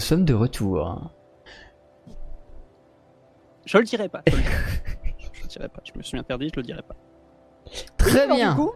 nous 0.00 0.06
sommes 0.06 0.24
de 0.24 0.32
retour. 0.32 1.10
Je 3.66 3.76
le 3.76 3.84
dirai 3.84 4.08
pas. 4.08 4.22
Je 4.26 4.34
le, 4.34 4.42
je 5.34 5.42
le 5.42 5.46
dirai 5.46 5.68
pas. 5.68 5.82
Je 5.84 5.92
me 5.94 6.02
suis 6.02 6.16
interdit, 6.16 6.48
je 6.48 6.56
le 6.56 6.62
dirai 6.62 6.80
pas. 6.80 6.96
Très 7.98 8.26
bien. 8.26 8.52
du 8.52 8.56
coup, 8.56 8.72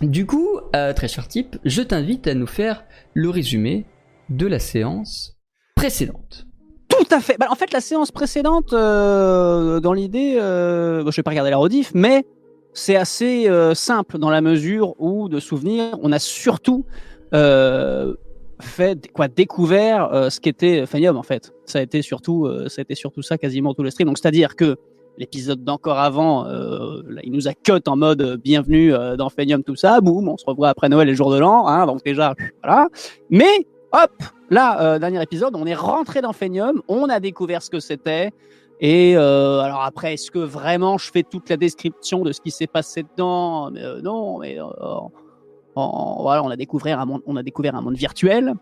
Du 0.00 0.26
coup, 0.26 0.48
euh, 0.74 0.92
très 0.92 1.06
cher 1.06 1.28
type, 1.28 1.56
je 1.64 1.82
t'invite 1.82 2.26
à 2.26 2.34
nous 2.34 2.48
faire 2.48 2.82
le 3.14 3.30
résumé 3.30 3.86
de 4.28 4.48
la 4.48 4.58
séance 4.58 5.38
précédente. 5.76 6.46
Tout 6.88 7.06
à 7.12 7.20
fait. 7.20 7.36
Bah, 7.38 7.46
en 7.48 7.54
fait, 7.54 7.72
la 7.72 7.80
séance 7.80 8.10
précédente, 8.10 8.72
euh, 8.72 9.78
dans 9.78 9.92
l'idée, 9.92 10.36
euh, 10.40 11.04
bon, 11.04 11.12
je 11.12 11.16
vais 11.16 11.22
pas 11.22 11.30
regarder 11.30 11.52
la 11.52 11.58
rediff, 11.58 11.92
mais 11.94 12.26
c'est 12.74 12.96
assez 12.96 13.48
euh, 13.48 13.74
simple 13.74 14.18
dans 14.18 14.30
la 14.30 14.40
mesure 14.40 15.00
où, 15.00 15.28
de 15.28 15.38
souvenir, 15.38 15.96
on 16.02 16.10
a 16.10 16.18
surtout 16.18 16.86
euh, 17.34 18.14
fait 18.60 19.10
quoi 19.12 19.28
découvert 19.28 20.12
euh, 20.12 20.30
ce 20.30 20.40
qu'était 20.40 20.86
Fanium 20.86 21.16
en 21.16 21.22
fait. 21.22 21.52
Ça 21.66 21.78
a 21.78 21.82
été 21.82 22.02
surtout, 22.02 22.46
euh, 22.46 22.68
ça 22.68 22.80
a 22.80 22.82
été 22.82 22.94
surtout 22.94 23.22
ça 23.22 23.38
quasiment 23.38 23.74
tout 23.74 23.82
le 23.82 23.90
stream. 23.90 24.08
Donc 24.08 24.18
c'est-à-dire 24.18 24.56
que 24.56 24.76
l'épisode 25.18 25.64
d'encore 25.64 25.98
avant, 25.98 26.46
euh, 26.46 27.02
il 27.22 27.32
nous 27.32 27.48
a 27.48 27.52
cut 27.52 27.82
en 27.86 27.96
mode 27.96 28.22
euh, 28.22 28.36
bienvenue 28.36 28.94
euh, 28.94 29.16
dans 29.16 29.28
Fanium 29.28 29.62
tout 29.62 29.76
ça, 29.76 30.00
boum, 30.00 30.28
on 30.28 30.36
se 30.36 30.44
revoit 30.46 30.68
après 30.70 30.88
Noël 30.88 31.08
et 31.08 31.14
jour 31.14 31.30
de 31.30 31.38
l'an, 31.38 31.66
hein, 31.66 31.86
donc 31.86 32.02
déjà 32.04 32.34
voilà. 32.62 32.88
Mais 33.28 33.66
hop, 33.92 34.10
là, 34.50 34.80
euh, 34.82 34.98
dernier 34.98 35.22
épisode, 35.22 35.54
on 35.56 35.66
est 35.66 35.74
rentré 35.74 36.22
dans 36.22 36.32
Fenium, 36.32 36.82
on 36.88 37.08
a 37.08 37.20
découvert 37.20 37.62
ce 37.62 37.70
que 37.70 37.80
c'était. 37.80 38.30
Et 38.82 39.14
euh, 39.14 39.60
alors 39.60 39.82
après, 39.82 40.14
est-ce 40.14 40.30
que 40.30 40.38
vraiment 40.38 40.96
je 40.96 41.10
fais 41.10 41.22
toute 41.22 41.50
la 41.50 41.58
description 41.58 42.22
de 42.22 42.32
ce 42.32 42.40
qui 42.40 42.50
s'est 42.50 42.66
passé 42.66 43.02
dedans? 43.02 43.70
Mais, 43.70 43.84
euh, 43.84 44.00
Non, 44.00 44.38
mais 44.38 44.58
euh, 44.58 44.64
voilà, 46.20 46.42
on 46.42 46.50
a 46.50 46.56
découvert 46.56 47.00
un 47.00 47.06
monde, 47.06 47.22
on 47.26 47.36
a 47.36 47.42
découvert 47.42 47.74
un 47.74 47.80
monde 47.80 47.96
virtuel, 47.96 48.54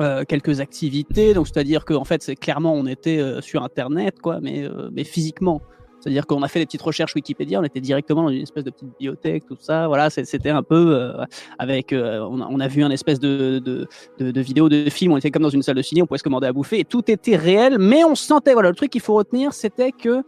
euh, 0.00 0.24
quelques 0.26 0.60
activités. 0.60 1.34
Donc 1.34 1.46
c'est-à-dire 1.46 1.84
qu'en 1.84 2.04
fait, 2.04 2.22
c'est 2.22 2.36
clairement 2.36 2.74
on 2.74 2.86
était 2.86 3.18
euh, 3.18 3.40
sur 3.40 3.62
Internet, 3.62 4.20
quoi, 4.20 4.40
mais 4.40 4.64
euh, 4.64 4.88
mais 4.92 5.04
physiquement. 5.04 5.60
C'est-à-dire 6.00 6.26
qu'on 6.26 6.42
a 6.42 6.48
fait 6.48 6.58
des 6.58 6.66
petites 6.66 6.82
recherches 6.82 7.14
Wikipédia, 7.14 7.60
on 7.60 7.64
était 7.64 7.80
directement 7.80 8.24
dans 8.24 8.28
une 8.28 8.42
espèce 8.42 8.64
de 8.64 8.70
petite 8.70 8.88
bibliothèque, 8.88 9.46
tout 9.46 9.56
ça. 9.58 9.86
Voilà, 9.86 10.10
c'était 10.10 10.50
un 10.50 10.62
peu 10.62 11.14
avec. 11.58 11.94
on, 11.94 12.40
a, 12.42 12.46
on 12.50 12.60
a 12.60 12.68
vu 12.68 12.84
un 12.84 12.90
espèce 12.90 13.18
de, 13.18 13.58
de, 13.58 13.88
de, 14.18 14.40
vidéos, 14.42 14.68
de 14.68 14.90
films. 14.90 15.12
On 15.12 15.16
était 15.16 15.30
comme 15.30 15.44
dans 15.44 15.48
une 15.48 15.62
salle 15.62 15.76
de 15.76 15.82
ciné, 15.82 16.02
on 16.02 16.06
pouvait 16.06 16.18
se 16.18 16.24
commander 16.24 16.46
à 16.46 16.52
bouffer 16.52 16.80
et 16.80 16.84
tout 16.84 17.10
était 17.10 17.36
réel, 17.36 17.78
mais 17.78 18.04
on 18.04 18.14
sentait. 18.14 18.52
Voilà, 18.52 18.68
le 18.68 18.74
truc 18.74 18.90
qu'il 18.90 19.00
faut 19.00 19.14
retenir, 19.14 19.54
c'était 19.54 19.92
que 19.92 20.22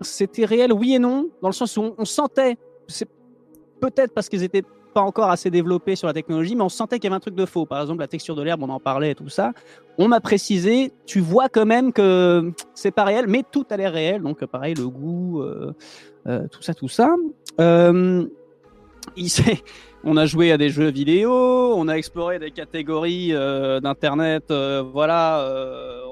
c'était 0.00 0.46
réel, 0.46 0.72
oui 0.72 0.94
et 0.94 0.98
non, 0.98 1.28
dans 1.42 1.48
le 1.48 1.54
sens 1.54 1.76
où 1.76 1.82
on, 1.82 1.94
on 1.98 2.06
sentait. 2.06 2.56
Peut-être 3.80 4.12
parce 4.12 4.28
qu'ils 4.28 4.42
étaient 4.42 4.64
pas 4.94 5.00
encore 5.02 5.30
assez 5.30 5.50
développés 5.50 5.96
sur 5.96 6.06
la 6.06 6.12
technologie, 6.12 6.56
mais 6.56 6.62
on 6.62 6.68
sentait 6.68 6.98
qu'il 6.98 7.04
y 7.04 7.08
avait 7.08 7.16
un 7.16 7.20
truc 7.20 7.34
de 7.34 7.46
faux. 7.46 7.66
Par 7.66 7.80
exemple, 7.80 8.00
la 8.00 8.08
texture 8.08 8.34
de 8.34 8.42
l'herbe, 8.42 8.62
on 8.62 8.68
en 8.68 8.80
parlait 8.80 9.12
et 9.12 9.14
tout 9.14 9.28
ça. 9.28 9.52
On 9.98 10.08
m'a 10.08 10.20
précisé, 10.20 10.92
tu 11.06 11.20
vois 11.20 11.48
quand 11.48 11.66
même 11.66 11.92
que 11.92 12.52
c'est 12.74 12.90
pas 12.90 13.04
réel, 13.04 13.26
mais 13.28 13.42
tout 13.50 13.66
a 13.70 13.76
l'air 13.76 13.92
réel. 13.92 14.22
Donc, 14.22 14.44
pareil, 14.46 14.74
le 14.74 14.88
goût, 14.88 15.42
euh, 15.42 15.72
euh, 16.26 16.46
tout 16.50 16.62
ça, 16.62 16.74
tout 16.74 16.88
ça. 16.88 17.14
Euh, 17.60 18.26
on 20.04 20.16
a 20.16 20.26
joué 20.26 20.52
à 20.52 20.58
des 20.58 20.68
jeux 20.68 20.90
vidéo, 20.90 21.32
on 21.32 21.88
a 21.88 21.94
exploré 21.94 22.38
des 22.38 22.50
catégories 22.50 23.32
d'internet. 23.82 24.44
voilà, 24.92 25.48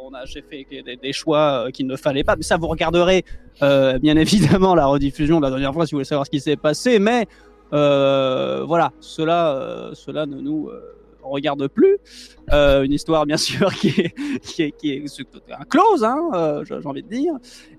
on 0.02 0.14
a 0.14 0.24
j'ai 0.24 0.42
fait 0.42 0.66
des, 0.70 0.96
des 0.96 1.12
choix 1.12 1.66
qu'il 1.72 1.86
ne 1.86 1.96
fallait 1.96 2.24
pas. 2.24 2.36
Mais 2.36 2.42
ça, 2.42 2.56
vous 2.56 2.68
regarderez 2.68 3.24
bien 3.60 4.16
évidemment 4.16 4.74
la 4.74 4.86
rediffusion 4.86 5.40
de 5.40 5.44
la 5.44 5.50
dernière 5.50 5.74
fois 5.74 5.86
si 5.86 5.92
vous 5.92 5.98
voulez 5.98 6.04
savoir 6.04 6.26
ce 6.26 6.30
qui 6.30 6.40
s'est 6.40 6.56
passé. 6.56 6.98
Mais 6.98 7.26
voilà, 7.72 8.92
cela, 9.00 9.56
euh, 9.56 9.94
cela 9.94 10.26
ne 10.26 10.36
nous 10.40 10.68
euh, 10.68 10.80
regarde 11.22 11.66
plus. 11.68 11.98
Euh, 12.52 12.82
une 12.84 12.92
histoire 12.92 13.26
bien 13.26 13.36
sûr 13.36 13.72
qui 13.80 13.88
est 13.88 14.14
qui 14.40 14.62
est, 14.62 14.72
qui 14.72 14.90
est 14.92 15.04
un 15.52 15.64
close, 15.64 16.04
hein, 16.04 16.30
euh, 16.34 16.64
j'ai 16.64 16.74
envie 16.86 17.02
de 17.02 17.08
dire. 17.08 17.34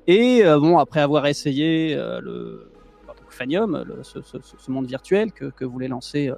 Et 0.08 0.44
euh, 0.46 0.60
bon, 0.60 0.78
après 0.78 1.00
avoir 1.02 1.26
essayé 1.28 1.96
euh, 1.96 2.20
le 2.22 2.72
donc 3.08 3.16
Fanium, 3.32 3.84
le- 3.88 4.04
ce, 4.04 4.22
ce- 4.22 4.38
ce 4.42 4.72
monde 4.72 4.86
virtuel 4.88 5.32
que, 5.32 5.46
que 5.46 5.64
voulaient 5.66 5.88
lancer 5.88 6.30
euh, 6.30 6.36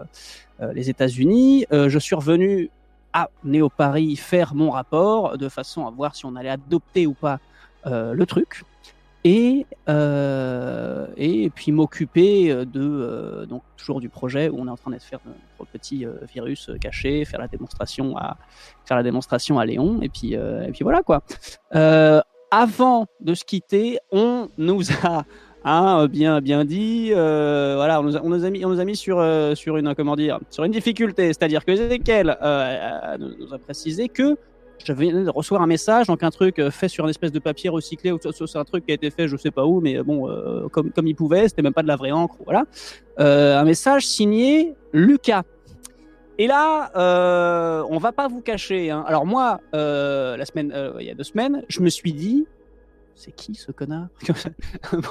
euh, 0.62 0.74
les 0.74 0.90
États-Unis, 0.90 1.66
euh, 1.74 1.90
je 1.90 1.98
suis 2.00 2.16
revenu 2.16 2.70
à 3.14 3.30
Néo 3.44 3.70
Paris 3.70 4.16
faire 4.16 4.54
mon 4.54 4.70
rapport 4.70 5.38
de 5.38 5.50
façon 5.50 5.88
à 5.88 5.92
voir 5.92 6.16
si 6.16 6.26
on 6.28 6.36
allait 6.36 6.50
adopter 6.50 7.08
ou 7.08 7.14
pas 7.16 7.40
euh, 7.88 8.14
le 8.14 8.26
truc. 8.28 8.62
Et, 9.26 9.66
euh, 9.90 11.08
et 11.18 11.50
puis 11.50 11.74
m'occuper 11.74 12.52
euh, 12.52 12.64
de 12.64 12.80
euh, 12.82 13.46
donc 13.46 13.64
toujours 13.76 14.00
du 14.00 14.08
projet 14.08 14.48
où 14.48 14.56
on 14.60 14.68
est 14.68 14.70
en 14.70 14.78
train 14.78 14.92
de 14.92 15.00
faire 15.00 15.20
notre 15.26 15.70
petit 15.72 16.06
virus 16.34 16.72
caché, 16.80 17.26
faire 17.26 17.42
la 17.42 17.50
démonstration 17.50 18.16
à 18.18 18.38
faire 18.86 18.96
la 18.96 19.04
démonstration 19.04 19.60
à 19.60 19.66
Léon 19.66 20.00
et 20.02 20.10
puis 20.10 20.34
et 20.34 20.72
puis 20.72 20.84
voilà 20.84 21.02
quoi. 21.02 21.22
Avant 22.52 23.06
de 23.20 23.34
se 23.36 23.44
quitter, 23.44 24.00
on 24.12 24.50
nous 24.58 24.82
a 25.04 25.24
hein, 25.64 26.08
bien 26.08 26.42
bien 26.42 26.66
dit, 26.66 27.12
voilà, 27.12 28.00
on 28.00 28.04
nous 28.04 28.46
a, 28.46 28.50
mis 28.50 28.66
on 28.66 28.70
nous 28.70 28.80
a 28.80 28.86
mis 28.86 28.96
sur 28.96 29.24
sur 29.56 29.78
une 29.78 29.96
comment 29.96 30.16
dire 30.16 30.40
sur 30.50 30.64
une 30.64 30.72
difficulté, 30.72 31.28
c'est-à-dire 31.28 31.66
que 31.66 31.72
Ezekiel 31.72 32.38
nous 33.20 33.54
a 33.54 33.58
précisé 33.60 34.08
que 34.08 34.38
je 34.84 34.94
venais 34.94 35.24
de 35.24 35.30
recevoir 35.30 35.62
un 35.62 35.68
message, 35.68 36.08
donc 36.08 36.24
un 36.24 36.30
truc 36.30 36.60
euh, 36.60 36.72
fait 36.72 36.88
sur 36.88 37.04
une 37.04 37.10
espèce 37.10 37.32
de 37.32 37.40
papier 37.40 37.70
recyclé, 37.70 38.12
ou 38.12 38.20
c'est 38.22 38.58
un 38.58 38.66
truc 38.66 38.86
qui 38.86 38.92
a 38.92 38.96
été 38.96 39.10
fait 39.10 39.28
je 39.28 39.38
sais 39.38 39.52
pas 39.52 39.66
où, 39.66 39.82
mais 39.82 39.98
euh, 39.98 40.04
bon, 40.04 40.30
euh, 40.30 40.68
comme, 40.70 40.92
comme 40.92 41.08
il 41.08 41.16
pouvait, 41.16 41.48
c'était 41.48 41.62
même 41.62 41.74
pas 41.74 41.84
de 41.84 41.88
la 41.88 41.96
vraie 41.96 42.12
encre, 42.12 42.38
voilà. 42.46 42.66
Euh, 43.20 43.58
un 43.58 43.64
message 43.64 44.08
signé 44.08 44.76
Lucas. 44.94 45.44
Et 46.38 46.48
là, 46.48 46.92
euh, 46.96 47.84
on 47.90 47.98
va 47.98 48.14
pas 48.14 48.30
vous 48.30 48.40
cacher. 48.40 48.92
Hein. 48.92 49.04
Alors 49.06 49.26
moi, 49.26 49.60
la 49.74 50.46
semaine, 50.46 50.74
il 51.00 51.06
y 51.06 51.10
a 51.10 51.14
deux 51.14 51.24
semaines, 51.24 51.64
je 51.68 51.82
me 51.82 51.90
suis 51.90 52.14
dit, 52.14 52.46
c'est 53.20 53.36
qui 53.36 53.56
ce 53.56 53.74
connard? 53.74 54.08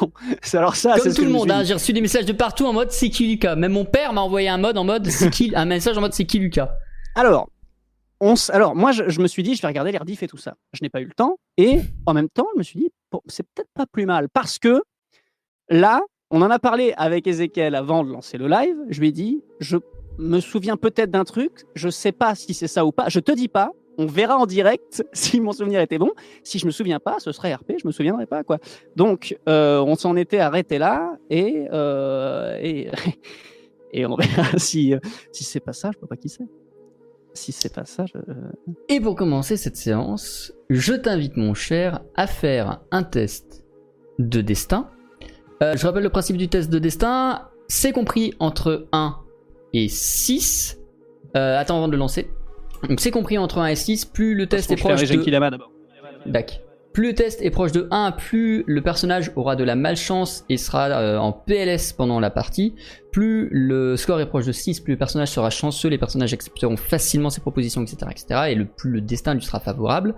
Bon, 0.01 0.11
c'est 0.41 0.57
alors 0.57 0.77
ça, 0.77 0.95
Comme 0.95 1.11
ce 1.11 1.15
tout 1.15 1.23
que 1.23 1.27
le 1.27 1.33
monde, 1.33 1.51
hein, 1.51 1.63
j'ai 1.65 1.75
reçu 1.75 1.93
des 1.93 2.01
messages 2.01 2.25
de 2.25 2.33
partout 2.33 2.65
en 2.65 2.73
mode 2.73 2.91
c'est 2.91 3.11
qui 3.11 3.27
Lucas? 3.29 3.55
Même 3.55 3.73
mon 3.73 3.85
père 3.85 4.15
m'a 4.15 4.23
envoyé 4.23 4.49
un 4.49 4.57
mode 4.57 4.79
en 4.79 4.85
mode 4.85 5.07
c'est 5.09 5.29
qui, 5.29 5.53
un 5.55 5.67
message 5.67 5.99
en 5.99 6.01
mode 6.01 6.15
c'est 6.15 6.25
qui 6.25 6.39
Lucas? 6.39 6.71
Alors, 7.15 7.51
alors 8.49 8.75
moi, 8.75 8.93
je, 8.93 9.21
me 9.21 9.27
suis 9.27 9.43
dit, 9.43 9.55
je 9.55 9.63
vais 9.63 9.69
regarder 9.69 9.93
les 9.93 9.99
rediffs 9.99 10.23
et 10.23 10.29
tout 10.29 10.37
ça. 10.37 10.55
Je 10.73 10.81
n'ai 10.83 10.89
pas 10.89 11.01
eu 11.01 11.05
le 11.05 11.13
temps. 11.13 11.39
Et 11.57 11.81
en 12.07 12.15
même 12.15 12.29
temps, 12.29 12.47
je 12.55 12.59
me 12.59 12.63
suis 12.63 12.79
dit, 12.79 12.91
bon, 13.11 13.21
c'est 13.27 13.45
peut-être 13.55 13.71
pas 13.75 13.87
plus 13.87 14.07
mal. 14.07 14.29
Parce 14.29 14.59
que 14.59 14.83
là, 15.69 16.03
on 16.31 16.43
en 16.43 16.51
a 16.51 16.59
parlé 16.59 16.95
avec 16.97 17.27
Ezekiel 17.27 17.75
avant 17.75 18.05
de 18.05 18.11
lancer 18.11 18.39
le 18.39 18.49
live. 18.49 18.77
Je 18.89 19.01
lui 19.01 19.09
ai 19.09 19.13
dit, 19.13 19.43
je 19.61 19.79
me 20.19 20.41
souviens 20.41 20.77
peut-être 20.77 21.11
d'un 21.11 21.25
truc. 21.25 21.65
Je 21.75 21.89
sais 21.89 22.13
pas 22.13 22.35
si 22.35 22.55
c'est 22.55 22.67
ça 22.69 22.85
ou 22.85 22.93
pas. 22.93 23.09
Je 23.09 23.21
te 23.21 23.33
dis 23.33 23.49
pas. 23.49 23.71
On 24.01 24.07
verra 24.07 24.37
en 24.37 24.47
direct 24.47 25.05
si 25.13 25.41
mon 25.41 25.53
souvenir 25.53 25.81
était 25.81 25.99
bon. 25.99 26.13
Si 26.45 26.59
je 26.59 26.67
me 26.67 26.71
souviens 26.71 27.01
pas, 27.01 27.17
ce 27.19 27.33
serait 27.33 27.55
RP. 27.55 27.73
Je 27.81 27.87
me 27.87 27.93
souviendrai 27.93 28.27
pas 28.27 28.45
quoi. 28.45 28.59
Donc, 28.95 29.37
euh, 29.49 29.81
on 29.81 29.97
s'en 29.97 30.17
était 30.17 30.39
arrêté 30.39 30.79
là 30.79 31.17
et 31.31 31.67
euh, 31.73 32.57
et, 32.61 32.91
on 34.07 34.17
verra 34.17 34.45
si 34.59 34.95
euh, 34.95 34.99
si 35.33 35.45
c'est 35.45 35.61
pas 35.61 35.73
ça. 35.73 35.91
Je 35.93 35.99
vois 35.99 36.09
pas 36.09 36.17
qui 36.17 36.29
c'est. 36.29 36.45
Si 37.39 37.53
c'est 37.53 37.73
pas 37.73 37.85
ça, 37.85 38.05
je... 38.07 38.19
Et 38.89 39.01
pour 39.01 39.15
commencer 39.15 39.57
cette 39.57 39.77
séance, 39.77 40.53
je 40.71 40.93
t'invite 40.93 41.37
mon 41.37 41.55
cher 41.55 42.01
à 42.17 42.27
faire 42.27 42.81
un 42.91 43.05
test 43.05 43.65
de 44.19 44.41
destin. 44.41 44.91
Euh, 45.63 45.77
je 45.77 45.87
rappelle 45.87 46.03
le 46.03 46.11
principe 46.11 46.37
du 46.37 46.49
test 46.49 46.69
de 46.69 46.81
destin, 46.81 47.49
c'est 47.69 47.93
compris 47.93 48.35
entre 48.41 48.89
1 48.91 49.17
et 49.73 49.89
6. 49.89 50.81
Euh, 51.37 51.57
attends 51.57 51.77
avant 51.77 51.87
de 51.87 51.93
le 51.93 51.99
lancer. 51.99 52.29
Donc 52.89 52.99
c'est 52.99 53.13
compris 53.13 53.39
entre 53.39 53.59
1 53.59 53.69
et 53.69 53.77
6, 53.77 54.05
plus 54.07 54.35
le 54.35 54.49
test 54.49 54.73
est 54.73 54.77
proche 54.77 55.01
de... 55.01 55.31
d'abord. 55.51 55.71
Dac. 56.27 56.61
Plus 56.99 57.07
le 57.07 57.15
test 57.15 57.43
est 57.43 57.51
proche 57.51 57.71
de 57.71 57.87
1, 57.93 58.11
plus 58.11 58.65
le 58.67 58.83
personnage 58.83 59.31
aura 59.37 59.55
de 59.55 59.63
la 59.63 59.77
malchance 59.77 60.45
et 60.49 60.57
sera 60.57 60.89
euh, 60.89 61.17
en 61.17 61.31
PLS 61.31 61.93
pendant 61.93 62.19
la 62.19 62.29
partie. 62.29 62.75
Plus 63.13 63.49
le 63.53 63.97
score 63.97 64.21
est 64.21 64.27
proche 64.27 64.47
de 64.47 64.51
6, 64.51 64.81
plus 64.81 64.95
le 64.95 64.99
personnage 64.99 65.29
sera 65.29 65.49
chanceux, 65.49 65.89
les 65.89 65.97
personnages 65.97 66.35
accepteront 66.35 66.77
facilement 66.77 67.31
ses 67.31 67.41
propositions, 67.41 67.83
etc. 67.83 67.99
etc. 68.11 68.41
et 68.49 68.57
le 68.57 68.65
plus 68.65 68.91
le 68.91 69.01
destin 69.01 69.35
lui 69.35 69.43
sera 69.43 69.61
favorable. 69.61 70.17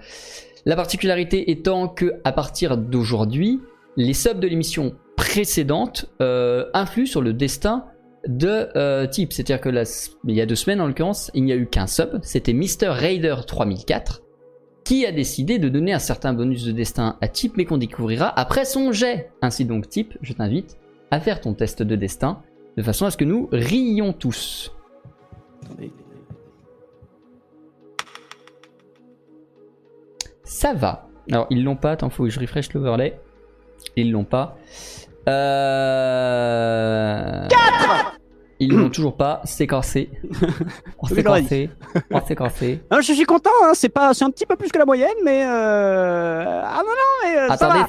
La 0.65 0.75
particularité 0.75 1.51
étant 1.51 1.87
que 1.87 2.15
à 2.25 2.33
partir 2.33 2.79
d'aujourd'hui, 2.79 3.61
les 3.99 4.15
subs 4.15 4.41
de 4.41 4.47
l'émission 4.47 4.95
précédente 5.19 6.07
euh, 6.23 6.65
influent 6.73 7.05
sur 7.05 7.21
le 7.21 7.35
destin 7.35 7.85
de 8.27 8.69
euh, 8.77 9.07
type. 9.07 9.35
C'est-à-dire 9.35 9.61
que 9.61 9.69
il 10.27 10.35
y 10.35 10.41
a 10.41 10.47
deux 10.47 10.55
semaines 10.55 10.81
en 10.81 10.87
l'occurrence, 10.87 11.31
il 11.35 11.45
n'y 11.45 11.53
a 11.53 11.57
eu 11.57 11.67
qu'un 11.67 11.87
sub, 11.87 12.21
c'était 12.23 12.55
Mr. 12.55 12.89
Raider 12.89 13.37
3004 13.47 14.23
qui 14.85 15.07
a 15.07 15.13
décidé 15.13 15.59
de 15.59 15.69
donner 15.69 15.93
un 15.93 15.99
certain 15.99 16.33
bonus 16.33 16.65
de 16.65 16.73
destin 16.73 17.17
à 17.21 17.29
Type, 17.29 17.57
mais 17.57 17.65
qu'on 17.65 17.79
découvrira 17.79 18.33
après 18.39 18.65
son 18.65 18.93
jet. 18.93 19.31
Ainsi 19.43 19.65
donc, 19.65 19.89
Type, 19.89 20.17
je 20.23 20.33
t'invite 20.33 20.79
à 21.11 21.21
faire 21.21 21.41
ton 21.41 21.55
test 21.55 21.83
de 21.83 21.97
destin, 21.97 22.43
de 22.77 22.83
façon 22.83 23.07
à 23.07 23.11
ce 23.11 23.17
que 23.17 23.25
nous 23.25 23.49
rions 23.53 24.13
tous. 24.13 24.75
Attendez. 25.65 25.93
Ça 30.45 30.73
va. 30.75 31.09
Alors, 31.31 31.47
ils 31.51 31.63
l'ont 31.63 31.77
pas, 31.77 31.93
attends, 31.93 32.11
faut 32.11 32.25
que 32.25 32.31
je 32.31 32.41
refresh 32.41 32.73
l'overlay. 32.73 33.19
Ils 33.97 34.11
l'ont 34.11 34.25
pas. 34.25 34.59
Euh... 35.29 36.01
Ils 38.61 38.73
l'ont 38.77 38.91
toujours 38.95 39.17
pas, 39.17 39.41
j'aurais 39.45 39.67
cassé. 39.67 40.11
Oh, 40.99 41.07
c'est 42.27 42.37
cassé. 42.37 42.81
Ah, 42.91 43.01
je 43.01 43.13
suis 43.13 43.25
content, 43.25 43.51
hein, 43.65 43.73
c'est 43.75 43.89
pas, 43.89 44.13
c'est 44.15 44.25
un 44.25 44.31
petit 44.31 44.47
peu 44.47 44.55
plus 44.57 44.71
que 44.71 44.79
la 44.79 44.85
moyenne, 44.85 45.17
mais 45.25 45.45
euh... 45.45 46.63
ah 46.65 46.83
non 46.85 46.91
non, 46.91 47.25
mais 47.25 47.39
euh, 47.39 47.49
Attendez, 47.51 47.81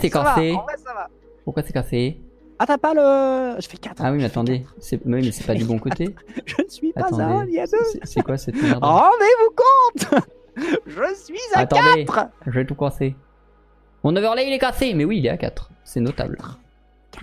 va. 0.93 1.07
Pourquoi 1.43 1.63
c'est 1.63 1.73
cassé 1.73 2.21
Ah 2.57 2.65
t'as 2.65 2.77
pas 2.77 2.93
le, 2.93 3.59
je 3.61 3.67
fais 3.67 3.77
4 3.77 3.97
Ah 3.99 4.11
oui, 4.11 4.19
mais 4.19 4.25
attendez. 4.25 4.65
C'est... 4.79 4.95
Oui, 5.05 5.21
mais 5.23 5.31
c'est 5.31 5.45
pas 5.45 5.55
du 5.55 5.65
bon 5.65 5.77
côté. 5.77 6.15
Je 6.45 6.55
ne 6.63 6.69
suis 6.69 6.93
pas 6.93 7.01
Attendez. 7.07 7.23
à 7.23 7.27
un, 7.27 7.45
il 7.47 7.53
y 7.53 7.59
a 7.59 7.67
deux. 7.67 7.77
C'est- 8.03 8.21
quoi 8.21 8.37
cette 8.37 8.61
merde? 8.61 8.81
Rendez-vous 8.81 9.55
compte 9.55 10.23
Je 10.87 11.15
suis 11.15 11.39
à 11.55 11.59
Attendez. 11.61 12.05
4 12.05 12.29
Je 12.45 12.51
vais 12.51 12.65
tout 12.65 12.75
casser. 12.75 13.15
Mon 14.03 14.15
overlay 14.15 14.47
il 14.47 14.53
est 14.53 14.59
cassé, 14.59 14.93
mais 14.93 15.03
oui, 15.05 15.17
il 15.17 15.25
est 15.25 15.29
à 15.29 15.37
4. 15.37 15.69
C'est 15.83 15.99
notable. 15.99 16.37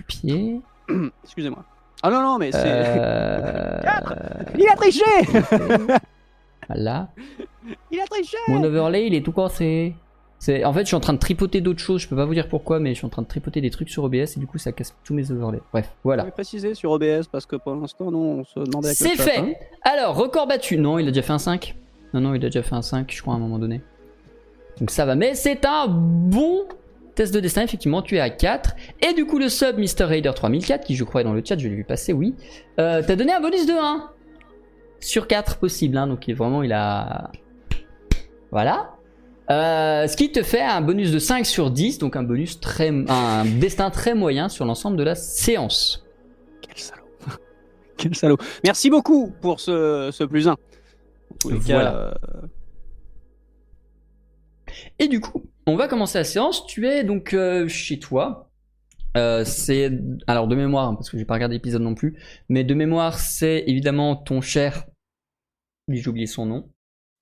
Pied. 0.07 0.61
Excusez-moi. 1.23 1.63
Ah 2.01 2.09
non 2.09 2.21
non, 2.21 2.37
mais 2.37 2.51
c'est, 2.51 2.61
Euh... 2.65 3.79
il 4.57 4.67
a 4.67 4.75
triché, 4.75 5.03
Là. 6.69 7.09
il 7.91 7.99
a 7.99 8.05
triché. 8.05 8.37
Mon 8.47 8.63
overlay 8.63 9.07
il 9.07 9.15
est 9.15 9.21
tout 9.25 9.31
cassé. 9.31 9.95
C'est... 10.37 10.63
En 10.63 10.71
fait, 10.71 10.81
je 10.81 10.85
suis 10.85 10.95
en 10.95 11.01
train 11.01 11.11
de 11.13 11.17
tripoter 11.17 11.59
d'autres 11.59 11.81
choses. 11.81 12.01
Je 12.01 12.07
peux 12.07 12.15
pas 12.15 12.25
vous 12.25 12.33
dire 12.33 12.47
pourquoi, 12.47 12.79
mais 12.79 12.91
je 12.91 12.99
suis 12.99 13.05
en 13.05 13.09
train 13.09 13.23
de 13.23 13.27
tripoter 13.27 13.59
des 13.59 13.69
trucs 13.69 13.89
sur 13.89 14.05
OBS 14.05 14.15
et 14.15 14.39
du 14.39 14.47
coup, 14.47 14.57
ça 14.57 14.71
casse 14.71 14.95
tous 15.03 15.13
mes 15.13 15.29
overlays. 15.31 15.59
Bref, 15.73 15.91
voilà. 16.05 16.23
Je 16.23 16.27
vais 16.27 16.31
préciser 16.31 16.73
sur 16.75 16.91
OBS 16.91 17.27
parce 17.29 17.45
que 17.45 17.57
pour 17.57 17.75
l'instant, 17.75 18.09
non, 18.11 18.19
on 18.39 18.43
se 18.45 18.59
demandait. 18.61 18.89
le 18.89 18.93
C'est 18.93 19.17
fait 19.17 19.39
hein. 19.39 19.51
Alors, 19.81 20.15
record 20.15 20.47
battu. 20.47 20.77
Non, 20.77 20.97
il 20.99 21.07
a 21.07 21.11
déjà 21.11 21.23
fait 21.23 21.33
un 21.33 21.39
5. 21.39 21.75
Non, 22.13 22.21
non, 22.21 22.33
il 22.35 22.45
a 22.45 22.47
déjà 22.47 22.63
fait 22.63 22.75
un 22.75 22.81
5, 22.81 23.11
je 23.11 23.21
crois, 23.21 23.33
à 23.33 23.37
un 23.37 23.39
moment 23.39 23.59
donné. 23.59 23.81
Donc 24.79 24.91
ça 24.91 25.05
va. 25.05 25.15
Mais 25.15 25.35
c'est 25.35 25.65
un 25.65 25.87
bon 25.89 26.65
test 27.19 27.33
de 27.33 27.39
destin, 27.41 27.63
effectivement. 27.63 28.01
Tu 28.01 28.15
es 28.15 28.19
à 28.21 28.29
4. 28.29 28.75
Et 29.07 29.13
du 29.13 29.25
coup, 29.25 29.39
le 29.39 29.49
sub 29.49 29.77
Mr. 29.77 30.05
Raider 30.05 30.31
3004, 30.33 30.85
qui 30.85 30.95
je 30.95 31.03
crois 31.03 31.19
est 31.21 31.23
dans 31.25 31.33
le 31.33 31.43
chat, 31.45 31.57
je 31.57 31.67
l'ai 31.67 31.75
vu 31.75 31.83
passer, 31.83 32.13
oui. 32.13 32.33
Euh, 32.79 33.01
T'as 33.05 33.15
donné 33.17 33.33
un 33.33 33.41
bonus 33.41 33.65
de 33.65 33.73
1 33.73 34.09
sur 35.01 35.27
4 35.27 35.57
possible. 35.57 35.97
Hein, 35.97 36.07
donc 36.07 36.27
il- 36.29 36.35
vraiment, 36.35 36.63
il 36.63 36.71
a. 36.71 37.31
Voilà. 38.51 38.91
Euh, 39.51 40.07
ce 40.07 40.15
qui 40.15 40.31
te 40.31 40.43
fait 40.43 40.61
un 40.61 40.79
bonus 40.81 41.11
de 41.11 41.19
5 41.19 41.45
sur 41.45 41.71
10, 41.71 41.97
donc 41.97 42.15
un 42.15 42.23
bonus 42.23 42.59
très. 42.61 42.89
un 43.09 43.43
destin 43.45 43.89
très 43.89 44.13
moyen 44.13 44.47
sur 44.47 44.63
l'ensemble 44.65 44.95
de 44.95 45.03
la 45.03 45.15
séance. 45.15 46.05
Quel 46.61 46.77
salaud. 46.77 47.03
Quel 47.97 48.15
salaud. 48.15 48.37
Merci 48.63 48.89
beaucoup 48.89 49.33
pour 49.41 49.59
ce, 49.59 50.09
ce 50.13 50.23
plus 50.23 50.47
1. 50.47 50.51
En 50.53 50.57
tous 51.39 51.49
les 51.49 51.57
Voilà. 51.59 51.91
cas, 51.91 51.97
euh, 51.97 52.47
Et 54.99 55.07
du 55.07 55.19
coup, 55.19 55.43
on 55.69 55.75
va 55.75 55.87
commencer 55.87 56.17
la 56.17 56.23
séance. 56.23 56.65
Tu 56.65 56.87
es 56.87 57.03
donc 57.03 57.33
euh, 57.33 57.67
chez 57.67 57.99
toi. 57.99 58.49
Euh, 59.17 59.43
c'est 59.43 59.91
alors 60.27 60.47
de 60.47 60.55
mémoire 60.55 60.89
hein, 60.89 60.95
parce 60.95 61.09
que 61.09 61.17
j'ai 61.17 61.25
pas 61.25 61.33
regardé 61.33 61.55
l'épisode 61.55 61.81
non 61.81 61.95
plus, 61.95 62.19
mais 62.47 62.63
de 62.63 62.73
mémoire 62.75 63.17
c'est 63.17 63.63
évidemment 63.65 64.15
ton 64.15 64.39
cher. 64.39 64.85
J'ai 65.87 66.07
oublié 66.07 66.27
son 66.27 66.45
nom. 66.45 66.69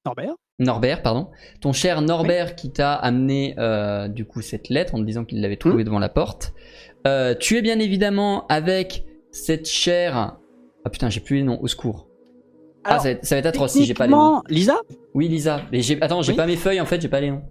Norbert 0.06 0.34
Norbert, 0.60 1.02
pardon. 1.02 1.30
Ton 1.62 1.72
cher 1.72 2.02
Norbert 2.02 2.56
qui 2.56 2.72
t'a 2.72 2.94
amené 2.94 3.56
euh, 3.58 4.08
du 4.10 4.26
coup 4.26 4.42
cette 4.42 4.70
lettre 4.70 4.96
en 4.96 5.00
te 5.00 5.04
disant 5.06 5.24
qu'il 5.24 5.40
l'avait 5.40 5.56
trouvée 5.56 5.84
devant 5.84 6.00
la 6.00 6.10
porte. 6.10 6.54
Tu 7.40 7.56
es 7.58 7.62
bien 7.62 7.80
évidemment 7.80 8.46
avec 8.48 9.06
cette 9.32 9.68
chère. 9.70 10.38
Ah 10.84 10.90
putain, 10.90 11.10
j'ai 11.10 11.22
plus 11.22 11.38
les 11.38 11.44
noms. 11.44 11.62
Au 11.62 11.68
secours. 11.68 12.10
ah, 12.84 12.98
ça 12.98 13.04
va, 13.04 13.10
être, 13.12 13.26
ça 13.26 13.36
va 13.36 13.40
être 13.40 13.46
atroce 13.46 13.72
si 13.72 13.86
j'ai 13.86 13.94
pas 13.94 14.08
les 14.08 14.12
noms. 14.12 14.42
Lisa? 14.50 14.76
Oui, 15.14 15.30
Lisa. 15.30 15.62
Mais 15.72 15.80
attends, 16.02 16.22
j'ai 16.22 16.34
Oui. 16.34 16.38
pas 16.38 16.46
mes 16.48 16.58
feuilles 16.58 16.82
en 16.82 16.86
fait, 16.86 17.00
j'ai 17.02 17.08
pas 17.08 17.22
les 17.22 17.32
noms. 17.32 17.44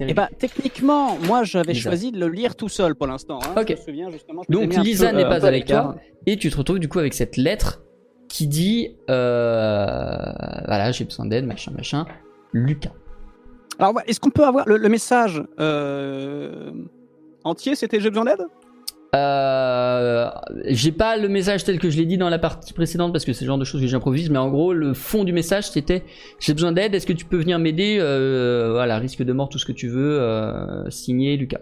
Eh 0.00 0.14
ben, 0.14 0.28
techniquement, 0.38 1.16
moi 1.18 1.44
j'avais 1.44 1.72
Lisa. 1.72 1.90
choisi 1.90 2.10
de 2.12 2.18
le 2.18 2.28
lire 2.28 2.56
tout 2.56 2.68
seul 2.68 2.94
pour 2.94 3.06
l'instant. 3.06 3.38
hein. 3.42 3.60
Ok. 3.60 3.68
Je 3.68 3.72
me 3.72 3.76
souviens 3.78 4.10
justement. 4.10 4.42
je 4.48 4.52
Donc, 4.52 4.74
Lisa 4.76 5.10
peu, 5.10 5.16
n'est 5.16 5.24
euh, 5.24 5.28
pas 5.28 5.44
à 5.44 5.48
avec 5.48 5.66
toi. 5.66 5.76
l'écart. 5.76 5.94
Et 6.26 6.36
tu 6.36 6.50
te 6.50 6.56
retrouves 6.56 6.78
du 6.78 6.88
coup 6.88 6.98
avec 6.98 7.14
cette 7.14 7.36
lettre 7.36 7.82
qui 8.28 8.46
dit 8.48 8.96
euh, 9.10 10.32
voilà 10.66 10.90
j'ai 10.92 11.04
besoin 11.04 11.26
d'aide 11.26 11.46
machin 11.46 11.70
machin 11.76 12.06
Lucas 12.52 12.90
Alors, 13.78 13.94
est-ce 14.06 14.18
qu'on 14.20 14.30
peut 14.30 14.44
avoir 14.44 14.66
le, 14.68 14.76
le 14.76 14.88
message 14.88 15.42
euh, 15.60 16.72
entier 17.44 17.74
C'était 17.76 18.00
j'ai 18.00 18.10
besoin 18.10 18.24
d'aide? 18.24 18.44
Euh, 19.14 20.30
j'ai 20.66 20.92
pas 20.92 21.16
le 21.16 21.28
message 21.28 21.64
tel 21.64 21.78
que 21.78 21.90
je 21.90 21.96
l'ai 21.96 22.06
dit 22.06 22.18
dans 22.18 22.28
la 22.28 22.38
partie 22.38 22.72
précédente 22.72 23.12
parce 23.12 23.24
que 23.24 23.32
c'est 23.32 23.44
le 23.44 23.48
genre 23.48 23.58
de 23.58 23.64
choses 23.64 23.80
que 23.80 23.86
j'improvise 23.86 24.30
mais 24.30 24.38
en 24.38 24.50
gros 24.50 24.72
le 24.72 24.92
fond 24.94 25.24
du 25.24 25.32
message 25.32 25.70
c'était 25.70 26.02
j'ai 26.40 26.52
besoin 26.52 26.72
d'aide 26.72 26.94
est-ce 26.94 27.06
que 27.06 27.12
tu 27.12 27.24
peux 27.24 27.36
venir 27.36 27.58
m'aider 27.58 27.98
Euh, 28.00 28.72
voilà 28.72 28.98
risque 28.98 29.22
de 29.22 29.32
mort 29.32 29.48
tout 29.48 29.58
ce 29.58 29.66
que 29.66 29.72
tu 29.72 29.88
veux 29.88 30.20
euh, 30.20 30.88
signé 30.90 31.36
Lucas 31.36 31.60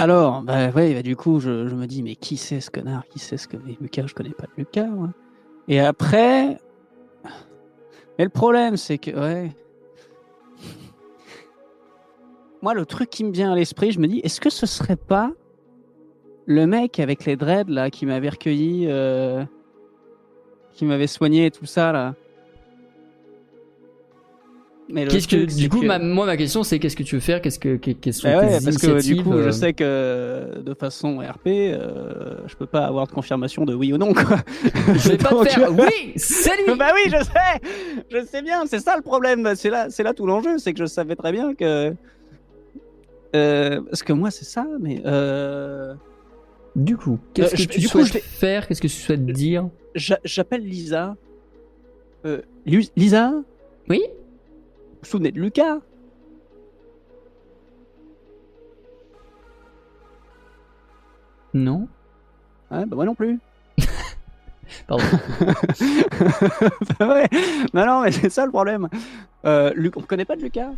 Alors, 0.00 0.40
bah 0.40 0.70
ouais, 0.70 0.94
bah, 0.94 1.02
du 1.02 1.14
coup, 1.14 1.40
je, 1.40 1.50
me 1.50 1.84
dis, 1.84 2.02
mais 2.02 2.16
qui 2.16 2.38
c'est 2.38 2.60
ce 2.60 2.70
connard 2.70 3.04
Qui 3.10 3.18
c'est 3.18 3.36
ce 3.36 3.46
que. 3.46 3.58
Mais 3.58 3.76
Lucas, 3.82 4.06
je 4.06 4.14
connais 4.14 4.30
pas 4.30 4.46
Lucas. 4.56 4.88
Et 5.68 5.78
après. 5.78 6.58
Mais 8.18 8.24
le 8.24 8.30
problème, 8.30 8.78
c'est 8.78 8.96
que, 8.96 9.10
ouais. 9.10 9.50
Moi, 12.62 12.74
le 12.74 12.84
truc 12.84 13.08
qui 13.10 13.24
me 13.24 13.32
vient 13.32 13.52
à 13.52 13.54
l'esprit, 13.56 13.90
je 13.92 13.98
me 14.00 14.06
dis, 14.06 14.18
est-ce 14.20 14.40
que 14.40 14.50
ce 14.50 14.66
serait 14.66 14.96
pas 14.96 15.32
le 16.46 16.66
mec 16.66 16.98
avec 17.00 17.24
les 17.24 17.36
dreads, 17.36 17.68
là, 17.70 17.90
qui 17.90 18.06
m'avait 18.06 18.28
recueilli, 18.28 18.86
euh, 18.88 19.44
qui 20.74 20.84
m'avait 20.84 21.06
soigné 21.06 21.46
et 21.46 21.50
tout 21.50 21.66
ça, 21.66 21.92
là? 21.92 22.14
Qu'est-ce 24.92 25.28
que 25.28 25.46
c'est 25.48 25.56
du 25.56 25.68
coup 25.68 25.82
que- 25.82 25.86
ma- 25.86 26.00
moi 26.00 26.26
ma 26.26 26.36
question 26.36 26.64
c'est 26.64 26.80
qu'est-ce 26.80 26.96
que 26.96 27.04
tu 27.04 27.14
veux 27.14 27.20
faire? 27.20 27.40
Qu'est-ce 27.40 27.60
que 27.60 27.76
que- 27.76 27.92
quelles 27.92 28.12
sont 28.12 28.26
Eh 28.28 28.58
tes 28.58 28.64
parce 28.64 28.76
que 28.76 29.00
du 29.00 29.22
coup, 29.22 29.32
euh, 29.34 29.44
je 29.46 29.50
sais 29.52 29.72
que 29.72 30.58
de 30.66 30.74
façon 30.74 31.18
RP, 31.20 31.46
euh, 31.46 32.38
je 32.48 32.56
peux 32.56 32.66
pas 32.66 32.86
avoir 32.86 33.06
de 33.06 33.12
confirmation 33.12 33.64
de 33.64 33.72
oui 33.72 33.92
ou 33.92 33.98
non. 33.98 34.12
Quoi. 34.12 34.38
je 34.96 35.10
vais 35.10 35.16
pas 35.16 35.28
te 35.28 35.48
faire 35.48 35.70
oui 35.72 36.12
salut 36.16 36.74
bah 36.76 36.88
oui, 36.92 37.02
je 37.08 37.22
sais, 37.22 37.68
je 38.10 38.26
sais 38.26 38.42
bien, 38.42 38.66
c'est 38.66 38.80
ça 38.80 38.96
le 38.96 39.02
problème. 39.02 39.52
C'est 39.54 39.70
là, 39.70 39.90
c'est 39.90 40.02
là 40.02 40.12
tout 40.12 40.26
l'enjeu, 40.26 40.58
c'est 40.58 40.72
que 40.72 40.80
je 40.80 40.86
savais 40.86 41.14
très 41.14 41.30
bien 41.30 41.54
que. 41.54 41.94
Euh, 43.36 43.80
parce 43.82 44.02
que 44.02 44.12
moi, 44.12 44.30
c'est 44.30 44.44
ça, 44.44 44.66
mais 44.80 45.02
euh, 45.06 45.94
Du 46.76 46.96
coup, 46.96 47.18
qu'est-ce 47.34 47.48
Euh, 47.54 47.56
que 47.56 47.62
je- 47.62 47.68
tu 47.68 47.80
du 47.80 47.86
coup, 47.88 47.92
souhaites 47.98 48.06
je 48.08 48.12
vais- 48.14 48.20
faire? 48.20 48.66
Qu'est-ce 48.68 48.80
que 48.80 48.86
tu 48.88 48.94
souhaites 48.94 49.24
dire? 49.26 49.68
j'a- 49.94 50.20
j'appelle 50.24 50.64
Lisa. 50.64 51.16
Euh, 52.26 52.42
Lisa, 52.96 53.32
Oui? 53.88 54.00
Vous 54.06 54.98
vous 55.02 55.08
souvenez 55.08 55.32
de 55.32 55.40
Lucas? 55.40 55.78
Non 61.54 61.88
Ouais, 62.70 62.86
bah 62.86 62.94
moi 62.96 63.04
non 63.04 63.14
plus. 63.16 63.38
Pardon. 64.86 65.02
Bah 66.98 67.08
ouais. 67.14 67.28
Non, 67.74 67.86
non, 67.86 68.02
mais 68.02 68.12
c'est 68.12 68.30
ça 68.30 68.44
le 68.44 68.52
problème. 68.52 68.88
Euh, 69.44 69.72
Luc, 69.74 69.96
on 69.96 70.02
connaît 70.02 70.24
pas 70.24 70.36
de 70.36 70.42
Lucas? 70.42 70.70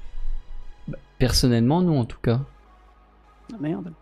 Personnellement, 1.23 1.83
non, 1.83 2.01
en 2.01 2.05
tout 2.05 2.19
cas. 2.21 2.41
Ah, 3.53 3.57
Merde. 3.61 3.93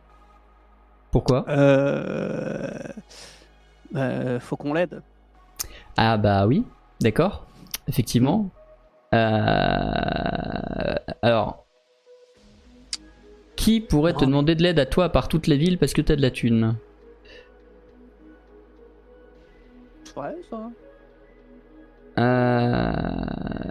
Pourquoi? 1.11 1.45
Euh... 1.51 2.79
euh, 3.95 4.41
faut 4.41 4.57
qu'on 4.57 4.73
l'aide. 4.73 5.03
Ah 5.99 6.17
bah 6.17 6.47
oui, 6.47 6.65
d'accord. 7.03 7.45
Effectivement. 7.89 8.49
Euh, 9.13 10.95
Alors, 11.21 11.67
qui 13.55 13.83
pourrait 13.83 14.15
te 14.15 14.25
Oh. 14.25 14.27
demander 14.27 14.55
de 14.55 14.63
l'aide 14.63 14.79
à 14.79 14.87
toi 14.87 15.05
à 15.05 15.09
part 15.11 15.29
toute 15.29 15.47
la 15.47 15.57
ville 15.57 15.77
parce 15.77 15.93
que 15.93 16.01
t'as 16.01 16.17
de 16.17 16.23
la 16.23 16.31
thune? 16.31 16.77
Ouais, 20.17 20.37
ça. 20.49 20.71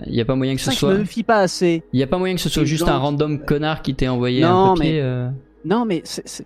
Il 0.08 0.16
y 0.16 0.22
a 0.22 0.26
pas 0.26 0.36
moyen 0.36 0.56
que 0.56 0.62
ce 0.62 0.66
Ça, 0.66 0.72
je 0.72 0.78
soit. 0.78 0.94
me 0.98 1.04
fie 1.06 1.24
pas 1.24 1.40
assez. 1.40 1.84
Il 1.94 2.00
y 2.00 2.04
a 2.04 2.08
pas 2.08 2.18
moyen 2.18 2.36
que 2.36 2.42
ce 2.42 2.50
soit 2.50 2.64
juste 2.66 2.86
gens 2.86 2.92
un 2.94 2.98
random 2.98 3.40
connard 3.46 3.82
qui 3.82 3.96
t'ait 3.96 4.08
envoyé 4.08 4.42
Non, 4.42 4.72
un 4.72 4.76
papier. 4.76 4.94
mais- 4.94 5.02
euh. 5.02 5.30
Non, 5.66 5.86
mais 5.86 6.02
c'est. 6.06 6.46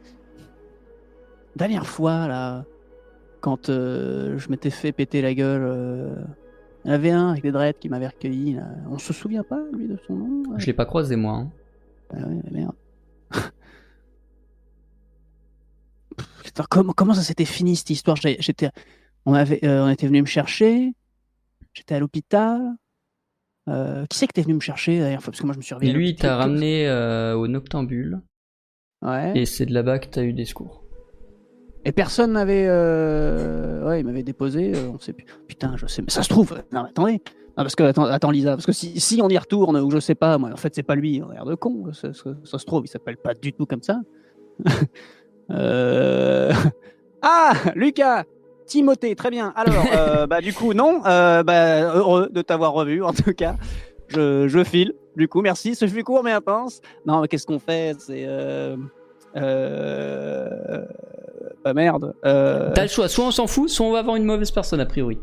Dernière 1.56 1.86
fois, 1.86 2.28
là, 2.28 2.66
quand 3.42 3.70
euh, 3.70 4.38
je 4.40 4.50
m'étais 4.50 4.70
fait 4.72 4.92
péter 4.92 5.22
la 5.22 5.34
gueule 5.36 5.62
euh, 5.66 6.16
Il 6.84 6.88
y 6.90 6.92
en 6.92 6.96
avait 6.96 7.12
un 7.12 7.30
avec 7.30 7.44
des 7.44 7.52
dreads 7.52 7.78
qui 7.80 7.90
m'avait 7.90 8.08
recueilli. 8.08 8.56
Là. 8.56 8.64
On 8.90 8.98
se 8.98 9.14
souvient 9.14 9.44
pas, 9.44 9.62
lui, 9.74 9.88
de 9.88 9.98
son 10.08 10.16
nom 10.16 10.44
Je 10.58 10.66
l'ai 10.66 10.74
pas 10.74 10.86
croisé, 10.86 11.16
moi. 11.16 11.34
hein. 11.34 11.52
Ah 12.12 12.28
ouais, 12.28 12.42
merde. 12.52 12.74
Comment, 16.70 16.94
comment 16.94 17.14
ça 17.16 17.22
s'était 17.24 17.46
fini 17.46 17.76
cette 17.76 17.90
histoire? 17.90 18.16
J'étais, 18.18 18.70
on 19.26 19.34
avait, 19.34 19.64
euh, 19.66 19.86
on 19.86 19.90
était 19.90 20.06
venu 20.08 20.22
me 20.22 20.28
chercher. 20.28 20.94
J'étais 21.74 21.96
à 21.96 22.00
l'hôpital. 22.00 22.62
Euh, 23.70 24.06
qui 24.08 24.18
c'est 24.18 24.28
que 24.28 24.34
t'es 24.34 24.42
venu 24.42 24.56
me 24.56 24.60
chercher 24.60 25.00
fois? 25.22 25.32
Parce 25.32 25.40
que 25.40 25.46
moi 25.46 25.54
je 25.54 25.58
me 25.60 25.64
suis 25.64 25.74
réveillé. 25.74 25.94
Lui, 25.94 26.16
t'a 26.16 26.36
ramené 26.36 26.88
euh, 26.88 27.34
au 27.36 27.48
Noctambule. 27.48 28.22
Ouais. 29.02 29.32
Et 29.38 29.46
c'est 29.46 29.66
de 29.66 29.74
là-bas 29.74 30.00
que 30.00 30.08
t'as 30.08 30.24
eu 30.24 30.34
des 30.34 30.46
secours. 30.46 30.84
Et 31.86 31.92
personne 31.92 32.34
n'avait. 32.34 32.66
euh, 32.68 33.86
Ouais, 33.88 34.00
il 34.02 34.06
m'avait 34.06 34.24
déposé. 34.24 34.72
on 34.94 35.00
sait 35.00 35.14
plus. 35.14 35.26
Putain, 35.48 35.76
je 35.78 35.86
sais. 35.88 36.02
Mais 36.02 36.10
ça 36.10 36.24
se 36.24 36.30
trouve. 36.30 36.62
Non, 36.72 36.84
mais 36.84 36.90
attendez. 36.90 37.22
Non, 37.56 37.64
parce 37.64 37.76
que 37.76 37.84
attends, 37.84 38.06
attends, 38.06 38.32
Lisa, 38.32 38.52
parce 38.52 38.66
que 38.66 38.72
si, 38.72 39.00
si 39.00 39.22
on 39.22 39.30
y 39.30 39.38
retourne 39.38 39.78
ou 39.78 39.92
je 39.92 40.00
sais 40.00 40.16
pas, 40.16 40.38
moi, 40.38 40.50
en 40.52 40.56
fait, 40.58 40.74
c'est 40.74 40.84
pas 40.84 40.96
lui. 40.96 41.22
On 41.24 41.30
a 41.30 41.34
l'air 41.34 41.46
de 41.46 41.56
con. 41.56 41.92
Ça, 41.94 42.14
ça- 42.14 42.36
ça 42.44 42.58
se 42.58 42.66
trouve, 42.66 42.84
il 42.86 42.88
s'appelle 42.90 43.18
pas 43.18 43.34
du 43.34 43.54
tout 43.54 43.66
comme 43.66 43.82
ça. 43.84 44.00
Euh, 45.52 46.52
Ah, 47.22 47.54
Lucas. 47.76 48.24
Timothée, 48.74 49.16
très 49.16 49.30
bien. 49.30 49.54
Alors, 49.56 49.86
euh, 49.96 50.26
bah 50.26 50.42
du 50.42 50.52
coup, 50.52 50.74
non. 50.74 51.04
Euh, 51.06 51.44
bah, 51.44 51.94
heureux 51.94 52.28
de 52.32 52.42
t'avoir 52.42 52.74
revu, 52.74 53.04
en 53.04 53.14
tout 53.14 53.32
cas. 53.34 53.56
Je, 54.08 54.48
je 54.48 54.64
file. 54.64 54.94
Du 55.16 55.28
coup, 55.28 55.42
merci. 55.42 55.76
Ce 55.76 55.86
fut 55.88 56.04
court 56.04 56.24
mais 56.24 56.32
intense. 56.32 56.82
Non, 57.06 57.22
mais 57.22 57.28
qu'est-ce 57.28 57.46
qu'on 57.46 57.60
fait? 57.60 57.96
C'est. 58.00 58.26
Euh... 58.26 58.76
Euh... 59.36 60.86
Bah 61.64 61.76
merde. 61.76 62.16
Euh... 62.26 62.72
T'as 62.74 62.82
le 62.82 62.88
choix, 62.88 63.08
soit 63.08 63.26
on 63.26 63.32
s'en 63.32 63.46
fout, 63.46 63.70
soit 63.70 63.86
on 63.86 63.92
va 63.92 64.00
avoir 64.00 64.16
une 64.16 64.26
mauvaise 64.26 64.50
personne 64.50 64.80
a 64.80 64.88
priori. 64.88 65.20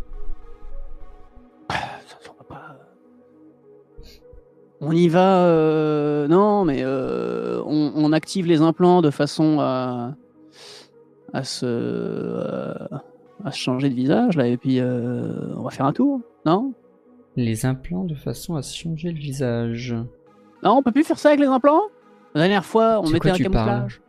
pas. 2.48 2.76
On 4.80 4.92
y 4.92 5.08
va. 5.08 5.44
euh, 5.46 6.28
Non, 6.28 6.64
mais 6.64 6.82
euh, 6.84 7.60
on, 7.66 7.92
on 7.96 8.12
active 8.12 8.46
les 8.46 8.60
implants 8.62 9.02
de 9.02 9.10
façon 9.10 9.58
à, 9.58 10.14
à 11.32 11.42
se 11.42 12.78
euh, 13.44 13.48
à 13.48 13.52
se 13.52 13.58
changer 13.58 13.88
de 13.90 13.94
visage 13.94 14.36
là 14.36 14.46
et 14.46 14.56
puis 14.56 14.80
euh, 14.80 15.54
on 15.56 15.62
va 15.62 15.70
faire 15.70 15.86
un 15.86 15.92
tour. 15.92 16.20
Non? 16.46 16.72
Les 17.36 17.64
implants 17.66 18.04
de 18.04 18.14
façon 18.14 18.56
à 18.56 18.62
changer 18.62 19.12
le 19.12 19.18
visage. 19.18 19.94
Non, 20.62 20.72
on 20.76 20.82
peut 20.82 20.92
plus 20.92 21.04
faire 21.04 21.18
ça 21.18 21.28
avec 21.28 21.40
les 21.40 21.46
implants? 21.46 21.82
La 22.34 22.42
dernière 22.42 22.64
fois, 22.64 23.00
on 23.00 23.06
mettait 23.08 23.18
quoi 23.20 23.30
un 23.30 23.34
tu 23.34 23.50
parles? 23.50 23.66
camouflage. 23.68 24.02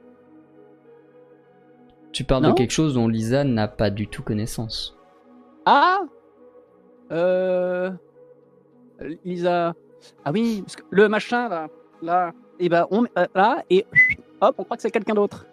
Tu 2.11 2.23
parles 2.23 2.43
Non 2.43 2.49
de 2.49 2.53
quelque 2.55 2.71
chose 2.71 2.93
dont 2.93 3.07
Lisa 3.07 3.43
n'a 3.43 3.67
pas 3.67 3.89
du 3.89 4.07
tout 4.07 4.21
connaissance. 4.23 4.97
Ah 5.65 6.01
euh... 7.11 7.91
Lisa. 9.25 9.73
Ah 10.25 10.31
oui, 10.31 10.61
parce 10.61 10.75
que 10.75 10.83
le 10.89 11.07
machin 11.09 11.47
là, 11.49 11.67
là, 12.01 12.31
et 12.59 12.69
ben 12.69 12.87
on 12.91 13.01
met- 13.03 13.09
euh, 13.17 13.25
là 13.35 13.63
et 13.69 13.85
hop, 14.41 14.55
on 14.57 14.63
croit 14.63 14.77
que 14.77 14.81
c'est 14.83 14.91
quelqu'un 14.91 15.13
d'autre. 15.13 15.45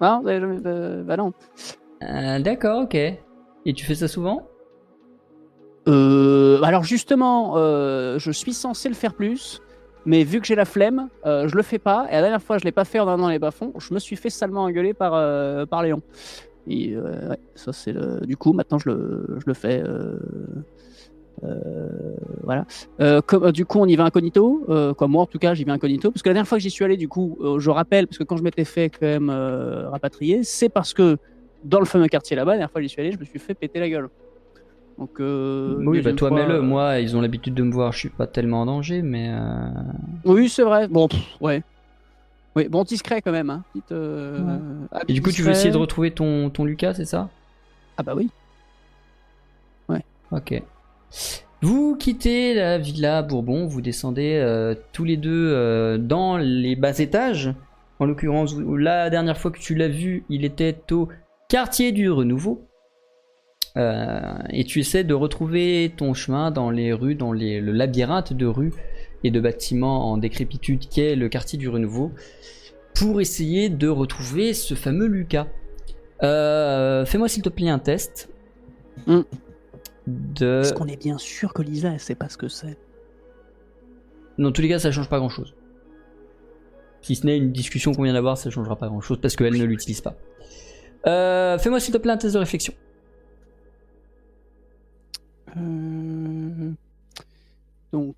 Non, 0.00 0.22
euh, 0.26 1.02
bah 1.02 1.16
non. 1.16 1.32
Euh, 2.02 2.38
D'accord, 2.38 2.82
ok. 2.82 2.94
Et 2.94 3.72
tu 3.74 3.84
fais 3.84 3.94
ça 3.94 4.08
souvent? 4.08 4.46
Euh, 5.86 6.62
alors 6.62 6.82
justement, 6.82 7.54
euh, 7.56 8.18
je 8.18 8.30
suis 8.30 8.54
censé 8.54 8.88
le 8.88 8.94
faire 8.94 9.14
plus, 9.14 9.60
mais 10.06 10.24
vu 10.24 10.40
que 10.40 10.46
j'ai 10.46 10.54
la 10.54 10.64
flemme, 10.64 11.08
je 11.24 11.54
le 11.54 11.62
fais 11.62 11.78
pas. 11.78 12.06
Et 12.10 12.14
la 12.14 12.22
dernière 12.22 12.42
fois, 12.42 12.58
je 12.58 12.64
l'ai 12.64 12.72
pas 12.72 12.84
fait 12.84 12.98
en 13.00 13.08
allant 13.08 13.18
dans 13.18 13.28
les 13.28 13.38
bas-fonds. 13.38 13.72
Je 13.78 13.92
me 13.94 13.98
suis 13.98 14.16
fait 14.16 14.30
salement 14.30 14.64
engueuler 14.64 14.94
par 14.94 15.12
par 15.68 15.82
Léon. 15.82 16.02
Et 16.66 16.94
ça 17.54 17.72
c'est. 17.72 17.94
Du 18.26 18.36
coup, 18.36 18.52
maintenant 18.52 18.78
je 18.78 18.90
le 18.90 19.26
je 19.38 19.44
le 19.46 19.54
fais. 19.54 19.82
voilà. 22.42 22.66
Du 23.52 23.64
coup, 23.66 23.78
on 23.80 23.86
y 23.86 23.96
va 23.96 24.04
incognito. 24.04 24.66
Comme 24.96 25.12
moi, 25.12 25.22
en 25.22 25.26
tout 25.26 25.38
cas, 25.38 25.54
j'y 25.54 25.64
vais 25.64 25.72
incognito. 25.72 26.10
Parce 26.10 26.22
que 26.22 26.28
la 26.28 26.34
dernière 26.34 26.48
fois 26.48 26.58
que 26.58 26.62
j'y 26.62 26.70
suis 26.70 26.84
allé, 26.84 26.98
du 26.98 27.08
coup, 27.08 27.38
je 27.58 27.70
rappelle, 27.70 28.06
parce 28.06 28.18
que 28.18 28.24
quand 28.24 28.36
je 28.36 28.42
m'étais 28.42 28.64
fait 28.64 28.90
quand 28.90 29.06
même 29.06 29.30
rapatrier, 29.30 30.44
c'est 30.44 30.68
parce 30.70 30.92
que 30.94 31.18
dans 31.64 31.80
le 31.80 31.86
fameux 31.86 32.06
quartier 32.08 32.36
là-bas, 32.36 32.52
la 32.52 32.56
dernière 32.58 32.70
fois 32.70 32.80
que 32.80 32.86
j'y 32.86 32.88
suis 32.90 33.00
allé, 33.00 33.12
je 33.12 33.18
me 33.18 33.24
suis 33.24 33.38
fait 33.38 33.54
péter 33.54 33.80
la 33.80 33.88
gueule. 33.88 34.08
Donc, 34.98 35.10
euh, 35.18 35.76
Oui, 35.84 36.00
bah 36.02 36.12
toi 36.12 36.28
fois, 36.28 36.38
mets-le. 36.38 36.54
euh, 36.58 36.62
Moi, 36.62 37.00
ils 37.00 37.16
ont 37.16 37.20
l'habitude 37.20 37.54
de 37.54 37.62
me 37.64 37.72
voir, 37.72 37.90
je 37.92 37.98
suis 37.98 38.08
pas 38.10 38.26
tellement 38.28 38.60
en 38.62 38.66
danger, 38.66 39.02
mais. 39.02 39.28
euh, 39.32 39.66
Oui, 40.24 40.48
c'est 40.48 40.62
vrai. 40.62 40.86
Bon, 40.86 41.08
pff, 41.08 41.20
ouais. 41.40 41.62
Oui, 42.54 42.68
bon, 42.68 42.84
discret 42.84 43.20
quand 43.20 43.32
même. 43.32 43.50
Hein. 43.50 43.64
Petite, 43.72 43.90
euh, 43.90 44.38
Ouais. 44.92 45.00
Et 45.08 45.12
du 45.12 45.20
coup, 45.22 45.32
tu 45.32 45.42
veux 45.42 45.50
essayer 45.50 45.72
de 45.72 45.76
retrouver 45.76 46.12
ton, 46.12 46.48
ton 46.50 46.64
Lucas, 46.64 46.94
c'est 46.94 47.04
ça? 47.06 47.28
Ah 47.96 48.02
bah 48.04 48.14
oui. 48.16 48.30
Ok. 50.30 50.60
Vous 51.62 51.96
quittez 51.96 52.54
la 52.54 52.78
villa 52.78 53.22
Bourbon, 53.22 53.66
vous 53.66 53.80
descendez 53.80 54.74
tous 54.92 55.04
les 55.04 55.16
deux 55.16 55.98
dans 55.98 56.36
les 56.38 56.74
bas 56.76 56.98
étages. 56.98 57.52
En 58.00 58.06
l'occurrence, 58.06 58.56
la 58.58 59.10
dernière 59.10 59.38
fois 59.38 59.50
que 59.52 59.60
tu 59.60 59.74
l'as 59.76 59.88
vu, 59.88 60.24
il 60.28 60.44
était 60.44 60.76
au 60.90 61.08
quartier 61.54 61.92
du 61.92 62.10
Renouveau. 62.10 62.66
Euh, 63.76 64.20
et 64.50 64.64
tu 64.64 64.80
essaies 64.80 65.04
de 65.04 65.14
retrouver 65.14 65.92
ton 65.96 66.12
chemin 66.12 66.50
dans 66.50 66.68
les 66.68 66.92
rues, 66.92 67.14
dans 67.14 67.32
les- 67.32 67.60
le 67.60 67.70
labyrinthe 67.70 68.32
de 68.32 68.44
rues 68.44 68.72
et 69.22 69.30
de 69.30 69.38
bâtiments 69.38 70.10
en 70.10 70.18
décrépitude 70.18 70.88
qu'est 70.88 71.14
le 71.14 71.28
quartier 71.28 71.56
du 71.56 71.68
Renouveau, 71.68 72.10
pour 72.96 73.20
essayer 73.20 73.68
de 73.68 73.86
retrouver 73.86 74.52
ce 74.52 74.74
fameux 74.74 75.06
Lucas. 75.06 75.46
Euh, 76.24 77.04
Fais-moi 77.04 77.28
s'il 77.28 77.44
te 77.44 77.48
plaît 77.50 77.68
un 77.68 77.78
test. 77.78 78.30
Hmm. 79.06 79.20
De... 80.08 80.60
Est-ce 80.62 80.74
qu'on 80.74 80.88
est 80.88 81.00
bien 81.00 81.18
sûr 81.18 81.54
que 81.54 81.62
Lisa, 81.62 81.92
elle 81.92 82.00
sait 82.00 82.16
pas 82.16 82.28
ce 82.28 82.36
que 82.36 82.48
c'est 82.48 82.76
Dans 84.38 84.50
tous 84.50 84.60
les 84.60 84.68
cas, 84.70 84.80
ça 84.80 84.90
change 84.90 85.08
pas 85.08 85.18
grand 85.18 85.28
chose. 85.28 85.54
Si 87.00 87.14
ce 87.14 87.24
n'est 87.24 87.36
une 87.36 87.52
discussion 87.52 87.92
qu'on 87.92 88.02
vient 88.02 88.12
d'avoir, 88.14 88.38
ça 88.38 88.50
changera 88.50 88.74
pas 88.74 88.88
grand 88.88 89.00
chose 89.00 89.20
parce 89.20 89.36
qu'elle 89.36 89.56
ne 89.56 89.64
l'utilise 89.64 90.00
pas. 90.00 90.16
Euh, 91.06 91.58
Fais-moi 91.58 91.80
s'il 91.80 91.92
te 91.92 91.98
plaît 91.98 92.12
un 92.12 92.16
test 92.16 92.34
de 92.34 92.38
réflexion. 92.38 92.72
Euh, 95.56 96.72
Donc, 97.92 98.16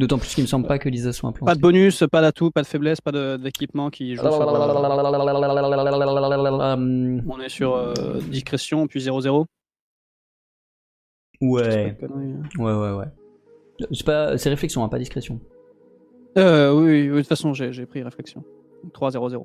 D'autant 0.00 0.18
plus 0.18 0.34
qu'il 0.34 0.42
me 0.44 0.48
semble 0.48 0.66
pas 0.66 0.78
que 0.78 0.88
Lisa 0.88 1.12
soit 1.12 1.28
un 1.28 1.32
plan. 1.32 1.44
pas 1.44 1.54
de 1.54 1.60
bonus, 1.60 2.02
pas 2.10 2.22
d'atout, 2.22 2.50
pas 2.50 2.62
de 2.62 2.66
faiblesse, 2.66 3.02
pas 3.02 3.12
d'équipement 3.36 3.90
qui 3.90 4.14
joue 4.14 4.22
sur, 4.22 4.40
euh, 4.40 4.46
On 7.28 7.40
est 7.40 7.50
sur 7.50 7.74
euh, 7.74 7.92
discrétion, 8.30 8.86
puis 8.86 9.00
0-0. 9.00 9.44
Ouais, 11.42 11.98
hein. 12.02 12.08
ouais, 12.58 12.72
ouais, 12.72 12.92
ouais. 12.92 13.04
C'est 13.92 14.06
pas, 14.06 14.30
réflexion, 14.30 14.82
hein, 14.82 14.88
pas 14.88 14.98
discrétion. 14.98 15.38
Euh, 16.38 16.72
oui, 16.72 17.10
oui, 17.10 17.16
de 17.16 17.18
toute 17.18 17.28
façon, 17.28 17.52
j'ai 17.52 17.84
pris 17.84 18.02
réflexion. 18.02 18.42
3-0-0. 18.94 19.44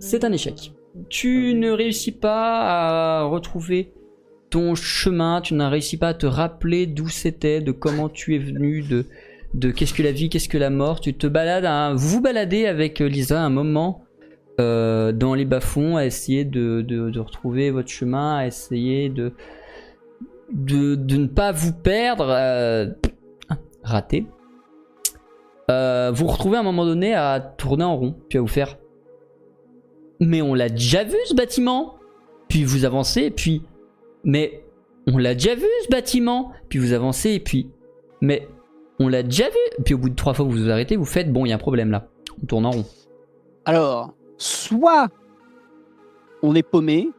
C'est 0.00 0.24
un 0.24 0.32
échec. 0.32 0.72
Tu 1.08 1.54
ne 1.54 1.70
réussis 1.70 2.12
pas 2.12 2.60
à 3.20 3.22
retrouver 3.24 3.92
ton 4.50 4.74
chemin, 4.74 5.40
tu 5.42 5.54
n'as 5.54 5.68
réussi 5.68 5.96
pas 5.98 6.08
à 6.08 6.14
te 6.14 6.26
rappeler 6.26 6.86
d'où 6.86 7.08
c'était, 7.08 7.60
de 7.60 7.70
comment 7.72 8.08
tu 8.08 8.34
es 8.34 8.38
venu, 8.38 8.82
de, 8.82 9.04
de 9.54 9.70
qu'est-ce 9.70 9.92
que 9.94 10.02
la 10.02 10.12
vie, 10.12 10.30
qu'est-ce 10.30 10.48
que 10.48 10.56
la 10.58 10.70
mort. 10.70 11.00
Tu 11.00 11.14
te 11.14 11.26
balades, 11.26 11.66
à- 11.66 11.92
vous 11.94 12.20
baladez 12.22 12.66
avec 12.66 13.00
euh, 13.00 13.08
Lisa 13.08 13.42
un 13.42 13.50
moment 13.50 14.04
euh, 14.60 15.12
dans 15.12 15.34
les 15.34 15.44
bas-fonds 15.44 15.96
à 15.96 16.06
essayer 16.06 16.44
de, 16.44 16.80
de, 16.82 17.10
de 17.10 17.20
retrouver 17.20 17.70
votre 17.70 17.90
chemin, 17.90 18.38
à 18.38 18.46
essayer 18.46 19.08
de, 19.10 19.32
de, 20.52 20.94
de 20.94 21.16
ne 21.16 21.26
pas 21.26 21.52
vous 21.52 21.72
perdre. 21.74 22.28
euh, 22.30 22.86
raté. 23.82 24.26
Euh, 25.70 26.10
vous 26.14 26.26
retrouvez 26.26 26.56
à 26.56 26.60
un 26.60 26.64
moment 26.64 26.84
donné 26.86 27.14
à 27.14 27.38
tourner 27.40 27.84
en 27.84 27.96
rond, 27.96 28.16
puis 28.28 28.38
à 28.38 28.40
vous 28.40 28.46
faire 28.48 28.78
mais 30.20 30.42
on 30.42 30.54
l'a 30.54 30.68
déjà 30.68 31.04
vu 31.04 31.16
ce 31.26 31.34
bâtiment. 31.34 31.96
Puis 32.48 32.64
vous 32.64 32.84
avancez, 32.84 33.30
puis 33.30 33.62
mais 34.24 34.64
on 35.06 35.18
l'a 35.18 35.34
déjà 35.34 35.54
vu 35.54 35.66
ce 35.84 35.88
bâtiment. 35.90 36.52
Puis 36.68 36.78
vous 36.78 36.92
avancez, 36.92 37.32
et 37.32 37.40
puis 37.40 37.70
mais 38.20 38.48
on 38.98 39.08
l'a 39.08 39.22
déjà 39.22 39.48
vu. 39.48 39.82
Puis 39.84 39.94
au 39.94 39.98
bout 39.98 40.10
de 40.10 40.14
trois 40.14 40.34
fois 40.34 40.44
vous 40.44 40.52
vous 40.52 40.70
arrêtez, 40.70 40.96
vous 40.96 41.04
faites 41.04 41.32
bon, 41.32 41.44
il 41.44 41.50
y 41.50 41.52
a 41.52 41.56
un 41.56 41.58
problème 41.58 41.90
là. 41.90 42.08
On 42.42 42.46
tourne 42.46 42.66
en 42.66 42.70
rond. 42.70 42.84
Alors, 43.64 44.14
soit 44.38 45.08
on 46.42 46.54
est 46.54 46.62
paumé, 46.62 47.10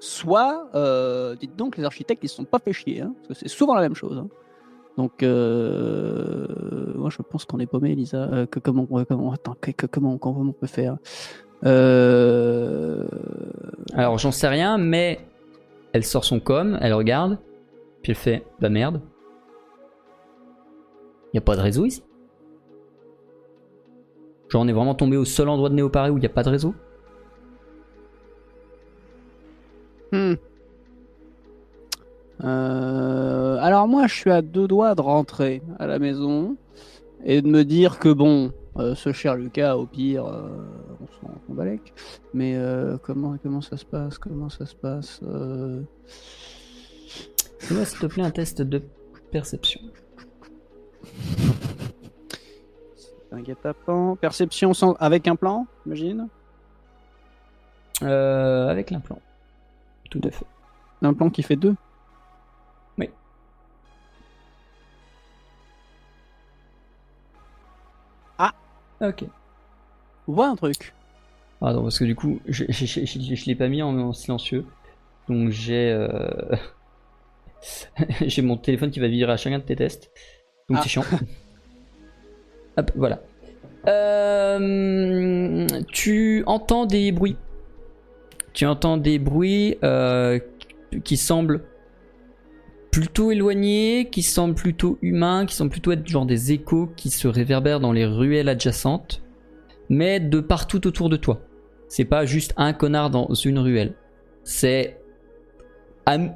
soit, 0.00 0.68
euh, 0.74 1.34
dites 1.36 1.56
donc, 1.56 1.76
les 1.76 1.84
architectes, 1.84 2.22
ils 2.24 2.28
se 2.28 2.36
sont 2.36 2.44
pas 2.44 2.58
fait 2.58 2.72
chier, 2.72 3.00
hein, 3.00 3.14
parce 3.26 3.40
que 3.40 3.48
c'est 3.48 3.54
souvent 3.54 3.74
la 3.74 3.80
même 3.80 3.94
chose. 3.94 4.18
hein. 4.18 4.28
Donc, 4.96 5.22
euh, 5.22 6.46
moi, 6.96 7.08
je 7.08 7.22
pense 7.22 7.44
qu'on 7.44 7.60
est 7.60 7.66
paumé, 7.66 7.92
Elisa. 7.92 8.28
Euh, 8.32 8.46
que, 8.46 8.58
comment, 8.58 8.86
attends, 9.32 9.56
comment, 9.92 10.18
comment 10.18 10.40
on 10.40 10.52
peut 10.52 10.66
faire? 10.66 10.96
Euh... 11.64 13.06
Alors 13.94 14.18
j'en 14.18 14.32
sais 14.32 14.48
rien, 14.48 14.78
mais 14.78 15.20
elle 15.92 16.04
sort 16.04 16.24
son 16.24 16.40
com, 16.40 16.78
elle 16.80 16.94
regarde, 16.94 17.38
puis 18.02 18.12
elle 18.12 18.18
fait 18.18 18.44
bah 18.60 18.68
merde. 18.68 19.00
Il 21.32 21.36
y 21.36 21.38
a 21.38 21.42
pas 21.42 21.56
de 21.56 21.60
réseau 21.60 21.84
ici? 21.84 22.02
Genre 24.48 24.62
on 24.62 24.68
est 24.68 24.72
vraiment 24.72 24.94
tombé 24.94 25.16
au 25.16 25.24
seul 25.24 25.48
endroit 25.48 25.68
de 25.68 25.74
Néo-Paris 25.74 26.10
où 26.10 26.16
il 26.16 26.20
n'y 26.20 26.26
a 26.26 26.30
pas 26.30 26.42
de 26.42 26.50
réseau? 26.50 26.74
hmm. 30.12 30.34
Euh, 32.44 33.58
alors 33.60 33.88
moi, 33.88 34.06
je 34.06 34.14
suis 34.14 34.30
à 34.30 34.42
deux 34.42 34.68
doigts 34.68 34.94
de 34.94 35.00
rentrer 35.00 35.62
à 35.78 35.86
la 35.86 35.98
maison 35.98 36.56
et 37.24 37.42
de 37.42 37.48
me 37.48 37.64
dire 37.64 37.98
que 37.98 38.08
bon, 38.10 38.52
euh, 38.78 38.94
ce 38.94 39.12
cher 39.12 39.34
Lucas, 39.36 39.76
au 39.76 39.86
pire, 39.86 40.26
euh, 40.26 40.48
on 41.00 41.06
s'en 41.06 41.34
on 41.48 41.54
balèque. 41.54 41.92
Mais 42.32 42.56
euh, 42.56 42.96
comment 43.02 43.36
comment 43.42 43.60
ça 43.60 43.76
se 43.76 43.84
passe 43.84 44.18
Comment 44.18 44.48
ça 44.48 44.66
se 44.66 44.74
passe 44.74 45.20
Fais-moi 47.58 47.84
s'il 47.84 47.98
te 47.98 48.06
plaît 48.06 48.22
un 48.22 48.30
test 48.30 48.62
de 48.62 48.82
perception. 49.32 49.80
Un 53.32 53.40
guet-apens. 53.40 54.16
Perception 54.16 54.72
sans... 54.74 54.92
avec 54.94 55.26
un 55.28 55.36
plan, 55.36 55.66
j'imagine 55.84 56.28
avec 58.00 58.92
l'implant. 58.92 59.20
Tout 60.08 60.20
à 60.22 60.30
fait. 60.30 60.46
Un 61.02 61.14
plan 61.14 61.30
qui 61.30 61.42
fait 61.42 61.56
deux 61.56 61.74
Ok. 69.00 69.24
On 70.26 70.32
voit 70.32 70.48
un 70.48 70.56
truc. 70.56 70.92
Attends, 71.62 71.82
parce 71.82 71.98
que 71.98 72.04
du 72.04 72.14
coup, 72.14 72.40
je, 72.46 72.64
je, 72.68 72.84
je, 72.86 73.04
je- 73.04 73.34
je 73.34 73.46
l'ai 73.46 73.54
pas 73.54 73.68
mis 73.68 73.82
en, 73.82 73.96
en 73.98 74.12
silencieux. 74.12 74.64
Donc 75.28 75.50
j'ai 75.50 75.90
euh, 75.90 76.28
j'ai 78.26 78.42
mon 78.42 78.56
téléphone 78.56 78.90
qui 78.90 79.00
va 79.00 79.08
virer 79.08 79.32
à 79.32 79.36
chacun 79.36 79.58
de 79.58 79.64
tes 79.64 79.76
tests. 79.76 80.10
Donc 80.68 80.78
Ah. 80.78 80.82
c'est 80.82 80.88
chiant. 80.88 81.04
Hop, 82.76 82.90
voilà. 82.94 83.20
Euh, 83.88 85.66
tu 85.92 86.42
entends 86.46 86.86
des 86.86 87.10
bruits. 87.12 87.36
Tu 88.52 88.66
entends 88.66 88.96
des 88.96 89.18
bruits 89.18 89.76
euh, 89.82 90.38
qui 91.04 91.16
semblent 91.16 91.62
plutôt 92.90 93.30
éloignés, 93.30 94.08
qui 94.10 94.22
semblent 94.22 94.54
plutôt 94.54 94.98
humains, 95.02 95.46
qui 95.46 95.54
semblent 95.54 95.70
plutôt 95.70 95.92
être 95.92 96.06
genre 96.06 96.26
des 96.26 96.52
échos 96.52 96.88
qui 96.96 97.10
se 97.10 97.28
réverbèrent 97.28 97.80
dans 97.80 97.92
les 97.92 98.06
ruelles 98.06 98.48
adjacentes, 98.48 99.22
mais 99.88 100.20
de 100.20 100.40
partout 100.40 100.86
autour 100.86 101.08
de 101.08 101.16
toi. 101.16 101.40
C'est 101.88 102.04
pas 102.04 102.26
juste 102.26 102.54
un 102.56 102.72
connard 102.72 103.10
dans 103.10 103.32
une 103.34 103.58
ruelle. 103.58 103.94
C'est 104.44 105.00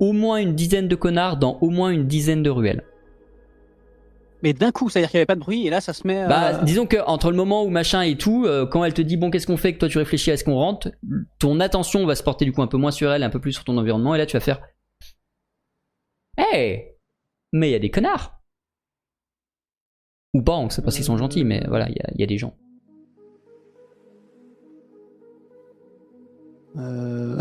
au 0.01 0.13
moins 0.13 0.37
une 0.37 0.55
dizaine 0.55 0.89
de 0.89 0.95
connards 0.95 1.39
dans 1.39 1.59
au 1.61 1.71
moins 1.71 1.91
une 1.91 2.07
dizaine 2.07 2.43
de 2.43 2.51
ruelles. 2.51 2.85
Mais 4.43 4.53
d'un 4.53 4.73
coup, 4.73 4.89
c'est-à-dire 4.89 5.11
qu'il 5.11 5.19
n'y 5.19 5.21
avait 5.21 5.27
pas 5.27 5.37
de 5.37 5.41
bruit 5.41 5.67
et 5.67 5.71
là, 5.71 5.81
ça 5.81 5.93
se 5.93 6.07
met. 6.07 6.27
Bah, 6.27 6.49
euh, 6.49 6.63
disons 6.65 6.87
que 6.87 6.97
entre 7.07 7.31
le 7.31 7.37
moment 7.37 7.63
où 7.63 7.71
machin 7.71 8.03
et 8.03 8.17
tout, 8.17 8.45
euh, 8.45 8.67
quand 8.67 8.85
elle 8.85 8.93
te 8.93 9.03
dit 9.03 9.17
bon 9.17 9.31
qu'est-ce 9.31 9.47
qu'on 9.47 9.57
fait, 9.57 9.73
que 9.73 9.79
toi 9.79 9.89
tu 9.89 9.99
réfléchis 9.99 10.33
à 10.33 10.37
ce 10.37 10.43
qu'on 10.43 10.57
rentre, 10.57 10.91
ton 11.39 11.61
attention 11.61 12.05
va 12.07 12.17
se 12.17 12.25
porter 12.25 12.45
du 12.45 12.53
coup 12.53 12.61
un 12.61 12.67
peu 12.67 12.77
moins 12.77 12.91
sur 12.91 13.13
elle, 13.13 13.23
un 13.23 13.31
peu 13.31 13.39
plus 13.39 13.53
sur 13.53 13.63
ton 13.63 13.79
environnement, 13.79 14.17
et 14.17 14.19
là 14.19 14.27
tu 14.27 14.37
vas 14.37 14.41
faire 14.41 14.61
Hey 16.51 16.97
Mais 17.53 17.69
il 17.69 17.73
y 17.73 17.77
a 17.77 17.79
des 17.79 17.91
connards 17.91 18.41
Ou 20.35 20.43
pas, 20.43 20.55
on 20.57 20.71
sait 20.71 20.83
pas 20.83 20.91
s'ils 20.91 21.05
sont 21.05 21.17
gentils, 21.17 21.45
mais 21.45 21.63
voilà, 21.69 21.89
il 21.89 21.97
y 22.19 22.23
a- 22.25 22.27
des 22.27 22.39
gens. 22.39 22.57
Euh... 26.77 27.39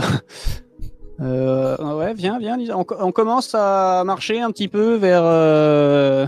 euh, 1.21 1.97
ouais, 1.97 2.13
viens, 2.13 2.37
viens. 2.37 2.57
On, 2.75 2.83
co- 2.83 2.97
on 2.99 3.11
commence 3.11 3.55
à 3.55 4.03
marcher 4.05 4.39
un 4.41 4.51
petit 4.51 4.67
peu 4.67 4.95
vers. 4.95 5.23
euh, 5.23 6.27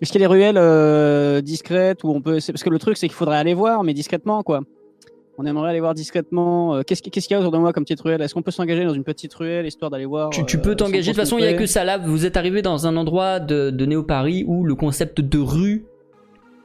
Est-ce 0.00 0.12
qu'il 0.12 0.20
y 0.20 0.24
a 0.24 0.28
des 0.28 0.32
ruelles 0.32 0.56
euh, 0.58 1.40
discrètes 1.40 2.04
où 2.04 2.08
on 2.10 2.22
peut. 2.22 2.38
Parce 2.46 2.62
que 2.62 2.70
le 2.70 2.78
truc, 2.78 2.96
c'est 2.96 3.08
qu'il 3.08 3.16
faudrait 3.16 3.38
aller 3.38 3.54
voir, 3.54 3.82
mais 3.84 3.92
discrètement, 3.92 4.42
quoi. 4.42 4.60
On 5.36 5.46
aimerait 5.46 5.70
aller 5.70 5.80
voir 5.80 5.94
discrètement. 5.94 6.76
euh, 6.76 6.82
Qu'est-ce 6.86 7.02
qui- 7.02 7.10
qu'est-ce 7.10 7.26
qu'il 7.26 7.34
y 7.34 7.36
a 7.36 7.40
autour 7.40 7.52
de 7.52 7.58
moi 7.58 7.72
comme 7.72 7.84
petite 7.84 8.00
ruelle? 8.00 8.22
Est-ce 8.22 8.34
qu'on 8.34 8.42
peut 8.42 8.50
s'engager 8.52 8.84
dans 8.84 8.94
une 8.94 9.02
petite 9.04 9.34
ruelle 9.34 9.66
histoire 9.66 9.90
d'aller 9.90 10.04
voir 10.06 10.30
Tu, 10.30 10.44
tu 10.46 10.56
euh, 10.56 10.60
peux 10.60 10.76
t'engager, 10.76 11.10
de 11.10 11.16
toute 11.16 11.16
façon 11.16 11.38
il 11.38 11.44
y 11.44 11.48
a 11.48 11.54
que 11.54 11.66
ça 11.66 11.82
là, 11.84 11.98
vous 11.98 12.24
êtes 12.24 12.36
arrivé 12.36 12.62
dans 12.62 12.86
un 12.86 12.96
endroit 12.96 13.40
de, 13.40 13.70
de 13.70 13.86
Néo-Paris 13.86 14.44
où 14.46 14.64
le 14.64 14.74
concept 14.76 15.20
de 15.20 15.38
rue 15.38 15.86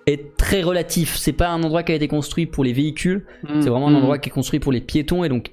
est 0.05 0.35
très 0.37 0.61
relatif. 0.61 1.15
C'est 1.17 1.33
pas 1.33 1.49
un 1.49 1.63
endroit 1.63 1.83
qui 1.83 1.91
a 1.91 1.95
été 1.95 2.07
construit 2.07 2.45
pour 2.45 2.63
les 2.63 2.73
véhicules, 2.73 3.25
Hmm, 3.43 3.61
C'est 3.61 3.69
vraiment 3.69 3.87
un 3.87 3.91
hmm. 3.91 3.95
endroit 3.95 4.17
qui 4.19 4.29
est 4.29 4.31
construit 4.33 4.59
pour 4.59 4.71
les 4.71 4.81
piétons 4.81 5.23
et 5.23 5.29
donc 5.29 5.51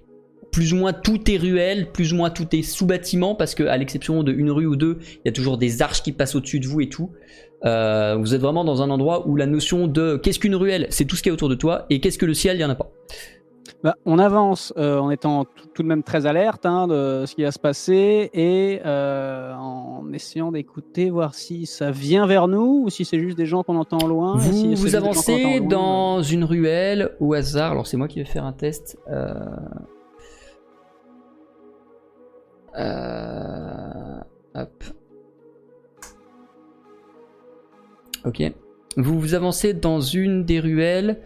plus 0.52 0.72
ou 0.72 0.76
moins 0.76 0.92
tout 0.94 1.30
est 1.30 1.36
ruelle, 1.36 1.90
plus 1.92 2.12
ou 2.12 2.16
moins 2.16 2.30
tout 2.30 2.46
est 2.54 2.62
sous 2.62 2.86
bâtiment 2.86 3.34
parce 3.34 3.54
que 3.54 3.64
à 3.64 3.76
l'exception 3.76 4.22
de 4.22 4.32
une 4.32 4.50
rue 4.50 4.64
ou 4.66 4.76
deux, 4.76 4.98
il 5.02 5.20
y 5.26 5.28
a 5.28 5.32
toujours 5.32 5.58
des 5.58 5.82
arches 5.82 6.02
qui 6.02 6.12
passent 6.12 6.34
au-dessus 6.34 6.60
de 6.60 6.66
vous 6.66 6.80
et 6.80 6.88
tout. 6.88 7.10
Euh, 7.64 8.16
vous 8.18 8.34
êtes 8.34 8.40
vraiment 8.40 8.64
dans 8.64 8.82
un 8.82 8.90
endroit 8.90 9.26
où 9.26 9.36
la 9.36 9.46
notion 9.46 9.86
de 9.86 10.16
qu'est-ce 10.16 10.38
qu'une 10.38 10.54
ruelle, 10.54 10.86
c'est 10.90 11.04
tout 11.04 11.16
ce 11.16 11.22
qui 11.22 11.28
est 11.28 11.32
autour 11.32 11.48
de 11.48 11.54
toi 11.54 11.86
et 11.90 12.00
qu'est-ce 12.00 12.18
que 12.18 12.26
le 12.26 12.34
ciel, 12.34 12.56
il 12.56 12.60
y 12.60 12.64
en 12.64 12.70
a 12.70 12.74
pas. 12.74 12.90
Bah, 13.82 13.94
on 14.04 14.18
avance 14.18 14.72
euh, 14.78 14.98
en 14.98 15.10
étant 15.10 15.44
tout, 15.44 15.66
tout 15.74 15.82
de 15.82 15.88
même 15.88 16.02
très 16.02 16.26
alerte 16.26 16.66
hein, 16.66 16.86
de 16.88 17.24
ce 17.26 17.34
qui 17.34 17.42
va 17.42 17.52
se 17.52 17.58
passer 17.58 18.30
et 18.32 18.80
euh, 18.84 19.54
en 19.54 20.12
essayant 20.12 20.50
d'écouter, 20.50 21.10
voir 21.10 21.34
si 21.34 21.66
ça 21.66 21.90
vient 21.90 22.26
vers 22.26 22.48
nous 22.48 22.84
ou 22.84 22.90
si 22.90 23.04
c'est 23.04 23.18
juste 23.18 23.36
des 23.36 23.46
gens 23.46 23.62
qu'on 23.62 23.76
entend 23.76 24.06
loin. 24.06 24.38
et 24.38 24.52
si 24.52 24.74
Vous, 24.74 24.82
vous 24.82 24.94
avancez 24.94 25.58
loin, 25.58 25.68
dans 25.68 26.22
une 26.22 26.44
ruelle 26.44 27.16
au 27.20 27.34
hasard. 27.34 27.72
Alors 27.72 27.86
c'est 27.86 27.96
moi 27.96 28.08
qui 28.08 28.18
vais 28.18 28.24
faire 28.24 28.44
un 28.44 28.52
test. 28.52 28.98
Hop. 34.54 34.84
Ok. 38.26 38.42
Vous 38.96 39.20
vous 39.20 39.34
avancez 39.34 39.72
dans 39.74 40.00
une 40.00 40.44
des 40.44 40.60
ruelles. 40.60 41.18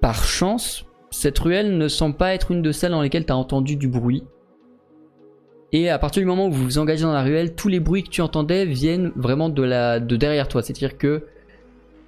Par 0.00 0.24
chance, 0.24 0.86
cette 1.10 1.38
ruelle 1.38 1.76
ne 1.76 1.88
semble 1.88 2.16
pas 2.16 2.34
être 2.34 2.50
une 2.50 2.62
de 2.62 2.72
celles 2.72 2.92
dans 2.92 3.02
lesquelles 3.02 3.26
tu 3.26 3.32
as 3.32 3.36
entendu 3.36 3.76
du 3.76 3.86
bruit. 3.88 4.24
Et 5.72 5.88
à 5.88 5.98
partir 5.98 6.20
du 6.20 6.26
moment 6.26 6.46
où 6.46 6.50
vous 6.50 6.64
vous 6.64 6.78
engagez 6.78 7.02
dans 7.02 7.12
la 7.12 7.22
ruelle, 7.22 7.54
tous 7.54 7.68
les 7.68 7.78
bruits 7.80 8.02
que 8.02 8.08
tu 8.08 8.22
entendais 8.22 8.64
viennent 8.64 9.12
vraiment 9.14 9.48
de, 9.48 9.62
la, 9.62 10.00
de 10.00 10.16
derrière 10.16 10.48
toi. 10.48 10.62
C'est-à-dire 10.62 10.98
que 10.98 11.24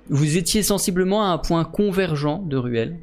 vous 0.08 0.36
étiez 0.36 0.62
sensiblement 0.62 1.22
à 1.22 1.28
un 1.28 1.38
point 1.38 1.64
convergent 1.64 2.42
de 2.44 2.56
ruelle, 2.56 2.96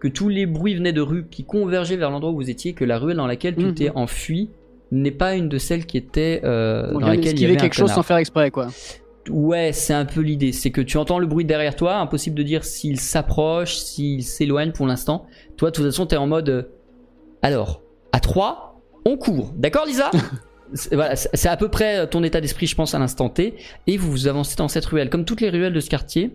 que 0.00 0.08
tous 0.08 0.28
les 0.28 0.44
bruits 0.44 0.74
venaient 0.74 0.92
de 0.92 1.00
rues 1.00 1.26
qui 1.30 1.44
convergeaient 1.44 1.96
vers 1.96 2.10
l'endroit 2.10 2.32
où 2.32 2.36
vous 2.36 2.50
étiez, 2.50 2.74
que 2.74 2.84
la 2.84 2.98
ruelle 2.98 3.16
dans 3.16 3.26
laquelle 3.26 3.56
tu 3.56 3.64
Mhm. 3.64 3.74
t'es 3.74 3.90
enfui 3.94 4.50
n'est 4.92 5.10
pas 5.12 5.34
une 5.34 5.48
de 5.48 5.56
celles 5.56 5.86
qui 5.86 5.96
étaient 5.96 6.42
euh, 6.44 6.92
dans 6.92 7.00
laquelle 7.00 7.32
il 7.34 7.40
y 7.40 7.44
avait 7.46 7.54
un 7.54 7.60
quelque 7.60 7.74
chose 7.74 7.90
sans 7.90 8.02
faire 8.02 8.18
exprès, 8.18 8.50
quoi. 8.50 8.68
Ouais, 9.30 9.72
c'est 9.72 9.92
un 9.94 10.04
peu 10.04 10.20
l'idée. 10.20 10.52
C'est 10.52 10.70
que 10.70 10.80
tu 10.80 10.96
entends 10.98 11.18
le 11.18 11.26
bruit 11.26 11.44
derrière 11.44 11.74
toi, 11.76 11.96
impossible 11.96 12.36
de 12.36 12.42
dire 12.42 12.64
s'il 12.64 13.00
s'approche, 13.00 13.76
s'il 13.76 14.22
s'éloigne 14.22 14.72
pour 14.72 14.86
l'instant. 14.86 15.26
Toi, 15.56 15.70
de 15.70 15.76
toute 15.76 15.84
façon, 15.86 16.06
t'es 16.06 16.16
en 16.16 16.26
mode. 16.26 16.48
euh, 16.48 16.62
Alors, 17.42 17.82
à 18.12 18.20
3, 18.20 18.80
on 19.04 19.16
court. 19.16 19.52
D'accord, 19.56 19.84
Lisa 19.86 20.10
C'est 20.74 20.96
voilà, 20.96 21.14
c'est- 21.14 21.30
c'est 21.32 21.48
à 21.48 21.56
peu 21.56 21.68
près 21.68 22.08
ton 22.08 22.24
état 22.24 22.40
d'esprit, 22.40 22.66
je 22.66 22.74
pense, 22.74 22.92
à 22.94 22.98
l'instant 22.98 23.28
T. 23.28 23.54
Et 23.86 23.96
vous 23.96 24.10
vous 24.10 24.26
avancez 24.26 24.56
dans 24.56 24.66
cette 24.68 24.84
ruelle. 24.86 25.10
Comme 25.10 25.24
toutes 25.24 25.40
les 25.40 25.48
ruelles 25.50 25.72
de 25.72 25.78
ce 25.80 25.88
quartier, 25.88 26.34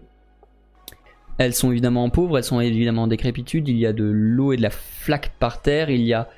elles 1.37 1.53
sont 1.53 1.71
évidemment 1.71 2.09
pauvres, 2.09 2.37
elles 2.37 2.43
sont 2.43 2.61
évidemment 2.61 3.03
en 3.03 3.07
décrépitude. 3.07 3.67
Il 3.67 3.77
y 3.77 3.85
a 3.85 3.93
de 3.93 4.03
l'eau 4.05 4.53
et 4.53 4.57
de 4.57 4.61
la 4.61 4.69
flaque 4.69 5.31
par 5.39 5.61
terre. 5.61 5.89
Il 5.89 6.01
y 6.01 6.13
a. 6.13 6.29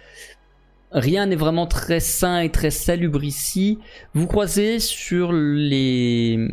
Rien 0.94 1.26
n'est 1.26 1.36
vraiment 1.36 1.66
très 1.66 2.00
sain 2.00 2.40
et 2.40 2.52
très 2.52 2.70
salubre 2.70 3.24
ici. 3.24 3.80
Vous 4.14 4.28
croisez 4.28 4.80
sur 4.80 5.32
les 5.34 6.48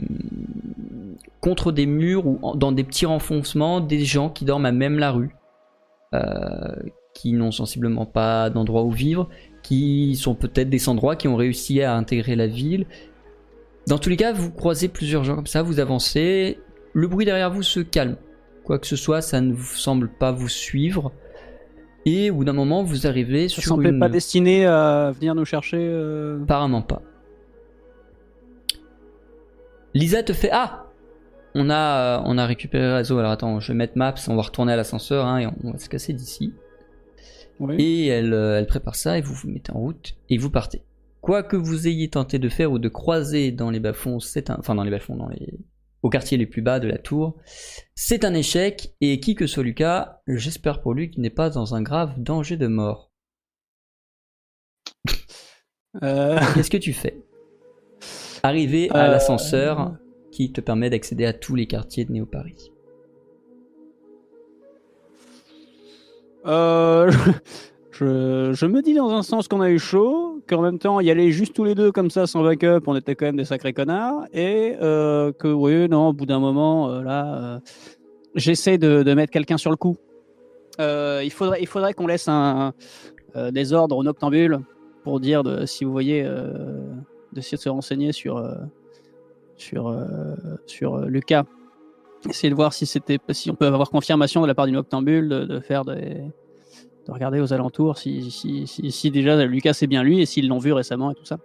contre 1.40 1.72
des 1.72 1.87
murs 1.87 2.26
ou 2.26 2.38
dans 2.55 2.72
des 2.72 2.85
petits 2.85 3.07
renfoncements 3.07 3.81
des 3.81 4.05
gens 4.05 4.31
qui 4.31 4.44
dorment 4.44 4.66
à 4.66 4.72
même 4.72 4.98
la 4.98 5.11
rue, 5.11 5.35
euh, 6.14 6.74
qui 7.14 7.33
n'ont 7.33 7.50
sensiblement 7.50 8.07
pas 8.07 8.50
d'endroit 8.50 8.83
où 8.83 8.90
vivre, 8.90 9.29
qui 9.62 10.16
sont 10.16 10.35
peut-être 10.35 10.70
des 10.70 10.79
sans-droits, 10.79 11.16
qui 11.16 11.29
ont 11.29 11.37
réussi 11.37 11.83
à 11.83 11.94
intégrer 11.94 12.37
la 12.37 12.46
ville. 12.46 12.87
Dans 13.87 13.98
tous 13.98 14.11
les 14.11 14.16
cas, 14.16 14.33
vous 14.33 14.50
croisez 14.50 14.88
plusieurs 14.88 15.24
gens 15.24 15.37
comme 15.37 15.46
ça, 15.46 15.62
vous 15.62 15.81
avancez, 15.81 16.59
le 16.92 17.09
bruit 17.09 17.26
derrière 17.26 17.50
vous 17.50 17.62
se 17.62 17.81
calme. 17.81 18.16
Quoi 18.64 18.79
que 18.79 18.87
ce 18.87 18.96
soit, 18.96 19.20
ça 19.20 19.40
ne 19.40 19.53
vous 19.53 19.74
semble 19.74 20.09
pas 20.09 20.33
vous 20.33 20.48
suivre. 20.48 21.12
Et 22.07 22.31
au 22.31 22.37
bout 22.37 22.45
d'un 22.45 22.53
moment, 22.53 22.83
vous 22.83 23.07
arrivez 23.07 23.49
Ça 23.49 23.61
sur 23.61 23.81
une... 23.81 23.99
pas 23.99 24.09
destiné 24.09 24.67
à 24.67 25.13
venir 25.15 25.35
nous 25.35 25.45
chercher. 25.45 25.79
euh, 25.79 26.43
Apparemment 26.43 26.83
pas. 26.83 27.03
Lisa 29.95 30.23
te 30.23 30.33
fait 30.33 30.51
Ah 30.53 30.87
on 31.55 31.69
a, 31.69 32.19
euh, 32.19 32.23
on 32.27 32.39
a 32.39 32.47
récupéré 32.47 32.85
le 32.85 32.95
réseau. 32.95 33.19
Alors 33.19 33.33
attends, 33.33 33.61
je 33.61 33.73
vais 33.73 33.77
mettre 33.77 33.95
Maps, 33.97 34.15
on 34.29 34.37
va 34.37 34.43
retourner 34.43 34.73
à 34.73 34.77
l'ascenseur 34.77 35.27
hein, 35.27 35.39
et 35.39 35.47
on, 35.47 35.73
va 35.73 35.79
se 35.79 35.89
casser 35.89 36.13
d'ici. 36.13 36.55
oui. 37.59 37.77
Et 37.79 38.07
elle, 38.07 38.33
euh, 38.33 38.59
elle 38.59 38.67
prépare 38.67 38.95
ça 38.95 39.19
et 39.19 39.21
vous 39.21 39.35
vous 39.35 39.49
mettez 39.49 39.73
en 39.73 39.81
route 39.81 40.15
et 40.29 40.39
vous 40.39 40.51
partez. 40.51 40.83
Quoi 41.21 41.43
que 41.43 41.57
vous 41.57 41.87
ayez 41.87 42.09
tenté 42.09 42.39
de 42.39 42.49
faire 42.49 42.73
ou 42.73 42.79
de 42.79 42.89
croiser 42.89 43.53
dans 43.53 43.71
les 43.71 43.81
bas-fonds, 43.81 44.21
c'est 44.21 44.49
un, 44.49 44.57
enfin 44.59 44.75
dans 44.75 44.85
les 44.85 44.91
bas-fonds, 44.91 45.17
dans 45.17 45.29
les, 45.29 45.59
au 46.03 46.09
quartier 46.11 46.39
les 46.39 46.47
plus 46.47 46.63
bas 46.63 46.81
de 46.81 46.89
la 46.89 46.99
tour, 46.99 47.37
c'est 47.95 48.25
un 48.25 48.35
échec 48.35 48.95
et 49.01 49.21
qui 49.21 49.35
que 49.35 49.47
soit 49.47 49.63
Lucas, 49.63 50.23
j'espère 50.27 50.81
pour 50.81 50.95
lui 50.95 51.11
qu'il 51.11 51.23
n'est 51.23 51.31
pas 51.31 51.51
dans 51.51 51.75
un 51.75 51.83
grave 51.83 52.15
danger 52.19 52.57
de 52.57 52.67
mort. 52.67 53.11
Euh, 56.05 56.39
Qu'est-ce 56.55 56.71
que 56.71 56.77
tu 56.77 56.93
fais? 56.93 57.21
Arrivé 58.45 58.89
à 58.91 59.07
Euh, 59.07 59.11
l'ascenseur 59.11 59.97
qui 60.31 60.53
te 60.53 60.61
permet 60.61 60.89
d'accéder 60.89 61.27
à 61.27 61.33
tous 61.33 61.57
les 61.57 61.67
quartiers 61.67 62.05
de 62.05 62.13
Néo-Paris. 62.13 62.71
euh, 66.47 67.11
Je, 67.92 68.66
me 68.66 68.83
dis 68.83 68.94
dans 68.94 69.11
un 69.11 69.22
sens 69.22 69.48
qu'on 69.48 69.61
a 69.61 69.70
eu 69.70 69.79
chaud, 69.79 70.42
qu'en 70.48 70.62
même 70.62 70.79
temps, 70.79 71.00
y 71.00 71.11
aller 71.11 71.33
juste 71.33 71.55
tous 71.55 71.64
les 71.64 71.74
deux 71.74 71.92
comme 71.92 72.11
ça 72.11 72.26
sans 72.26 72.42
backup, 72.42 72.83
on 72.87 72.94
était 72.96 73.14
quand 73.14 73.26
même 73.26 73.37
des 73.37 73.44
sacrés 73.44 73.72
connards, 73.72 74.26
et 74.33 74.76
euh, 74.81 75.33
que 75.33 75.48
oui, 75.48 75.88
non, 75.88 76.09
au 76.09 76.12
bout 76.12 76.26
d'un 76.26 76.38
moment, 76.38 76.90
euh, 76.90 77.03
là, 77.03 77.35
euh, 77.35 77.59
j'essaie 78.35 78.79
de, 78.79 79.03
mettre 79.14 79.33
quelqu'un 79.33 79.57
sur 79.57 79.70
le 79.70 79.76
coup. 79.76 79.96
Il 80.79 81.31
faudrait, 81.31 81.92
qu'on 81.94 82.07
laisse 82.07 82.29
un, 82.29 82.72
des 83.50 83.72
ordres 83.72 83.96
aux 83.96 84.05
noctambules 84.05 84.61
pour 85.05 85.20
dire 85.20 85.42
si 85.66 85.85
vous 85.85 85.92
voyez, 85.92 86.26
d'essayer 87.33 87.59
de 87.59 87.62
se 87.62 87.68
renseigner 87.68 88.12
sur, 88.12 88.42
sur, 89.57 89.94
sur 90.66 91.00
Lucas. 91.00 91.44
Essayer 92.29 92.50
de 92.50 92.55
voir 92.55 92.72
si 92.72 92.87
c'était, 92.87 93.18
si 93.31 93.50
on 93.50 93.55
peut 93.55 93.66
avoir 93.66 93.90
confirmation 93.90 94.40
de 94.40 94.46
la 94.46 94.55
part 94.55 94.66
du 94.66 94.72
noctambule 94.72 95.29
de, 95.29 95.44
de 95.44 95.61
faire 95.61 95.85
des, 95.85 96.22
de 97.11 97.14
regarder 97.14 97.40
aux 97.40 97.53
alentours 97.53 97.99
si, 97.99 98.31
si, 98.31 98.66
si, 98.66 98.90
si 98.92 99.11
déjà 99.11 99.44
Lucas 99.44 99.73
c'est 99.73 99.88
bien 99.88 100.03
lui 100.03 100.20
et 100.20 100.27
s'ils 100.27 100.49
l'ont 100.49 100.59
vu 100.59 100.73
récemment 100.73 101.11
et 101.11 101.14
tout 101.14 101.25
ça. 101.25 101.38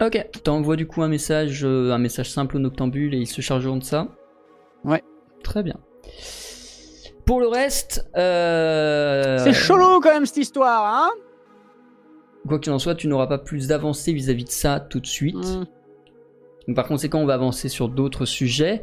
Ok, 0.00 0.24
t'envoies 0.42 0.76
du 0.76 0.86
coup 0.86 1.02
un 1.02 1.08
message, 1.08 1.64
euh, 1.64 1.92
un 1.92 1.98
message 1.98 2.30
simple 2.30 2.56
au 2.56 2.60
Noctambule 2.60 3.14
et 3.14 3.18
ils 3.18 3.26
se 3.26 3.40
chargeront 3.40 3.76
de 3.76 3.84
ça. 3.84 4.08
Ouais. 4.84 5.02
Très 5.42 5.62
bien. 5.62 5.76
Pour 7.24 7.40
le 7.40 7.48
reste, 7.48 8.08
euh... 8.16 9.38
C'est 9.38 9.52
chelou 9.52 10.00
quand 10.00 10.12
même 10.12 10.26
cette 10.26 10.38
histoire, 10.38 10.86
hein? 10.86 11.10
Quoi 12.48 12.58
qu'il 12.58 12.72
en 12.72 12.78
soit, 12.78 12.94
tu 12.94 13.06
n'auras 13.06 13.28
pas 13.28 13.38
plus 13.38 13.68
d'avancée 13.68 14.12
vis-à-vis 14.12 14.44
de 14.44 14.50
ça 14.50 14.80
tout 14.80 14.98
de 14.98 15.06
suite. 15.06 15.36
Hmm. 15.36 15.64
Donc, 16.66 16.76
par 16.76 16.86
conséquent, 16.86 17.18
on 17.20 17.26
va 17.26 17.34
avancer 17.34 17.68
sur 17.68 17.88
d'autres 17.88 18.24
sujets. 18.24 18.82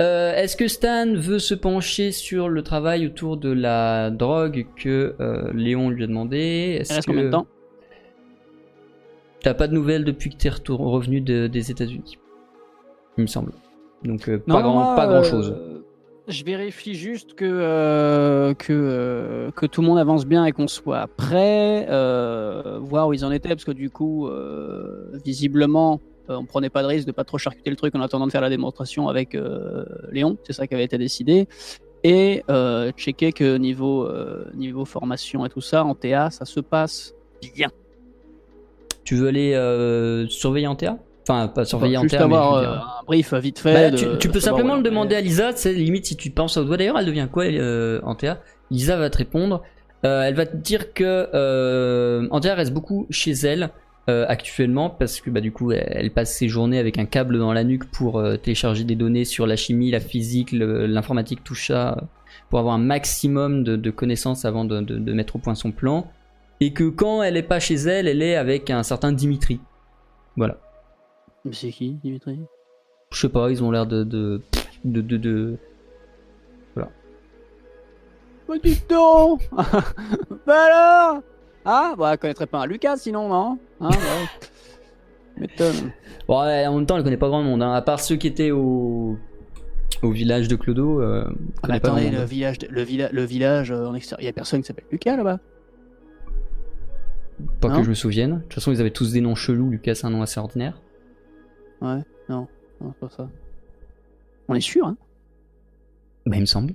Euh, 0.00 0.34
Est-ce 0.34 0.56
que 0.56 0.66
Stan 0.66 1.12
veut 1.14 1.38
se 1.38 1.54
pencher 1.54 2.10
sur 2.10 2.48
le 2.48 2.62
travail 2.62 3.06
autour 3.06 3.36
de 3.36 3.50
la 3.50 4.10
drogue 4.10 4.66
que 4.76 5.14
euh, 5.20 5.50
Léon 5.52 5.90
lui 5.90 6.04
a 6.04 6.06
demandé? 6.06 6.78
Est-ce 6.80 7.00
que 7.00 7.06
combien 7.06 7.24
de 7.24 7.30
temps? 7.30 7.46
T'as 9.42 9.54
pas 9.54 9.68
de 9.68 9.74
nouvelles 9.74 10.04
depuis 10.04 10.30
que 10.30 10.36
t'es 10.36 10.48
revenu 10.48 11.20
de- 11.20 11.46
des 11.46 11.70
États-Unis? 11.70 12.18
Il 13.18 13.22
me 13.22 13.26
semble. 13.26 13.52
Donc 14.04 14.28
euh, 14.28 14.38
pas, 14.38 14.54
Non, 14.54 14.60
grand, 14.60 14.72
moi, 14.74 14.94
pas 14.96 15.06
grand 15.06 15.22
chose. 15.22 15.54
je 16.28 16.44
vérifie 16.44 16.94
juste 16.94 17.34
que, 17.34 18.52
que, 18.54 19.50
que 19.54 19.66
tout 19.66 19.80
le 19.82 19.86
monde 19.86 19.98
avance 19.98 20.24
bien 20.26 20.44
et 20.44 20.52
qu'on 20.52 20.68
soit 20.68 21.08
prêt, 21.16 21.86
voir 22.80 23.08
où 23.08 23.12
ils 23.12 23.24
en 23.24 23.30
étaient, 23.32 23.48
parce 23.50 23.64
que 23.64 23.72
du 23.72 23.90
coup, 23.90 24.28
visiblement, 25.24 26.00
on 26.36 26.44
prenait 26.44 26.70
pas 26.70 26.82
de 26.82 26.88
risque 26.88 27.06
de 27.06 27.12
pas 27.12 27.24
trop 27.24 27.38
charcuter 27.38 27.70
le 27.70 27.76
truc 27.76 27.94
en 27.94 28.00
attendant 28.00 28.26
de 28.26 28.32
faire 28.32 28.40
la 28.40 28.50
démonstration 28.50 29.08
avec 29.08 29.34
euh, 29.34 29.84
Léon, 30.10 30.36
c'est 30.44 30.52
ça 30.52 30.66
qui 30.66 30.74
avait 30.74 30.84
été 30.84 30.98
décidé. 30.98 31.48
Et 32.04 32.42
euh, 32.50 32.92
checker 32.96 33.32
que 33.32 33.56
niveau, 33.56 34.04
euh, 34.04 34.44
niveau 34.54 34.84
formation 34.84 35.44
et 35.44 35.48
tout 35.48 35.60
ça, 35.60 35.84
en 35.84 35.94
TA, 35.94 36.30
ça 36.30 36.44
se 36.44 36.60
passe 36.60 37.14
bien. 37.54 37.68
Tu 39.04 39.16
veux 39.16 39.28
aller 39.28 39.54
euh, 39.54 40.26
surveiller 40.28 40.66
en 40.66 40.76
TA 40.76 40.98
Enfin, 41.30 41.48
pas 41.48 41.64
surveiller 41.66 41.98
en 41.98 42.04
mais 42.04 42.14
avoir 42.14 42.54
euh, 42.54 42.60
dire- 42.62 42.96
un 43.00 43.04
brief 43.04 43.34
vite 43.34 43.58
fait. 43.58 43.74
Bah, 43.74 43.90
de- 43.90 43.96
tu, 43.96 44.06
tu 44.18 44.28
peux 44.30 44.40
simplement 44.40 44.76
le 44.76 44.82
demander 44.82 45.14
à 45.14 45.20
Lisa, 45.20 45.52
c'est 45.54 45.74
limite 45.74 46.06
si 46.06 46.16
tu 46.16 46.30
penses 46.30 46.56
au 46.56 46.64
doigt. 46.64 46.76
D'ailleurs, 46.78 46.98
elle 46.98 47.04
devient 47.06 47.28
quoi 47.30 47.44
euh, 47.44 48.00
en 48.04 48.14
TA 48.14 48.40
Lisa 48.70 48.96
va 48.96 49.10
te 49.10 49.18
répondre. 49.18 49.62
Euh, 50.06 50.22
elle 50.22 50.34
va 50.34 50.46
te 50.46 50.56
dire 50.56 50.92
que 50.94 51.28
euh, 51.34 52.28
Antea 52.30 52.54
reste 52.54 52.72
beaucoup 52.72 53.06
chez 53.10 53.32
elle 53.32 53.70
euh, 54.08 54.24
actuellement 54.28 54.88
parce 54.90 55.20
que 55.20 55.30
bah, 55.30 55.40
du 55.40 55.52
coup 55.52 55.70
elle, 55.72 56.10
passe 56.12 56.34
ses 56.34 56.48
journées 56.48 56.78
avec 56.78 56.98
un 56.98 57.04
câble 57.06 57.38
dans 57.38 57.52
la 57.52 57.64
nuque 57.64 57.90
pour 57.90 58.18
euh, 58.18 58.36
télécharger 58.36 58.84
des 58.84 58.96
données 58.96 59.24
sur 59.24 59.46
la 59.46 59.56
chimie, 59.56 59.90
la 59.90 60.00
physique, 60.00 60.50
l'informatique, 60.52 61.44
tout 61.44 61.54
ça, 61.54 62.08
pour 62.50 62.58
avoir 62.58 62.74
un 62.74 62.78
maximum 62.78 63.64
de, 63.64 63.76
de 63.76 63.90
connaissances 63.90 64.44
avant 64.44 64.64
de, 64.64 64.80
de- 64.80 64.98
de 64.98 65.12
mettre 65.12 65.36
au 65.36 65.38
point 65.38 65.54
son 65.54 65.72
plan. 65.72 66.10
Et 66.60 66.72
que 66.72 66.88
quand 66.88 67.22
elle 67.22 67.36
est 67.36 67.42
pas 67.42 67.60
chez 67.60 67.74
elle, 67.76 68.08
elle 68.08 68.20
est 68.22 68.34
avec 68.34 68.70
un 68.70 68.82
certain 68.82 69.12
Dimitri. 69.12 69.60
Voilà. 70.36 70.58
Mais 71.44 71.52
c'est 71.52 71.70
qui, 71.70 71.92
Dimitri? 72.02 72.40
Je 73.12 73.20
sais 73.20 73.28
pas, 73.28 73.50
ils 73.50 73.62
ont 73.62 73.70
l'air 73.70 73.86
de 73.86 74.02
de, 74.04 74.40
de, 74.84 75.00
de, 75.00 75.16
de- 75.16 75.56
Bah 78.48 78.54
dites 78.64 78.88
donc 78.88 79.46
Bah 80.46 80.64
alors 80.64 81.22
Ah 81.70 81.94
Bah 81.98 82.12
elle 82.12 82.18
connaîtrait 82.18 82.46
pas 82.46 82.60
un 82.62 82.66
Lucas 82.66 82.96
sinon, 82.96 83.28
non 83.28 83.58
Hein 83.80 83.90
bah, 83.90 84.48
M'étonne. 85.36 85.92
Bon, 86.26 86.42
ouais, 86.42 86.66
en 86.66 86.74
même 86.76 86.86
temps, 86.86 86.96
elle 86.96 87.04
connaît 87.04 87.16
pas 87.18 87.28
grand 87.28 87.42
monde, 87.42 87.62
hein, 87.62 87.72
à 87.72 87.82
part 87.82 88.00
ceux 88.00 88.16
qui 88.16 88.26
étaient 88.26 88.50
au, 88.50 89.16
au 90.02 90.10
village 90.10 90.48
de 90.48 90.56
Clodo. 90.56 91.00
Euh, 91.00 91.24
grand 91.62 91.74
attendez, 91.74 92.04
monde. 92.06 92.14
le 92.14 92.24
village, 92.24 92.58
de- 92.58 92.66
le, 92.68 92.82
villa- 92.82 93.10
le 93.12 93.22
village 93.24 93.70
euh, 93.70 93.86
en 93.86 93.94
extérieur, 93.94 94.24
y 94.24 94.28
a 94.28 94.32
personne 94.32 94.60
qui 94.62 94.66
s'appelle 94.66 94.86
Lucas 94.90 95.16
là-bas? 95.16 95.38
Pas 97.60 97.68
non? 97.68 97.76
que 97.78 97.84
je 97.84 97.90
me 97.90 97.94
souvienne. 97.94 98.36
De 98.38 98.42
toute 98.42 98.54
façon, 98.54 98.72
ils 98.72 98.80
avaient 98.80 98.90
tous 98.90 99.12
des 99.12 99.20
noms 99.20 99.34
chelous. 99.36 99.70
Lucas, 99.70 99.94
c'est 99.94 100.06
un 100.06 100.10
nom 100.10 100.22
assez 100.22 100.40
ordinaire. 100.40 100.80
Ouais, 101.80 102.02
non, 102.28 102.48
non, 102.80 102.92
c'est 102.94 102.98
pas 103.00 103.08
ça. 103.10 103.28
On 104.48 104.54
est 104.54 104.60
sûr, 104.60 104.86
hein? 104.86 104.96
Bah, 106.26 106.36
il 106.36 106.40
me 106.40 106.46
semble. 106.46 106.74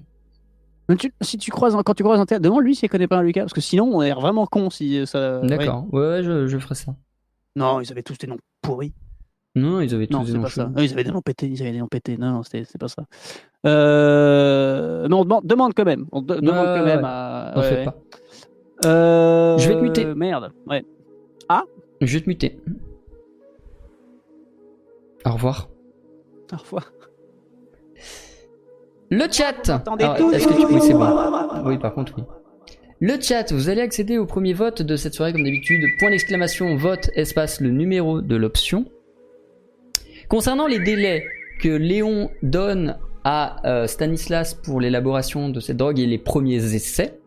Tu- 0.97 1.13
si 1.21 1.37
tu 1.37 1.49
croises, 1.49 1.75
quand 1.85 1.93
tu 1.93 2.03
croises 2.03 2.19
un 2.19 2.25
théâtre, 2.25 2.43
demande-lui 2.43 2.75
s'il 2.75 2.89
connaît 2.89 3.07
pas 3.07 3.17
un 3.17 3.23
Lucas, 3.23 3.41
parce 3.41 3.53
que 3.53 3.61
sinon 3.61 3.85
on 3.93 4.01
est 4.01 4.11
vraiment 4.13 4.45
con 4.45 4.69
si 4.69 4.99
euh, 4.99 5.05
ça. 5.05 5.39
D'accord. 5.41 5.85
Ouais, 5.93 6.01
ouais, 6.01 6.23
je, 6.23 6.47
je 6.47 6.57
ferai 6.57 6.75
ça. 6.75 6.93
Non, 7.55 7.79
ils 7.81 7.89
avaient 7.91 8.03
tous 8.03 8.17
des 8.17 8.27
noms 8.27 8.37
pourris. 8.61 8.93
Non, 9.55 9.79
ils 9.81 9.93
avaient 9.93 10.07
tous 10.07 10.17
Non, 10.17 10.23
des 10.23 10.33
noms 10.33 10.41
pas 10.41 10.49
ça. 10.49 10.71
Ah, 10.75 10.81
ils 10.83 10.91
avaient 10.93 11.03
des 11.03 11.11
noms 11.11 11.21
pétés, 11.21 11.47
ils 11.47 11.61
avaient 11.61 11.71
des 11.71 11.79
noms 11.79 11.87
pétés. 11.87 12.17
Non, 12.17 12.31
non, 12.31 12.43
c'était- 12.43 12.63
c'est 12.65 12.77
pas 12.79 12.87
ça. 12.87 13.03
Euh... 13.65 15.07
Mais 15.07 15.15
on 15.15 15.23
demande, 15.23 15.45
demande 15.45 15.73
quand 15.75 15.85
même. 15.85 16.05
On 16.11 16.21
de- 16.21 16.35
demande 16.35 16.65
quand 16.65 16.83
même 16.85 17.05
à. 17.05 17.53
Ouais. 17.57 17.85
pas. 17.85 17.95
Euh... 18.85 19.57
Je 19.59 19.67
vais 19.69 19.75
te 19.75 19.81
muter. 19.81 20.05
Merde. 20.15 20.51
Ouais. 20.67 20.83
Je 22.01 22.13
vais 22.17 22.21
te 22.21 22.27
muter. 22.29 22.59
Au 25.25 25.31
revoir. 25.31 25.69
Au 26.51 26.57
revoir. 26.57 26.91
Le 29.13 29.25
chat 29.31 29.69
Attendez 29.69 30.05
Alors, 30.05 30.17
tout. 30.17 30.31
est-ce 30.31 30.47
que 30.47 30.53
tu... 30.53 30.65
Oui, 30.65 30.81
c'est 30.81 30.93
bon. 30.93 31.07
Oui, 31.65 31.77
par 31.77 31.93
contre, 31.93 32.13
oui. 32.17 32.23
Le 32.99 33.21
chat, 33.21 33.51
vous 33.53 33.69
allez 33.69 33.81
accéder 33.81 34.17
au 34.17 34.25
premier 34.25 34.53
vote 34.53 34.81
de 34.81 34.95
cette 34.95 35.13
soirée 35.13 35.33
comme 35.33 35.43
d'habitude. 35.43 35.83
Point 35.99 36.09
d'exclamation, 36.09 36.75
vote, 36.77 37.11
espace, 37.15 37.61
le 37.61 37.69
numéro 37.69 38.21
de 38.21 38.35
l'option. 38.35 38.85
Concernant 40.29 40.65
les 40.65 40.79
délais 40.79 41.25
que 41.61 41.69
Léon 41.69 42.31
donne 42.41 42.97
à 43.23 43.57
euh, 43.67 43.85
Stanislas 43.85 44.55
pour 44.55 44.81
l'élaboration 44.81 45.49
de 45.49 45.59
cette 45.59 45.77
drogue 45.77 45.99
et 45.99 46.07
les 46.07 46.17
premiers 46.17 46.73
essais, 46.73 47.19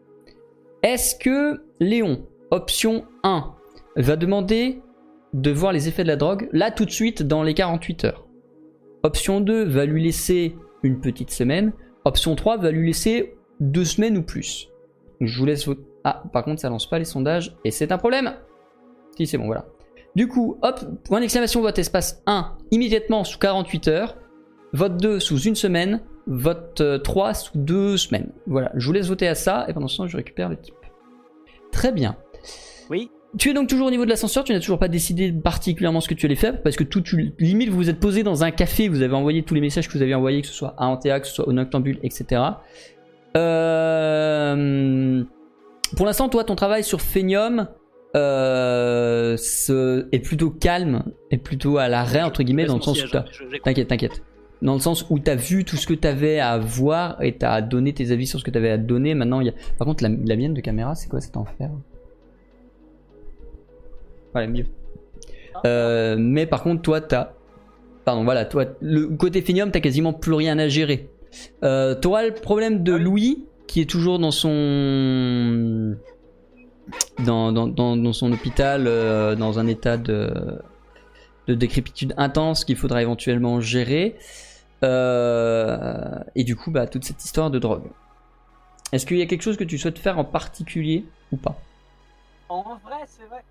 est-ce 0.83 1.15
que 1.15 1.63
Léon, 1.79 2.27
option 2.51 3.05
1, 3.23 3.55
va 3.97 4.17
demander 4.17 4.81
de 5.35 5.51
voir 5.53 5.73
les 5.73 5.87
effets 5.87 6.03
de 6.03 6.09
la 6.09 6.17
drogue 6.17 6.49
là 6.53 6.73
tout 6.73 6.85
de 6.85 6.91
suite 6.91 7.23
dans 7.23 7.45
les 7.45 7.55
48 7.55 8.05
heures? 8.07 8.27
Option 9.05 9.41
2 9.41 9.65
va 9.65 9.85
lui 9.85 10.03
laisser 10.03 10.57
une 10.87 11.01
petite 11.01 11.31
semaine. 11.31 11.73
Option 12.05 12.37
3 12.37 12.59
va 12.59 12.71
lui 12.71 12.87
laisser 12.87 13.37
deux 13.61 13.85
semaines 13.85 14.17
ou 14.17 14.23
plus. 14.23 14.69
Je 15.21 15.39
vous 15.39 15.47
laisse. 15.47 15.69
Ah, 16.05 16.23
par 16.33 16.45
contre, 16.45 16.61
ça 16.61 16.69
lance 16.69 16.89
pas 16.89 16.99
les 16.99 17.05
sondages 17.05 17.57
et 17.65 17.71
c'est 17.71 17.93
un 17.93 17.99
problème. 17.99 18.35
Si, 19.17 19.27
c'est 19.27 19.39
bon, 19.39 19.47
voilà. 19.47 19.67
Du 20.15 20.29
coup, 20.29 20.59
hop, 20.63 20.81
point 21.05 21.21
d'exclamation, 21.21 21.61
vote 21.61 21.79
espace 21.79 22.23
1 22.27 22.57
immédiatement 22.71 23.25
sous 23.25 23.39
48 23.39 23.89
heures. 23.89 24.17
Vote 24.73 24.97
2 24.97 25.21
sous 25.21 25.41
une 25.41 25.55
semaine. 25.55 26.01
Vote 26.27 26.81
euh, 26.81 26.99
3 26.99 27.35
sous 27.35 27.59
deux 27.59 27.97
semaines. 27.97 28.33
Voilà, 28.47 28.73
je 28.75 28.87
vous 28.87 28.93
laisse 28.93 29.09
voter 29.09 29.29
à 29.29 29.35
ça 29.35 29.65
et 29.69 29.73
pendant 29.73 29.89
ce 29.89 29.99
temps, 29.99 30.07
je 30.07 30.17
récupère 30.17 30.49
le 30.49 30.57
type. 30.57 30.75
Très 31.71 31.93
bien. 31.93 32.17
Oui. 32.91 33.11
Tu 33.39 33.51
es 33.51 33.55
donc 33.55 33.69
toujours 33.69 33.89
au 33.89 33.91
niveau 33.91 34.05
de 34.05 34.11
l'ascenseur, 34.11 34.45
tu 34.45 34.53
n'as 34.53 34.61
toujours 34.61 34.79
pas 34.79 34.89
décidé 34.89 35.31
particulièrement 35.31 36.01
ce 36.01 36.09
que 36.09 36.15
tu 36.15 36.27
allais 36.27 36.37
faire, 36.37 36.63
parce 36.63 36.77
que 36.77 36.85
tout, 36.85 37.03
tu, 37.03 37.35
limite 37.39 37.69
vous 37.69 37.77
vous 37.77 37.91
êtes 37.91 38.01
posé 38.01 38.23
dans 38.23 38.45
un 38.45 38.51
café, 38.51 38.89
vous 38.89 39.03
avez 39.03 39.15
envoyé 39.15 39.43
tous 39.43 39.55
les 39.55 39.61
messages 39.61 39.89
que 39.89 39.93
vous 39.93 40.03
avez 40.03 40.15
envoyés, 40.15 40.41
que 40.41 40.47
ce 40.47 40.55
soit 40.55 40.75
à 40.79 40.87
Antea, 40.87 41.21
que 41.21 41.27
ce 41.27 41.35
soit 41.35 41.47
au 41.47 41.53
Noctambule, 41.53 41.99
etc. 42.03 42.43
Euh, 43.37 45.23
pour 45.97 46.07
l'instant, 46.07 46.29
toi, 46.29 46.45
ton 46.45 46.57
travail 46.57 46.83
sur 46.83 47.03
Phenium 47.03 47.69
euh, 48.15 49.37
est 50.13 50.19
plutôt 50.21 50.51
calme, 50.51 51.05
est 51.31 51.37
plutôt 51.37 51.77
à 51.77 51.89
l'arrêt, 51.89 52.23
entre 52.23 52.43
guillemets, 52.43 52.65
dans 52.65 52.77
le 52.77 52.83
sens 52.83 53.05
où 53.05 53.09
T'inquiète, 53.65 53.89
t'inquiète. 53.89 54.23
Dans 54.63 54.73
le 54.73 54.81
sens 54.81 55.05
où 55.11 55.19
t'as 55.19 55.35
vu 55.35 55.65
tout 55.65 55.77
ce 55.77 55.87
que 55.87 55.93
t'avais 55.93 56.39
à 56.41 56.57
voir 56.57 57.23
et 57.23 57.37
t'as 57.37 57.61
donné 57.61 57.93
tes 57.93 58.11
avis 58.11 58.27
sur 58.27 58.39
ce 58.39 58.45
que 58.45 58.51
t'avais 58.51 58.71
à 58.71 58.79
donner. 58.79 59.15
Maintenant, 59.15 59.41
il 59.41 59.49
y 59.49 59.51
a... 59.51 59.55
Par 59.77 59.87
contre, 59.87 60.03
la, 60.03 60.09
la 60.09 60.37
mienne 60.37 60.55
de 60.55 60.63
caméra, 60.63 60.95
c'est 60.95 61.11
quoi 61.11 61.21
cet 61.21 61.37
enfer? 61.37 61.69
Voilà, 64.37 64.49
mieux. 64.49 64.67
Euh, 65.65 66.17
mais 66.19 66.45
par 66.45 66.63
contre, 66.63 66.83
toi, 66.83 67.01
t'as... 67.01 67.31
Pardon, 68.05 68.23
voilà, 68.23 68.45
toi, 68.45 68.67
le 68.83 69.07
côté 69.07 69.41
Phenium, 69.41 69.71
t'as 69.71 69.81
quasiment 69.81 70.13
plus 70.13 70.35
rien 70.35 70.59
à 70.59 70.69
gérer. 70.69 71.09
Euh, 71.65 71.95
T'auras 71.95 72.27
le 72.27 72.35
problème 72.35 72.83
de 72.83 72.93
Louis, 72.93 73.47
qui 73.67 73.81
est 73.81 73.89
toujours 73.89 74.19
dans 74.19 74.31
son... 74.31 75.97
Dans, 77.25 77.51
dans, 77.51 77.67
dans, 77.67 77.97
dans 77.97 78.13
son 78.13 78.31
hôpital, 78.31 78.85
euh, 78.87 79.37
dans 79.37 79.59
un 79.59 79.67
état 79.67 79.97
de 79.97 80.31
de 81.47 81.55
décrépitude 81.55 82.13
intense 82.19 82.67
qu'il 82.67 82.77
faudra 82.77 83.01
éventuellement 83.01 83.63
gérer. 83.63 84.17
Euh, 84.85 86.19
et 86.35 86.45
du 86.45 86.57
coup, 86.57 86.71
bah, 86.71 86.87
toute 86.87 87.05
cette 87.05 87.25
histoire 87.25 87.51
de 87.51 87.59
drogue. 87.59 87.85
Est-ce 88.93 89.07
qu'il 89.07 89.17
y 89.17 89.23
a 89.23 89.27
quelque 89.27 89.43
chose 89.43 89.57
que 89.57 89.65
tu 89.65 89.79
souhaites 89.79 89.99
faire 89.99 90.19
en 90.19 90.25
particulier 90.25 91.07
ou 91.33 91.39
pas? 91.39 91.59
En 92.51 92.63
vrai, 92.85 93.01
c'est 93.07 93.27
vrai. 93.31 93.43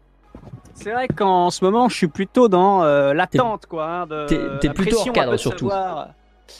C'est 0.73 0.91
vrai 0.91 1.08
qu'en 1.08 1.49
ce 1.51 1.63
moment, 1.63 1.88
je 1.89 1.95
suis 1.95 2.08
plutôt 2.08 2.47
dans 2.47 2.84
euh, 2.84 3.13
l'attente, 3.13 3.65
quoi. 3.65 3.86
hein, 3.86 4.08
de, 4.08 4.58
t'es- 4.60 4.69
plutôt 4.69 4.99
hors 4.99 5.12
cadre, 5.13 5.38
surtout. 5.38 5.69
savoir. 5.69 6.10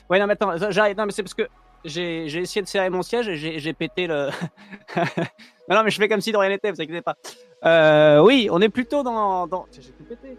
Ouais, 0.10 0.20
non, 0.20 0.26
mais 0.28 0.34
attends, 0.34 0.58
ça, 0.58 0.72
j'arrête. 0.72 0.98
Non, 0.98 1.06
mais 1.06 1.12
c'est 1.12 1.22
parce 1.24 1.34
que 1.34 1.44
j'ai 1.84 2.28
j'ai 2.30 2.40
essayé 2.40 2.62
de 2.64 2.68
serrer 2.68 2.90
mon 2.90 3.02
siège 3.04 3.28
et 3.28 3.36
j'ai 3.36 3.60
j'ai 3.60 3.74
pété 3.74 4.08
le. 4.08 4.30
non, 5.70 5.76
non, 5.76 5.84
mais 5.84 5.92
je 5.92 5.98
fais 6.00 6.08
comme 6.08 6.22
si 6.22 6.32
de 6.32 6.38
rien 6.38 6.50
n'était, 6.50 6.72
vous 6.72 6.82
inquiétez 6.82 7.02
pas. 7.02 7.16
Euh, 7.66 8.20
oui, 8.22 8.48
on 8.52 8.62
est 8.62 8.70
plutôt 8.70 9.04
dans. 9.04 9.48
dans... 9.48 9.66
J'ai 9.72 9.82
tout 9.92 10.04
pété. 10.08 10.38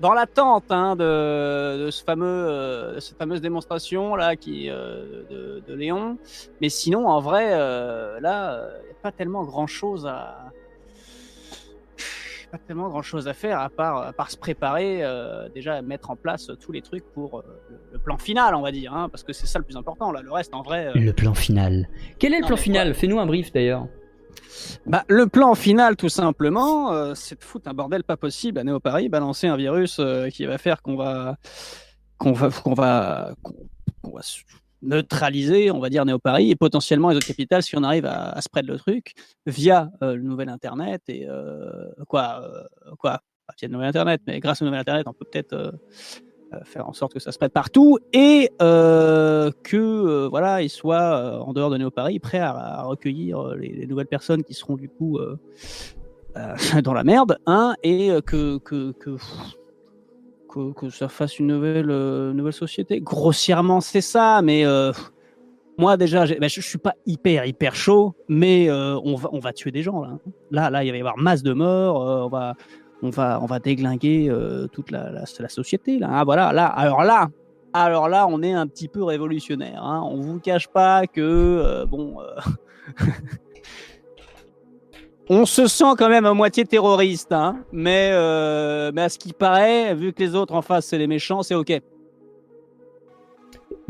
Dans 0.00 0.14
l'attente 0.14 0.70
hein, 0.70 0.94
de, 0.94 1.86
de 1.86 1.90
ce 1.90 2.04
fameux, 2.04 2.24
euh, 2.26 2.94
de 2.94 3.00
cette 3.00 3.18
fameuse 3.18 3.40
démonstration 3.40 4.14
là 4.14 4.36
qui 4.36 4.68
de, 4.68 5.62
de 5.66 5.74
Léon. 5.74 6.18
Mais 6.60 6.68
sinon, 6.68 7.08
en 7.08 7.20
vrai, 7.20 7.50
là, 8.20 8.68
il 8.82 8.84
n'y 8.84 8.90
a 8.92 9.02
pas 9.02 9.10
tellement 9.12 9.42
grand 9.44 9.66
chose 9.66 10.06
à 10.06 10.47
pas 12.50 12.58
tellement 12.58 12.88
grand 12.88 13.02
chose 13.02 13.28
à 13.28 13.34
faire 13.34 13.60
à 13.60 13.68
part, 13.68 13.98
à 13.98 14.12
part 14.12 14.30
se 14.30 14.36
préparer, 14.36 15.04
euh, 15.04 15.48
déjà 15.48 15.82
mettre 15.82 16.10
en 16.10 16.16
place 16.16 16.50
tous 16.60 16.72
les 16.72 16.82
trucs 16.82 17.04
pour 17.12 17.38
euh, 17.38 17.42
le, 17.92 17.98
plan 17.98 18.18
final, 18.18 18.54
on 18.54 18.62
va 18.62 18.72
dire, 18.72 18.94
hein, 18.94 19.08
parce 19.08 19.22
que 19.22 19.32
c'est 19.32 19.46
ça 19.46 19.58
le 19.58 19.64
plus 19.64 19.76
important. 19.76 20.12
Là, 20.12 20.22
le 20.22 20.32
reste, 20.32 20.54
en 20.54 20.62
vrai, 20.62 20.88
euh, 20.88 20.92
Le 20.94 21.12
plan 21.12 21.34
final. 21.34 21.88
Quel 22.18 22.32
est 22.32 22.36
le 22.36 22.42
Non, 22.42 22.48
plan 22.48 22.56
final 22.56 22.94
Fais-nous 22.94 23.18
un 23.18 23.26
brief 23.26 23.52
d'ailleurs. 23.52 23.86
bah, 24.86 25.04
le 25.08 25.26
plan 25.26 25.54
final, 25.54 25.96
tout 25.96 26.08
simplement, 26.08 26.92
euh, 26.92 27.14
c'est 27.14 27.38
de 27.38 27.44
foutre 27.44 27.68
un 27.68 27.74
bordel 27.74 28.04
pas 28.04 28.16
possible 28.16 28.58
à 28.58 28.64
Néo 28.64 28.80
Paris, 28.80 29.08
balancer 29.08 29.46
un 29.46 29.56
virus 29.56 29.98
euh, 29.98 30.28
qui 30.28 30.46
va 30.46 30.58
faire 30.58 30.82
qu'on 30.82 30.96
va, 30.96 31.36
qu'on 32.18 32.32
va, 32.32 32.50
qu'on 32.50 32.74
va, 32.74 33.34
qu'on 34.02 34.12
va 34.12 34.22
neutraliser, 34.82 35.70
on 35.70 35.80
va 35.80 35.90
dire 35.90 36.04
Néo 36.04 36.18
Paris 36.18 36.50
et 36.50 36.56
potentiellement 36.56 37.10
les 37.10 37.16
autres 37.16 37.26
capitales 37.26 37.62
si 37.62 37.76
on 37.76 37.82
arrive 37.82 38.06
à, 38.06 38.30
à 38.30 38.40
spread 38.40 38.66
le 38.66 38.78
truc 38.78 39.14
via 39.46 39.90
euh, 40.02 40.14
le 40.14 40.22
nouvel 40.22 40.48
internet 40.48 41.02
et 41.08 41.26
euh, 41.28 41.84
quoi, 42.08 42.42
euh, 42.42 42.94
quoi, 42.98 43.20
via 43.58 43.68
le 43.68 43.72
nouvel 43.72 43.88
internet, 43.88 44.20
mais 44.26 44.40
grâce 44.40 44.62
au 44.62 44.64
nouvel 44.64 44.80
internet, 44.80 45.06
on 45.08 45.12
peut 45.12 45.26
peut-être 45.30 45.52
euh, 45.52 45.72
euh, 46.54 46.58
faire 46.64 46.88
en 46.88 46.92
sorte 46.92 47.12
que 47.12 47.20
ça 47.20 47.32
se 47.32 47.38
prête 47.38 47.52
partout 47.52 47.98
et 48.12 48.50
que 48.58 50.26
voilà, 50.28 50.62
ils 50.62 50.70
soient 50.70 51.42
en 51.44 51.52
dehors 51.52 51.70
de 51.70 51.76
Néo 51.76 51.90
Paris 51.90 52.18
prêts 52.20 52.38
à, 52.38 52.82
recueillir 52.82 53.54
les, 53.54 53.68
les 53.68 53.86
nouvelles 53.86 54.06
personnes 54.06 54.44
qui 54.44 54.54
seront 54.54 54.76
du 54.76 54.88
coup 54.88 55.18
dans 56.84 56.92
la 56.94 57.04
merde, 57.04 57.38
hein, 57.46 57.74
et 57.82 58.10
que, 58.24 58.58
que 58.58 58.94
que 60.48 60.90
ça 60.90 61.08
fasse 61.08 61.38
une 61.38 61.48
nouvelle 61.48 61.90
euh, 61.90 62.32
nouvelle 62.32 62.52
société. 62.52 63.00
Grossièrement, 63.00 63.80
c'est 63.80 64.00
ça, 64.00 64.40
mais 64.42 64.64
euh, 64.64 64.92
moi 65.78 65.96
déjà, 65.96 66.26
ben, 66.26 66.48
je, 66.48 66.60
je 66.60 66.66
suis 66.66 66.78
pas 66.78 66.94
hyper 67.06 67.44
hyper 67.46 67.74
chaud, 67.74 68.14
mais 68.28 68.68
euh, 68.70 68.98
on 69.04 69.14
va 69.14 69.28
on 69.32 69.38
va 69.38 69.52
tuer 69.52 69.70
des 69.70 69.82
gens 69.82 70.02
là. 70.02 70.18
Là 70.50 70.70
là, 70.70 70.84
il 70.84 70.90
va 70.90 70.96
y 70.96 71.00
avoir 71.00 71.18
masse 71.18 71.42
de 71.42 71.52
morts. 71.52 72.00
on 72.26 72.28
va 72.28 72.54
on 73.02 73.10
va 73.10 73.40
on 73.42 73.46
va 73.46 73.58
déglinguer 73.58 74.32
toute 74.72 74.90
la, 74.90 75.10
la, 75.10 75.24
la 75.38 75.48
société 75.48 75.98
là. 75.98 76.08
hein. 76.10 76.24
voilà 76.24 76.52
là. 76.52 76.66
Alors 76.66 77.02
là. 77.04 77.28
Alors 77.74 78.08
là, 78.08 78.26
on 78.26 78.42
est 78.42 78.54
un 78.54 78.66
petit 78.66 78.88
peu 78.88 79.04
révolutionnaire. 79.04 79.84
Hein. 79.84 80.00
On 80.10 80.20
vous 80.22 80.40
cache 80.40 80.68
pas 80.68 81.06
que 81.06 81.84
bon, 81.84 82.16
on 85.30 85.44
se 85.46 85.66
sent 85.66 85.92
quand 85.98 86.08
même 86.08 86.24
à 86.26 86.34
moitié 86.34 86.64
terroriste, 86.64 87.32
hein. 87.32 87.58
Mais 87.72 88.10
euh, 88.12 88.90
mais 88.94 89.02
à 89.02 89.08
ce 89.08 89.18
qui 89.18 89.32
paraît, 89.32 89.94
vu 89.94 90.12
que 90.12 90.22
les 90.22 90.34
autres 90.34 90.54
en 90.54 90.62
face 90.62 90.86
c'est 90.86 90.98
les 90.98 91.06
méchants, 91.06 91.42
c'est 91.42 91.54
ok. 91.54 91.80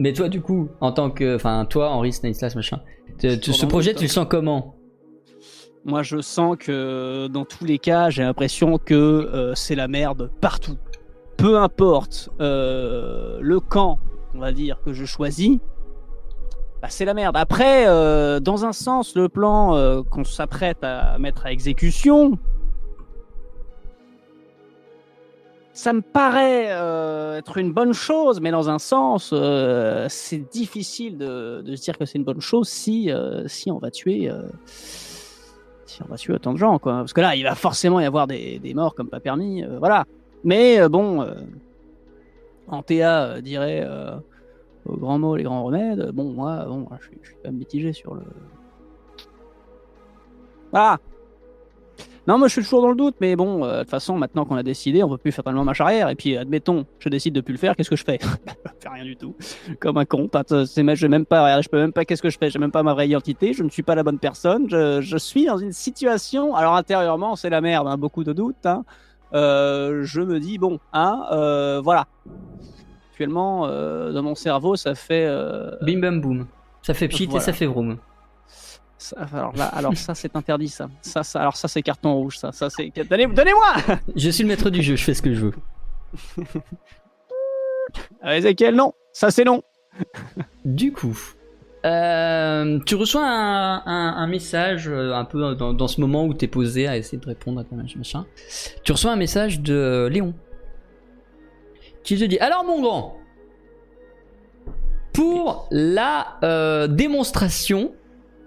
Mais 0.01 0.13
toi, 0.13 0.29
du 0.29 0.41
coup, 0.41 0.69
en 0.81 0.93
tant 0.93 1.11
que. 1.11 1.35
Enfin, 1.37 1.65
toi, 1.69 1.91
Henri 1.91 2.13
Stanislas, 2.13 2.55
machin. 2.55 2.81
tu- 3.19 3.39
tu- 3.41 3.53
ce 3.53 3.67
projet, 3.67 3.95
tu 3.95 4.05
le 4.05 4.09
sens 4.09 4.27
comment? 4.29 4.77
Moi, 5.85 6.03
je 6.03 6.21
sens 6.21 6.57
que 6.59 7.27
dans 7.29 7.45
tous 7.45 7.65
les 7.65 7.79
cas, 7.79 8.11
j'ai 8.11 8.23
l'impression 8.23 8.79
que 8.79 8.95
euh, 8.95 9.55
c'est 9.55 9.75
la 9.75 9.89
merde 9.89 10.31
partout. 10.41 10.77
Peu 11.37 11.57
importe 11.59 12.29
euh, 12.41 13.39
le 13.41 13.59
camp, 13.61 13.99
on 14.35 14.39
va 14.41 14.53
dire, 14.53 14.81
que 14.85 14.93
je 14.93 15.05
choisis, 15.05 15.59
bah, 16.81 16.89
c'est 16.91 17.05
la 17.05 17.15
merde. 17.15 17.37
Après, 17.37 17.89
euh, 17.89 18.39
dans 18.39 18.65
un 18.65 18.73
sens, 18.73 19.17
le 19.17 19.29
plan 19.29 19.75
euh, 19.75 20.03
qu'on 20.03 20.25
s'apprête 20.25 20.85
à 20.85 21.19
mettre 21.19 21.47
à 21.47 21.53
exécution, 21.53 22.39
ça 25.73 25.93
me 25.93 26.03
paraît 26.03 26.69
euh, 26.71 27.39
être 27.39 27.59
une 27.59 27.73
bonne 27.73 27.93
chose, 27.93 28.41
mais 28.41 28.53
dans 28.53 28.71
un 28.71 28.79
sens, 28.79 29.35
c'est 30.09 30.51
difficile 30.51 31.19
de, 31.19 31.65
se 31.75 31.83
dire 31.83 31.99
que 31.99 32.05
c'est 32.05 32.19
une 32.19 32.25
bonne 32.25 32.41
chose 32.41 32.69
si, 32.69 33.11
si 33.47 33.71
on 33.73 33.79
va 33.79 33.91
tuer. 33.91 34.31
si 34.67 36.03
on 36.03 36.07
va 36.07 36.17
tuer 36.17 36.35
autant 36.35 36.53
de 36.53 36.59
gens, 36.59 36.79
quoi. 36.79 36.99
Parce 36.99 37.13
que 37.13 37.21
là, 37.21 37.35
il 37.35 37.43
va 37.43 37.57
forcément 37.57 37.99
y 37.99 38.05
avoir 38.05 38.29
des, 38.29 38.73
morts 38.75 38.95
comme 38.95 39.09
pas 39.09 39.21
permis, 39.21 39.65
voilà. 39.79 40.05
Mais 40.45 40.89
bon, 40.89 41.27
Antea 42.69 43.41
dirait 43.41 43.85
aux 44.89 44.97
grands 44.97 45.19
mots 45.19 45.37
les 45.37 45.43
grands 45.45 45.65
remèdes. 45.65 46.11
Bon, 46.13 46.33
moi, 46.33 46.65
bon, 46.67 46.87
je 47.01 47.07
suis, 47.07 47.19
je 47.45 47.51
mitigé 47.51 47.93
sur 47.93 48.15
le. 48.15 48.23
Voilà. 50.71 50.99
Non, 52.27 52.37
moi 52.37 52.47
je 52.49 52.53
suis 52.53 52.63
toujours 52.63 52.83
dans 52.83 52.91
le 52.91 52.95
doute, 52.95 53.15
mais 53.23 53.37
bon, 53.37 53.65
euh, 53.65 53.79
de 53.79 53.81
toute 53.81 53.91
façon, 53.91 54.19
maintenant 54.19 54.45
qu'on 54.45 54.57
a 54.57 54.63
décidé, 54.63 55.03
on 55.03 55.09
peut 55.09 55.17
plus 55.17 55.33
faire 55.33 55.43
tellement 55.43 55.65
marche 55.65 55.81
arrière. 55.81 56.11
Et 56.11 56.15
puis, 56.15 56.37
admettons, 56.37 56.85
je 56.99 57.09
décide 57.09 57.35
de 57.35 57.41
plus 57.41 57.53
le 57.53 57.59
faire, 57.59 57.75
qu'est-ce 57.75 57.89
que 57.89 57.97
je 57.97 58.05
fais? 58.05 58.19
Je 58.81 58.83
fais 58.83 58.89
rien 58.91 59.05
du 59.05 59.17
tout. 59.17 59.35
Comme 59.81 59.97
un 59.97 60.05
con. 60.05 60.29
Je 60.33 61.07
même 61.07 61.25
pas, 61.25 61.61
je 61.63 61.69
peux 61.69 61.79
même 61.79 61.93
pas, 61.93 62.05
qu'est-ce 62.05 62.23
que 62.23 62.31
je 62.31 62.39
fais? 62.39 62.49
J'ai 62.51 62.61
même 62.61 62.71
pas 62.71 62.85
ma 62.85 62.93
vraie 62.93 63.09
identité, 63.09 63.55
je 63.55 63.65
ne 63.65 63.71
suis 63.71 63.83
pas 63.83 63.95
la 63.97 64.05
bonne 64.05 64.19
personne. 64.21 64.69
Je, 64.69 65.01
je 65.01 65.17
suis 65.17 65.47
dans 65.47 65.59
une 65.59 65.73
situation, 65.73 66.55
alors 66.55 66.77
intérieurement, 66.77 67.35
c'est 67.35 67.51
la 67.51 67.61
merde, 67.61 67.89
hein, 67.89 67.97
beaucoup 67.97 68.23
de 68.23 68.33
doutes. 68.33 68.67
hein. 68.67 68.85
Euh, 69.35 70.05
je 70.05 70.21
me 70.21 70.39
dis, 70.39 70.59
bon, 70.59 70.79
hein, 70.93 71.25
euh, 71.33 71.81
voilà. 71.83 72.07
Actuellement, 73.23 73.67
euh, 73.67 74.13
dans 74.13 74.23
mon 74.23 74.37
cerveau, 74.37 74.77
ça 74.77 74.95
fait. 74.95 75.27
euh, 75.27 75.73
Bim 75.83 75.99
bam 75.99 76.21
boum. 76.21 76.47
Ça 76.83 76.95
fait 76.95 77.09
pchit 77.09 77.29
et 77.35 77.41
ça 77.41 77.53
fait 77.53 77.67
vroom. 77.67 77.99
ça- 78.97 79.17
alors 79.35 79.57
là, 79.57 79.65
alors 79.65 79.97
ça, 79.97 80.15
c'est 80.15 80.37
interdit, 80.37 80.69
ça. 80.69 80.89
Ça, 81.03 81.25
ça. 81.25 81.41
Alors 81.41 81.57
ça, 81.57 81.67
c'est 81.67 81.83
carton 81.83 82.15
rouge, 82.15 82.39
ça. 82.39 82.53
Ça, 82.53 82.71
c'est. 82.71 82.93
Donnez- 83.11 83.27
Donnez-moi 83.27 83.97
Je 84.15 84.31
suis 84.31 84.45
le 84.45 84.49
maître 84.51 84.71
du 84.71 84.83
jeu, 84.85 84.95
je 84.95 85.03
fais 85.03 85.15
ce 85.15 85.23
que 85.23 85.35
je 85.35 85.47
veux. 85.47 85.53
Euh, 88.25 88.29
Ezekiel, 88.37 88.77
non. 88.77 88.93
Ça, 89.13 89.33
c'est 89.33 89.43
non. 89.43 89.63
Du 90.65 90.93
coup, 90.93 91.19
euh, 91.87 92.79
tu 92.87 92.95
reçois 92.95 93.27
un, 93.27 93.79
un- 93.85 94.15
un 94.17 94.27
message 94.29 94.89
un 94.89 95.25
peu 95.25 95.57
dans, 95.57 95.73
dans 95.73 95.89
ce 95.89 96.01
moment 96.01 96.25
où 96.25 96.35
t'es 96.35 96.47
posé 96.47 96.87
à 96.87 96.97
essayer 96.97 97.19
de 97.19 97.27
répondre 97.27 97.59
à 97.61 97.65
ton 97.65 97.75
machin. 97.97 98.27
Tu 98.85 98.93
reçois 98.93 99.11
un 99.11 99.17
message 99.17 99.59
de 99.61 100.09
Léon 100.09 100.35
qui 102.09 102.17
te 102.17 102.25
dit 102.25 102.39
Alors 102.39 102.65
mon 102.65 102.81
grand, 102.81 103.19
pour 105.13 105.69
la 105.71 106.39
euh, 106.43 106.89
démonstration, 106.89 107.93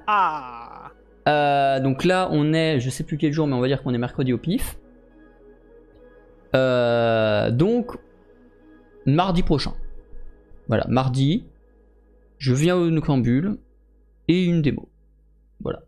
Ah 0.07 0.91
euh, 1.27 1.79
donc 1.79 2.03
là 2.03 2.27
on 2.31 2.53
est, 2.53 2.79
je 2.79 2.89
sais 2.89 3.03
plus 3.03 3.19
quel 3.19 3.31
jour, 3.31 3.45
mais 3.45 3.53
on 3.53 3.59
va 3.59 3.67
dire 3.67 3.83
qu'on 3.83 3.93
est 3.93 3.99
mercredi 3.99 4.33
au 4.33 4.39
pif. 4.39 4.79
Euh, 6.55 7.51
donc 7.51 7.91
mardi 9.05 9.43
prochain. 9.43 9.73
Voilà, 10.67 10.87
mardi, 10.87 11.45
je 12.39 12.55
viens 12.55 12.75
au 12.75 12.89
Nocambule 12.89 13.57
et 14.27 14.43
une 14.43 14.63
démo. 14.63 14.89
Voilà. 15.59 15.83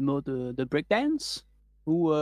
Mots 0.00 0.20
de, 0.20 0.52
de 0.52 0.64
breakdance 0.64 1.44
Ou. 1.86 2.12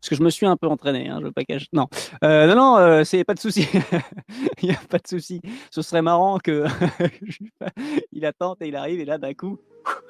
Parce 0.00 0.10
que 0.10 0.16
je 0.16 0.22
me 0.22 0.30
suis 0.30 0.46
un 0.46 0.56
peu 0.56 0.68
entraîné, 0.68 1.08
hein, 1.08 1.18
je 1.20 1.26
veux 1.26 1.32
pas 1.32 1.44
cacher. 1.44 1.66
Non, 1.72 1.88
euh, 2.22 2.46
non, 2.46 2.54
non, 2.54 2.76
euh, 2.76 3.04
c'est 3.04 3.24
pas 3.24 3.34
de 3.34 3.40
souci. 3.40 3.66
il 4.62 4.68
y 4.68 4.72
a 4.72 4.78
pas 4.88 4.98
de 4.98 5.06
souci. 5.08 5.40
Ce 5.70 5.82
serait 5.82 6.02
marrant 6.02 6.38
que 6.38 6.64
il 8.12 8.24
attende 8.24 8.56
et 8.60 8.68
il 8.68 8.76
arrive 8.76 9.00
et 9.00 9.04
là 9.04 9.18
d'un 9.18 9.34
coup, 9.34 9.58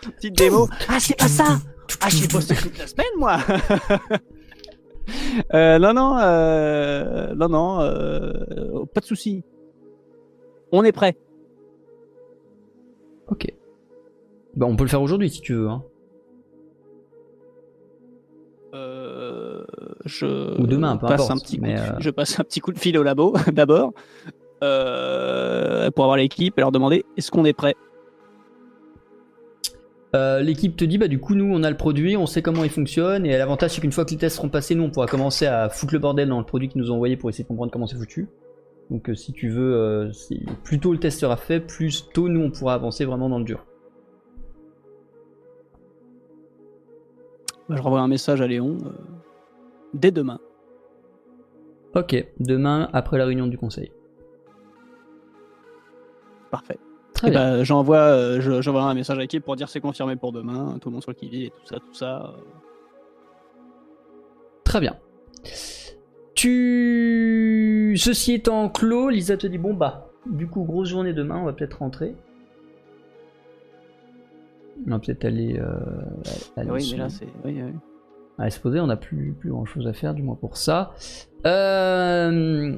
petite 0.03 0.37
démo. 0.37 0.69
Ah, 0.89 1.01
c'est 1.01 1.17
pas 1.17 1.29
ça. 1.29 1.59
Ah, 2.03 2.09
j'ai 2.11 2.29
bossé 2.29 2.55
toute 2.55 2.77
la 2.79 2.87
semaine, 2.87 3.07
moi. 3.17 3.39
Euh, 5.55 5.79
non, 5.79 5.95
non, 5.95 6.19
euh, 6.19 7.35
non, 7.35 7.49
non, 7.49 7.81
euh, 7.81 8.85
pas 8.93 9.01
de 9.01 9.07
souci. 9.07 9.43
On 10.73 10.85
est 10.85 10.93
prêt. 10.93 11.17
Ok. 13.29 13.47
Bah, 14.55 14.67
on 14.67 14.77
peut 14.77 14.85
le 14.85 14.91
faire 14.91 15.03
aujourd'hui 15.03 15.31
si 15.31 15.41
tu 15.41 15.55
veux. 15.55 15.69
Hein. 15.69 15.83
Euh, 18.75 19.08
je 20.05 20.61
Ou 20.61 20.67
demain, 20.67 20.97
peu 20.97 21.07
passe 21.07 21.21
importe, 21.23 21.31
un 21.31 21.37
petit 21.39 21.59
coup 21.59 21.65
de- 21.67 21.71
euh, 21.71 21.97
je 22.01 22.11
passe 22.11 22.39
un 22.41 22.45
petit 22.45 22.61
coup 22.61 22.73
de 22.73 22.79
fil 22.79 22.97
au 22.99 23.03
labo 23.03 23.35
d'abord 23.53 23.93
euh, 24.63 25.91
pour 25.91 26.05
avoir 26.05 26.17
l'équipe 26.17 26.57
et 26.59 26.61
leur 26.61 26.73
demander 26.73 27.05
est-ce 27.17 27.31
qu'on 27.31 27.45
est 27.45 27.53
prêt? 27.53 27.75
Euh, 30.17 30.41
L'équipe 30.41 30.75
te 30.75 30.85
dit 30.87 30.97
bah 30.97 31.07
du 31.09 31.21
coup 31.21 31.35
nous 31.35 31.45
on 31.53 31.63
a 31.63 31.71
le 31.71 31.77
produit, 31.77 32.17
on 32.17 32.25
sait 32.27 32.41
comment 32.41 32.65
il 32.65 32.71
fonctionne 32.71 33.27
et 33.27 33.37
l'avantage 33.37 33.73
c'est 33.73 33.81
qu'une 33.83 33.93
fois 33.93 34.05
que 34.07 34.11
les 34.11 34.17
tests 34.17 34.37
seront 34.37 34.49
passés, 34.49 34.75
nous 34.75 34.85
on 34.85 34.91
pourra 34.91 35.07
commencer 35.07 35.47
à 35.47 35.69
foutre 35.69 35.93
le 35.93 35.99
bordel 35.99 36.29
dans 36.29 36.39
le 36.39 36.47
produit 36.47 36.69
qu'ils 36.69 36.81
nous 36.81 36.91
ont 36.91 36.95
envoyé 36.95 37.17
pour 37.19 37.29
essayer 37.29 37.45
de 37.45 37.49
comprendre 37.49 37.71
comment 37.71 37.87
c'est 37.87 37.97
foutu. 37.99 38.27
Donc 38.91 39.11
euh, 39.11 39.15
si 39.15 39.33
tu 39.35 39.51
veux, 39.51 39.75
euh, 39.75 40.11
si- 40.13 40.47
plus 40.65 40.81
tôt 40.81 40.93
le 40.93 40.99
test 40.99 41.21
sera 41.21 41.37
fait, 41.37 41.61
plus 41.61 42.09
tôt 42.15 42.29
nous 42.31 42.41
on 42.41 42.51
pourra 42.51 42.73
avancer 42.73 43.05
vraiment 43.05 43.29
dans 43.29 43.39
le 43.39 43.45
dur. 43.45 43.67
Bah, 47.69 47.77
je 47.77 47.83
renvoie 47.83 48.01
un 48.01 48.09
message 48.09 48.41
à 48.41 48.47
Léon 48.47 48.79
dès 49.95 50.11
demain. 50.11 50.39
Ok, 51.95 52.15
demain 52.41 52.89
après 52.93 53.19
la 53.19 53.25
réunion 53.27 53.47
du 53.47 53.57
conseil. 53.59 53.91
Parfait. 56.51 56.79
Très 57.15 57.31
bien. 57.31 57.57
bah, 57.59 57.65
j'envoie, 57.65 57.97
euh, 57.99 58.41
je- 58.41 58.61
j'envoie 58.63 58.83
un 58.85 58.95
message 58.95 59.17
à 59.19 59.21
l'équipe 59.21 59.45
pour 59.45 59.57
dire 59.57 59.69
c'est 59.69 59.81
confirmé 59.81 60.15
pour 60.17 60.33
demain, 60.33 60.79
tout 60.81 60.89
le 60.89 60.93
monde 60.95 61.03
sur 61.03 61.11
le 61.11 61.17
qui 61.17 61.45
et 61.47 61.51
tout 61.51 61.67
ça, 61.67 61.77
tout 61.77 61.95
ça. 61.95 62.27
euh. 62.27 62.41
Très 64.65 64.81
bien. 64.81 64.97
Tu. 66.35 67.95
Ceci 67.99 68.35
étant 68.35 68.69
clos, 68.69 69.09
Lisa 69.09 69.37
te 69.37 69.47
dit 69.47 69.59
bon 69.59 69.75
bah, 69.75 70.11
du 70.27 70.47
coup, 70.47 70.63
grosse 70.65 70.89
journée 70.89 71.13
demain, 71.13 71.39
on 71.39 71.45
va 71.45 71.53
peut-être 71.53 71.79
rentrer. 71.79 72.15
On 74.87 74.91
va 74.91 74.99
peut-être 75.01 75.25
aller. 75.25 75.59
euh, 75.59 75.75
aller 76.57 76.71
oui, 76.71 76.89
mais 76.93 76.99
là 76.99 77.09
c'est. 77.09 77.27
Oui, 77.45 77.61
oui. 77.63 77.73
À 78.39 78.51
se 78.51 78.61
poser, 78.61 78.81
on 78.81 78.87
n'a 78.87 78.97
plus, 78.97 79.35
plus 79.39 79.51
grand 79.51 79.65
chose 79.65 79.87
à 79.87 79.93
faire, 79.93 80.15
du 80.15 80.23
moins 80.23 80.37
pour 80.37 80.57
ça. 80.57 80.95
Euh, 81.47 82.73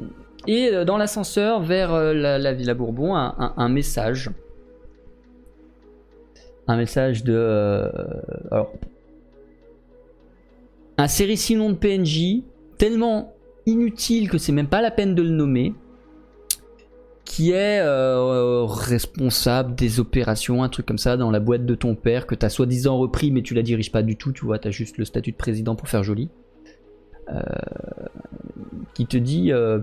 et 0.46 0.70
euh, 0.72 0.84
dans 0.84 0.96
l'ascenseur 0.96 1.60
vers 1.60 1.92
euh, 1.92 2.14
la, 2.14 2.38
la 2.38 2.52
Villa 2.52 2.74
Bourbon, 2.74 3.14
un, 3.14 3.68
message. 3.68 4.30
Un 6.66 6.76
message 6.76 7.24
de. 7.24 7.90
alors. 8.50 8.72
Un 10.96 11.08
série 11.08 11.36
sinon 11.36 11.70
de 11.70 11.76
PNJ, 11.76 12.42
tellement 12.76 13.32
inutile 13.64 14.28
que 14.28 14.36
c'est 14.38 14.52
même 14.52 14.68
pas 14.68 14.82
la 14.82 14.90
peine 14.90 15.14
de 15.14 15.22
le 15.22 15.30
nommer. 15.30 15.74
Qui 17.30 17.52
est 17.52 17.80
euh, 17.80 18.64
responsable 18.64 19.76
des 19.76 20.00
opérations, 20.00 20.64
un 20.64 20.68
truc 20.68 20.84
comme 20.84 20.98
ça, 20.98 21.16
dans 21.16 21.30
la 21.30 21.38
boîte 21.38 21.64
de 21.64 21.76
ton 21.76 21.94
père, 21.94 22.26
que 22.26 22.34
t'as 22.34 22.48
soi-disant 22.48 22.98
repris, 22.98 23.30
mais 23.30 23.42
tu 23.42 23.54
la 23.54 23.62
diriges 23.62 23.92
pas 23.92 24.02
du 24.02 24.16
tout, 24.16 24.32
tu 24.32 24.44
vois, 24.44 24.58
t'as 24.58 24.72
juste 24.72 24.98
le 24.98 25.04
statut 25.04 25.30
de 25.30 25.36
président 25.36 25.76
pour 25.76 25.88
faire 25.88 26.02
joli. 26.02 26.28
Euh, 27.32 27.40
qui 28.94 29.06
te 29.06 29.16
dit 29.16 29.52
euh, 29.52 29.78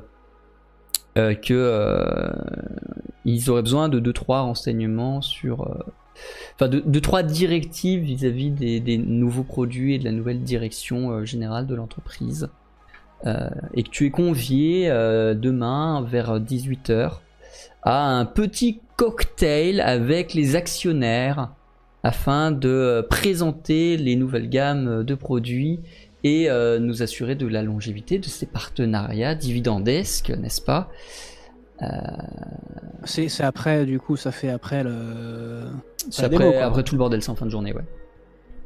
euh, 1.18 1.34
que 1.34 2.34
ils 3.24 3.50
auraient 3.50 3.62
besoin 3.62 3.88
de 3.88 4.00
2-3 4.00 4.42
renseignements 4.42 5.22
sur. 5.22 5.86
Enfin, 6.56 6.68
de 6.68 6.82
2-3 6.82 7.26
directives 7.26 8.02
vis-à-vis 8.02 8.52
des, 8.52 8.98
nouveaux 8.98 9.44
produits 9.44 9.96
et 9.96 10.00
de 10.00 10.04
la 10.04 10.12
nouvelle 10.12 10.42
direction 10.42 11.24
générale 11.24 11.68
de 11.68 11.76
l'entreprise. 11.76 12.50
Et 13.26 13.84
que 13.84 13.90
tu 13.90 14.06
es 14.06 14.12
convié 14.12 14.90
demain 14.90 16.02
vers 16.02 16.40
18h 16.40 17.20
à 17.84 18.06
un 18.06 18.26
petit 18.26 18.82
cocktail 18.96 19.82
avec 19.82 20.34
les 20.34 20.56
actionnaires 20.56 21.52
afin 22.04 22.52
de 22.52 22.70
euh, 22.70 23.02
présenter 23.02 23.98
les 23.98 24.16
nouvelles 24.16 24.50
gammes 24.50 25.04
de 25.04 25.16
produits 25.16 25.80
et 26.24 26.50
euh, 26.50 26.80
nous 26.80 27.04
assurer 27.04 27.36
de 27.36 27.48
la 27.48 27.64
longévité 27.64 28.20
de 28.20 28.26
ces 28.26 28.46
partenariats 28.46 29.36
dividendesques, 29.36 30.30
n'est-ce 30.30 30.62
pas? 30.62 30.90
C'est 33.04 33.30
c'est 33.30 33.44
après, 33.44 33.86
du 33.86 34.00
coup, 34.00 34.18
ça 34.18 34.32
fait 34.32 34.50
après 34.50 34.84
le. 34.84 35.62
C'est 36.10 36.24
après, 36.24 36.38
démo, 36.40 36.52
quoi. 36.52 36.64
après 36.64 36.84
tout 36.84 36.96
le 36.96 37.00
bordel 37.00 37.22
sans 37.22 37.36
fin 37.36 37.46
de 37.46 37.52
journée, 37.52 37.72
ouais. 37.72 37.86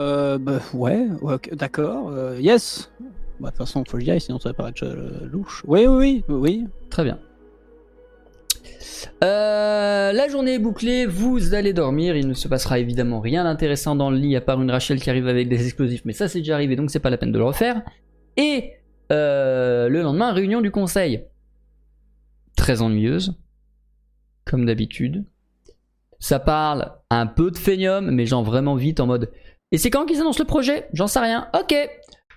Euh, 0.01 0.37
bah, 0.37 0.59
ouais, 0.73 1.07
d'accord. 1.51 2.09
euh, 2.09 2.37
yes. 2.39 2.91
Bah, 3.39 3.49
de 3.49 3.51
toute 3.51 3.57
façon, 3.57 3.83
faut 3.87 3.97
que 3.97 4.03
j'y 4.03 4.11
aille, 4.11 4.21
sinon 4.21 4.39
ça 4.39 4.49
va 4.49 4.53
paraître 4.53 4.83
euh, 4.83 5.27
louche. 5.31 5.63
Oui, 5.67 5.85
oui, 5.87 6.23
oui, 6.27 6.35
oui. 6.35 6.67
Très 6.89 7.03
bien. 7.03 7.19
Euh, 9.23 10.11
la 10.11 10.27
journée 10.27 10.55
est 10.55 10.59
bouclée, 10.59 11.05
vous 11.05 11.53
allez 11.53 11.73
dormir. 11.73 12.15
Il 12.15 12.27
ne 12.27 12.33
se 12.33 12.47
passera 12.47 12.79
évidemment 12.79 13.19
rien 13.19 13.43
d'intéressant 13.43 13.95
dans 13.95 14.09
le 14.09 14.17
lit 14.17 14.35
à 14.35 14.41
part 14.41 14.61
une 14.61 14.71
Rachel 14.71 14.99
qui 14.99 15.09
arrive 15.09 15.27
avec 15.27 15.49
des 15.49 15.65
explosifs, 15.65 16.03
mais 16.05 16.13
ça 16.13 16.27
c'est 16.27 16.39
déjà 16.39 16.55
arrivé 16.55 16.75
donc 16.75 16.91
c'est 16.91 16.99
pas 16.99 17.09
la 17.09 17.17
peine 17.17 17.31
de 17.31 17.37
le 17.37 17.45
refaire. 17.45 17.81
Et 18.37 18.73
euh, 19.11 19.89
le 19.89 20.01
lendemain, 20.01 20.31
réunion 20.31 20.61
du 20.61 20.71
conseil. 20.71 21.25
Très 22.55 22.81
ennuyeuse, 22.81 23.37
comme 24.45 24.65
d'habitude. 24.65 25.25
Ça 26.19 26.39
parle 26.39 26.93
un 27.09 27.25
peu 27.25 27.49
de 27.51 27.57
Phenium, 27.57 28.11
mais 28.11 28.25
genre 28.25 28.43
vraiment 28.43 28.75
vite 28.75 28.99
en 28.99 29.07
mode. 29.07 29.31
Et 29.71 29.77
c'est 29.77 29.89
quand 29.89 30.05
qu'ils 30.05 30.19
annoncent 30.19 30.41
le 30.43 30.47
projet? 30.47 30.87
J'en 30.93 31.07
sais 31.07 31.19
rien. 31.19 31.49
Ok. 31.59 31.73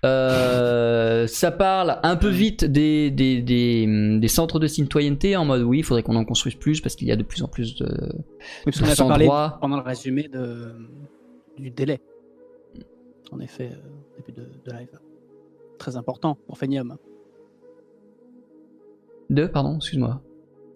Euh, 0.04 1.26
ça 1.26 1.50
parle 1.50 1.98
un 2.02 2.16
peu 2.16 2.28
vite 2.28 2.64
des, 2.64 3.10
des, 3.10 3.40
des, 3.40 4.18
des 4.18 4.28
centres 4.28 4.58
de 4.58 4.66
citoyenneté 4.66 5.36
en 5.36 5.44
mode 5.44 5.62
oui, 5.62 5.78
il 5.78 5.82
faudrait 5.82 6.02
qu'on 6.02 6.16
en 6.16 6.24
construise 6.24 6.56
plus 6.56 6.80
parce 6.80 6.94
qu'il 6.94 7.08
y 7.08 7.12
a 7.12 7.16
de 7.16 7.22
plus 7.22 7.42
en 7.42 7.48
plus 7.48 7.74
de. 7.76 7.86
Oui, 8.66 8.72
parce 8.72 8.80
qu'on 8.80 9.08
pas 9.08 9.18
parlé 9.18 9.28
pendant 9.60 9.76
le 9.76 9.82
résumé 9.82 10.28
de, 10.28 10.72
du 11.58 11.70
délai. 11.70 12.00
En 13.32 13.40
effet, 13.40 13.70
euh, 13.72 14.18
début 14.18 14.38
de, 14.38 14.46
de 14.64 14.76
live. 14.76 15.00
Très 15.78 15.96
important 15.96 16.36
pour 16.46 16.58
Phenium. 16.58 16.96
De, 19.30 19.46
pardon, 19.46 19.76
excuse-moi. 19.76 20.20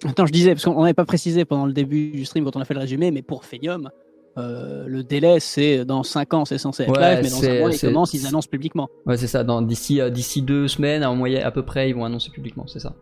Attends, 0.04 0.26
je 0.26 0.32
disais, 0.32 0.52
parce 0.52 0.64
qu'on 0.64 0.80
n'avait 0.80 0.94
pas 0.94 1.04
précisé 1.04 1.44
pendant 1.44 1.66
le 1.66 1.72
début 1.72 2.10
du 2.10 2.24
stream 2.24 2.44
quand 2.44 2.56
on 2.56 2.60
a 2.60 2.64
fait 2.64 2.74
le 2.74 2.80
résumé, 2.80 3.10
mais 3.10 3.22
pour 3.22 3.44
Phenium, 3.44 3.90
euh, 4.38 4.84
le 4.86 5.02
délai, 5.02 5.40
c'est 5.40 5.84
dans 5.84 6.02
5 6.02 6.32
ans, 6.34 6.44
c'est 6.44 6.58
censé 6.58 6.84
être 6.84 6.90
Ouais, 6.92 7.16
live, 7.16 7.20
mais 7.24 7.30
dans 7.30 7.36
c'est- 7.36 7.56
un 7.56 7.60
mois, 7.60 7.70
ils 7.70 7.74
c'est- 7.76 7.86
commencent, 7.88 8.14
ils 8.14 8.26
annoncent 8.26 8.48
publiquement. 8.50 8.88
Ouais, 9.06 9.16
c'est 9.16 9.26
ça. 9.26 9.44
D'ici 9.62 10.00
euh, 10.00 10.10
d'ici 10.10 10.42
deux 10.42 10.68
semaines, 10.68 11.04
en 11.04 11.14
moyenne, 11.16 11.42
à 11.42 11.50
peu 11.50 11.62
près, 11.64 11.90
ils 11.90 11.94
vont 11.94 12.04
annoncer 12.04 12.30
publiquement, 12.30 12.66
c'est 12.66 12.80
ça. 12.80 12.94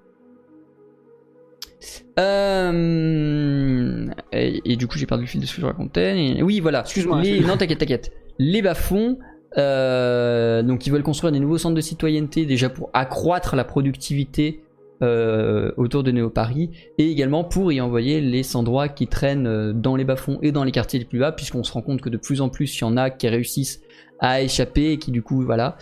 Euh, 2.19 4.07
et, 4.33 4.61
et 4.73 4.77
du 4.77 4.87
coup, 4.87 4.99
j'ai 4.99 5.07
perdu 5.07 5.25
le 5.25 5.29
fil 5.29 5.41
de 5.41 5.47
ce 5.47 5.55
que 5.55 5.61
je 5.61 5.67
racontais. 5.67 6.39
Et- 6.39 6.43
oui, 6.43 6.61
voilà. 6.61 6.81
Excuse-moi, 6.81 7.21
Les- 7.21 7.29
excuse-moi. 7.29 7.53
Non, 7.53 7.59
t'inquiète, 7.59 7.79
t'inquiète. 7.79 8.13
Les 8.39 8.63
bas-fonds, 8.63 9.19
euh, 9.59 10.63
donc 10.63 10.87
ils 10.87 10.91
veulent 10.93 11.03
construire 11.03 11.33
des 11.33 11.41
nouveaux 11.41 11.59
centres 11.59 11.75
de 11.75 11.81
citoyenneté 11.81 12.45
déjà 12.47 12.69
pour 12.69 12.91
accroître 12.93 13.57
la 13.57 13.65
productivité 13.65 14.61
euh, 15.03 15.73
autour 15.77 16.03
de 16.03 16.11
Néo 16.11 16.31
Paris 16.31 16.71
et 16.97 17.11
également 17.11 17.45
pour 17.45 17.71
y 17.71 17.83
envoyer 17.83 18.23
les 18.23 18.43
sans-droits 18.43 18.89
qui 18.89 19.07
traînent 19.07 19.47
euh, 19.47 19.73
dans 19.75 19.95
les 19.95 20.05
bas-fonds 20.05 20.39
et 20.41 20.53
dans 20.53 20.65
les 20.65 20.73
quartiers 20.73 20.99
les 20.99 21.05
plus 21.05 21.19
bas, 21.19 21.33
puisqu'on 21.33 21.65
se 21.65 21.73
rend 21.73 21.83
compte 21.83 22.01
que 22.01 22.09
de 22.09 22.17
plus 22.17 22.41
en 22.41 22.49
plus 22.49 22.79
il 22.79 22.81
y 22.81 22.85
en 22.85 22.97
a 22.97 23.11
qui 23.11 23.29
réussissent 23.29 23.83
à 24.21 24.41
échapper 24.41 24.93
et 24.93 24.99
qui 24.99 25.11
du 25.11 25.23
coup, 25.23 25.43
voilà, 25.43 25.77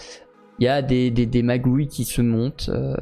il 0.59 0.65
y 0.65 0.69
a 0.69 0.83
des, 0.83 1.11
des, 1.11 1.43
magouilles 1.43 1.87
qui 1.87 2.05
se 2.05 2.23
montent. 2.23 2.71
euh, 2.73 2.97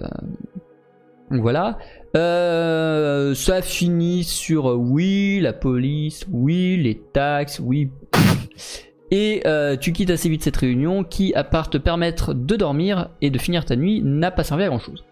voilà. 1.30 1.78
Euh, 2.14 3.34
ça 3.34 3.62
finit 3.62 4.22
sur 4.22 4.66
oui, 4.66 5.40
la 5.40 5.54
police, 5.54 6.26
oui, 6.30 6.76
les 6.76 6.98
taxes, 7.14 7.58
oui. 7.58 7.90
Et 9.10 9.42
tu 9.80 9.92
quittes 9.92 10.10
assez 10.10 10.28
vite 10.28 10.42
cette 10.42 10.56
réunion 10.56 11.04
qui, 11.04 11.34
à 11.34 11.44
part 11.44 11.70
te 11.70 11.78
permettre 11.78 12.34
de 12.34 12.56
dormir 12.56 13.08
et 13.22 13.30
de 13.30 13.38
finir 13.38 13.64
ta 13.64 13.76
nuit, 13.76 14.02
n'a 14.02 14.30
pas 14.30 14.44
servi 14.44 14.64
à 14.64 14.68
grand 14.68 14.78
chose. 14.78 15.04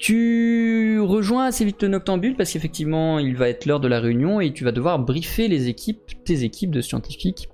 Tu 0.00 0.98
rejoins 0.98 1.44
assez 1.44 1.62
vite 1.66 1.82
le 1.82 1.88
Noctambule 1.88 2.34
parce 2.34 2.50
qu'effectivement 2.50 3.18
il 3.18 3.36
va 3.36 3.50
être 3.50 3.66
l'heure 3.66 3.80
de 3.80 3.86
la 3.88 4.00
réunion 4.00 4.40
et 4.40 4.50
tu 4.54 4.64
vas 4.64 4.72
devoir 4.72 4.98
briefer 4.98 5.46
les 5.46 5.68
équipes, 5.68 6.00
tes 6.24 6.42
équipes 6.42 6.70
de 6.70 6.80
scientifiques 6.80 7.50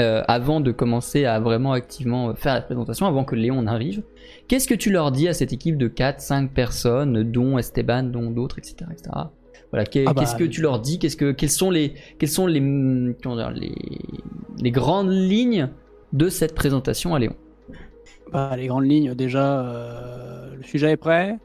euh, 0.00 0.22
avant 0.28 0.60
de 0.60 0.72
commencer 0.72 1.26
à 1.26 1.38
vraiment 1.40 1.72
activement 1.72 2.34
faire 2.34 2.54
la 2.54 2.62
présentation, 2.62 3.04
avant 3.06 3.24
que 3.24 3.34
Léon 3.34 3.60
n'arrive. 3.62 4.02
Qu'est-ce 4.46 4.66
que 4.66 4.74
tu 4.74 4.90
leur 4.90 5.12
dis 5.12 5.28
à 5.28 5.34
cette 5.34 5.52
équipe 5.52 5.76
de 5.76 5.88
4-5 5.88 6.48
personnes, 6.48 7.22
dont 7.30 7.58
Esteban, 7.58 8.04
dont 8.04 8.30
d'autres, 8.30 8.58
etc. 8.58 8.76
etc. 8.90 9.10
Voilà, 9.70 9.84
qu'est- 9.84 10.04
Ah 10.06 10.14
bah, 10.14 10.20
qu'est-ce 10.22 10.36
que 10.36 10.44
tu 10.44 10.62
leur 10.62 10.80
dis? 10.80 10.98
Qu'est-ce 10.98 11.16
que, 11.16 11.32
Quelles 11.32 11.50
sont, 11.50 11.70
les, 11.70 11.92
quelles 12.18 12.28
sont 12.30 12.46
les, 12.46 12.60
comment 13.22 13.36
dire, 13.36 13.50
les, 13.50 13.74
les 14.62 14.70
grandes 14.70 15.10
lignes 15.12 15.68
de 16.14 16.30
cette 16.30 16.54
présentation 16.54 17.14
à 17.14 17.18
Léon? 17.18 17.34
Bah, 18.32 18.54
les 18.56 18.68
grandes 18.68 18.86
lignes, 18.86 19.14
déjà, 19.14 19.60
euh, 19.66 20.54
le 20.56 20.62
sujet 20.62 20.92
est 20.92 20.96
prêt. 20.96 21.36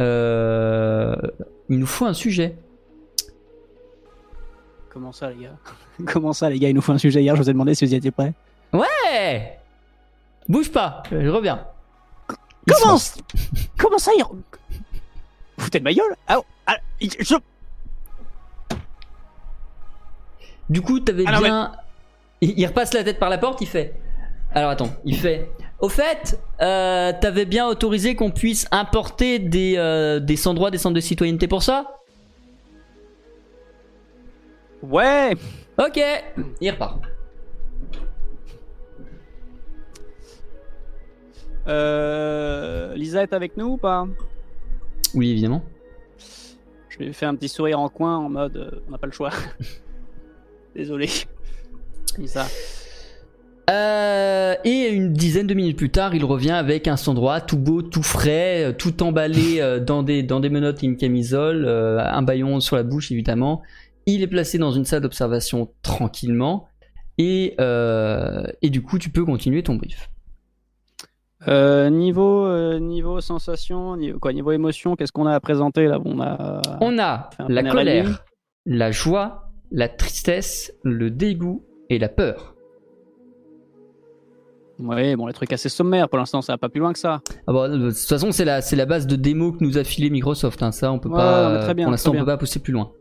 Euh, 0.00 1.16
Il 1.68 1.78
nous 1.78 1.86
faut 1.86 2.06
un 2.06 2.14
sujet. 2.14 2.56
Comment 4.90 5.12
ça, 5.12 5.30
les 5.30 5.42
gars 5.44 5.56
Comment 6.06 6.32
ça, 6.32 6.50
les 6.50 6.58
gars 6.58 6.68
Il 6.68 6.74
nous 6.74 6.80
faut 6.80 6.92
un 6.92 6.98
sujet 6.98 7.22
hier, 7.22 7.34
je 7.36 7.42
vous 7.42 7.50
ai 7.50 7.52
demandé 7.52 7.74
si 7.74 7.84
vous 7.84 7.92
y 7.92 7.96
étiez 7.96 8.10
prêts. 8.10 8.32
Ouais 8.72 9.58
Bouge 10.48 10.70
pas, 10.72 11.02
je 11.10 11.28
reviens. 11.28 11.66
Il 12.66 12.74
Comment. 12.74 12.98
Comment 13.78 13.98
ça, 13.98 14.12
il... 14.16 14.22
Vous 14.24 15.64
foutez 15.64 15.78
de 15.78 15.84
ma 15.84 15.92
gueule 15.92 16.14
ah, 16.26 16.36
oh, 16.38 16.44
ah, 16.66 16.76
il- 17.00 17.10
je- 17.18 17.34
Du 20.68 20.80
coup, 20.82 21.00
t'avais 21.00 21.24
Ah 21.26 21.40
bien. 21.40 21.72
Il, 22.40 22.58
il 22.58 22.66
repasse 22.66 22.92
la 22.94 23.02
tête 23.04 23.18
par 23.18 23.30
la 23.30 23.38
porte, 23.38 23.60
il 23.60 23.66
fait. 23.66 23.94
Alors 24.54 24.70
attends, 24.70 24.90
il 25.04 25.16
fait. 25.18 25.50
Au 25.80 25.88
fait, 25.88 26.40
euh, 26.60 27.12
t'avais 27.20 27.44
bien 27.44 27.68
autorisé 27.68 28.16
qu'on 28.16 28.30
puisse 28.32 28.66
importer 28.72 29.38
des, 29.38 29.74
euh, 29.76 30.18
des 30.18 30.36
sans-droits, 30.36 30.70
des 30.72 30.78
centres 30.78 30.96
de 30.96 31.00
citoyenneté 31.00 31.46
pour 31.46 31.62
ça? 31.62 32.00
Ouais 34.82 35.34
Ok 35.78 36.00
Il 36.60 36.70
repart. 36.70 37.00
euh, 41.68 42.94
Lisa 42.94 43.22
est 43.22 43.32
avec 43.32 43.56
nous 43.56 43.66
ou 43.72 43.76
pas? 43.76 44.06
Oui, 45.14 45.30
évidemment. 45.30 45.62
Je 46.88 46.98
lui 46.98 47.08
ai 47.08 47.12
fait 47.12 47.26
un 47.26 47.34
petit 47.36 47.48
sourire 47.48 47.78
en 47.78 47.88
coin 47.88 48.16
en 48.16 48.28
mode 48.28 48.56
euh, 48.56 48.82
on 48.88 48.92
n'a 48.92 48.98
pas 48.98 49.06
le 49.06 49.12
choix. 49.12 49.30
Désolé. 50.74 51.08
Lisa. 52.16 52.46
Euh, 53.68 54.54
et 54.64 54.88
une 54.88 55.12
dizaine 55.12 55.46
de 55.46 55.54
minutes 55.54 55.76
plus 55.76 55.90
tard, 55.90 56.14
il 56.14 56.24
revient 56.24 56.52
avec 56.52 56.88
un 56.88 56.96
droit 57.12 57.40
tout 57.40 57.58
beau, 57.58 57.82
tout 57.82 58.02
frais, 58.02 58.64
euh, 58.64 58.72
tout 58.72 59.02
emballé 59.02 59.60
euh, 59.60 59.78
dans 59.78 60.02
des, 60.02 60.22
dans 60.22 60.40
des 60.40 60.48
menottes 60.48 60.82
et 60.82 60.86
une 60.86 60.96
camisole, 60.96 61.64
euh, 61.66 61.98
un 62.00 62.22
baillon 62.22 62.60
sur 62.60 62.76
la 62.76 62.82
bouche 62.82 63.12
évidemment. 63.12 63.62
Il 64.06 64.22
est 64.22 64.26
placé 64.26 64.56
dans 64.56 64.72
une 64.72 64.84
salle 64.84 65.02
d'observation 65.02 65.70
tranquillement. 65.82 66.66
Et, 67.20 67.56
et 68.62 68.70
du 68.70 68.80
coup, 68.80 68.96
tu 69.00 69.10
peux 69.10 69.24
continuer 69.24 69.64
ton 69.64 69.74
brief. 69.74 70.08
Euh, 71.48 71.90
niveau, 71.90 72.46
euh, 72.46 72.78
niveau 72.78 73.20
sensation, 73.20 73.96
niveau, 73.96 74.20
quoi, 74.20 74.32
niveau 74.32 74.52
émotion, 74.52 74.94
qu'est-ce 74.94 75.10
qu'on 75.10 75.26
a 75.26 75.34
à 75.34 75.40
présenter 75.40 75.86
là? 75.86 75.98
On 76.04 76.20
a. 76.20 76.62
On 76.80 76.96
a 76.98 77.30
la 77.48 77.62
colère, 77.64 78.24
la 78.66 78.92
joie, 78.92 79.50
la 79.72 79.88
tristesse, 79.88 80.72
le 80.84 81.10
dégoût 81.10 81.64
et 81.90 81.98
la 81.98 82.08
peur. 82.08 82.54
Oui, 84.80 85.16
bon, 85.16 85.26
les 85.26 85.32
trucs 85.32 85.52
assez 85.52 85.68
sommaires 85.68 86.08
pour 86.08 86.18
l'instant, 86.18 86.40
ça 86.40 86.52
va 86.52 86.58
pas 86.58 86.68
plus 86.68 86.80
loin 86.80 86.92
que 86.92 86.98
ça. 87.00 87.20
Ah 87.48 87.52
bon, 87.52 87.68
de 87.68 87.88
toute 87.90 87.98
façon, 87.98 88.30
c'est 88.30 88.44
la, 88.44 88.60
c'est 88.60 88.76
la 88.76 88.86
base 88.86 89.06
de 89.08 89.16
démo 89.16 89.52
que 89.52 89.64
nous 89.64 89.76
a 89.76 89.82
filé 89.84 90.08
Microsoft. 90.10 90.62
hein. 90.62 90.70
Ça, 90.70 90.92
on 90.92 90.98
peut 91.00 91.08
Ouais, 91.08 91.16
pas. 91.16 91.58
très 91.64 91.74
bien, 91.74 91.86
pour 91.86 91.90
l'instant, 91.90 92.12
on 92.14 92.18
peut 92.18 92.24
pas 92.24 92.36
pousser 92.36 92.60
plus 92.60 92.72
loin. 92.72 92.92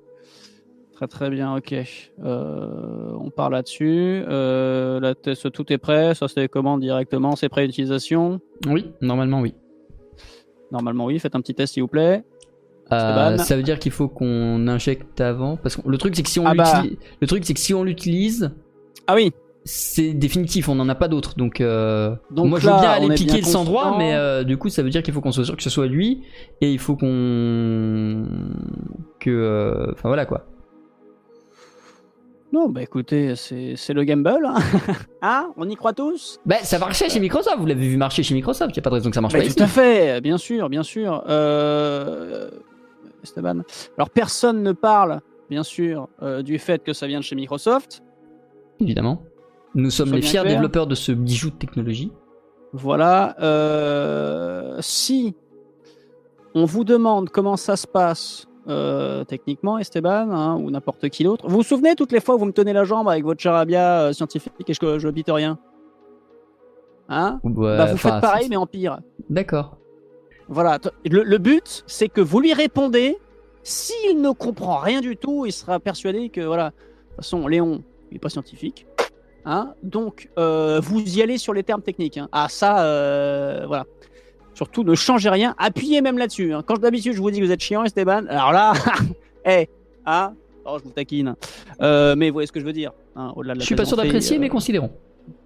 Très 0.95 1.07
très 1.07 1.29
bien, 1.29 1.55
ok. 1.55 1.75
Euh, 2.23 3.11
on 3.19 3.29
part 3.29 3.51
là-dessus. 3.51 4.23
Euh, 4.27 4.99
la 4.99 5.13
test, 5.13 5.51
tout 5.51 5.71
est 5.71 5.77
prêt. 5.77 6.15
Ça 6.15 6.27
se 6.27 6.33
télécommande 6.33 6.81
directement. 6.81 7.35
C'est 7.35 7.49
prêt 7.49 7.61
à 7.61 7.65
utilisation. 7.65 8.39
Oui, 8.67 8.89
normalement, 9.01 9.41
oui. 9.41 9.53
Normalement, 10.71 11.05
oui. 11.05 11.19
Faites 11.19 11.35
un 11.35 11.41
petit 11.41 11.53
test, 11.53 11.75
s'il 11.75 11.83
vous 11.83 11.87
plaît. 11.87 12.23
Euh, 12.91 13.37
ça 13.37 13.55
veut 13.57 13.63
dire 13.63 13.77
qu'il 13.79 13.91
faut 13.91 14.07
qu'on 14.07 14.65
injecte 14.69 15.19
avant 15.19 15.57
parce 15.57 15.75
que 15.75 15.81
le 15.87 15.97
truc 15.97 16.15
c'est 16.15 16.23
que 16.23 16.29
si 16.29 16.39
on 16.39 16.45
Ah 16.47 16.53
bah. 16.55 16.63
l'utilise, 16.83 16.97
le 17.19 17.27
truc 17.27 17.43
c'est 17.45 17.53
que 17.53 17.59
si 17.59 17.73
on 17.73 17.83
l'utilise, 17.83 18.49
Ah 19.07 19.15
oui. 19.15 19.33
C'est 19.67 20.13
définitif, 20.13 20.69
on 20.69 20.75
n'en 20.75 20.87
a 20.87 20.95
pas 20.95 21.09
d'autres. 21.09 21.35
Donc, 21.35 21.59
euh, 21.59 22.15
Donc 22.31 22.47
moi 22.47 22.59
je 22.59 22.67
veux 22.67 22.73
bien 22.79 22.89
aller 22.89 23.09
piquer 23.09 23.33
bien 23.33 23.37
le 23.41 23.43
sang 23.43 23.65
droit, 23.65 23.97
mais 23.97 24.15
euh, 24.15 24.45
du 24.45 24.57
coup 24.57 24.69
ça 24.69 24.81
veut 24.81 24.89
dire 24.89 25.03
qu'il 25.03 25.13
faut 25.13 25.19
qu'on 25.19 25.33
soit 25.33 25.43
sûr 25.43 25.57
que 25.57 25.61
ce 25.61 25.69
soit 25.69 25.87
lui 25.87 26.23
et 26.61 26.71
il 26.71 26.79
faut 26.79 26.95
qu'on 26.95 28.25
que, 29.19 29.29
euh, 29.29 29.91
enfin 29.91 30.07
voilà 30.07 30.25
quoi. 30.25 30.45
Non, 32.53 32.69
bah 32.69 32.81
écoutez, 32.81 33.35
c'est 33.35 33.93
le 33.93 34.03
gamble. 34.05 34.45
Hein. 34.45 34.55
Hein 35.21 35.51
On 35.57 35.67
y 35.67 35.75
croit 35.75 35.91
tous? 35.91 36.39
Bah 36.45 36.55
ça 36.63 36.79
marchait 36.79 37.09
chez 37.09 37.19
Microsoft, 37.19 37.57
vous 37.59 37.65
l'avez 37.65 37.89
vu 37.89 37.97
marcher 37.97 38.23
chez 38.23 38.33
Microsoft, 38.33 38.73
y 38.75 38.79
a 38.79 38.81
pas 38.81 38.89
de 38.89 38.95
raison 38.95 39.09
que 39.09 39.15
ça 39.15 39.21
marche 39.21 39.33
Bah, 39.33 39.39
pas 39.39 39.45
Tout 39.45 39.51
ici. 39.51 39.63
à 39.63 39.67
fait, 39.67 40.21
bien 40.21 40.37
sûr, 40.37 40.69
bien 40.69 40.83
sûr. 40.83 41.25
Euh... 41.27 42.49
Esteban. 43.21 43.63
Alors 43.97 44.09
personne 44.09 44.63
ne 44.63 44.71
parle, 44.71 45.19
bien 45.49 45.63
sûr, 45.63 46.07
du 46.41 46.57
fait 46.57 46.81
que 46.85 46.93
ça 46.93 47.05
vient 47.05 47.19
de 47.19 47.25
chez 47.25 47.35
Microsoft. 47.35 48.01
Évidemment. 48.79 49.23
Nous 49.77 49.89
sommes 49.91 50.11
les 50.11 50.21
fiers 50.21 50.41
clair. 50.41 50.53
développeurs 50.55 50.87
de 50.87 50.95
ce 50.95 51.11
bijou 51.13 51.49
de 51.51 51.55
technologie. 51.55 52.11
Voilà. 52.73 53.35
euh, 53.41 54.77
Si 54.81 55.35
on 56.55 56.65
vous 56.65 56.83
demande 56.83 57.29
comment 57.29 57.55
ça 57.57 57.75
se 57.77 57.85
passe 57.87 58.47
euh, 58.67 59.23
techniquement, 59.23 59.77
Esteban, 59.77 60.29
hein, 60.31 60.57
ou 60.57 60.71
n'importe 60.71 61.07
qui 61.09 61.23
d'autre, 61.23 61.47
vous 61.47 61.57
vous 61.57 61.63
souvenez 61.63 61.95
toutes 61.95 62.11
les 62.11 62.19
fois 62.19 62.35
où 62.35 62.39
vous 62.39 62.45
me 62.45 62.51
tenez 62.51 62.73
la 62.73 62.83
jambe 62.83 63.07
avec 63.07 63.23
votre 63.23 63.39
charabia 63.39 64.01
euh, 64.01 64.13
scientifique 64.13 64.51
et 64.67 64.73
je, 64.73 64.97
je 64.99 65.07
bite 65.09 65.29
rien? 65.29 65.59
Hein? 67.07 67.39
Ouais, 67.43 67.77
Bah, 67.77 67.85
vous 67.85 67.97
faites 67.97 68.19
pareil, 68.19 68.47
mais 68.49 68.57
en 68.57 68.65
pire. 68.65 68.99
D'accord. 69.29 69.77
Voilà. 70.49 70.79
Le, 71.05 71.21
le 71.23 71.37
but, 71.37 71.83
c'est 71.85 72.09
que 72.09 72.19
vous 72.21 72.39
lui 72.39 72.53
répondez. 72.53 73.17
S'il 73.61 74.21
ne 74.21 74.31
comprend 74.31 74.77
rien 74.77 75.01
du 75.01 75.17
tout, 75.17 75.45
il 75.45 75.51
sera 75.51 75.79
persuadé 75.79 76.29
que, 76.29 76.41
voilà. 76.41 76.69
De 76.69 76.71
toute 76.71 77.15
façon, 77.17 77.47
Léon, 77.47 77.83
il 78.09 78.15
n'est 78.15 78.19
pas 78.19 78.29
scientifique. 78.29 78.86
Hein 79.49 79.73
Donc, 79.81 80.27
euh, 80.37 80.81
vous 80.83 80.99
y 80.99 81.21
allez 81.21 81.37
sur 81.37 81.53
les 81.53 81.63
termes 81.63 81.81
techniques. 81.81 82.17
hein. 82.17 82.27
Ah, 82.33 82.47
ça, 82.49 82.83
euh, 82.83 83.63
voilà. 83.65 83.85
Surtout, 84.53 84.83
ne 84.83 84.93
changez 84.93 85.29
rien. 85.29 85.55
Appuyez 85.57 86.01
même 86.01 86.17
là-dessus. 86.17 86.53
hein. 86.53 86.63
Quand 86.67 86.77
d'habitude, 86.79 87.13
je 87.13 87.21
vous 87.21 87.31
dis 87.31 87.39
que 87.39 87.45
vous 87.45 87.51
êtes 87.51 87.61
chiant, 87.61 87.83
Esteban. 87.85 88.25
Alors 88.27 88.51
là, 88.51 88.73
hé, 89.45 89.69
hein 90.05 90.33
Oh, 90.65 90.77
je 90.79 90.83
vous 90.83 90.89
taquine. 90.89 91.35
Euh, 91.81 92.15
mais 92.17 92.27
vous 92.29 92.33
voyez 92.33 92.47
ce 92.47 92.51
que 92.51 92.59
je 92.59 92.65
veux 92.65 92.73
dire. 92.73 92.91
hein, 93.15 93.31
Au-delà 93.37 93.53
de 93.53 93.59
la 93.59 93.61
Je 93.61 93.67
suis 93.67 93.75
pas 93.75 93.85
sûr 93.85 93.95
d'apprécier, 93.95 94.35
euh, 94.35 94.39
mais 94.41 94.49
considérons. 94.49 94.91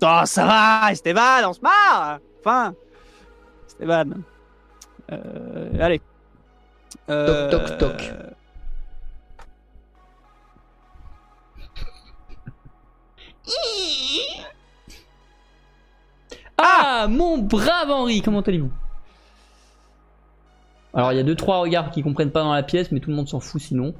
Oh, 0.03 0.21
ça 0.25 0.45
va, 0.47 0.91
Esteban, 0.91 1.47
on 1.47 1.53
se 1.53 1.61
marre 1.61 2.19
Enfin, 2.39 2.73
Esteban. 3.67 4.05
Euh, 5.11 5.69
allez. 5.79 6.01
Euh, 7.09 7.51
toc, 7.51 7.77
toc. 7.77 8.11
Ah, 16.57 17.07
mon 17.09 17.37
brave 17.39 17.89
Henri, 17.89 18.21
comment 18.21 18.41
allez-vous? 18.41 18.71
Alors, 20.93 21.11
il 21.13 21.17
y 21.17 21.19
a 21.19 21.23
deux 21.23 21.35
trois 21.35 21.59
regards 21.59 21.89
qui 21.91 22.03
comprennent 22.03 22.31
pas 22.31 22.43
dans 22.43 22.53
la 22.53 22.63
pièce, 22.63 22.91
mais 22.91 22.99
tout 22.99 23.09
le 23.09 23.15
monde 23.15 23.29
s'en 23.29 23.39
fout 23.39 23.61
sinon. 23.61 23.93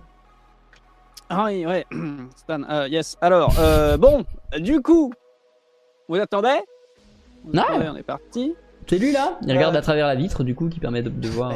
Ah 1.30 1.46
oui, 1.46 1.66
ouais. 1.66 1.86
Stan, 2.36 2.62
euh, 2.70 2.88
yes. 2.90 3.18
Alors, 3.22 3.56
euh, 3.60 3.96
bon, 3.98 4.26
du 4.60 4.82
coup, 4.82 5.14
vous 6.10 6.16
attendez? 6.18 6.60
Non. 7.54 7.64
on 7.72 7.96
est 7.96 8.04
parti. 8.04 8.54
C'est 8.88 8.98
lui 9.00 9.14
là? 9.14 9.38
Il 9.44 9.52
regarde 9.54 9.76
Euh. 9.76 9.80
à 9.80 9.82
travers 9.82 10.06
la 10.08 10.16
vitre, 10.16 10.44
du 10.44 10.54
coup, 10.54 10.68
qui 10.68 10.80
permet 10.80 11.02
de, 11.02 11.10
de 11.10 11.28
voir. 11.30 11.54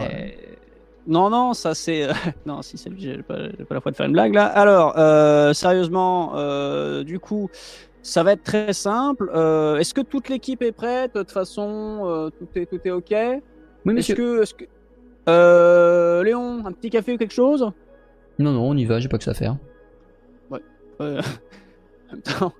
Non, 1.07 1.29
non, 1.29 1.53
ça 1.53 1.75
c'est. 1.75 2.03
euh, 2.03 2.13
non, 2.45 2.61
si 2.61 2.77
c'est 2.77 2.89
lui, 2.89 2.99
j'ai 3.01 3.21
pas, 3.21 3.35
pas 3.67 3.75
la 3.75 3.81
foi 3.81 3.91
de 3.91 3.95
faire 3.95 4.05
une 4.07 4.13
blague 4.13 4.33
là. 4.33 4.45
Alors, 4.45 4.97
euh, 4.97 5.53
sérieusement, 5.53 6.33
euh, 6.35 7.03
du 7.03 7.19
coup, 7.19 7.49
ça 8.01 8.23
va 8.23 8.33
être 8.33 8.43
très 8.43 8.73
simple. 8.73 9.29
Est-ce 9.79 9.93
que 9.93 10.01
toute 10.01 10.29
l'équipe 10.29 10.61
est 10.61 10.71
prête? 10.71 11.13
De 11.15 11.19
toute 11.19 11.31
façon, 11.31 12.31
tout, 12.39 12.47
est, 12.59 12.65
tout 12.65 12.79
est 12.83 12.91
OK? 12.91 13.05
Oui, 13.11 13.15
Est-ce 13.17 13.91
monsieur. 13.93 14.15
que. 14.15 14.41
Est-ce 14.43 14.53
que... 14.53 14.65
Euh, 15.27 16.23
Léon, 16.23 16.65
un 16.65 16.71
petit 16.71 16.89
café 16.91 17.13
ou 17.13 17.17
quelque 17.17 17.33
chose? 17.33 17.71
Non, 18.37 18.51
non, 18.51 18.61
on 18.69 18.77
y 18.77 18.85
va, 18.85 18.99
j'ai 18.99 19.07
pas 19.09 19.17
que 19.17 19.23
ça 19.23 19.31
à 19.31 19.33
faire. 19.35 19.57
Euh, 21.01 21.21
En 22.09 22.13
même 22.13 22.21
temps, 22.21 22.53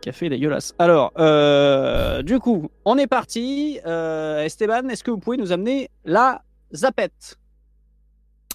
café 0.00 0.26
est 0.26 0.30
dégueulasse. 0.30 0.74
Alors, 0.78 1.12
du 2.22 2.38
coup, 2.38 2.70
on 2.84 2.96
est 2.98 3.08
parti. 3.08 3.78
Esteban, 3.84 4.88
est-ce 4.88 5.02
que 5.04 5.10
vous 5.10 5.18
pouvez 5.18 5.36
nous 5.36 5.52
amener 5.52 5.90
la 6.04 6.42
zapette? 6.72 7.36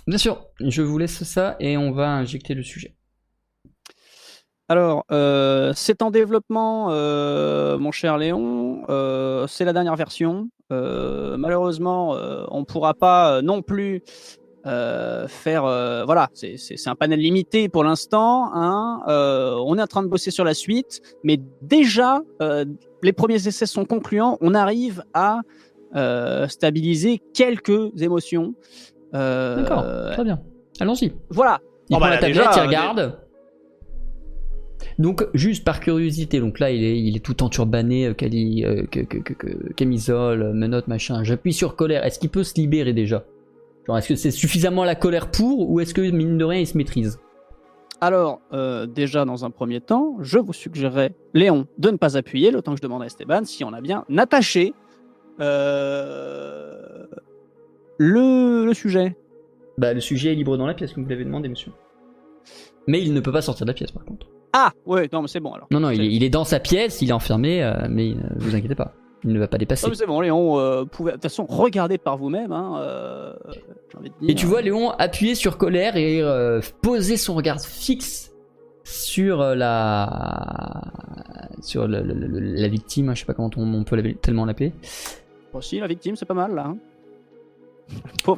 Bien 0.08 0.18
sûr, 0.18 0.46
je 0.60 0.82
vous 0.82 0.98
laisse 0.98 1.24
ça 1.24 1.56
et 1.60 1.78
on 1.78 1.92
va 1.92 2.10
injecter 2.12 2.54
le 2.54 2.64
sujet. 2.64 2.96
Alors, 4.70 5.06
euh, 5.12 5.72
c'est 5.76 6.02
en 6.02 6.10
développement, 6.12 6.88
euh, 6.92 7.78
mon 7.78 7.92
cher 7.92 8.18
Léon. 8.18 8.84
Euh, 8.90 9.46
c'est 9.48 9.66
la 9.66 9.74
dernière 9.74 9.96
version. 9.96 10.50
Malheureusement, 10.70 12.18
on 12.50 12.62
ne 12.62 12.66
pourra 12.66 12.96
pas 12.96 13.44
non 13.44 13.62
plus 13.62 14.02
faire. 14.66 15.64
voilà, 16.06 16.30
c'est- 16.34 16.88
un 16.88 16.96
panel 16.96 17.20
limité 17.20 17.70
pour 17.70 17.84
l'instant. 17.84 18.50
hein. 18.56 19.02
On 19.08 19.78
est 19.78 19.82
en 19.82 19.88
train 19.88 20.02
de 20.02 20.08
bosser 20.08 20.32
sur 20.32 20.44
la 20.44 20.56
suite, 20.56 21.02
mais 21.24 21.40
déjà, 21.62 22.22
les 23.04 23.14
premiers 23.14 23.48
essais 23.48 23.68
sont 23.68 23.86
concluants. 23.86 24.40
On 24.42 24.56
arrive 24.56 25.04
à 25.14 25.42
stabiliser 26.48 27.22
quelques 27.36 27.92
émotions. 28.02 28.56
Euh, 29.16 29.56
D'accord, 29.62 29.86
très 30.14 30.24
bien. 30.24 30.40
Allons-y. 30.80 31.14
Voilà. 31.30 31.60
Il 31.90 31.96
Oh, 31.96 32.00
prend 32.00 32.08
bah, 32.08 32.10
la 32.12 32.18
tablette, 32.18 32.36
déjà, 32.38 32.52
il 32.56 32.60
euh, 32.60 32.66
regarde. 32.66 33.20
Donc, 35.00 35.26
juste 35.34 35.64
par 35.64 35.80
curiosité, 35.80 36.40
donc 36.40 36.60
là, 36.60 36.70
il 36.72 36.84
est, 36.84 37.00
il 37.00 37.16
est 37.16 37.20
tout 37.20 37.42
enturbané, 37.44 38.08
euh, 38.08 38.14
cali, 38.14 38.64
euh, 38.66 38.86
que- 38.86 39.00
que- 39.02 39.18
que- 39.18 39.34
que- 39.34 39.74
camisole, 39.74 40.42
euh, 40.42 40.54
menottes, 40.54 40.88
machin. 40.88 41.24
J'appuie 41.24 41.54
sur 41.54 41.76
colère. 41.76 42.04
Est-ce 42.06 42.20
qu'il 42.20 42.30
peut 42.30 42.44
se 42.44 42.56
libérer 42.56 42.94
déjà? 42.94 43.24
Genre, 43.88 43.98
est-ce 43.98 44.10
que 44.10 44.16
c'est 44.16 44.32
suffisamment 44.32 44.84
la 44.84 44.96
colère 44.96 45.30
pour, 45.32 45.70
ou 45.70 45.80
est-ce 45.80 45.94
que, 45.94 46.02
mine 46.02 46.38
de 46.38 46.46
rien, 46.46 46.60
il 46.60 46.68
se 46.68 46.78
maîtrise? 46.78 47.20
Alors, 48.02 48.42
euh, 48.52 48.86
déjà, 48.86 49.24
dans 49.26 49.46
un 49.46 49.50
premier 49.50 49.80
temps, 49.80 50.18
je 50.20 50.38
vous 50.40 50.54
suggérerais, 50.54 51.16
Léon, 51.34 51.68
de 51.78 51.90
ne 51.92 51.98
pas 51.98 52.18
appuyer 52.18 52.52
le 52.52 52.62
temps 52.62 52.72
que 52.74 52.78
je 52.78 52.84
demande 52.84 53.02
à 53.02 53.06
Esteban 53.06 53.46
si 53.46 53.64
on 53.64 53.72
a 53.74 53.80
bien 53.82 54.04
attaché 54.18 54.74
euh, 55.40 57.06
le, 57.98 58.66
le 58.66 58.74
sujet. 58.74 59.16
Bah, 59.78 59.94
le 59.94 60.00
sujet 60.02 60.32
est 60.32 60.36
libre 60.36 60.58
dans 60.58 60.68
la 60.68 60.74
pièce, 60.74 60.94
comme 60.94 61.04
vous 61.04 61.10
l'avez 61.10 61.26
demandé, 61.26 61.50
monsieur. 61.50 61.72
Mais 62.88 63.02
il 63.02 63.14
ne 63.14 63.20
peut 63.20 63.32
pas 63.32 63.42
sortir 63.42 63.66
de 63.66 63.72
la 63.72 63.74
pièce, 63.76 63.92
par 63.92 64.04
contre. 64.06 64.28
Ah, 64.54 64.72
ouais, 64.86 65.10
non, 65.12 65.22
mais 65.22 65.28
c'est 65.28 65.40
bon 65.40 65.54
alors. 65.54 65.68
Non, 65.72 65.80
non, 65.80 65.90
il 65.90 66.02
est, 66.02 66.08
il 66.14 66.24
est 66.24 66.30
dans 66.30 66.44
sa 66.44 66.60
pièce, 66.60 67.02
il 67.02 67.10
est 67.10 67.14
enfermé, 67.14 67.64
euh, 67.64 67.88
mais 67.90 68.12
euh, 68.12 68.16
vous 68.36 68.56
inquiétez 68.56 68.76
pas. 68.76 68.94
Il 69.24 69.32
ne 69.32 69.40
va 69.40 69.48
pas 69.48 69.58
dépasser. 69.58 69.88
Non, 69.88 69.94
c'est 69.96 70.06
bon, 70.06 70.20
Léon, 70.20 70.60
euh, 70.60 70.84
pouvez, 70.84 71.12
de 71.12 71.16
toute 71.16 71.24
façon, 71.24 71.46
regardez 71.48 71.98
par 71.98 72.18
vous-même. 72.18 72.52
Hein, 72.52 72.76
euh, 72.82 73.34
j'ai 73.54 73.98
envie 73.98 74.10
de 74.10 74.16
dire. 74.20 74.30
Et 74.30 74.36
tu 74.36 74.46
vois 74.46 74.62
Léon 74.62 74.92
appuyer 74.92 75.34
sur 75.34 75.58
colère 75.58 75.96
et 75.96 76.22
euh, 76.22 76.60
poser 76.82 77.16
son 77.18 77.34
regard 77.34 77.60
fixe 77.62 78.32
sur 78.84 79.40
euh, 79.42 79.56
la 79.56 80.82
sur 81.62 81.88
le- 81.88 82.02
le- 82.04 82.14
le- 82.14 82.40
la 82.40 82.68
victime, 82.68 83.16
je 83.16 83.22
sais 83.22 83.26
pas 83.26 83.34
comment 83.34 83.50
on, 83.56 83.74
on 83.74 83.84
peut 83.86 84.04
tellement 84.22 84.46
l'appeler. 84.46 84.74
Aussi, 85.54 85.80
la 85.80 85.88
victime, 85.88 86.16
c'est 86.18 86.26
pas 86.26 86.34
mal 86.34 86.54
là. 86.54 86.66
hein. 86.68 86.78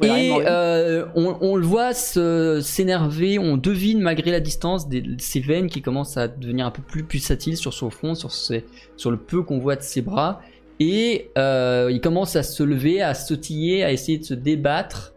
Et 0.02 0.32
euh, 0.46 1.06
on, 1.14 1.36
on 1.40 1.56
le 1.56 1.64
voit 1.64 1.94
s'énerver, 1.94 3.38
on 3.38 3.56
devine 3.56 4.00
malgré 4.00 4.30
la 4.30 4.40
distance 4.40 4.88
des, 4.88 5.02
ses 5.18 5.40
veines 5.40 5.68
qui 5.68 5.80
commencent 5.82 6.16
à 6.16 6.28
devenir 6.28 6.66
un 6.66 6.70
peu 6.70 6.82
plus 6.82 7.04
pulsatiles 7.04 7.56
sur 7.56 7.72
son 7.72 7.90
front, 7.90 8.14
sur, 8.14 8.32
ses- 8.32 8.64
sur 8.96 9.10
le 9.10 9.16
peu 9.16 9.42
qu'on 9.42 9.58
voit 9.58 9.76
de 9.76 9.82
ses 9.82 10.02
bras. 10.02 10.40
Et 10.80 11.30
euh, 11.38 11.88
il 11.90 12.00
commence 12.00 12.36
à 12.36 12.42
se 12.42 12.62
lever, 12.62 13.00
à 13.00 13.14
sautiller, 13.14 13.82
à 13.84 13.92
essayer 13.92 14.18
de 14.18 14.24
se 14.24 14.34
débattre 14.34 15.14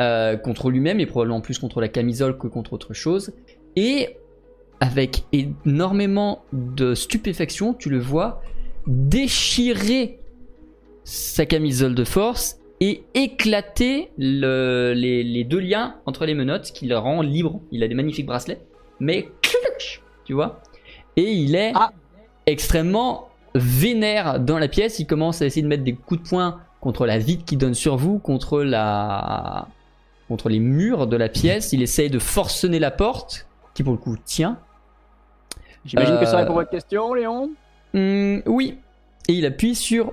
euh, 0.00 0.36
contre 0.36 0.70
lui-même 0.70 1.00
et 1.00 1.06
probablement 1.06 1.40
plus 1.40 1.58
contre 1.58 1.80
la 1.80 1.88
camisole 1.88 2.38
que 2.38 2.46
contre 2.46 2.74
autre 2.74 2.94
chose. 2.94 3.32
Et 3.74 4.16
avec 4.80 5.24
énormément 5.32 6.44
de 6.52 6.94
stupéfaction, 6.94 7.74
tu 7.74 7.88
le 7.90 7.98
vois 7.98 8.42
déchirer 8.86 10.20
sa 11.04 11.46
camisole 11.46 11.94
de 11.94 12.04
force 12.04 12.58
et 12.80 13.04
éclater 13.14 14.10
le- 14.18 14.92
les, 14.94 15.22
les 15.22 15.44
deux 15.44 15.60
liens 15.60 15.96
entre 16.06 16.26
les 16.26 16.34
menottes, 16.34 16.66
ce 16.66 16.72
qui 16.72 16.86
le 16.86 16.98
rend 16.98 17.22
libre. 17.22 17.60
Il 17.70 17.82
a 17.82 17.88
des 17.88 17.94
magnifiques 17.94 18.26
bracelets, 18.26 18.60
mais 19.00 19.28
tu 20.24 20.32
vois. 20.32 20.60
Et 21.16 21.30
il 21.32 21.54
est 21.54 21.72
Ah. 21.74 21.92
extrêmement 22.46 23.28
vénère 23.54 24.40
dans 24.40 24.58
la 24.58 24.68
pièce. 24.68 24.98
Il 24.98 25.06
commence 25.06 25.40
à 25.42 25.46
essayer 25.46 25.62
de 25.62 25.68
mettre 25.68 25.84
des 25.84 25.94
coups 25.94 26.22
de 26.22 26.28
poing 26.28 26.60
contre 26.80 27.06
la 27.06 27.18
vitre 27.18 27.44
qui 27.44 27.56
donne 27.56 27.74
sur 27.74 27.96
vous, 27.96 28.18
contre 28.18 28.62
la 28.62 29.68
contre 30.28 30.48
les 30.48 30.58
murs 30.58 31.06
de 31.06 31.16
la 31.16 31.28
pièce. 31.28 31.72
Il 31.72 31.82
essaye 31.82 32.10
de 32.10 32.18
forcener 32.18 32.78
la 32.78 32.90
porte, 32.90 33.46
qui 33.74 33.82
pour 33.82 33.92
le 33.92 33.98
coup 33.98 34.16
tient. 34.24 34.58
J'imagine 35.84 36.18
que 36.18 36.24
ça 36.26 36.36
euh, 36.36 36.40
répond 36.40 36.52
à 36.52 36.56
votre 36.56 36.70
question, 36.70 37.12
Léon? 37.14 37.50
Hmm, 37.92 38.38
oui. 38.46 38.78
Et 39.28 39.34
il 39.34 39.44
appuie 39.46 39.74
sur 39.74 40.12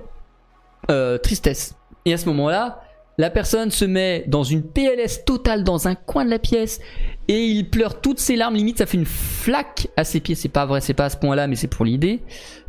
euh, 0.90 1.16
tristesse. 1.18 1.74
Et 2.04 2.12
à 2.12 2.18
ce 2.18 2.26
moment-là, 2.26 2.82
la 3.18 3.30
personne 3.30 3.70
se 3.70 3.84
met 3.84 4.24
dans 4.26 4.42
une 4.42 4.62
PLS 4.62 5.24
totale 5.26 5.64
dans 5.64 5.86
un 5.86 5.94
coin 5.94 6.24
de 6.24 6.30
la 6.30 6.38
pièce 6.38 6.80
et 7.28 7.44
il 7.44 7.68
pleure 7.68 8.00
toutes 8.00 8.18
ses 8.18 8.36
larmes. 8.36 8.54
Limite, 8.54 8.78
ça 8.78 8.86
fait 8.86 8.96
une 8.96 9.04
flaque 9.04 9.88
à 9.96 10.04
ses 10.04 10.20
pieds. 10.20 10.34
C'est 10.34 10.48
pas 10.48 10.64
vrai, 10.64 10.80
c'est 10.80 10.94
pas 10.94 11.04
à 11.06 11.10
ce 11.10 11.18
point-là, 11.18 11.46
mais 11.46 11.56
c'est 11.56 11.68
pour 11.68 11.84
l'idée. 11.84 12.20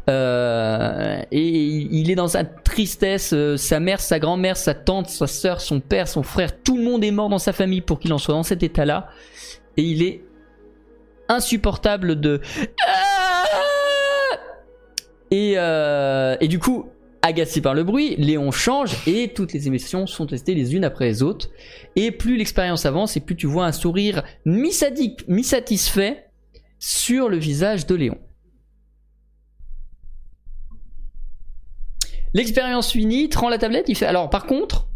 Euh, 0.10 1.22
et 1.32 1.50
il 1.50 2.12
est 2.12 2.16
dans 2.16 2.28
sa 2.28 2.44
tristesse. 2.44 3.32
euh, 3.34 3.56
sa 3.56 3.80
mère, 3.80 4.02
sa 4.02 4.20
grand-mère, 4.20 4.58
sa 4.58 4.74
tante, 4.74 5.10
sa 5.10 5.28
soeur, 5.28 5.62
son 5.62 5.80
père, 5.80 6.10
son 6.10 6.24
frère, 6.24 6.62
tout 6.62 6.78
le 6.78 6.84
monde 6.84 7.04
est 7.06 7.12
mort 7.12 7.30
dans 7.30 7.40
sa 7.40 7.54
famille 7.54 7.82
pour 7.82 8.00
qu'il 8.00 8.12
en 8.12 8.18
soit 8.18 8.34
dans 8.34 8.44
cet 8.44 8.64
état-là. 8.64 9.08
Et 9.78 9.84
il 9.84 10.04
est 10.04 10.24
insupportable 11.30 12.20
de. 12.20 12.42
Et, 15.32 15.56
euh, 15.58 16.36
et 16.42 16.48
du 16.48 16.60
coup, 16.60 16.90
agacé 17.24 17.62
par 17.62 17.74
le 17.74 17.84
bruit, 17.84 18.16
Léon 18.18 18.52
change 18.52 18.96
et 19.08 19.30
toutes 19.30 19.54
les 19.54 19.68
émissions 19.68 20.06
sont 20.06 20.28
testées 20.28 20.54
les 20.54 20.76
unes 20.76 20.84
après 20.84 21.06
les 21.06 21.24
autres. 21.24 21.50
Et 21.96 22.12
plus 22.12 22.38
l'expérience 22.38 22.86
avance 22.86 23.18
et 23.18 23.22
plus 23.22 23.36
tu 23.36 23.48
vois 23.48 23.66
un 23.66 23.72
sourire 23.72 24.24
mi-sadique, 24.46 25.28
mi-satisfait 25.28 26.26
sur 26.78 27.30
le 27.30 27.38
visage 27.38 27.88
de 27.88 27.96
Léon. 27.96 28.18
L'expérience 32.34 32.92
finie, 32.92 33.30
rend 33.34 33.50
la 33.50 33.58
tablette, 33.58 33.90
il 33.90 33.96
fait. 33.96 34.06
Alors 34.06 34.30
par 34.30 34.46
contre, 34.46 34.90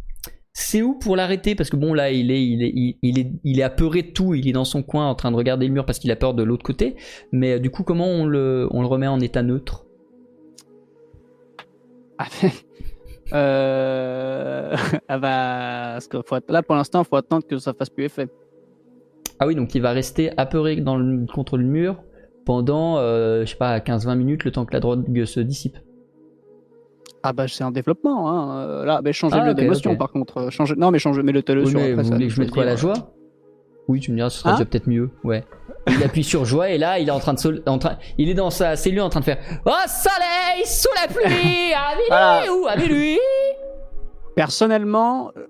c'est 0.54 0.82
où 0.82 0.96
pour 0.96 1.16
l'arrêter? 1.16 1.54
Parce 1.54 1.70
que 1.70 1.76
bon 1.76 1.94
là, 1.94 2.12
il 2.12 2.32
est, 2.32 2.44
il 2.44 2.64
est, 2.64 2.74
il, 2.76 2.98
il 3.04 3.20
est, 3.20 3.32
il 3.44 3.62
apeuré 3.62 4.02
de 4.02 4.10
tout. 4.10 4.34
Il 4.34 4.50
est 4.50 4.54
dans 4.54 4.66
son 4.66 4.82
coin 4.82 5.08
en 5.08 5.16
train 5.16 5.32
de 5.32 5.38
regarder 5.38 5.68
le 5.68 5.74
mur 5.74 5.86
parce 5.86 6.00
qu'il 6.00 6.12
a 6.12 6.16
peur 6.16 6.34
de 6.34 6.42
l'autre 6.44 6.66
côté. 6.66 6.96
Mais 7.32 7.54
euh, 7.54 7.60
du 7.60 7.70
coup, 7.70 7.84
comment 7.84 8.08
on 8.08 8.26
le, 8.26 8.68
remet 8.74 9.08
en 9.08 9.20
état 9.20 9.44
neutre? 9.44 9.87
Euh... 13.34 14.76
ah 15.08 15.18
bah, 15.20 16.00
parce 16.00 16.10
faut 16.26 16.36
là 16.50 16.64
pour 16.64 16.76
l'instant, 16.76 17.04
faut 17.04 17.16
attendre 17.16 17.46
que 17.46 17.58
ça 17.58 17.74
fasse 17.74 17.90
plus 17.90 18.06
effet. 18.06 18.28
Ah 19.40 19.48
oui, 19.48 19.56
donc 19.56 19.76
il 19.76 19.82
va 19.82 19.92
rester 19.92 20.32
apeuré 20.38 20.78
dans 20.78 20.98
le, 20.98 21.26
contre 21.32 21.58
le 21.58 21.64
mur 21.64 21.98
pendant, 22.46 22.98
euh, 22.98 23.42
je 23.42 23.52
sais 23.52 23.58
pas, 23.58 23.78
15-20 23.80 24.16
minutes, 24.16 24.44
le 24.46 24.52
temps 24.52 24.66
que 24.66 24.74
la 24.74 24.80
drogue 24.80 25.26
se 25.26 25.40
dissipe. 25.40 25.78
Ah 27.24 27.34
bah 27.34 27.48
c'est 27.48 27.64
un 27.64 27.72
développement. 27.72 28.30
Hein. 28.30 28.62
euh, 28.62 28.86
Là, 28.86 29.02
bah, 29.02 29.12
changez-le 29.12 29.48
Ah, 29.48 29.52
ok, 29.52 29.58
d'émotion 29.58 29.96
par 29.98 30.12
contre. 30.12 30.50
Changez... 30.50 30.76
Non 30.78 30.92
mais 30.92 31.00
changez, 31.00 31.24
mets 31.24 31.34
le 31.34 31.44
tele 31.44 31.62
Oui, 31.64 31.70
sur. 31.70 31.80
mais 31.80 31.92
après, 31.92 32.04
vous 32.04 32.10
ça, 32.10 32.16
voulez 32.16 32.28
que 32.28 32.34
je 32.34 32.42
mette 32.42 32.52
quoi, 32.52 32.66
la 32.66 32.76
joie? 32.76 32.94
Oui, 33.88 34.00
tu 34.00 34.12
me 34.12 34.16
diras, 34.18 34.30
ce 34.30 34.40
sera 34.40 34.52
Hein? 34.52 34.54
déjà 34.54 34.66
peut-être 34.66 34.88
mieux. 34.88 35.10
Ouais. 35.24 35.44
Il 35.90 36.04
appuie 36.04 36.24
sur 36.24 36.44
joie 36.46 36.70
et 36.70 36.78
là, 36.78 37.00
il 37.00 37.08
est 37.08 37.12
en 37.12 37.20
train 37.20 37.34
de, 37.34 37.40
sol- 37.40 37.64
en 37.66 37.78
train, 37.80 37.98
il 38.18 38.30
est 38.30 38.34
dans 38.34 38.50
sa 38.50 38.76
cellule 38.76 39.02
en 39.02 39.10
train 39.10 39.22
de 39.22 39.26
faire 39.26 39.38
Oh 39.66 39.72
soleil, 39.88 40.66
sous 40.66 40.90
la 41.02 41.08
pluie, 41.08 41.74
avec 41.74 42.06
Voilà. 42.10 42.42
lui 42.44 42.50
ou 42.50 42.68
avec 42.68 42.88
lui. 42.90 43.18
Personnellement, 44.36 45.32
euh, 45.38 45.48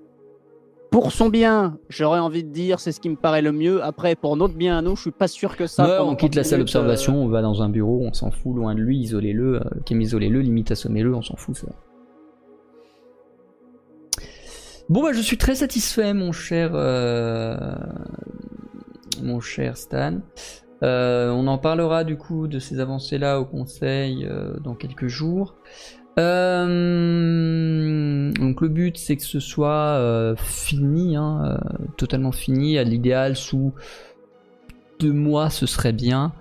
pour 0.92 1.12
son 1.12 1.30
bien, 1.30 1.78
j'aurais 1.90 2.20
envie 2.20 2.44
de 2.44 2.50
dire 2.52 2.80
c'est 2.80 2.92
ce 2.92 3.00
qui 3.00 3.10
me 3.10 3.16
paraît 3.16 3.42
le 3.42 3.52
mieux. 3.52 3.84
Après, 3.84 4.16
pour 4.16 4.38
notre 4.38 4.54
bien 4.54 4.78
à 4.78 4.82
nous, 4.82 4.96
je 4.96 5.02
suis 5.02 5.12
pas 5.12 5.28
sûr 5.28 5.58
que 5.58 5.68
ça. 5.68 5.86
Ouais, 5.86 5.98
on 6.00 6.16
quitte 6.16 6.36
la 6.36 6.44
30 6.44 6.50
salle 6.50 6.60
d'observation, 6.60 7.16
on 7.22 7.28
va 7.28 7.42
dans 7.42 7.62
un 7.62 7.70
bureau, 7.70 8.02
on 8.04 8.14
s'en 8.14 8.32
fout, 8.32 8.56
loin 8.56 8.76
de 8.76 8.80
lui, 8.80 8.98
isolez-le, 9.00 9.56
euh, 9.56 9.60
Kim 9.86 10.00
isolez-le, 10.02 10.40
limite 10.40 10.72
assommez-le, 10.72 11.14
on 11.16 11.22
s'en 11.22 11.36
fout 11.36 11.56
ça. 11.58 11.68
Bon 14.90 15.04
bah 15.04 15.12
je 15.12 15.20
suis 15.20 15.38
très 15.38 15.56
satisfait 15.56 16.14
mon 16.14 16.32
cher 16.32 16.72
euh, 16.74 17.58
mon 19.22 19.40
cher 19.40 19.78
Stan. 19.78 20.20
Euh, 20.84 21.32
on 21.32 21.48
en 21.48 21.58
parlera 21.58 22.04
du 22.04 22.18
coup 22.18 22.48
de 22.48 22.60
ces 22.60 22.80
avancées 22.80 23.18
là 23.18 23.40
au 23.40 23.46
conseil 23.46 24.26
euh, 24.30 24.54
dans 24.64 24.76
quelques 24.76 25.08
jours. 25.08 25.56
Euh, 26.68 28.32
donc 28.34 28.62
le 28.62 28.68
but 28.68 28.98
c'est 28.98 29.16
que 29.18 29.24
ce 29.24 29.40
soit 29.40 30.34
fini, 30.38 31.16
hein, 31.16 31.60
totalement 31.98 32.32
fini, 32.32 32.78
à 32.78 32.84
l'idéal 32.84 33.36
sous 33.36 33.74
deux 35.00 35.14
mois 35.14 35.50
ce 35.50 35.66
serait 35.66 35.94
bien. 35.94 36.34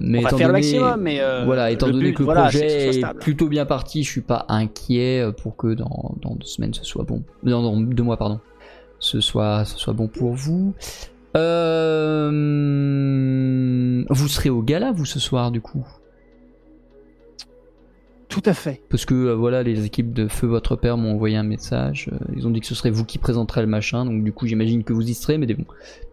Mais 0.00 0.18
On 0.18 0.22
va 0.22 0.28
étant 0.28 0.36
faire 0.38 0.48
le 0.48 0.52
donné- 0.54 0.78
maximum, 0.78 1.00
mais 1.00 1.20
voilà, 1.44 1.70
étant 1.70 1.86
le 1.86 1.92
donné 1.92 2.04
but, 2.10 2.14
que 2.14 2.18
le 2.20 2.24
voilà, 2.26 2.42
projet 2.42 2.98
est 2.98 3.14
plutôt 3.18 3.48
bien 3.48 3.64
parti, 3.66 4.02
je 4.04 4.10
suis 4.10 4.20
pas 4.20 4.44
inquiet 4.48 5.26
pour 5.42 5.56
que 5.56 5.74
dans, 5.74 6.14
dans 6.20 6.34
deux 6.36 6.46
semaines 6.46 6.74
ce 6.74 6.84
soit 6.84 7.04
bon. 7.04 7.22
Non, 7.42 7.62
dans 7.62 7.80
deux 7.80 8.02
mois, 8.02 8.16
pardon. 8.16 8.40
Ce 8.98 9.20
soit, 9.20 9.64
ce 9.64 9.76
soit 9.78 9.94
bon 9.94 10.06
pour 10.06 10.32
vous. 10.34 10.74
Euh, 12.32 14.04
vous 14.10 14.28
serez 14.28 14.50
au 14.50 14.62
gala, 14.62 14.92
vous, 14.92 15.04
ce 15.04 15.18
soir, 15.20 15.50
du 15.50 15.60
coup? 15.60 15.86
Tout 18.28 18.42
à 18.46 18.54
fait. 18.54 18.80
Parce 18.88 19.04
que 19.04 19.14
euh, 19.14 19.34
voilà, 19.34 19.62
les 19.62 19.84
équipes 19.84 20.12
de 20.14 20.26
Feu 20.26 20.46
Votre 20.46 20.74
Père 20.76 20.96
m'ont 20.96 21.12
envoyé 21.12 21.36
un 21.36 21.42
message. 21.42 22.08
euh, 22.12 22.16
ils 22.34 22.46
ont 22.46 22.50
dit 22.50 22.60
que 22.60 22.66
ce 22.66 22.74
serait 22.74 22.90
vous 22.90 23.04
qui 23.04 23.18
présenterez 23.18 23.60
le 23.60 23.66
machin. 23.66 24.06
Donc, 24.06 24.24
du 24.24 24.32
coup, 24.32 24.46
j'imagine 24.46 24.84
que 24.84 24.92
vous 24.94 25.06
y 25.08 25.12
serez. 25.14 25.36
Mais 25.38 25.46
des 25.46 25.54
bon, 25.54 25.66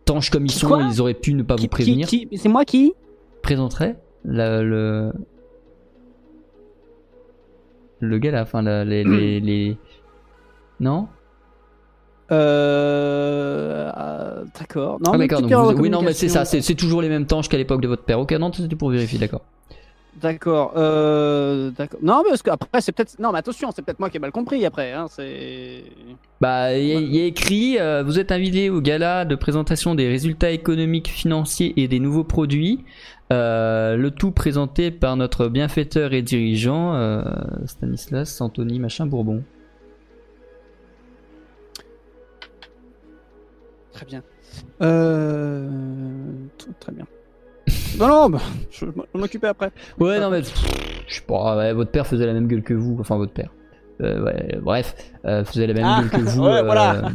tanches 0.05 0.29
comme 0.29 0.45
ils 0.45 0.51
Qui, 0.51 0.59
sont, 0.59 0.79
ils 0.89 0.99
auraient 0.99 1.13
pu 1.13 1.33
ne 1.33 1.43
pas 1.43 1.55
Qui- 1.55 1.63
vous 1.63 1.69
prévenir. 1.69 2.07
C'est 2.09 2.49
moi 2.49 2.65
qui? 2.65 2.93
Présenterait 3.41 3.95
la- 4.25 4.61
le 4.63 5.13
le 8.01 8.17
gala, 8.17 8.41
enfin 8.43 8.61
la- 8.61 8.83
les, 8.85 9.03
les, 9.03 9.39
les- 9.41 9.77
non? 10.81 11.07
Euh, 12.31 13.91
euh, 13.97 14.43
D'accord. 14.59 14.99
Non, 15.03 15.11
Ah 15.13 15.17
mais 15.17 15.27
d'accord. 15.27 15.73
vous- 15.73 15.81
oui 15.81 15.89
non 15.89 16.01
mais 16.01 16.13
c'est 16.13 16.29
ça, 16.29 16.45
c'est 16.45 16.75
toujours 16.75 17.01
les 17.01 17.09
mêmes 17.09 17.25
tanches 17.25 17.49
qu'à 17.49 17.57
l'époque 17.57 17.81
de 17.81 17.87
votre 17.87 18.03
père. 18.03 18.19
Ok 18.19 18.31
non 18.33 18.51
c'était 18.51 18.75
pour 18.75 18.89
vérifier 18.89 19.19
d'accord. 19.19 19.41
D'accord. 20.21 20.73
Euh, 20.75 21.71
d'accord. 21.77 21.99
Non, 22.03 22.23
mais 22.23 22.29
parce 22.31 22.41
que 22.41 22.49
après 22.49 22.81
c'est 22.81 22.91
peut-être. 22.91 23.17
Non, 23.19 23.31
mais 23.31 23.39
attention, 23.39 23.69
c'est 23.73 23.81
peut-être 23.83 23.99
moi 23.99 24.09
qui 24.09 24.17
ai 24.17 24.19
mal 24.19 24.31
compris. 24.33 24.65
Après, 24.65 24.91
hein, 24.91 25.05
c'est. 25.09 25.83
Bah 26.41 26.73
il 26.77 26.89
il 27.03 27.15
y 27.15 27.21
a 27.21 27.25
écrit 27.25 27.77
euh, 27.79 28.03
vous 28.03 28.19
êtes 28.19 28.31
invité 28.33 28.69
au 28.69 28.81
gala 28.81 29.23
de 29.23 29.35
présentation 29.35 29.95
des 29.95 30.09
résultats 30.09 30.51
économiques, 30.51 31.07
financiers 31.07 31.73
et 31.81 31.87
des 31.87 31.99
nouveaux 31.99 32.25
produits. 32.25 32.83
Euh, 33.31 33.95
le 33.95 34.11
tout 34.11 34.31
présenté 34.31 34.91
par 34.91 35.15
notre 35.15 35.47
bienfaiteur 35.47 36.11
et 36.13 36.21
dirigeant 36.23 37.23
Stanislas 37.65 38.41
Anthony 38.41 38.79
Machin 38.79 39.05
Bourbon. 39.05 39.43
Très 43.99 44.05
bien. 44.05 44.23
Euh... 44.81 45.67
Très 46.79 46.93
bien. 46.93 47.05
non, 47.99 48.07
non, 48.07 48.29
bah, 48.29 48.39
je 48.71 48.85
m'en 48.85 49.03
après. 49.49 49.71
Ouais, 49.99 50.21
non, 50.21 50.29
mais 50.29 50.41
je 50.41 51.15
sais 51.15 51.21
pas, 51.27 51.57
ouais, 51.57 51.73
votre 51.73 51.91
père 51.91 52.07
faisait 52.07 52.25
la 52.25 52.31
même 52.31 52.47
gueule 52.47 52.63
que 52.63 52.73
vous, 52.73 52.95
enfin 53.01 53.17
votre 53.17 53.33
père. 53.33 53.53
Euh, 53.99 54.23
ouais, 54.23 54.57
bref, 54.61 54.95
euh, 55.25 55.43
faisait 55.43 55.67
la 55.67 55.73
même 55.73 55.83
Ah, 55.85 55.99
gueule 55.99 56.11
que 56.11 56.21
vous. 56.29 56.43
ouais, 56.45 56.63
voilà. 56.63 57.09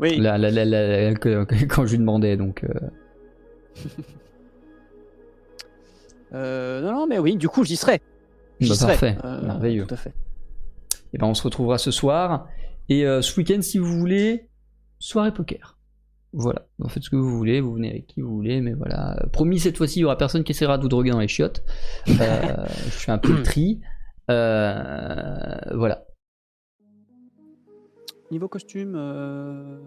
Oui. 0.00 0.16
la- 0.16 0.38
la- 0.38 0.50
la- 0.50 1.14
quand 1.16 1.84
je 1.84 1.90
lui 1.90 1.98
demandais, 1.98 2.38
donc. 2.38 2.64
non, 6.32 6.80
non, 6.92 7.06
mais 7.06 7.18
oui, 7.18 7.36
du 7.36 7.50
coup, 7.50 7.62
j'y 7.62 7.76
serai. 7.76 8.00
J'y 8.58 8.70
Bah, 8.70 8.74
serai. 8.74 8.92
parfait, 8.92 9.18
merveilleux. 9.42 9.84
Tout 9.86 9.92
à 9.92 9.98
fait. 9.98 10.14
Et 11.12 11.18
ben, 11.18 11.26
on 11.26 11.34
se 11.34 11.42
retrouvera 11.42 11.76
ce 11.76 11.90
soir. 11.90 12.48
Et 12.88 13.02
ce 13.02 13.36
week-end, 13.38 13.60
si 13.60 13.76
vous 13.78 13.98
voulez, 13.98 14.48
soirée 14.98 15.34
poker. 15.34 15.76
Voilà, 16.34 16.66
vous 16.78 16.88
faites 16.88 17.02
ce 17.02 17.10
que 17.10 17.16
vous 17.16 17.36
voulez, 17.36 17.60
vous 17.60 17.74
venez 17.74 17.90
avec 17.90 18.06
qui 18.06 18.22
vous 18.22 18.34
voulez, 18.34 18.60
mais 18.62 18.72
voilà. 18.72 19.22
Promis, 19.32 19.58
cette 19.58 19.76
fois-ci, 19.76 19.98
il 19.98 20.02
y 20.02 20.04
aura 20.06 20.16
personne 20.16 20.44
qui 20.44 20.52
essaiera 20.52 20.78
de 20.78 20.82
vous 20.82 20.88
droguer 20.88 21.10
dans 21.10 21.20
les 21.20 21.28
chiottes. 21.28 21.62
Euh, 22.08 22.12
je 22.84 22.90
fais 22.90 23.12
un 23.12 23.18
peu 23.18 23.32
le 23.36 23.42
tri. 23.42 23.80
Euh, 24.30 25.56
voilà. 25.74 26.04
niveau 28.30 28.48
costume. 28.48 28.94
euh, 28.96 29.78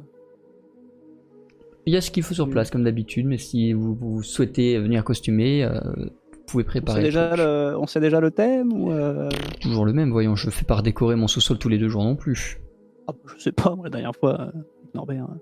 Il 1.88 1.93
y 1.93 1.98
a 1.98 2.02
ce 2.02 2.12
qu'il 2.12 2.22
faut 2.22 2.36
sur 2.36 2.48
place, 2.50 2.70
comme 2.70 2.84
d'habitude, 2.84 3.26
mais 3.26 3.39
si 3.39 3.74
vous, 3.74 3.96
vous 3.96 4.22
souhaitez 4.22 4.78
venir 4.78 5.04
costumer, 5.04 5.64
euh, 5.64 5.80
vous 5.96 6.43
pouvez 6.46 6.64
on, 6.64 6.68
préparer. 6.68 6.98
sait 6.98 7.02
le 7.02 7.08
déjà 7.08 7.28
truc. 7.30 7.39
le, 7.39 7.76
on 7.80 7.88
sait 7.88 8.00
déjà 8.00 8.20
le 8.20 8.30
thème 8.30 8.72
ou 8.72 8.91
euh, 8.91 9.30
Toujours 9.62 9.86
le 9.86 9.93
même, 9.93 10.12
voyons, 10.12 10.36
je 10.36 10.52
fais 10.52 10.66
pas 10.66 10.76
redécorer 10.76 11.16
mon 11.16 11.28
sous-sol 11.28 11.58
tous 11.58 11.70
les 11.70 11.80
deux 11.80 11.89
jours 11.89 12.04
non 12.04 12.16
plus. 12.16 12.60
ah, 13.08 13.14
Je 13.36 13.41
sais 13.41 13.52
pas, 13.52 13.74
moi, 13.76 13.86
la 13.86 13.89
dernière 13.91 14.16
fois, 14.16 14.39
euh, 14.41 14.52
Norbert. 14.93 15.24
hein. 15.24 15.38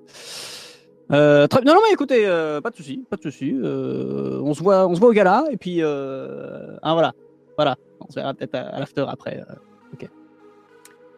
Euh, 1.12 1.48
très... 1.48 1.62
Non, 1.62 1.74
non, 1.74 1.82
mais 1.86 1.94
écoutez, 1.94 2.26
euh, 2.26 2.62
pas 2.62 2.70
de 2.70 2.76
souci, 2.76 3.04
pas 3.10 3.18
de 3.18 3.22
souci. 3.22 3.54
euh, 3.54 4.40
on 4.42 4.54
se 4.54 4.64
voit, 4.64 4.88
on 4.88 4.96
se 4.96 5.00
voit 5.00 5.10
au 5.10 5.14
gala 5.14 5.46
et 5.52 5.58
puis, 5.58 5.82
ah 5.84 6.94
voilà, 6.94 7.14
voilà, 7.58 7.76
on 8.00 8.10
se 8.10 8.16
verra 8.16 8.34
peut-être 8.34 8.56
à, 8.56 8.62
à 8.62 8.80
l'after 8.80 9.06
après. 9.08 9.40
euh. 9.40 9.54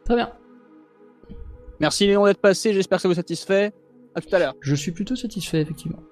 Très 0.03 0.15
bien. 0.15 0.31
Merci 1.79 2.05
Léon 2.05 2.25
d'être 2.25 2.39
passé, 2.41 2.73
j'espère 2.73 2.99
que 2.99 3.01
ça 3.03 3.07
vous 3.07 3.15
satisfait. 3.15 3.73
À 4.13 4.21
tout 4.21 4.33
à 4.36 4.39
l'heure. 4.39 4.53
Je 4.61 4.75
suis 4.75 4.91
plutôt 4.91 5.15
satisfait, 5.15 5.61
effectivement. 5.61 6.03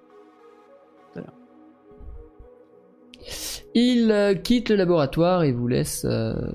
Il 3.75 4.39
quitte 4.43 4.69
le 4.69 4.75
laboratoire 4.75 5.43
et 5.43 5.51
vous 5.51 5.67
laisse 5.67 6.01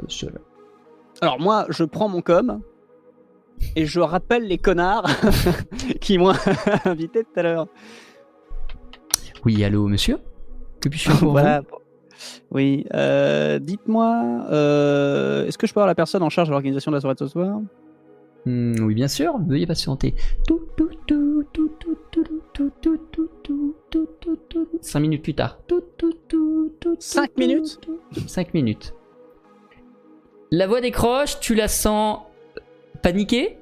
seul. 0.09 0.41
Alors 1.21 1.41
moi, 1.41 1.67
je 1.69 1.85
prends 1.85 2.09
mon 2.09 2.23
com 2.23 2.61
et 3.77 3.87
je 3.87 4.01
rappelle 4.01 4.47
les 4.47 4.59
connards 4.59 5.07
qui 6.01 6.19
m'ont 6.19 6.33
invité 6.85 7.25
tout 7.25 7.41
à 7.41 7.43
l'heure. 7.43 7.67
Oui, 9.45 9.63
allô, 9.65 9.87
monsieur 9.87 10.19
Que 10.81 10.89
puis-je 10.89 11.11
faire 11.11 11.19
pour 11.19 11.33
Voilà. 11.33 11.63
Oui, 12.51 12.85
euh, 12.95 13.59
dites-moi, 13.59 14.47
euh, 14.51 15.47
est-ce 15.47 15.57
que 15.59 15.67
je 15.67 15.73
peux 15.73 15.79
avoir 15.81 15.87
la 15.87 15.95
personne 15.95 16.23
en 16.23 16.31
charge 16.31 16.49
de 16.49 16.53
l'organisation 16.53 16.91
de 16.91 16.97
la 16.97 17.01
soirée 17.01 17.15
de 17.15 17.21
ce 17.21 17.29
soir 17.29 17.59
vous 17.59 17.67
Hmm, 18.47 18.75
Oui, 18.81 18.95
bien 18.95 19.09
sûr, 19.09 19.37
veuillez 19.47 19.67
patienter. 19.67 20.15
Tout, 20.47 20.61
tout, 20.77 20.91
tout, 21.07 21.45
tout, 21.53 21.71
tout, 21.79 21.97
tout, 22.11 22.25
tout, 22.53 22.71
tout, 22.81 22.99
tout, 23.13 23.29
tout, 23.43 23.75
tout, 23.91 24.09
tout, 24.21 24.39
tout. 24.49 24.69
Cinq 24.81 25.01
minutes 25.01 25.23
plus 25.23 25.35
tard. 25.35 25.59
Tout, 25.67 25.83
tout, 25.97 26.13
tout, 26.29 26.73
tout, 26.81 26.97
Cinq 26.99 27.37
minutes. 27.37 27.81
Cinq 28.27 28.55
minutes. 28.55 28.95
La 30.51 30.67
voix 30.67 30.81
décroche, 30.81 31.41
tu 31.41 31.55
la 31.55 31.69
sens 31.69 32.21
paniquer 33.03 33.59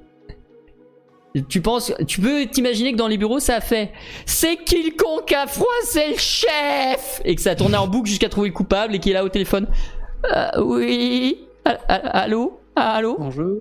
tu 1.49 1.61
penses, 1.61 1.93
tu 2.07 2.19
peux 2.19 2.47
t'imaginer 2.47 2.93
que 2.93 2.97
dans 2.97 3.07
les 3.07 3.17
bureaux 3.17 3.39
ça 3.39 3.57
a 3.57 3.61
fait 3.61 3.91
c'est 4.25 4.55
qui 4.57 4.81
le 4.81 4.97
con 4.97 5.21
qui 5.25 5.35
a 5.35 5.45
froissé 5.45 6.09
le 6.13 6.17
chef 6.17 7.21
et 7.25 7.35
que 7.35 7.41
ça 7.41 7.51
a 7.51 7.55
tourné 7.55 7.77
en 7.77 7.87
boucle 7.87 8.09
jusqu'à 8.09 8.27
trouver 8.29 8.47
le 8.47 8.53
coupable 8.55 8.95
et 8.95 8.99
qui 8.99 9.11
est 9.11 9.13
là 9.13 9.23
au 9.23 9.29
téléphone. 9.29 9.67
Euh, 10.35 10.47
oui, 10.63 11.37
allô, 11.87 12.59
Ah, 12.75 12.93
allô? 12.95 13.17
Bonjour. 13.19 13.59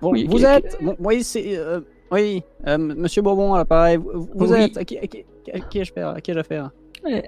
Bon, 0.00 0.12
Oui, 0.12 0.26
vous 0.28 0.44
êtes. 0.44 0.76
bon, 0.80 0.94
oui, 1.00 1.24
c'est. 1.24 1.56
euh, 1.56 1.80
oui, 2.12 2.42
euh, 2.68 2.78
Monsieur 2.78 3.20
Bourbon 3.22 3.52
à 3.54 3.58
l'appareil. 3.58 3.96
Vous, 3.96 4.28
vous 4.32 4.52
Oui. 4.52 4.60
êtes. 4.60 4.76
À 4.76 4.84
qui, 4.84 4.96
à 4.98 5.06
qui- 5.08 5.24
à 5.52 5.58
qui 5.58 5.78
ai-je 5.80 5.90
affaire? 5.90 6.08
À 6.10 6.20
qui 6.20 6.30
affaire 6.30 6.70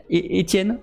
Étienne. 0.09 0.79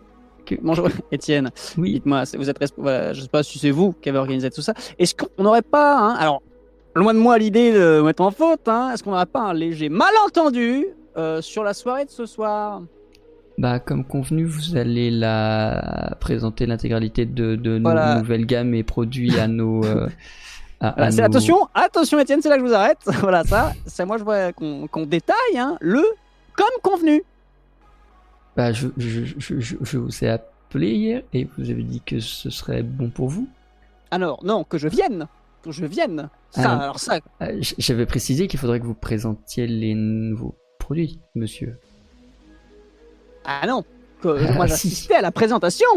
Bonjour, 0.62 0.90
Étienne. 1.14 1.50
Oui. 1.78 1.94
Dites-moi, 1.94 2.24
vous 2.38 2.50
êtes. 2.50 2.58
Voilà, 2.78 3.14
je 3.14 3.22
sais 3.22 3.28
pas 3.30 3.44
si 3.44 3.58
c'est 3.58 3.72
vous 3.72 3.94
qui 4.02 4.10
avez 4.10 4.18
organisé 4.18 4.50
tout 4.50 4.62
ça. 4.62 4.74
Est-ce 5.00 5.16
qu'on 5.16 5.42
n'aurait 5.44 5.62
pas. 5.62 5.98
hein, 5.98 6.16
alors, 6.20 6.42
loin 6.98 7.14
de 7.14 7.20
moi 7.20 7.38
l'idée 7.38 7.72
de 7.72 8.02
mettre 8.02 8.22
en 8.24 8.32
faute. 8.32 8.68
Hein, 8.68 8.92
Est-ce 8.94 9.04
qu'on 9.04 9.12
n'aurait 9.12 9.26
pas 9.26 9.42
un 9.42 9.54
léger 9.54 9.90
malentendu 9.90 10.86
euh, 11.18 11.42
sur 11.42 11.64
la 11.64 11.74
soirée 11.74 12.06
de 12.06 12.10
ce 12.12 12.26
soir? 12.26 12.82
Bah, 13.58 13.80
comme 13.80 14.04
convenu, 14.06 14.46
vous 14.46 14.76
allez 14.78 15.10
la 15.10 16.16
présenter 16.20 16.66
l'intégralité 16.68 17.26
de, 17.26 17.56
de 17.56 17.80
Voilà. 17.82 18.16
nos 18.16 18.22
nouvelles 18.22 18.46
gammes 18.46 18.74
et 18.76 18.84
produits 18.84 19.38
à 19.40 19.48
nos. 19.48 19.84
euh, 19.84 20.08
à- 20.80 20.92
Voilà, 20.96 21.12
nos- 21.12 21.24
attention, 21.24 21.68
attention 21.74 22.20
Étienne, 22.20 22.42
c'est 22.42 22.50
là 22.50 22.58
que 22.58 22.62
je 22.64 22.68
vous 22.68 22.74
arrête. 22.76 23.00
voilà, 23.22 23.44
ça, 23.44 23.74
c'est 23.88 24.06
moi 24.06 24.18
je 24.18 24.24
vois 24.24 24.52
qu'on 24.54 25.06
détaille 25.08 25.58
hein, 25.58 25.78
le 25.82 26.04
comme 26.56 26.68
convenu. 26.84 27.24
Bah, 28.56 28.72
je, 28.74 28.88
je, 28.98 29.26
je, 29.38 29.60
je, 29.60 29.76
je 29.82 29.98
vous 29.98 30.24
ai 30.24 30.30
appelé 30.30 30.92
hier 30.92 31.22
et 31.34 31.48
vous 31.58 31.70
avez 31.70 31.84
dit 31.84 32.02
que 32.06 32.20
ce 32.20 32.50
serait 32.50 32.82
bon 32.84 33.10
pour 33.10 33.30
vous. 33.30 33.48
Alors, 34.12 34.44
non, 34.46 34.64
que 34.64 34.78
je 34.78 34.88
vienne. 34.88 35.28
Que 35.68 35.74
je 35.74 35.86
vienne. 35.86 36.30
Ça, 36.52 36.62
Ah. 36.72 36.84
alors 36.84 37.00
ça. 37.00 37.20
Euh, 37.42 37.58
J'avais 37.78 38.06
précisé 38.06 38.48
qu'il 38.48 38.58
faudrait 38.60 38.80
que 38.80 38.86
vous 38.86 38.94
présentiez 38.94 39.68
les 39.68 39.94
nouveaux 39.96 40.56
produits, 40.80 41.20
monsieur. 41.36 41.78
Ah 43.44 43.66
non. 43.68 43.84
Que, 44.22 44.30
Ah, 44.48 44.54
moi 44.54 44.68
si. 44.68 45.12
à 45.14 45.22
la 45.22 45.32
présentation. 45.32 45.88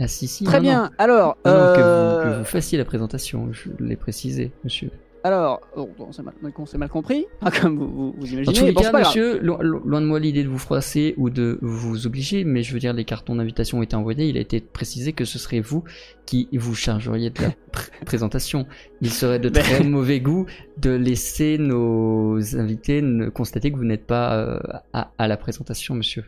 Ah, 0.00 0.08
si, 0.08 0.26
si. 0.26 0.44
Très 0.44 0.56
non, 0.58 0.62
bien. 0.62 0.82
non. 0.84 0.90
Alors, 0.98 1.36
Non, 1.44 1.52
non, 1.52 1.58
que, 1.74 1.80
euh, 1.80 2.16
vous, 2.24 2.30
que 2.32 2.38
vous 2.38 2.44
fassiez 2.44 2.76
la 2.78 2.84
présentation, 2.84 3.52
je 3.52 3.70
l'ai 3.78 3.96
précisé, 3.96 4.50
monsieur. 4.64 4.90
Alors, 5.26 5.60
oh, 5.76 5.88
mal, 6.22 6.52
on 6.58 6.66
s'est 6.66 6.78
mal 6.78 6.88
compris, 6.88 7.26
hein, 7.42 7.50
comme 7.50 7.76
vous, 7.78 7.88
vous, 7.88 8.12
vous 8.12 8.20
Dans 8.20 8.26
imaginez. 8.26 8.58
tous 8.58 8.64
les 8.66 8.72
Bon, 8.72 8.80
cas, 8.82 8.92
monsieur, 8.92 9.38
lo- 9.40 9.58
lo- 9.60 9.80
loin 9.84 10.00
de 10.00 10.06
moi 10.06 10.20
l'idée 10.20 10.44
de 10.44 10.48
vous 10.48 10.58
froisser 10.58 11.14
ou 11.16 11.30
de 11.30 11.58
vous 11.62 12.06
obliger, 12.06 12.44
mais 12.44 12.62
je 12.62 12.72
veux 12.72 12.78
dire, 12.78 12.92
les 12.92 13.04
cartons 13.04 13.34
d'invitation 13.36 13.78
ont 13.78 13.82
été 13.82 13.96
envoyés, 13.96 14.28
il 14.28 14.36
a 14.36 14.40
été 14.40 14.60
précisé 14.60 15.12
que 15.12 15.24
ce 15.24 15.38
serait 15.38 15.60
vous 15.60 15.84
qui 16.26 16.48
vous 16.52 16.74
chargeriez 16.74 17.30
de 17.30 17.42
la 17.42 17.48
pr- 17.72 18.04
présentation. 18.04 18.66
Il 19.00 19.10
serait 19.10 19.38
de 19.38 19.48
très 19.48 19.82
mauvais 19.84 20.20
goût 20.20 20.46
de 20.78 20.90
laisser 20.90 21.58
nos 21.58 22.38
invités 22.56 23.02
constater 23.34 23.70
que 23.72 23.76
vous 23.76 23.84
n'êtes 23.84 24.06
pas 24.06 24.36
euh, 24.36 24.58
à, 24.92 25.10
à 25.18 25.28
la 25.28 25.36
présentation, 25.36 25.94
monsieur. 25.94 26.24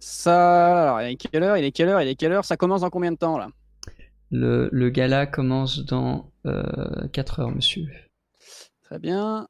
Ça, 0.00 0.82
alors, 0.82 1.00
il 1.02 1.12
est 1.12 1.16
quelle 1.16 1.42
heure? 1.42 1.56
Il 1.56 1.64
est 1.64 1.72
quelle 1.72 1.88
heure? 1.88 2.00
Il 2.02 2.08
est 2.08 2.14
quelle 2.16 2.32
heure? 2.32 2.44
Ça 2.44 2.56
commence 2.56 2.80
dans 2.80 2.90
combien 2.90 3.12
de 3.12 3.16
temps 3.16 3.38
là? 3.38 3.48
Le, 4.32 4.68
le 4.72 4.88
gala 4.90 5.26
commence 5.26 5.84
dans 5.84 6.30
4 7.12 7.40
heures, 7.40 7.50
monsieur. 7.54 7.86
Très 8.82 8.98
bien. 8.98 9.46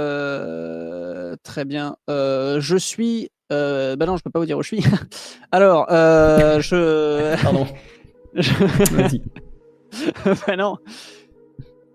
Euh, 0.00 1.36
Très 1.42 1.64
bien. 1.64 1.96
Euh, 2.08 2.60
je 2.60 2.76
suis. 2.76 3.30
Euh... 3.52 3.96
Bah 3.96 4.06
non, 4.06 4.16
je 4.16 4.22
peux 4.22 4.30
pas 4.30 4.38
vous 4.38 4.46
dire 4.46 4.58
où 4.58 4.62
je 4.62 4.68
suis. 4.68 4.84
Alors, 5.52 5.86
euh, 5.90 6.60
je. 6.60 7.34
Pardon, 7.42 7.66
je- 8.34 8.94
vas-y. 8.94 9.22
bah 10.46 10.56
non. 10.56 10.76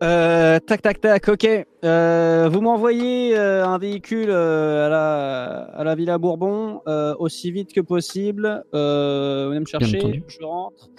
Euh, 0.03 0.59
tac, 0.59 0.81
tac, 0.81 0.99
tac, 0.99 1.27
ok. 1.29 1.47
Euh, 1.85 2.49
vous 2.51 2.59
m'envoyez 2.61 3.37
euh, 3.37 3.65
un 3.65 3.77
véhicule 3.77 4.29
euh, 4.29 4.87
à, 4.87 4.89
la, 4.89 5.45
à 5.73 5.83
la 5.85 5.95
Villa 5.95 6.17
Bourbon 6.17 6.81
euh, 6.87 7.15
aussi 7.19 7.51
vite 7.51 7.71
que 7.73 7.79
possible. 7.79 8.63
Euh, 8.73 9.47
venez 9.49 9.61
me 9.61 9.65
chercher, 9.65 10.23
je 10.27 10.43
rentre 10.43 10.89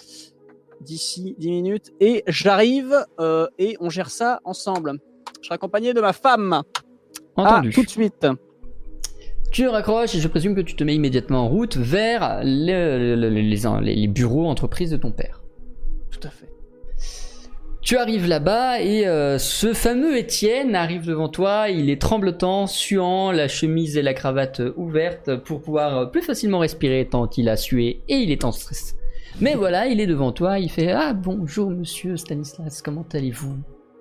d'ici 0.86 1.34
10 1.38 1.50
minutes 1.50 1.92
et 2.00 2.22
j'arrive 2.28 2.94
euh, 3.20 3.46
et 3.58 3.76
on 3.80 3.90
gère 3.90 4.10
ça 4.10 4.40
ensemble. 4.44 4.92
Je 5.40 5.46
serai 5.46 5.56
accompagné 5.56 5.92
de 5.92 6.00
ma 6.00 6.12
femme. 6.12 6.62
Entendu. 7.36 7.68
Ah, 7.70 7.74
tout 7.74 7.82
de 7.82 7.88
suite. 7.90 8.26
Tu 9.52 9.68
raccroches 9.68 10.14
et 10.14 10.20
je 10.20 10.28
présume 10.28 10.54
que 10.54 10.60
tu 10.60 10.74
te 10.76 10.84
mets 10.84 10.94
immédiatement 10.94 11.44
en 11.44 11.48
route 11.48 11.76
vers 11.76 12.40
le- 12.44 13.14
le- 13.14 13.16
le- 13.16 13.28
les, 13.28 13.42
les- 13.42 13.94
les 13.96 14.06
bureaux 14.08 14.46
entreprises 14.46 14.90
de 14.90 14.96
ton 14.96 15.12
père. 15.12 15.42
Tout 16.10 16.20
à 16.26 16.30
fait. 16.30 16.48
Tu 17.82 17.96
arrives 17.96 18.26
là-bas 18.26 18.80
et 18.80 19.06
euh, 19.06 19.38
ce 19.38 19.72
fameux 19.72 20.16
Étienne 20.18 20.74
arrive 20.74 21.06
devant 21.06 21.28
toi. 21.28 21.68
Il 21.70 21.88
est 21.88 22.00
tremblotant, 22.00 22.66
suant, 22.66 23.30
la 23.30 23.46
chemise 23.46 23.96
et 23.96 24.02
la 24.02 24.12
cravate 24.12 24.60
ouvertes 24.76 25.36
pour 25.44 25.60
pouvoir 25.62 25.96
euh, 25.98 26.06
plus 26.06 26.22
facilement 26.22 26.58
respirer 26.58 27.06
tant 27.08 27.30
il 27.36 27.48
a 27.48 27.56
sué 27.56 28.00
et 28.08 28.16
il 28.16 28.32
est 28.32 28.44
en 28.44 28.50
stress. 28.50 28.96
Mais 29.40 29.54
voilà, 29.54 29.86
il 29.86 30.00
est 30.00 30.06
devant 30.06 30.32
toi. 30.32 30.58
Il 30.58 30.70
fait 30.70 30.92
Ah 30.92 31.12
bonjour 31.12 31.70
monsieur 31.70 32.16
Stanislas, 32.16 32.80
comment 32.82 33.04
allez-vous? 33.12 33.56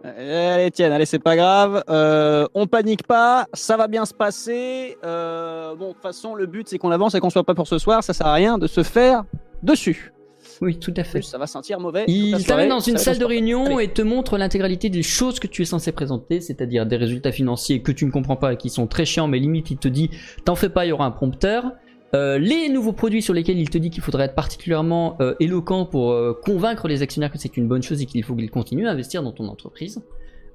Euh, 0.05 0.55
Allez, 0.55 0.67
Étienne, 0.67 0.91
allez, 0.91 1.05
c'est 1.05 1.19
pas 1.19 1.35
grave. 1.35 1.83
Euh, 1.89 2.47
on 2.53 2.67
panique 2.67 3.03
pas, 3.05 3.47
ça 3.53 3.75
va 3.75 3.87
bien 3.87 4.05
se 4.05 4.13
passer. 4.13 4.97
Euh, 5.03 5.75
bon, 5.75 5.89
de 5.89 5.93
toute 5.93 6.01
façon, 6.01 6.35
le 6.35 6.45
but, 6.45 6.69
c'est 6.69 6.77
qu'on 6.77 6.91
avance 6.91 7.15
et 7.15 7.19
qu'on 7.19 7.29
soit 7.31 7.43
pas 7.43 7.55
pour 7.55 7.67
ce 7.67 7.79
soir. 7.79 8.03
Ça 8.03 8.13
sert 8.13 8.27
à 8.27 8.33
rien 8.33 8.57
de 8.57 8.67
se 8.67 8.83
faire 8.83 9.23
dessus. 9.63 10.13
Oui, 10.61 10.77
tout 10.77 10.93
à 10.95 11.03
fait. 11.03 11.21
ça 11.21 11.37
va 11.37 11.47
sentir 11.47 11.79
mauvais. 11.79 12.05
Il 12.07 12.45
t'amène 12.45 12.69
dans 12.69 12.79
une 12.79 12.97
salle 12.97 13.17
de 13.17 13.25
réunion 13.25 13.65
Allez. 13.65 13.85
et 13.85 13.87
te 13.89 14.01
montre 14.03 14.37
l'intégralité 14.37 14.89
des 14.89 15.03
choses 15.03 15.39
que 15.39 15.47
tu 15.47 15.63
es 15.63 15.65
censé 15.65 15.91
présenter, 15.91 16.39
c'est-à-dire 16.39 16.85
des 16.85 16.95
résultats 16.95 17.33
financiers 17.33 17.81
que 17.81 17.91
tu 17.91 18.05
ne 18.05 18.11
comprends 18.11 18.37
pas 18.37 18.53
et 18.53 18.57
qui 18.57 18.69
sont 18.69 18.87
très 18.87 19.03
chiants, 19.05 19.27
mais 19.27 19.39
limite 19.39 19.71
il 19.71 19.77
te 19.77 19.89
dit 19.89 20.11
t'en 20.45 20.55
fais 20.55 20.69
pas, 20.69 20.85
il 20.85 20.89
y 20.89 20.91
aura 20.93 21.05
un 21.05 21.11
prompteur. 21.11 21.71
Euh, 22.13 22.37
les 22.37 22.69
nouveaux 22.69 22.93
produits 22.93 23.21
sur 23.21 23.33
lesquels 23.33 23.57
il 23.57 23.69
te 23.69 23.77
dit 23.77 23.89
qu'il 23.89 24.03
faudrait 24.03 24.25
être 24.25 24.35
particulièrement 24.35 25.17
euh, 25.19 25.35
éloquent 25.39 25.85
pour 25.85 26.11
euh, 26.11 26.33
convaincre 26.45 26.87
les 26.87 27.01
actionnaires 27.01 27.31
que 27.31 27.37
c'est 27.37 27.57
une 27.57 27.67
bonne 27.67 27.83
chose 27.83 28.01
et 28.01 28.05
qu'il 28.05 28.23
faut 28.23 28.35
qu'ils 28.35 28.51
continuent 28.51 28.87
à 28.87 28.91
investir 28.91 29.23
dans 29.23 29.31
ton 29.31 29.47
entreprise. 29.47 30.01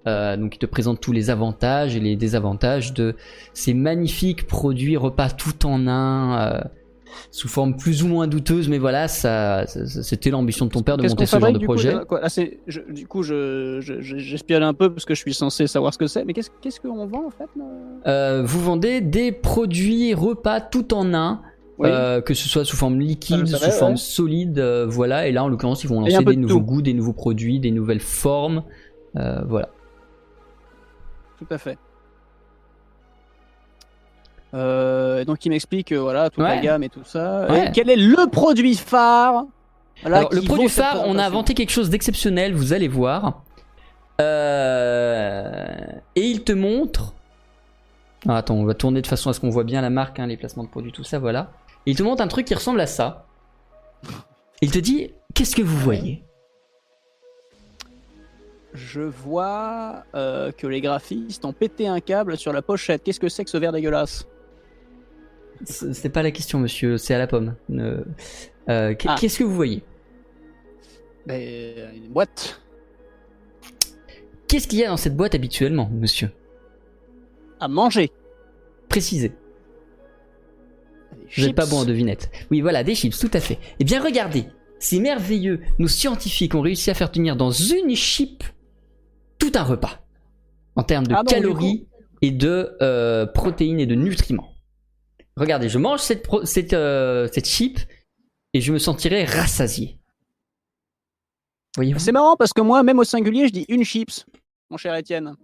Euh, 0.06 0.36
donc 0.36 0.54
il 0.54 0.58
te 0.58 0.66
présente 0.66 1.00
tous 1.00 1.12
les 1.12 1.28
avantages 1.28 1.96
et 1.96 2.00
les 2.00 2.16
désavantages 2.16 2.94
de 2.94 3.16
ces 3.52 3.74
magnifiques 3.74 4.46
produits 4.46 4.96
repas 4.96 5.28
tout 5.28 5.66
en 5.66 5.86
un, 5.86 6.62
sous 7.30 7.48
forme 7.48 7.76
plus 7.76 8.02
ou 8.02 8.08
moins 8.08 8.26
douteuse, 8.26 8.68
mais 8.68 8.78
voilà, 8.78 9.08
ça, 9.08 9.66
c'était 9.66 10.30
l'ambition 10.30 10.66
de 10.66 10.70
ton 10.70 10.82
père 10.82 10.96
de 10.96 11.06
monter 11.06 11.26
ce 11.26 11.38
genre 11.38 11.52
de 11.52 11.58
coup, 11.58 11.64
projet. 11.64 11.92
là, 11.92 12.04
je- 12.66 12.80
Du 12.92 13.06
coup, 13.06 13.22
je, 13.22 13.78
je- 13.80 14.00
je- 14.00 14.18
j'espionne 14.18 14.62
un 14.62 14.74
peu 14.74 14.92
parce 14.92 15.04
que 15.04 15.14
je 15.14 15.20
suis 15.20 15.34
censé 15.34 15.66
savoir 15.66 15.92
ce 15.94 15.98
que 15.98 16.06
c'est. 16.06 16.24
Mais 16.24 16.32
qu'est-ce 16.32 16.50
qu'est-ce 16.60 16.80
qu'on 16.80 17.06
vend 17.06 17.26
en 17.26 17.30
fait 17.30 17.48
Euh, 18.06 18.42
vous 18.44 18.60
vendez 18.60 19.00
des 19.00 19.32
produits 19.32 20.12
repas 20.14 20.60
tout 20.60 20.92
en 20.94 21.14
un, 21.14 21.40
Oui. 21.78 21.88
euh, 21.90 22.20
que 22.20 22.34
ce 22.34 22.48
soit 22.48 22.64
sous 22.64 22.76
forme 22.76 22.98
liquide, 23.00 23.46
sous 23.46 23.70
forme 23.70 23.92
ouais. 23.92 23.96
solide, 23.96 24.58
euh, 24.58 24.86
voilà. 24.88 25.26
Et 25.28 25.32
là, 25.32 25.44
en 25.44 25.48
l'occurrence, 25.48 25.82
ils 25.84 25.88
vont 25.88 26.00
lancer 26.00 26.18
des 26.24 26.34
de 26.36 26.40
nouveaux 26.40 26.54
tout. 26.58 26.60
goûts, 26.64 26.82
des 26.82 26.94
nouveaux 26.94 27.12
produits, 27.14 27.58
des 27.60 27.70
nouvelles 27.70 28.00
formes, 28.00 28.62
voilà. 29.14 29.68
tout 31.38 31.46
à 31.50 31.58
fait. 31.58 31.78
Euh, 34.52 35.24
donc 35.24 35.44
il 35.46 35.50
m'explique 35.50 35.92
euh, 35.92 36.00
voilà 36.00 36.28
toute 36.30 36.42
la 36.42 36.58
gamme 36.58 36.82
et 36.82 36.88
tout 36.88 37.04
ça. 37.04 37.46
Ouais. 37.48 37.68
Et 37.68 37.72
quel 37.72 37.88
est 37.88 37.96
le 37.96 38.28
produit 38.28 38.74
phare 38.74 39.44
voilà, 40.02 40.18
Alors, 40.18 40.32
le 40.32 40.42
produit 40.42 40.68
phare, 40.68 41.02
on 41.06 41.18
a 41.18 41.24
inventé 41.24 41.54
quelque 41.54 41.70
chose 41.70 41.90
d'exceptionnel, 41.90 42.54
vous 42.54 42.72
allez 42.72 42.88
voir. 42.88 43.42
Euh, 44.20 45.76
Et 46.16 46.22
il 46.22 46.42
te 46.42 46.52
montre. 46.52 47.14
Ah, 48.28 48.38
attends, 48.38 48.54
on 48.56 48.64
va 48.64 48.74
tourner 48.74 49.02
de 49.02 49.06
façon 49.06 49.30
à 49.30 49.32
ce 49.32 49.40
qu'on 49.40 49.50
voit 49.50 49.64
bien 49.64 49.80
la 49.80 49.90
marque, 49.90 50.18
hein, 50.18 50.26
les 50.26 50.36
placements 50.36 50.64
de 50.64 50.68
produits, 50.68 50.92
tout 50.92 51.04
ça, 51.04 51.18
voilà. 51.18 51.52
Et 51.86 51.92
il 51.92 51.96
te 51.96 52.02
montre 52.02 52.22
un 52.22 52.28
truc 52.28 52.46
qui 52.46 52.54
ressemble 52.54 52.80
à 52.80 52.86
ça. 52.86 53.26
Il 54.60 54.70
te 54.70 54.78
dit 54.78 55.12
Qu'est-ce 55.34 55.56
que 55.56 55.62
vous 55.62 55.78
voyez? 55.78 56.22
Je 58.74 59.00
vois 59.00 60.04
euh, 60.14 60.52
que 60.52 60.66
les 60.66 60.80
graphistes 60.80 61.44
ont 61.44 61.52
pété 61.52 61.88
un 61.88 62.00
câble 62.00 62.36
sur 62.36 62.52
la 62.52 62.62
pochette. 62.62 63.02
Qu'est-ce 63.02 63.20
que 63.20 63.28
c'est 63.28 63.44
que 63.44 63.50
ce 63.50 63.56
verre 63.56 63.72
dégueulasse? 63.72 64.26
C'est 65.64 66.08
pas 66.10 66.22
la 66.22 66.30
question, 66.30 66.58
monsieur, 66.58 66.96
c'est 66.96 67.14
à 67.14 67.18
la 67.18 67.26
pomme. 67.26 67.54
Euh, 67.70 68.02
euh, 68.68 68.94
Ah. 69.06 69.16
Qu'est-ce 69.18 69.38
que 69.38 69.44
vous 69.44 69.54
voyez? 69.54 69.82
Ben, 71.26 71.94
Une 71.94 72.08
boîte 72.08 72.60
Qu'est-ce 74.48 74.66
qu'il 74.66 74.78
y 74.80 74.84
a 74.84 74.88
dans 74.88 74.96
cette 74.96 75.16
boîte 75.16 75.34
habituellement, 75.34 75.88
monsieur? 75.92 76.30
À 77.60 77.68
manger. 77.68 78.10
Précisez. 78.88 79.32
Vous 81.36 81.42
n'êtes 81.46 81.54
pas 81.54 81.66
bon 81.66 81.78
en 81.80 81.84
devinette. 81.84 82.30
Oui, 82.50 82.60
voilà, 82.60 82.82
des 82.82 82.94
chips, 82.96 83.16
tout 83.16 83.30
à 83.32 83.38
fait. 83.40 83.58
Eh 83.78 83.84
bien, 83.84 84.02
regardez, 84.02 84.46
c'est 84.80 84.98
merveilleux. 84.98 85.60
Nos 85.78 85.86
scientifiques 85.86 86.54
ont 86.56 86.62
réussi 86.62 86.90
à 86.90 86.94
faire 86.94 87.12
tenir 87.12 87.36
dans 87.36 87.52
une 87.52 87.94
chip 87.94 88.42
tout 89.38 89.52
un 89.54 89.62
repas. 89.62 90.00
En 90.74 90.82
termes 90.82 91.06
de 91.06 91.14
Ah 91.14 91.22
bon, 91.22 91.30
calories 91.30 91.86
et 92.22 92.30
de 92.32 92.76
euh, 92.82 93.26
protéines 93.26 93.78
et 93.78 93.86
de 93.86 93.94
nutriments. 93.94 94.50
Regardez, 95.40 95.70
je 95.70 95.78
mange 95.78 96.00
cette, 96.00 96.22
pro- 96.22 96.44
cette, 96.44 96.74
euh, 96.74 97.26
cette 97.32 97.46
chip 97.46 97.78
et 98.52 98.60
je 98.60 98.72
me 98.72 98.78
sentirai 98.78 99.24
rassasié. 99.24 99.96
C'est 101.96 102.12
marrant 102.12 102.36
parce 102.36 102.52
que 102.52 102.60
moi, 102.60 102.82
même 102.82 102.98
au 102.98 103.04
singulier, 103.04 103.48
je 103.48 103.52
dis 103.52 103.64
une 103.70 103.82
chips, 103.84 104.26
mon 104.68 104.76
cher 104.76 104.94
Étienne. 104.94 105.34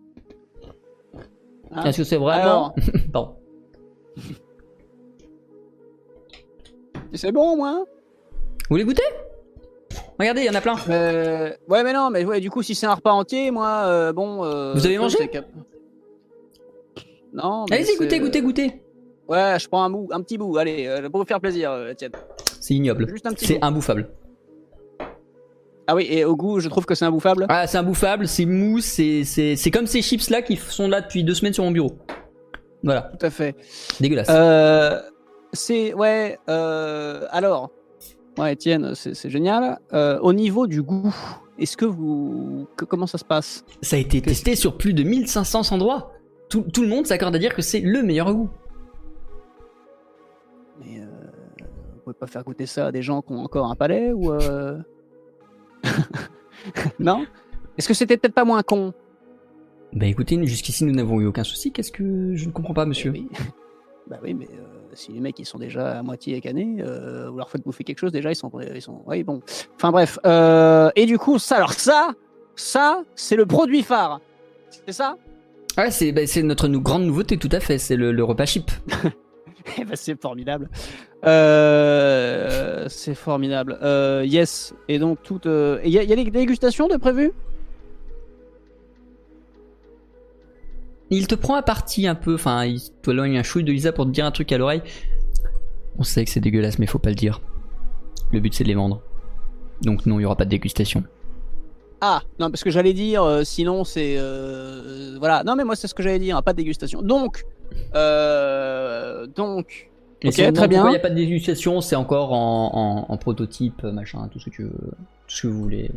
Hein 1.73 1.85
Est-ce 1.85 1.97
que 1.99 2.05
c'est 2.05 2.17
vraiment 2.19 2.73
Alors, 2.73 2.75
Bon. 3.13 3.37
c'est 7.15 7.33
bon, 7.33 7.57
moi? 7.57 7.85
Vous 8.29 8.67
voulez 8.75 8.85
goûter? 8.85 9.03
Regardez, 10.19 10.43
il 10.43 10.47
y 10.47 10.51
en 10.51 10.55
a 10.55 10.61
plein. 10.61 10.77
Euh, 10.91 11.55
ouais, 11.69 11.83
mais 11.85 11.93
non, 11.95 12.11
mais 12.11 12.25
ouais, 12.25 12.41
du 12.41 12.51
coup, 12.51 12.63
si 12.63 12.75
c'est 12.75 12.87
un 12.87 12.95
repas 12.95 13.13
entier, 13.13 13.51
moi, 13.51 13.85
euh, 13.87 14.13
bon. 14.13 14.45
euh, 14.45 14.75
Vous 14.75 14.85
avez 14.85 14.99
mangé? 14.99 15.19
Non. 17.33 17.65
mais 17.71 17.77
Allez-y, 17.77 17.97
goûtez, 17.97 18.19
goûtez, 18.21 18.43
goûtez. 18.43 18.83
Ouais, 19.29 19.57
je 19.61 19.67
prends 19.69 19.83
un 19.83 19.91
bout, 19.91 20.09
un 20.13 20.21
petit 20.23 20.39
bout. 20.39 20.57
Allez, 20.57 20.87
euh, 20.87 21.09
pour 21.11 21.21
vous 21.21 21.27
faire 21.27 21.41
plaisir, 21.41 21.71
euh, 21.71 21.91
Étienne. 21.91 22.13
C'est 22.61 22.75
ignoble. 22.75 23.09
Juste 23.09 23.27
un 23.27 23.33
petit 23.33 23.47
C'est 23.47 23.65
imbouffable. 23.65 24.09
Ah 25.89 25.95
oui, 25.95 26.07
et 26.11 26.25
au 26.25 26.35
goût, 26.37 26.59
je 26.61 26.69
trouve 26.69 26.85
que 26.85 26.95
c'est 26.97 27.05
imbouffable. 27.05 27.47
Ah, 27.49 27.67
c'est 27.67 27.79
imbouffable, 27.79 28.27
c'est 28.27 28.45
mou, 28.45 28.81
c'est, 28.81 29.23
c'est, 29.25 29.55
c'est 29.55 29.71
comme 29.71 29.87
ces 29.87 30.03
chips 30.03 30.29
là 30.31 30.43
qui 30.43 30.57
sont 30.57 30.89
là 30.89 31.01
depuis 31.01 31.23
deux 31.23 31.35
semaines 31.35 31.53
sur 31.53 31.63
mon 31.65 31.71
bureau. 31.71 31.93
Voilà, 32.83 33.13
Tout 33.19 33.27
à 33.27 33.31
fait. 33.31 33.55
dégueulasse. 34.01 34.27
Euh, 34.31 35.01
c'est 35.53 35.95
ouais. 35.95 36.39
Euh, 36.49 37.27
alors, 37.31 37.71
ouais, 38.39 38.53
Étienne, 38.55 38.95
c'est 38.95 39.31
génial. 39.31 39.79
Euh, 39.93 40.19
au 40.21 40.33
niveau 40.33 40.67
du 40.67 40.83
goût, 40.83 41.15
est-ce 41.59 41.77
que 41.77 41.85
vous, 41.85 42.67
que- 42.77 42.85
comment 42.85 43.07
ça 43.07 43.19
se 43.19 43.25
passe? 43.25 43.65
Ça 43.81 43.95
a 43.97 43.99
été 44.01 44.21
testé 44.21 44.57
sur 44.57 44.77
plus 44.77 44.93
de 44.93 45.03
1500 45.05 45.73
endroits. 45.73 46.13
Tout, 46.49 46.63
tout 46.73 46.83
le 46.83 46.89
monde 46.89 47.07
s'accorde 47.07 47.35
à 47.35 47.39
dire 47.39 47.55
que 47.55 47.63
c'est 47.63 47.81
le 47.81 48.03
meilleur 48.03 48.33
goût. 48.35 48.51
Pouvez 52.13 52.19
pas 52.19 52.27
faire 52.27 52.45
goûter 52.45 52.67
ça 52.67 52.87
à 52.87 52.93
des 52.93 53.03
gens 53.03 53.21
qui 53.21 53.33
ont 53.33 53.41
encore 53.41 53.71
un 53.71 53.75
palais 53.75 54.13
ou 54.13 54.33
euh... 54.33 54.79
non? 57.01 57.27
Est-ce 57.77 57.89
que 57.89 57.95
c'était 57.95 58.17
peut-être 58.17 58.35
pas 58.35 58.45
moins 58.45 58.63
con? 58.63 58.93
Bah 59.93 60.07
écoutez, 60.07 60.45
jusqu'ici 60.47 60.85
nous 60.85 60.93
n'avons 60.93 61.21
eu 61.21 61.27
aucun 61.27 61.45
souci. 61.45 61.73
Qu'est-ce 61.73 61.93
que 61.93 62.35
je 62.35 62.47
ne 62.47 62.53
comprends 62.53 62.75
pas, 62.75 62.87
monsieur? 62.87 63.11
Oui. 63.11 63.29
Bah 64.09 64.19
oui, 64.23 64.35
mais 64.35 64.45
euh, 64.45 64.63
si 64.93 65.11
les 65.11 65.19
mecs 65.19 65.37
ils 65.41 65.45
sont 65.45 65.59
déjà 65.59 65.99
à 65.99 66.03
moitié 66.05 66.41
canés, 66.41 66.77
euh, 66.79 67.29
vous 67.29 67.39
leur 67.39 67.51
faites 67.51 67.65
bouffer 67.65 67.83
quelque 67.83 67.99
chose 67.99 68.13
déjà, 68.13 68.31
ils 68.31 68.37
sont, 68.37 68.53
ils 68.73 68.81
sont, 68.81 69.03
oui 69.05 69.25
bon. 69.25 69.41
Enfin 69.75 69.91
bref. 69.91 70.21
euh, 70.25 70.91
et 70.95 71.07
du 71.07 71.19
coup, 71.19 71.41
ça, 71.41 71.57
alors 71.57 71.73
ça, 71.73 72.13
ça, 72.55 73.03
c'est 73.17 73.35
le 73.35 73.47
produit 73.47 73.83
phare. 73.83 74.21
C'est 74.71 74.93
ça? 74.93 75.17
Ouais, 75.77 75.91
c'est, 75.91 76.13
bah, 76.13 76.21
notre 76.45 76.69
grande 76.69 77.03
nouveauté, 77.03 77.37
tout 77.37 77.49
à 77.51 77.59
fait. 77.59 77.79
C'est 77.79 77.97
le, 77.97 78.13
le 78.13 78.23
repas 78.23 78.47
chip. 78.47 78.71
Eh 79.79 79.85
ben, 79.85 79.97
c'est 79.97 80.21
formidable. 80.23 80.71
Euh, 81.27 82.87
c'est 82.89 83.15
formidable. 83.15 83.79
Euh, 83.83 84.23
yes. 84.25 84.75
Et 84.89 84.99
donc 84.99 85.23
tout. 85.23 85.41
euh, 85.47 85.81
Il 85.85 85.91
y, 85.91 85.99
a- 85.99 86.03
il 86.03 86.09
y 86.09 86.13
a 86.13 86.17
des 86.17 86.31
dégustations 86.31 86.87
de 86.89 86.97
prévues 86.97 87.33
Il 91.11 91.27
te 91.29 91.35
prend 91.35 91.55
à 91.55 91.63
partie 91.63 92.07
un 92.07 92.15
peu. 92.15 92.35
Enfin, 92.35 92.65
il 92.65 92.81
t'éloigne 93.03 93.39
un 93.39 93.43
chouille 93.43 93.65
de 93.65 93.73
Lisa 93.73 93.93
pour 93.93 94.07
te 94.07 94.11
dire 94.11 94.27
un 94.27 94.31
truc 94.33 94.51
à 94.53 94.59
l'oreille. 94.59 94.83
On 95.99 96.03
sait 96.03 96.25
que 96.25 96.31
c'est 96.31 96.41
dégueulasse, 96.41 96.79
mais 96.79 96.87
faut 96.87 96.99
pas 96.99 97.11
le 97.11 97.15
dire. 97.15 97.41
Le 98.33 98.41
but 98.41 98.53
c'est 98.55 98.65
de 98.65 98.69
les 98.69 98.75
vendre. 98.75 99.03
Donc 99.83 100.05
non, 100.07 100.19
il 100.19 100.23
y 100.23 100.27
aura 100.27 100.37
pas 100.37 100.45
de 100.45 100.51
dégustation. 100.51 101.05
Ah, 102.01 102.23
non, 102.39 102.51
parce 102.51 102.63
que 102.63 102.71
j'allais 102.71 102.93
dire, 102.93 103.23
euh, 103.23 103.43
sinon 103.45 103.85
c'est. 103.85 104.17
euh, 104.19 105.17
voilà, 105.19 105.43
non, 105.45 105.55
mais 105.57 105.65
moi 105.65 105.77
c'est 105.77 105.87
ce 105.89 105.95
que 105.95 106.03
j'allais 106.03 106.19
dire, 106.19 106.37
hein, 106.37 106.43
pas 106.43 106.53
de 106.53 106.59
dégustation. 106.59 107.03
Donc. 107.03 107.45
Euh, 107.95 109.27
donc. 109.27 109.91
Et 110.23 110.29
Ok, 110.29 110.53
très 110.55 110.69
bien. 110.69 110.87
Il 110.87 110.91
n'y 110.91 110.97
a 110.97 111.01
pas 111.01 111.11
de 111.11 111.15
dégustation, 111.15 111.81
c'est 111.81 111.97
encore 111.97 112.33
en, 112.33 112.71
en- 113.09 113.13
en 113.13 113.17
prototype, 113.19 113.83
machin, 113.85 114.29
tout 114.33 114.39
ce 114.41 114.47
que 114.47 114.51
tu 114.51 114.63
veux, 114.63 114.71
tout 114.71 115.37
ce 115.37 115.43
que 115.43 115.47
vous 115.49 115.61
voulez 115.63 115.91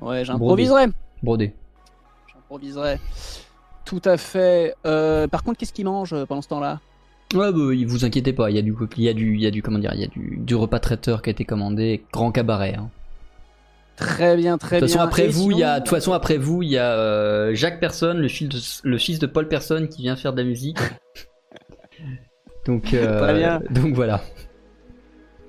Ouais, 0.00 0.24
j'improviserai. 0.24 0.86
broder. 1.22 1.54
J'improviserai. 2.32 2.98
Tout 3.84 4.02
à 4.04 4.16
fait. 4.18 4.74
Euh, 4.86 5.26
par 5.28 5.42
contre, 5.42 5.58
qu'est-ce 5.58 5.72
qu'il 5.72 5.86
mange 5.86 6.12
euh, 6.12 6.26
pendant 6.26 6.42
ce 6.42 6.48
temps-là? 6.48 6.80
Ouais, 7.34 7.50
bah, 7.52 7.58
vous 7.86 8.04
inquiétez 8.04 8.32
pas, 8.32 8.50
il 8.50 8.56
y 8.56 8.58
a 8.58 8.62
du, 8.62 8.74
il 8.96 9.02
y 9.02 9.08
a 9.08 9.12
du, 9.14 9.34
il 9.34 9.40
y 9.40 9.46
a 9.46 9.50
du, 9.50 9.62
comment 9.62 9.78
dire, 9.78 9.92
il 9.94 10.00
y 10.00 10.04
a 10.04 10.08
du, 10.08 10.38
du 10.38 10.54
repas 10.54 10.78
traiteur 10.78 11.20
qui 11.22 11.30
a 11.30 11.32
été 11.32 11.44
commandé, 11.44 12.04
grand 12.12 12.30
cabaret. 12.32 12.74
hein. 12.74 12.90
Très 13.96 14.36
bien, 14.36 14.58
très 14.58 14.76
De 14.76 14.80
toute 14.86 14.88
bien. 14.88 14.96
façon, 14.98 15.06
après 15.08 15.24
Et 15.24 15.28
vous, 15.28 15.50
il 15.50 15.58
y 15.58 15.62
a, 15.64 15.66
sinon- 15.66 15.74
de 15.74 15.84
toute 15.84 15.88
façon, 15.96 16.12
après 16.12 16.36
vous, 16.36 16.62
il 16.62 16.68
y 16.70 16.78
a 16.78 16.92
euh, 16.92 17.54
Jacques 17.54 17.80
Personne, 17.80 18.18
le 18.18 18.28
fils, 18.28 18.48
de, 18.48 18.88
le 18.88 18.98
fils 18.98 19.18
de 19.18 19.26
Paul 19.26 19.48
Personne 19.48 19.88
qui 19.88 20.02
vient 20.02 20.16
faire 20.16 20.32
de 20.32 20.38
la 20.38 20.44
musique. 20.46 20.78
donc, 22.68 22.92
euh, 22.94 23.20
Très 23.20 23.34
bien. 23.34 23.60
donc 23.70 23.94
voilà. 23.94 24.20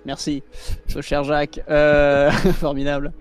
Merci, 0.06 0.42
ce 0.88 1.02
cher 1.02 1.24
Jacques. 1.24 1.62
Euh, 1.70 2.32
formidable. 2.32 3.12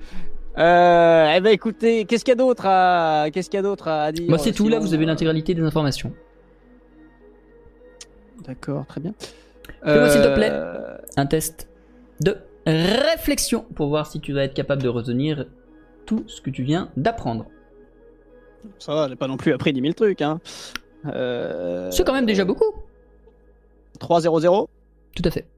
Euh, 0.57 1.34
eh 1.36 1.40
ben 1.40 1.51
écoutez, 1.51 2.05
qu'est-ce 2.05 2.24
qu'il 2.24 2.32
y 2.32 2.36
a 2.36 2.36
d'autre 2.36 2.64
à, 2.66 3.26
qu'est-ce 3.32 3.51
qu'il 3.51 3.59
y 3.59 3.61
a 3.61 3.62
d'autre 3.62 3.88
à 3.88 4.11
dire 4.12 4.28
Moi, 4.28 4.38
c'est 4.38 4.53
tout. 4.53 4.68
Là, 4.68 4.78
vous 4.78 4.94
avez 4.94 5.05
l'intégralité 5.05 5.55
des 5.55 5.62
informations. 5.62 6.12
D'accord, 8.46 8.86
très 8.86 9.01
bien. 9.01 9.14
Fais-moi, 9.84 10.09
s'il 10.09 10.22
te 10.22 10.34
plaît. 10.34 10.53
Un 11.16 11.26
test 11.26 11.68
de 12.20 12.36
réflexion 12.66 13.66
pour 13.74 13.88
voir 13.88 14.07
si 14.07 14.20
tu 14.20 14.32
vas 14.32 14.44
être 14.44 14.55
capable 14.55 14.82
de 14.82 14.88
retenir 14.88 15.46
tout 16.07 16.24
ce 16.28 16.40
que 16.40 16.51
tu 16.51 16.62
viens 16.62 16.90
d'apprendre. 16.96 17.46
Ça 18.78 18.94
va, 18.94 19.09
j'ai 19.09 19.16
pas 19.16 19.26
non 19.28 19.36
plus 19.36 19.53
appris 19.53 19.72
10 19.72 19.80
000 19.80 19.92
trucs. 19.92 20.22
Hein. 20.22 20.40
Euh, 21.07 21.90
C'est 21.90 22.05
quand 22.05 22.12
même 22.12 22.26
déjà 22.26 22.44
beaucoup. 22.44 22.74
3-0-0. 23.99 24.68
Tout 25.14 25.22
à 25.24 25.30
fait. 25.30 25.49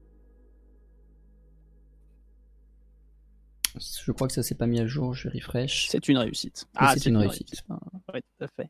Je 4.05 4.11
crois 4.11 4.27
que 4.27 4.33
ça 4.33 4.43
s'est 4.43 4.55
pas 4.55 4.67
mis 4.67 4.79
à 4.79 4.85
jour, 4.85 5.13
je 5.13 5.29
refresh. 5.29 5.87
C'est 5.89 6.07
une 6.09 6.17
réussite. 6.17 6.67
Oui, 6.79 6.87
c'est 6.93 7.05
une 7.09 7.17
réussite. 7.17 7.63
Ah, 7.69 7.77
Oui, 8.13 8.19
tout 8.21 8.43
à 8.43 8.47
fait. 8.47 8.69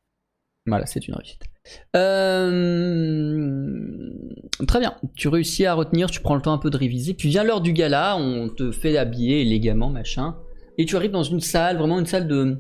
Voilà, 0.67 0.85
c'est 0.85 1.07
une 1.07 1.15
réussite. 1.15 1.41
Euh, 1.95 3.51
Très 4.67 4.79
bien, 4.79 4.95
tu 5.15 5.27
réussis 5.27 5.65
à 5.65 5.73
retenir, 5.73 6.11
tu 6.11 6.21
prends 6.21 6.35
le 6.35 6.41
temps 6.41 6.53
un 6.53 6.59
peu 6.59 6.69
de 6.69 6.77
réviser, 6.77 7.15
puis 7.15 7.29
vient 7.29 7.43
l'heure 7.43 7.61
du 7.61 7.73
gala, 7.73 8.15
on 8.17 8.47
te 8.49 8.71
fait 8.71 8.95
habiller 8.97 9.41
élégamment, 9.41 9.89
machin, 9.89 10.37
et 10.77 10.85
tu 10.85 10.95
arrives 10.95 11.11
dans 11.11 11.23
une 11.23 11.41
salle, 11.41 11.77
vraiment 11.77 11.99
une 11.99 12.05
salle 12.05 12.27
de... 12.27 12.59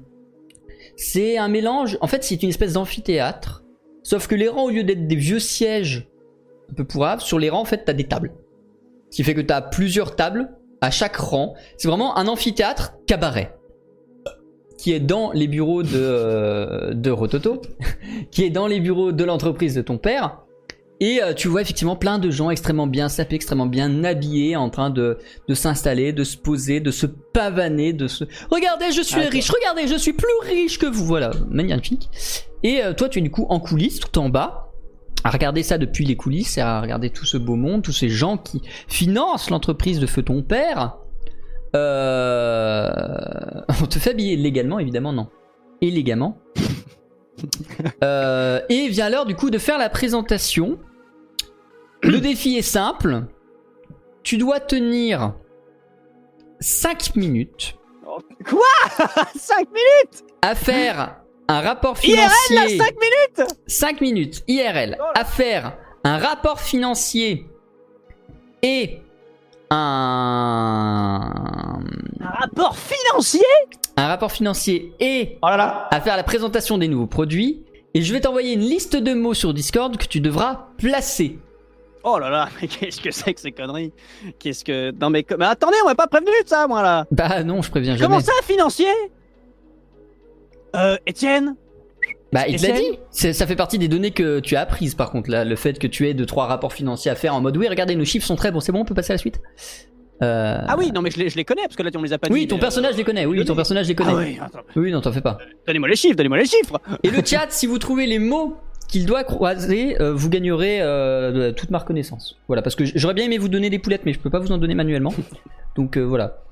C'est 0.97 1.37
un 1.37 1.47
mélange, 1.47 1.97
en 2.01 2.07
fait 2.07 2.23
c'est 2.23 2.41
une 2.41 2.49
espèce 2.49 2.73
d'amphithéâtre, 2.73 3.63
sauf 4.03 4.27
que 4.27 4.33
les 4.35 4.47
rangs, 4.47 4.63
au 4.65 4.69
lieu 4.71 4.83
d'être 4.83 5.07
des 5.07 5.15
vieux 5.15 5.39
sièges 5.39 6.07
un 6.71 6.75
peu 6.75 6.83
pourraves, 6.83 7.21
sur 7.21 7.39
les 7.39 7.49
rangs, 7.49 7.61
en 7.61 7.65
fait, 7.65 7.83
t'as 7.85 7.93
des 7.93 8.05
tables. 8.05 8.33
Ce 9.09 9.17
qui 9.17 9.23
fait 9.23 9.35
que 9.35 9.41
t'as 9.41 9.61
plusieurs 9.61 10.15
tables 10.15 10.51
à 10.79 10.89
chaque 10.89 11.15
rang. 11.17 11.53
C'est 11.77 11.87
vraiment 11.87 12.17
un 12.17 12.27
amphithéâtre 12.27 12.93
cabaret 13.05 13.55
qui 14.77 14.93
est 14.93 14.99
dans 14.99 15.31
les 15.31 15.47
bureaux 15.47 15.83
de, 15.83 15.89
euh, 15.93 16.93
de 16.95 17.11
Rototo, 17.11 17.61
qui 18.31 18.43
est 18.43 18.49
dans 18.49 18.65
les 18.65 18.79
bureaux 18.79 19.11
de 19.11 19.23
l'entreprise 19.23 19.75
de 19.75 19.83
ton 19.83 19.99
père. 19.99 20.39
Et 20.99 21.21
euh, 21.21 21.33
tu 21.33 21.47
vois 21.47 21.61
effectivement 21.61 21.95
plein 21.95 22.17
de 22.17 22.31
gens 22.31 22.49
extrêmement 22.49 22.87
bien 22.87 23.07
sapés, 23.07 23.35
extrêmement 23.35 23.67
bien 23.67 24.03
habillés, 24.03 24.55
en 24.55 24.71
train 24.71 24.89
de, 24.89 25.19
de 25.47 25.53
s'installer, 25.53 26.13
de 26.13 26.23
se 26.23 26.35
poser, 26.35 26.79
de 26.79 26.89
se 26.89 27.05
pavaner, 27.05 27.93
de 27.93 28.07
se... 28.07 28.23
Regardez, 28.49 28.91
je 28.91 29.03
suis 29.03 29.21
Ah, 29.21 29.29
riche, 29.29 29.51
regardez, 29.51 29.87
je 29.87 29.97
suis 29.97 30.13
plus 30.13 30.27
riche 30.43 30.79
que 30.79 30.87
vous. 30.87 31.05
Voilà, 31.05 31.29
magnifique. 31.49 32.09
Et 32.63 32.83
euh, 32.83 32.93
toi, 32.93 33.07
tu 33.07 33.19
es 33.19 33.21
du 33.21 33.29
coup 33.29 33.45
en 33.49 33.59
coulisses, 33.59 33.99
tout 33.99 34.17
en 34.17 34.29
bas, 34.29 34.70
à 35.23 35.29
regarder 35.29 35.63
ça 35.63 35.77
depuis 35.77 36.05
les 36.05 36.15
coulisses, 36.15 36.57
et 36.57 36.61
à 36.61 36.81
regarder 36.81 37.09
tout 37.09 37.25
ce 37.25 37.37
beau 37.37 37.55
monde, 37.55 37.83
tous 37.83 37.91
ces 37.91 38.09
gens 38.09 38.37
qui 38.37 38.61
financent 38.87 39.49
l'entreprise 39.49 39.99
de 39.99 40.07
feu 40.07 40.23
ton 40.23 40.41
père. 40.43 40.97
Euh... 41.75 42.89
On 43.81 43.85
te 43.85 43.99
fait 43.99 44.11
habiller 44.11 44.35
légalement, 44.35 44.79
évidemment, 44.79 45.13
non. 45.13 45.29
Illégalement. 45.81 46.37
Euh, 48.03 48.61
et 48.69 48.87
vient 48.89 49.09
l'heure 49.09 49.25
du 49.25 49.35
coup 49.35 49.49
de 49.49 49.57
faire 49.57 49.79
la 49.79 49.89
présentation. 49.89 50.77
Le 52.03 52.19
défi 52.19 52.55
est 52.55 52.61
simple. 52.61 53.25
Tu 54.21 54.37
dois 54.37 54.59
tenir 54.59 55.33
5 56.59 57.15
minutes 57.15 57.77
Quoi? 58.45 58.61
5 59.35 59.57
minutes? 59.69 60.23
à 60.43 60.53
faire 60.53 61.20
un 61.51 61.61
rapport 61.61 61.97
IRL 62.03 62.15
là, 62.17 62.29
financier. 62.47 62.77
5 62.77 62.85
minutes 62.99 63.53
5 63.67 64.01
minutes 64.01 64.43
IRL 64.47 64.97
Oh 64.99 65.03
à 65.15 65.25
faire 65.25 65.73
un 66.03 66.17
rapport 66.17 66.59
financier 66.59 67.45
et 68.63 68.99
un 69.69 71.79
Un 72.19 72.29
rapport 72.29 72.77
financier? 72.77 73.41
Un 73.97 74.07
rapport 74.07 74.31
financier 74.31 74.93
et 74.99 75.37
Oh 75.41 75.47
là 75.47 75.57
là. 75.57 75.87
à 75.91 76.01
faire 76.01 76.17
la 76.17 76.23
présentation 76.23 76.77
des 76.77 76.87
nouveaux 76.87 77.07
produits. 77.07 77.63
Et 77.93 78.01
je 78.01 78.13
vais 78.13 78.21
t'envoyer 78.21 78.53
une 78.53 78.61
liste 78.61 78.95
de 78.95 79.13
mots 79.13 79.33
sur 79.33 79.53
Discord 79.53 79.97
que 79.97 80.05
tu 80.05 80.21
devras 80.21 80.67
placer. 80.77 81.39
Oh 82.03 82.17
là 82.17 82.29
là, 82.29 82.49
mais 82.61 82.67
qu'est-ce 82.67 83.01
que 83.01 83.11
c'est 83.11 83.33
que 83.33 83.41
ces 83.41 83.51
conneries? 83.51 83.91
Qu'est-ce 84.39 84.63
que... 84.63 84.91
Non 84.99 85.09
mais, 85.09 85.25
mais 85.37 85.45
attendez, 85.45 85.75
on 85.83 85.87
m'a 85.87 85.95
pas 85.95 86.07
prévenu 86.07 86.31
de 86.43 86.47
ça, 86.47 86.67
moi, 86.67 86.81
là. 86.81 87.05
Bah 87.11 87.43
non, 87.43 87.61
je 87.61 87.69
préviens 87.69 87.95
jamais. 87.95 88.07
Comment 88.07 88.21
ça, 88.21 88.31
financier? 88.43 88.87
Euh, 90.75 90.97
Étienne 91.05 91.55
Bah 92.33 92.41
il 92.47 92.55
te 92.59 92.65
l'a 92.67 92.73
dit. 92.73 93.33
Ça 93.33 93.45
fait 93.47 93.55
partie 93.55 93.77
des 93.77 93.87
données 93.87 94.11
que 94.11 94.39
tu 94.39 94.55
as 94.55 94.61
apprises 94.61 94.95
par 94.95 95.11
contre 95.11 95.29
là, 95.29 95.43
le 95.43 95.55
fait 95.55 95.77
que 95.79 95.87
tu 95.87 96.07
aies 96.07 96.13
deux 96.13 96.25
trois 96.25 96.45
rapports 96.47 96.73
financiers 96.73 97.11
à 97.11 97.15
faire 97.15 97.35
en 97.35 97.41
mode 97.41 97.57
oui 97.57 97.67
regardez 97.67 97.95
nos 97.95 98.05
chiffres 98.05 98.25
sont 98.25 98.35
très 98.35 98.51
bons 98.51 98.59
c'est 98.61 98.71
bon 98.71 98.79
on 98.81 98.85
peut 98.85 98.93
passer 98.95 99.11
à 99.11 99.15
la 99.15 99.19
suite. 99.19 99.39
Euh, 100.23 100.59
Ah 100.67 100.75
oui, 100.77 100.91
non 100.93 101.01
mais 101.01 101.09
je 101.09 101.17
les, 101.17 101.29
je 101.29 101.35
les 101.35 101.43
connais, 101.45 101.63
parce 101.63 101.75
que 101.75 101.81
là, 101.81 101.89
on 101.95 102.01
les 102.03 102.13
a 102.13 102.19
pas 102.19 102.27
dit. 102.27 102.33
Oui 102.33 102.47
ton 102.47 102.55
mais, 102.57 102.61
personnage 102.61 102.93
euh, 102.93 102.97
les 102.97 103.03
connaît 103.03 103.25
oui 103.25 103.43
ton 103.43 103.55
personnage 103.55 103.87
les 103.87 103.95
connaît. 103.95 104.11
Ah 104.13 104.17
oui, 104.17 104.37
attends, 104.39 104.59
Oui 104.75 104.91
non 104.91 105.01
t'en 105.01 105.11
fais 105.11 105.19
pas. 105.21 105.39
donnez-moi 105.65 105.89
les 105.89 105.95
chiffres, 105.95 106.15
donnez-moi 106.15 106.37
les 106.37 106.45
chiffres 106.45 106.79
Et 107.03 107.09
le 107.09 107.25
chat, 107.25 107.47
si 107.49 107.65
vous 107.65 107.79
trouvez 107.79 108.05
les 108.05 108.19
mots 108.19 108.55
qu'il 108.87 109.05
doit 109.05 109.23
croiser, 109.23 109.99
euh, 110.01 110.13
vous 110.13 110.29
gagnerez 110.29 110.79
euh, 110.81 111.53
toute 111.53 111.71
ma 111.71 111.79
reconnaissance. 111.79 112.37
Voilà, 112.47 112.61
parce 112.61 112.75
que 112.75 112.83
j'aurais 112.85 113.13
bien 113.13 113.25
aimé 113.25 113.37
vous 113.37 113.47
donner 113.47 113.69
des 113.69 113.79
poulettes, 113.79 114.01
mais 114.05 114.13
je 114.13 114.19
peux 114.19 114.29
pas 114.29 114.39
vous 114.39 114.51
en 114.51 114.57
donner 114.57 114.75
manuellement. 114.75 115.13
Donc 115.75 115.97
euh, 115.97 116.01
voilà, 116.01 116.43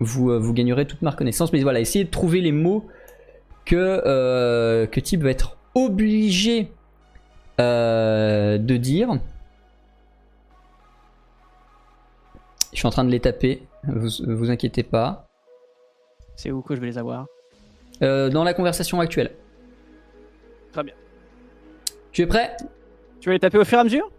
vous, 0.00 0.30
euh, 0.30 0.38
vous 0.38 0.52
gagnerez 0.54 0.86
toute 0.86 1.02
ma 1.02 1.10
reconnaissance. 1.10 1.52
Mais 1.52 1.62
voilà, 1.62 1.80
essayez 1.80 2.04
de 2.04 2.10
trouver 2.10 2.40
les 2.40 2.52
mots 2.52 2.86
que, 3.64 4.02
euh, 4.06 4.86
que 4.86 5.00
Tib 5.00 5.22
va 5.22 5.30
être 5.30 5.56
obligé 5.74 6.70
euh, 7.60 8.58
de 8.58 8.76
dire. 8.76 9.18
Je 12.72 12.78
suis 12.78 12.86
en 12.86 12.90
train 12.90 13.04
de 13.04 13.10
les 13.10 13.20
taper, 13.20 13.62
vous, 13.84 14.08
vous 14.26 14.50
inquiétez 14.50 14.82
pas. 14.82 15.26
C'est 16.36 16.50
où 16.50 16.62
que 16.62 16.74
je 16.74 16.80
vais 16.80 16.88
les 16.88 16.98
avoir 16.98 17.26
Euh, 18.02 18.28
dans 18.28 18.42
la 18.42 18.54
conversation 18.54 19.00
actuelle. 19.00 19.30
Très 20.72 20.82
bien. 20.82 20.94
Tu 22.10 22.22
es 22.22 22.26
prêt? 22.26 22.56
Tu 23.20 23.28
vas 23.28 23.34
les 23.34 23.38
taper 23.38 23.58
au 23.58 23.64
fur 23.64 23.78
et 23.78 23.80
à 23.80 23.84
mesure? 23.84 24.10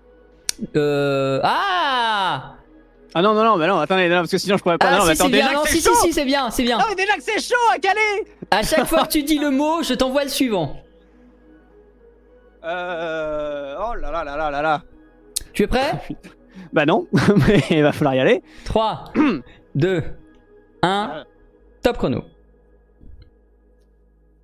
Euh... 0.78 1.42
Ah 1.44 2.55
Ah 3.18 3.22
non, 3.22 3.34
non, 3.34 3.46
non, 3.46 3.56
mais 3.56 3.66
non, 3.66 3.80
attendez, 3.80 4.10
non, 4.10 4.18
parce 4.18 4.32
que 4.32 4.38
sinon 4.38 4.58
je 4.58 4.62
pourrais 4.64 4.78
pas. 4.78 4.90
Ah 4.90 4.98
non, 4.98 5.06
si 5.06 5.12
attends, 5.12 5.24
c'est 5.24 5.32
bien, 5.32 5.46
déjà 5.46 5.54
non, 5.54 5.64
que 5.64 5.70
si 5.70 5.76
c'est 5.76 5.82
si 5.82 5.88
chaud 5.88 6.02
si 6.02 6.14
c'est 6.14 6.26
bien, 6.26 6.50
c'est 6.52 6.64
bien. 6.64 6.78
Ah 6.82 6.86
mais 6.90 6.96
déjà 6.96 7.16
que 7.16 7.24
c'est 7.24 7.40
chaud 7.40 7.56
à 7.74 7.80
caler 7.80 8.26
À 8.52 8.62
chaque 8.62 8.86
fois 8.88 9.06
que 9.06 9.12
tu 9.14 9.24
dis 9.24 9.40
le 9.40 9.52
mot, 9.52 9.82
je 9.84 9.94
t'envoie 9.94 10.26
le 10.26 10.30
suivant. 10.30 10.76
Euh... 12.66 13.78
Oh 13.80 13.96
là 13.96 14.12
là 14.12 14.26
là 14.26 14.36
là 14.36 14.52
là 14.52 14.62
là 14.62 14.84
Tu 15.54 15.64
es 15.64 15.68
prêt? 15.68 15.92
Bah 16.74 16.86
non, 16.86 17.08
mais 17.48 17.62
il 17.70 17.84
va 17.84 17.94
falloir 17.94 18.16
y 18.16 18.20
aller. 18.20 18.44
3, 18.66 19.14
2, 19.76 20.04
1, 20.82 21.24
top 21.82 21.98
chrono. 21.98 22.24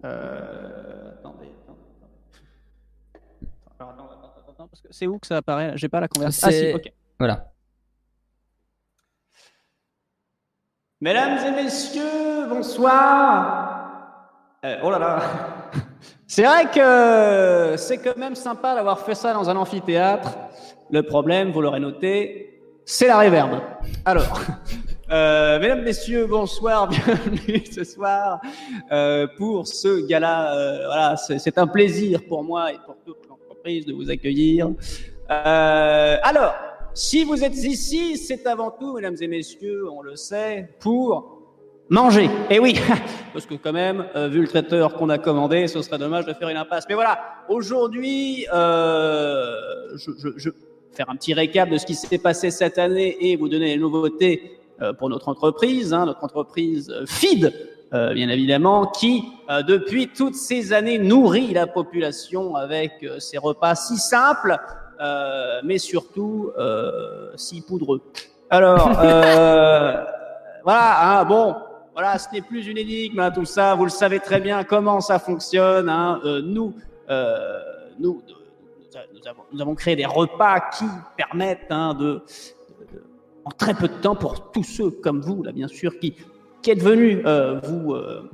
Euh... 0.06 1.12
Attendez, 1.20 1.50
attendez. 1.64 1.80
Alors, 3.80 3.92
attends, 3.92 4.06
attends, 4.06 4.34
attends, 4.50 4.68
parce 4.68 4.82
que 4.82 4.88
c'est 4.92 5.08
où 5.08 5.20
que 5.20 5.28
ça 5.28 5.38
apparaît 5.38 5.74
J'ai 5.76 5.90
pas 5.90 6.00
la 6.00 6.08
conversation. 6.08 6.48
Ah 6.48 6.52
si, 6.52 6.74
ok. 6.74 6.94
Voilà. 7.20 7.51
Mesdames 11.04 11.40
et 11.48 11.64
messieurs, 11.64 12.46
bonsoir. 12.48 14.20
Euh, 14.64 14.76
oh 14.84 14.92
là 14.92 15.00
là. 15.00 15.20
C'est 16.28 16.44
vrai 16.44 16.66
que 16.66 17.76
c'est 17.76 17.98
quand 17.98 18.18
même 18.18 18.36
sympa 18.36 18.76
d'avoir 18.76 19.00
fait 19.00 19.16
ça 19.16 19.34
dans 19.34 19.50
un 19.50 19.56
amphithéâtre. 19.56 20.38
Le 20.92 21.02
problème, 21.02 21.50
vous 21.52 21.60
l'aurez 21.60 21.80
noté, 21.80 22.62
c'est 22.86 23.08
la 23.08 23.18
réverbe. 23.18 23.62
Alors, 24.06 24.42
euh, 25.12 25.60
mesdames, 25.60 25.82
messieurs, 25.82 26.28
bonsoir, 26.28 26.88
bienvenue 26.90 27.64
ce 27.72 27.84
soir 27.84 28.40
euh, 28.92 29.26
pour 29.40 29.66
ce 29.66 30.06
gala. 30.06 30.54
Euh, 30.54 30.86
voilà, 30.86 31.18
c'est 31.18 31.58
un 31.58 31.66
plaisir 31.66 32.22
pour 32.28 32.44
moi 32.44 32.74
et 32.74 32.78
pour 32.86 32.96
toute 33.04 33.28
l'entreprise 33.28 33.88
de 33.88 33.94
vous 33.94 34.12
accueillir. 34.12 34.70
Alors, 35.28 36.54
si 36.94 37.24
vous 37.24 37.44
êtes 37.44 37.58
ici, 37.58 38.18
c'est 38.18 38.46
avant 38.48 38.72
tout, 38.72 38.96
mesdames 38.96 39.16
et 39.20 39.28
messieurs, 39.28 39.90
on 39.92 40.02
le 40.02 40.16
sait, 40.16 40.70
pour 40.80 41.42
manger. 41.90 42.30
Et 42.50 42.60
oui, 42.60 42.80
parce 43.34 43.46
que 43.46 43.56
quand 43.56 43.74
même, 43.74 44.06
euh, 44.16 44.28
vu 44.28 44.42
le 44.42 44.48
traiteur 44.48 44.94
qu'on 44.96 45.10
a 45.10 45.18
commandé, 45.18 45.68
ce 45.68 45.82
serait 45.82 45.98
dommage 45.98 46.26
de 46.26 46.34
faire 46.34 46.50
une 46.50 46.58
impasse. 46.58 46.86
Mais 46.90 46.96
voilà, 46.96 47.20
aujourd'hui, 47.50 48.46
euh, 48.54 49.56
je, 49.96 50.12
je, 50.18 50.30
je 50.38 50.50
faire 50.94 51.10
un 51.10 51.16
petit 51.16 51.34
récap 51.34 51.70
de 51.70 51.78
ce 51.78 51.86
qui 51.86 51.96
s'est 51.96 52.18
passé 52.18 52.52
cette 52.52 52.78
année 52.78 53.18
et 53.22 53.36
vous 53.36 53.50
donner 53.50 53.68
les 53.68 53.78
nouveautés 53.78 54.58
euh, 54.82 54.94
pour 54.94 55.10
notre 55.10 55.30
entreprise, 55.30 55.94
hein, 55.94 56.06
notre 56.06 56.24
entreprise 56.24 56.90
euh, 56.90 57.06
FID, 57.06 57.54
euh, 57.94 58.14
bien 58.14 58.30
évidemment, 58.30 58.88
qui, 58.88 59.24
euh, 59.50 59.64
depuis 59.64 60.08
toutes 60.08 60.36
ces 60.36 60.74
années, 60.74 60.98
nourrit 60.98 61.54
la 61.54 61.68
population 61.68 62.56
avec 62.56 62.94
euh, 63.04 63.20
ses 63.20 63.38
repas 63.38 63.76
si 63.76 63.98
simples, 63.98 64.58
mais 65.64 65.78
surtout 65.78 66.52
euh, 66.58 67.32
si 67.36 67.62
poudreux. 67.62 68.02
Alors, 68.50 68.92
euh, 69.00 70.04
voilà, 70.64 71.20
hein, 71.20 71.26
bon, 71.26 71.56
voilà, 71.94 72.18
ce 72.18 72.28
n'est 72.34 72.42
plus 72.42 72.68
une 72.68 72.78
énigme, 72.78 73.20
hein, 73.20 73.32
tout 73.32 73.46
ça, 73.46 73.76
vous 73.76 73.86
le 73.86 73.90
savez 73.90 74.20
très 74.20 74.40
bien 74.40 74.64
comment 74.64 75.02
ça 75.02 75.20
fonctionne. 75.20 75.90
Hein, 75.90 76.20
euh, 76.26 76.42
nous, 76.42 76.74
euh, 77.10 77.60
nous, 78.00 78.22
nous, 79.54 79.62
avons, 79.62 79.76
créé 79.76 79.96
des 79.96 80.06
repas 80.06 80.60
qui 80.78 80.86
permettent 81.16 81.70
de, 81.70 82.22
en 83.46 83.52
très 83.52 83.74
peu 83.74 83.88
de 83.88 83.94
temps, 83.94 84.16
pour 84.16 84.52
tous 84.52 84.64
ceux 84.64 84.92
comme 84.92 85.22
vous, 85.22 85.44
là, 85.44 85.52
bien 85.52 85.68
sûr, 85.68 85.98
qui, 86.00 86.16
qui 86.62 86.72
êtes 86.72 86.84
venus 86.84 87.20
euh, 87.26 87.60
vous, 87.64 87.94
euh, 87.94 88.30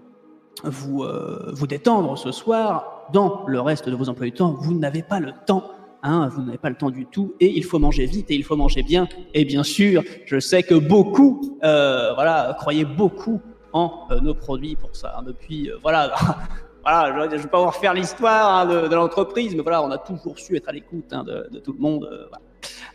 vous, 0.63 1.03
euh, 1.03 1.51
vous 1.53 1.67
détendre 1.67 2.17
ce 2.17 2.31
soir, 2.31 3.07
dans 3.13 3.45
le 3.47 3.61
reste 3.61 3.87
de 3.87 3.95
vos 3.95 4.09
emplois 4.09 4.25
du 4.25 4.33
temps, 4.33 4.53
vous 4.59 4.73
n'avez 4.73 5.01
pas 5.03 5.19
le 5.19 5.33
temps. 5.45 5.71
Hein, 6.07 6.29
vous 6.31 6.41
n'avez 6.41 6.57
pas 6.57 6.69
le 6.69 6.75
temps 6.75 6.89
du 6.89 7.05
tout 7.05 7.33
et 7.41 7.47
il 7.47 7.65
faut 7.65 7.79
manger 7.79 8.05
vite 8.05 8.31
et 8.31 8.35
il 8.35 8.43
faut 8.45 8.55
manger 8.55 8.81
bien. 8.81 9.09
Et 9.33 9.43
bien 9.43 9.63
sûr, 9.63 10.03
je 10.25 10.39
sais 10.39 10.63
que 10.63 10.73
beaucoup, 10.73 11.59
euh, 11.65 12.13
voilà, 12.13 12.55
croyaient 12.57 12.85
beaucoup 12.85 13.41
en 13.73 14.07
euh, 14.11 14.21
nos 14.21 14.33
produits 14.33 14.77
pour 14.77 14.95
ça. 14.95 15.15
hein, 15.17 15.23
depuis, 15.23 15.69
euh, 15.69 15.75
voilà, 15.81 16.15
voilà, 16.83 17.27
je 17.29 17.35
ne 17.35 17.41
vais 17.41 17.49
pas 17.49 17.59
vous 17.59 17.67
refaire 17.67 17.93
l'histoire 17.93 18.59
hein, 18.59 18.65
de, 18.65 18.95
l'entreprise, 18.95 19.53
mais 19.53 19.61
voilà, 19.61 19.83
on 19.83 19.91
a 19.91 19.97
toujours 19.97 20.39
su 20.39 20.55
être 20.55 20.69
à 20.69 20.71
l'écoute 20.71 21.09
de, 21.09 21.59
tout 21.59 21.73
le 21.73 21.79
monde. 21.79 22.09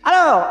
Alors, 0.05 0.47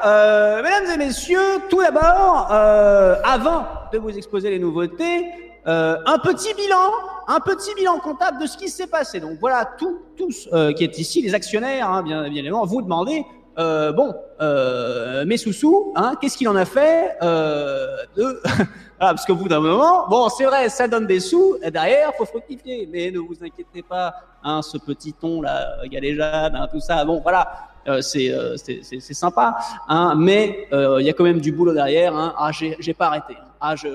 mesdames 0.62 0.93
et 0.93 0.97
messieurs, 0.97 1.62
tout 1.68 1.82
d'abord, 1.82 2.45
avant 2.51 3.66
de 3.91 3.97
vous 3.97 4.16
exposer 4.16 4.51
les 4.51 4.59
nouveautés, 4.59 5.26
euh, 5.68 5.97
un 6.05 6.18
petit 6.20 6.53
bilan, 6.53 6.91
un 7.28 7.39
petit 7.39 7.74
bilan 7.76 7.99
comptable 7.99 8.41
de 8.41 8.47
ce 8.47 8.57
qui 8.57 8.70
s'est 8.70 8.88
passé. 8.88 9.20
Donc 9.20 9.38
voilà, 9.39 9.70
tout, 9.78 9.99
tous 10.18 10.49
euh, 10.53 10.74
qui 10.74 10.84
êtes 10.84 10.97
ici, 10.97 11.22
les 11.22 11.34
actionnaires, 11.34 11.89
hein, 11.89 12.03
bien, 12.03 12.24
évidemment, 12.26 12.66
vous 12.66 12.82
demandez, 12.82 13.26
euh, 13.59 13.91
bon, 13.91 14.16
euh, 14.39 15.26
mes 15.26 15.38
sous-sous, 15.38 15.93
hein, 15.95 16.16
qu'est-ce 16.20 16.38
qu'il 16.38 16.49
en 16.49 16.55
a 16.55 16.66
fait 16.66 17.16
euh, 17.22 17.97
de... 18.16 18.41
voilà, 18.99 19.14
parce 19.14 19.26
qu'au 19.26 19.36
bout 19.36 19.49
d'un 19.49 19.59
moment, 19.59 20.07
bon, 20.09 20.30
c'est 20.30 20.45
vrai, 20.45 20.70
ça 20.70 20.88
donne 20.88 21.05
des 21.05 21.20
sous, 21.20 21.57
et 21.62 21.70
derrière, 21.70 22.12
faut 22.18 22.26
fructifier, 22.26 22.88
mais 22.91 23.12
ne 23.12 23.20
vous 23.20 23.36
inquiétez 23.41 23.84
pas, 23.84 24.14
hein, 24.43 24.62
ce 24.62 24.78
petit 24.78 25.14
ton 25.14 25.41
là, 25.41 25.86
galéjade, 25.86 26.55
hein, 26.55 26.68
tout 26.72 26.80
ça, 26.80 27.05
bon, 27.05 27.20
voilà, 27.22 27.72
euh, 27.88 28.01
c'est 28.01 28.32
euh, 28.32 28.55
sympa, 28.99 29.57
hein, 29.88 30.14
mais 30.16 30.68
euh, 30.72 30.97
il 30.99 31.07
y 31.07 31.09
a 31.09 31.14
quand 31.14 31.24
même 31.24 31.41
du 31.41 31.51
boulot 31.51 31.74
derrière. 31.74 32.16
Hein. 32.16 32.34
Ah, 32.38 32.51
j'ai 32.51 32.93
pas 32.93 33.07
arrêté. 33.07 33.36
Ah, 33.59 33.76
je, 33.76 33.88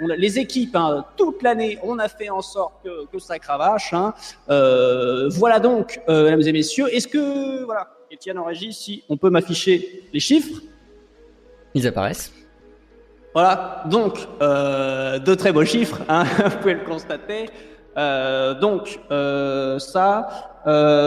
on 0.00 0.10
a- 0.10 0.16
les 0.16 0.38
équipes, 0.38 0.74
hein, 0.76 1.04
toute 1.16 1.42
l'année, 1.42 1.78
on 1.82 1.98
a 1.98 2.08
fait 2.08 2.30
en 2.30 2.42
sorte 2.42 2.74
que, 2.84 3.06
que 3.06 3.18
ça 3.18 3.38
cravache. 3.38 3.92
Hein. 3.92 4.12
Euh, 4.50 5.28
voilà 5.30 5.60
donc, 5.60 6.00
euh, 6.08 6.24
mesdames 6.24 6.42
et 6.42 6.52
messieurs, 6.52 6.86
est-ce 6.94 7.08
que, 7.08 7.62
voilà, 7.64 7.88
Étienne 8.10 8.38
en 8.38 8.44
régie, 8.44 8.72
si 8.72 9.02
on 9.08 9.16
peut 9.16 9.30
m'afficher 9.30 10.08
les 10.12 10.20
chiffres? 10.20 10.60
Ils 11.74 11.86
apparaissent. 11.88 12.32
voilà, 13.32 13.82
donc 13.86 14.28
euh, 14.40 15.18
de 15.18 15.34
très 15.34 15.52
beaux 15.52 15.64
chiffres, 15.64 16.00
hein, 16.08 16.24
vous 16.44 16.56
pouvez 16.58 16.74
le 16.74 16.84
constater. 16.84 17.50
Euh, 17.96 18.54
donc 18.54 19.00
ça, 19.80 20.28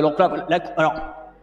donc 0.01 0.19
là, 0.19 0.45
la- 0.49 0.73
alors 0.77 0.95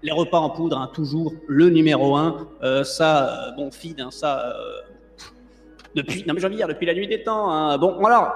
les 0.03 0.13
repas 0.13 0.39
en 0.39 0.51
poudre, 0.51 0.77
hein, 0.79 0.91
toujours 0.93 1.33
le 1.49 1.71
numéro 1.71 2.17
un. 2.17 2.47
Ça, 2.85 3.53
bon, 3.57 3.71
feed, 3.71 4.05
ça. 4.11 4.55
Depuis, 5.95 6.25
non 6.27 6.35
mais 6.35 6.41
j'ai 6.41 6.47
envie 6.47 6.55
de 6.57 6.61
dire 6.61 6.69
depuis 6.69 6.87
la 6.87 6.95
nuit 6.95 7.07
des 7.09 7.23
temps. 7.23 7.51
hein. 7.51 7.79
Bon, 7.79 7.97
voilà. 8.01 8.35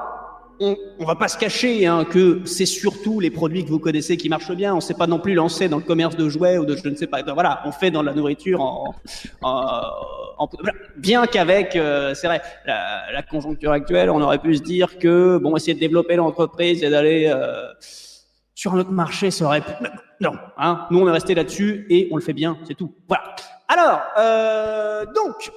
On, 0.61 0.77
on 0.99 1.05
va 1.05 1.15
pas 1.15 1.29
se 1.29 1.39
cacher 1.39 1.87
hein, 1.87 2.05
que 2.05 2.45
c'est 2.45 2.67
surtout 2.67 3.21
les 3.21 3.31
produits 3.31 3.65
que 3.65 3.69
vous 3.71 3.79
connaissez 3.79 4.17
qui 4.17 4.29
marchent 4.29 4.51
bien. 4.57 4.75
On 4.75 4.81
s'est 4.81 4.95
pas 4.95 5.07
non 5.07 5.21
plus 5.21 5.35
lancé 5.35 5.69
dans 5.69 5.77
le 5.77 5.85
commerce 5.85 6.17
de 6.17 6.29
jouets 6.29 6.59
ou 6.59 6.65
de 6.65 6.75
je 6.75 6.89
ne 6.89 6.97
sais 6.97 7.07
pas. 7.07 7.23
Voilà, 7.23 7.61
on 7.65 7.71
fait 7.71 7.93
dans 7.93 8.03
la 8.03 8.13
nourriture 8.13 8.61
en, 8.61 8.93
en- 9.43 9.83
en- 10.37 10.49
bien 10.97 11.27
qu'avec, 11.29 11.77
euh, 11.77 12.13
c'est 12.15 12.27
vrai, 12.27 12.43
la, 12.67 13.03
la 13.13 13.23
conjoncture 13.23 13.71
actuelle, 13.71 14.11
on 14.11 14.21
aurait 14.21 14.41
pu 14.41 14.57
se 14.57 14.63
dire 14.63 14.99
que 14.99 15.39
bon, 15.39 15.55
essayer 15.57 15.75
de 15.75 15.79
développer 15.81 16.17
l'entreprise 16.17 16.83
et 16.83 16.91
d'aller 16.91 17.31
euh, 17.33 17.69
sur 18.57 18.75
un 18.75 18.79
autre 18.81 18.91
marché, 18.91 19.31
ça 19.31 19.45
aurait 19.45 19.61
pu. 19.61 19.71
Non, 20.21 20.33
hein, 20.57 20.87
nous 20.91 20.99
on 20.99 21.07
est 21.07 21.13
resté 21.13 21.37
là-dessus 21.37 21.87
et 21.89 22.09
on 22.11 22.17
le 22.17 22.23
fait 22.23 22.33
bien, 22.33 22.59
c'est 22.67 22.75
tout. 22.75 22.93
Voilà. 23.07 23.37
Alors, 23.69 24.01
euh, 24.19 25.05
donc, 25.15 25.53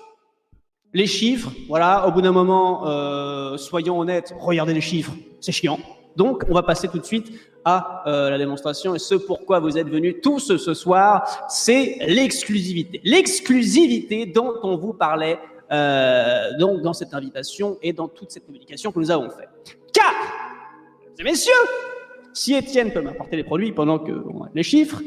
les 0.94 1.08
chiffres, 1.08 1.52
voilà, 1.68 2.08
au 2.08 2.12
bout 2.12 2.22
d'un 2.22 2.32
moment, 2.32 2.88
euh, 2.88 3.58
soyons 3.58 4.00
honnêtes, 4.00 4.34
regardez 4.40 4.74
les 4.74 4.82
chiffres, 4.82 5.14
c'est 5.40 5.52
chiant. 5.52 5.80
Donc, 6.16 6.44
on 6.50 6.54
va 6.54 6.64
passer 6.64 6.90
tout 6.90 7.00
de 7.00 7.06
suite 7.06 7.32
à 7.64 8.04
euh, 8.08 8.30
la 8.30 8.38
démonstration 8.38 8.96
et 8.96 9.00
ce 9.00 9.16
pourquoi 9.16 9.60
vous 9.60 9.78
êtes 9.78 9.88
venus 9.88 10.16
tous 10.22 10.58
ce 10.58 10.74
soir, 10.74 11.46
c'est 11.48 11.98
l'exclusivité. 12.08 13.00
L'exclusivité 13.04 14.26
dont 14.26 14.56
on 14.64 14.76
vous 14.76 14.94
parlait 14.94 15.40
euh, 15.72 16.58
donc 16.58 16.82
dans 16.82 16.94
cette 16.94 17.14
invitation 17.14 17.78
et 17.82 17.94
dans 17.94 18.10
toute 18.10 18.32
cette 18.32 18.46
communication 18.46 18.92
que 18.92 19.00
nous 19.00 19.12
avons 19.12 19.30
fait. 19.30 19.48
Car, 19.94 20.14
mesdames 21.02 21.16
et 21.20 21.24
messieurs, 21.24 21.54
si 22.34 22.54
Étienne 22.56 22.92
peut 22.92 23.02
m'apporter 23.02 23.38
les 23.38 23.44
produits 23.44 23.72
pendant 23.72 24.00
que 24.00 24.12
les 24.54 24.64
chiffres, 24.64 25.02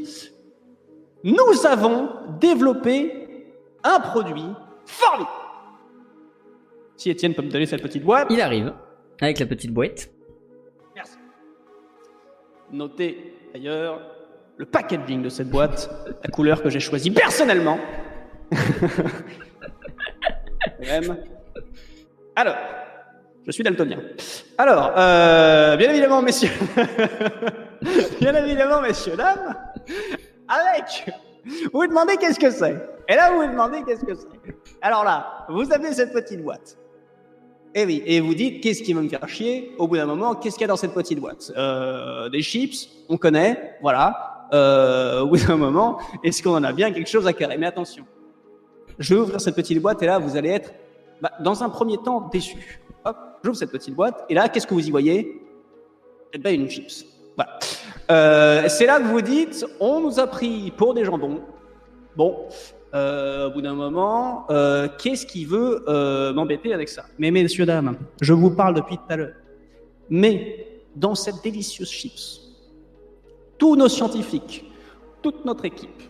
nous 1.22 1.66
avons 1.66 2.08
développé 2.40 3.46
un 3.82 4.00
produit 4.00 4.46
formidable. 4.86 5.43
Si 6.96 7.10
Étienne 7.10 7.34
peut 7.34 7.42
me 7.42 7.50
donner 7.50 7.66
cette 7.66 7.82
petite 7.82 8.04
boîte. 8.04 8.28
Il 8.30 8.40
arrive 8.40 8.72
avec 9.20 9.38
la 9.38 9.46
petite 9.46 9.72
boîte. 9.72 10.10
Merci. 10.94 11.16
Notez 12.72 13.34
d'ailleurs 13.52 14.00
le 14.56 14.66
packaging 14.66 15.22
de 15.22 15.28
cette 15.28 15.50
boîte, 15.50 15.90
la 16.22 16.30
couleur 16.30 16.62
que 16.62 16.70
j'ai 16.70 16.80
choisie 16.80 17.10
personnellement. 17.10 17.78
Même. 20.80 21.16
Alors, 22.36 22.56
je 23.46 23.50
suis 23.50 23.62
daltonien. 23.62 23.98
Alors, 24.56 24.92
euh, 24.96 25.76
bien 25.76 25.90
évidemment, 25.90 26.22
messieurs, 26.22 26.50
bien 28.20 28.34
évidemment, 28.34 28.80
messieurs, 28.80 29.16
dames, 29.16 29.54
avec, 30.48 31.12
vous 31.44 31.80
vous 31.80 31.86
demandez 31.86 32.16
qu'est-ce 32.16 32.38
que 32.40 32.50
c'est. 32.50 32.76
Et 33.08 33.14
là, 33.16 33.32
vous 33.32 33.42
vous 33.42 33.50
demandez 33.50 33.82
qu'est-ce 33.84 34.04
que 34.04 34.14
c'est. 34.14 34.54
Alors 34.80 35.04
là, 35.04 35.46
vous 35.48 35.72
avez 35.72 35.92
cette 35.92 36.12
petite 36.12 36.42
boîte. 36.42 36.76
Et 37.76 37.84
oui, 37.84 38.02
et 38.06 38.20
vous 38.20 38.34
dites, 38.34 38.62
qu'est-ce 38.62 38.82
qui 38.82 38.92
va 38.92 39.00
me 39.00 39.08
faire 39.08 39.28
chier 39.28 39.72
Au 39.78 39.88
bout 39.88 39.96
d'un 39.96 40.06
moment, 40.06 40.36
qu'est-ce 40.36 40.54
qu'il 40.54 40.62
y 40.62 40.64
a 40.64 40.68
dans 40.68 40.76
cette 40.76 40.94
petite 40.94 41.18
boîte? 41.18 41.50
Euh, 41.56 42.28
Des 42.28 42.40
chips, 42.40 42.88
on 43.08 43.16
connaît, 43.16 43.76
voilà. 43.82 44.46
Euh, 44.52 45.22
au 45.22 45.26
bout 45.26 45.44
d'un 45.44 45.56
moment, 45.56 45.98
est-ce 46.22 46.40
qu'on 46.40 46.54
en 46.54 46.62
a 46.62 46.72
bien 46.72 46.92
quelque 46.92 47.08
chose 47.10 47.26
à 47.26 47.32
carrer? 47.32 47.58
Mais 47.58 47.66
attention, 47.66 48.04
je 48.98 49.14
vais 49.14 49.20
ouvrir 49.20 49.40
cette 49.40 49.56
petite 49.56 49.82
boîte 49.82 50.00
et 50.02 50.06
là, 50.06 50.20
vous 50.20 50.36
allez 50.36 50.50
être, 50.50 50.72
bah, 51.20 51.32
dans 51.40 51.64
un 51.64 51.68
premier 51.68 51.96
temps, 51.98 52.28
déçu. 52.32 52.80
Hop, 53.04 53.16
j'ouvre 53.42 53.56
cette 53.56 53.72
petite 53.72 53.94
boîte 53.94 54.24
et 54.28 54.34
là, 54.34 54.48
qu'est-ce 54.48 54.68
que 54.68 54.74
vous 54.74 54.86
y 54.86 54.90
voyez? 54.92 55.42
Eh 56.32 56.38
ben, 56.38 56.54
une 56.54 56.68
chips. 56.70 57.04
Voilà. 57.34 57.58
Euh, 58.10 58.68
c'est 58.68 58.86
là 58.86 59.00
que 59.00 59.06
vous 59.06 59.20
dites, 59.20 59.66
on 59.80 60.00
nous 60.00 60.20
a 60.20 60.28
pris 60.28 60.72
pour 60.76 60.94
des 60.94 61.04
jambons. 61.04 61.40
Bon, 62.16 62.46
euh, 62.94 63.48
au 63.48 63.50
bout 63.50 63.60
d'un 63.60 63.74
moment, 63.74 64.46
euh, 64.50 64.88
qu'est-ce 64.98 65.26
qui 65.26 65.44
veut 65.44 65.84
euh, 65.88 66.32
m'embêter 66.32 66.72
avec 66.72 66.88
ça? 66.88 67.06
Mais 67.18 67.32
messieurs, 67.32 67.66
dames, 67.66 67.96
je 68.20 68.32
vous 68.32 68.50
parle 68.50 68.74
depuis 68.74 68.96
tout 68.96 69.04
à 69.08 69.16
l'heure. 69.16 69.34
Mais 70.10 70.82
dans 70.94 71.16
cette 71.16 71.42
délicieuse 71.42 71.90
chips, 71.90 72.40
tous 73.58 73.74
nos 73.74 73.88
scientifiques, 73.88 74.70
toute 75.22 75.44
notre 75.44 75.64
équipe 75.64 76.02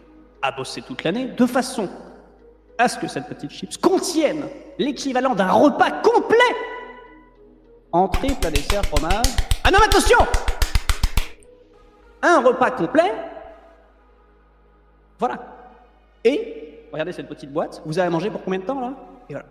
a 0.43 0.53
bossé 0.53 0.83
toute 0.83 1.05
l'année 1.05 1.29
de 1.29 1.47
façon 1.47 1.89
à 2.77 2.89
ce 2.89 2.99
que 2.99 3.07
cette 3.07 3.29
petite 3.29 3.51
chips 3.51 3.79
contienne 3.79 4.45
l'équivalent 4.79 5.35
d'un 5.35 5.53
repas 5.53 5.91
complet. 6.03 6.37
Entrée, 7.93 8.35
plat, 8.41 8.51
dessert, 8.51 8.85
fromage. 8.85 9.27
Ah 9.63 9.71
non, 9.71 9.79
attention 9.79 10.19
Un 12.21 12.43
repas 12.43 12.73
complet. 12.73 13.13
Voilà. 15.19 15.39
Et, 16.25 16.64
regardez 16.95 17.13
cette 17.13 17.29
petite 17.29 17.53
boîte, 17.53 17.83
vous 17.85 17.99
allez 17.99 18.09
manger 18.09 18.31
pour 18.31 18.43
combien 18.43 18.61
de 18.61 18.65
temps 18.65 18.81
là? 18.81 18.95
Et 19.29 19.33
voilà. 19.33 19.47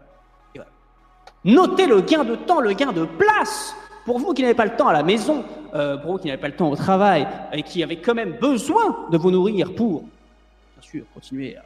Notez 1.45 1.87
le 1.87 1.99
gain 1.99 2.23
de 2.23 2.35
temps, 2.35 2.61
le 2.61 2.71
gain 2.71 2.93
de 2.93 3.03
place 3.03 3.75
pour 4.05 4.17
vous 4.17 4.33
qui 4.33 4.41
n'avez 4.41 4.53
pas 4.53 4.65
le 4.65 4.75
temps 4.75 4.87
à 4.87 4.93
la 4.93 5.03
maison, 5.03 5.43
euh, 5.73 5.97
pour 5.97 6.13
vous 6.13 6.17
qui 6.17 6.27
n'avez 6.27 6.39
pas 6.39 6.47
le 6.47 6.55
temps 6.55 6.69
au 6.69 6.75
travail 6.75 7.27
et 7.51 7.63
qui 7.63 7.83
avez 7.83 7.97
quand 7.97 8.13
même 8.13 8.37
besoin 8.39 9.07
de 9.11 9.17
vous 9.17 9.29
nourrir 9.29 9.75
pour, 9.75 10.01
bien 10.01 10.81
sûr, 10.81 11.03
continuer 11.13 11.57
à 11.57 11.63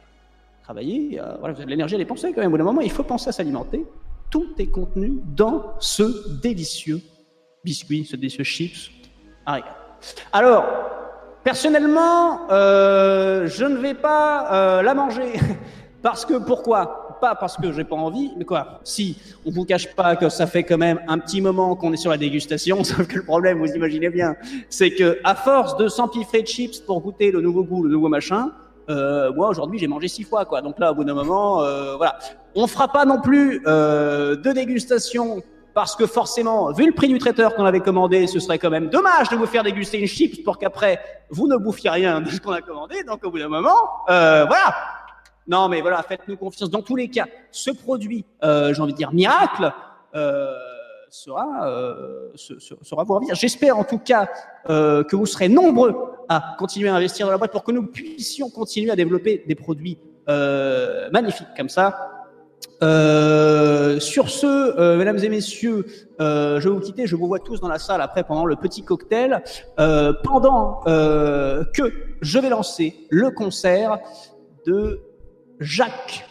travailler, 0.64 1.20
euh, 1.20 1.36
voilà, 1.38 1.54
vous 1.54 1.60
avez 1.60 1.66
de 1.66 1.70
l'énergie 1.70 1.94
à 1.94 1.98
dépenser 1.98 2.32
quand 2.32 2.40
même. 2.40 2.48
Au 2.48 2.52
bout 2.52 2.58
d'un 2.58 2.64
moment, 2.64 2.80
il 2.80 2.90
faut 2.90 3.04
penser 3.04 3.28
à 3.28 3.32
s'alimenter. 3.32 3.86
Tout 4.30 4.48
est 4.58 4.66
contenu 4.66 5.20
dans 5.24 5.74
ce 5.78 6.40
délicieux 6.40 7.00
biscuit, 7.64 8.04
ce 8.04 8.16
délicieux 8.16 8.44
chips 8.44 8.90
régal. 9.46 9.64
Alors, 10.32 10.64
Personnellement, 11.48 12.40
euh, 12.50 13.46
je 13.46 13.64
ne 13.64 13.78
vais 13.78 13.94
pas 13.94 14.52
euh, 14.52 14.82
la 14.82 14.92
manger. 14.92 15.32
Parce 16.02 16.26
que 16.26 16.34
pourquoi? 16.34 17.16
Pas 17.22 17.34
parce 17.34 17.56
que 17.56 17.72
j'ai 17.72 17.84
pas 17.84 17.96
envie, 17.96 18.32
mais 18.36 18.44
quoi? 18.44 18.80
Si, 18.84 19.16
on 19.46 19.50
vous 19.50 19.64
cache 19.64 19.94
pas 19.94 20.14
que 20.14 20.28
ça 20.28 20.46
fait 20.46 20.62
quand 20.62 20.76
même 20.76 21.00
un 21.08 21.18
petit 21.18 21.40
moment 21.40 21.74
qu'on 21.74 21.94
est 21.94 21.96
sur 21.96 22.10
la 22.10 22.18
dégustation, 22.18 22.84
sauf 22.84 23.06
que 23.06 23.16
le 23.16 23.24
problème, 23.24 23.60
vous 23.60 23.72
imaginez 23.72 24.10
bien, 24.10 24.36
c'est 24.68 24.90
que 24.90 25.18
à 25.24 25.34
force 25.34 25.78
de 25.78 25.88
s'empiffrer 25.88 26.42
de 26.42 26.46
chips 26.46 26.80
pour 26.80 27.00
goûter 27.00 27.30
le 27.30 27.40
nouveau 27.40 27.64
goût, 27.64 27.82
le 27.82 27.90
nouveau 27.90 28.08
machin, 28.08 28.52
euh, 28.90 29.32
moi 29.32 29.48
aujourd'hui 29.48 29.78
j'ai 29.78 29.88
mangé 29.88 30.08
six 30.08 30.24
fois 30.24 30.44
quoi. 30.44 30.60
Donc 30.60 30.78
là, 30.78 30.92
au 30.92 30.94
bout 30.94 31.04
d'un 31.04 31.14
moment, 31.14 31.62
euh, 31.62 31.96
voilà, 31.96 32.18
on 32.56 32.66
fera 32.66 32.88
pas 32.88 33.06
non 33.06 33.22
plus 33.22 33.62
euh, 33.66 34.36
de 34.36 34.52
dégustation 34.52 35.42
parce 35.78 35.94
que 35.94 36.06
forcément, 36.08 36.72
vu 36.72 36.86
le 36.86 36.92
prix 36.92 37.06
du 37.06 37.18
traiteur 37.18 37.54
qu'on 37.54 37.64
avait 37.64 37.78
commandé, 37.78 38.26
ce 38.26 38.40
serait 38.40 38.58
quand 38.58 38.68
même 38.68 38.88
dommage 38.88 39.28
de 39.28 39.36
vous 39.36 39.46
faire 39.46 39.62
déguster 39.62 39.96
une 40.00 40.08
chips 40.08 40.42
pour 40.42 40.58
qu'après, 40.58 40.98
vous 41.30 41.46
ne 41.46 41.56
bouffiez 41.56 41.88
rien 41.90 42.20
de 42.20 42.28
ce 42.28 42.40
qu'on 42.40 42.50
a 42.50 42.60
commandé. 42.60 43.04
Donc 43.04 43.22
au 43.24 43.30
bout 43.30 43.38
d'un 43.38 43.46
moment, 43.48 43.78
euh, 44.10 44.44
voilà. 44.44 44.74
Non 45.46 45.68
mais 45.68 45.80
voilà, 45.80 46.02
faites-nous 46.02 46.36
confiance. 46.36 46.68
Dans 46.68 46.82
tous 46.82 46.96
les 46.96 47.06
cas, 47.08 47.26
ce 47.52 47.70
produit, 47.70 48.24
euh, 48.42 48.74
j'ai 48.74 48.82
envie 48.82 48.92
de 48.92 48.98
dire 48.98 49.12
miracle, 49.12 49.72
euh, 50.16 50.52
sera, 51.10 51.46
euh, 51.68 52.30
se- 52.34 52.58
se- 52.58 52.74
sera 52.82 53.04
vous 53.04 53.14
ravir. 53.14 53.36
J'espère 53.36 53.78
en 53.78 53.84
tout 53.84 54.00
cas 54.00 54.28
euh, 54.70 55.04
que 55.04 55.14
vous 55.14 55.26
serez 55.26 55.48
nombreux 55.48 55.94
à 56.28 56.56
continuer 56.58 56.88
à 56.88 56.96
investir 56.96 57.24
dans 57.26 57.30
la 57.32 57.38
boîte 57.38 57.52
pour 57.52 57.62
que 57.62 57.70
nous 57.70 57.86
puissions 57.86 58.50
continuer 58.50 58.90
à 58.90 58.96
développer 58.96 59.44
des 59.46 59.54
produits 59.54 59.96
euh, 60.28 61.08
magnifiques 61.12 61.46
comme 61.56 61.68
ça. 61.68 62.17
Euh, 62.82 63.98
sur 63.98 64.30
ce, 64.30 64.46
euh, 64.46 64.96
mesdames 64.96 65.18
et 65.18 65.28
messieurs, 65.28 65.84
euh, 66.20 66.60
je 66.60 66.68
vais 66.68 66.74
vous 66.74 66.80
quitter. 66.80 67.06
Je 67.06 67.16
vous 67.16 67.26
vois 67.26 67.40
tous 67.40 67.60
dans 67.60 67.68
la 67.68 67.78
salle 67.78 68.00
après 68.00 68.24
pendant 68.24 68.44
le 68.44 68.56
petit 68.56 68.82
cocktail. 68.84 69.42
Pendant 70.24 70.80
que 70.84 71.92
je 72.20 72.38
vais 72.38 72.48
lancer 72.48 72.94
le 73.10 73.30
concert 73.30 73.98
de 74.66 75.00
Jacques, 75.60 76.26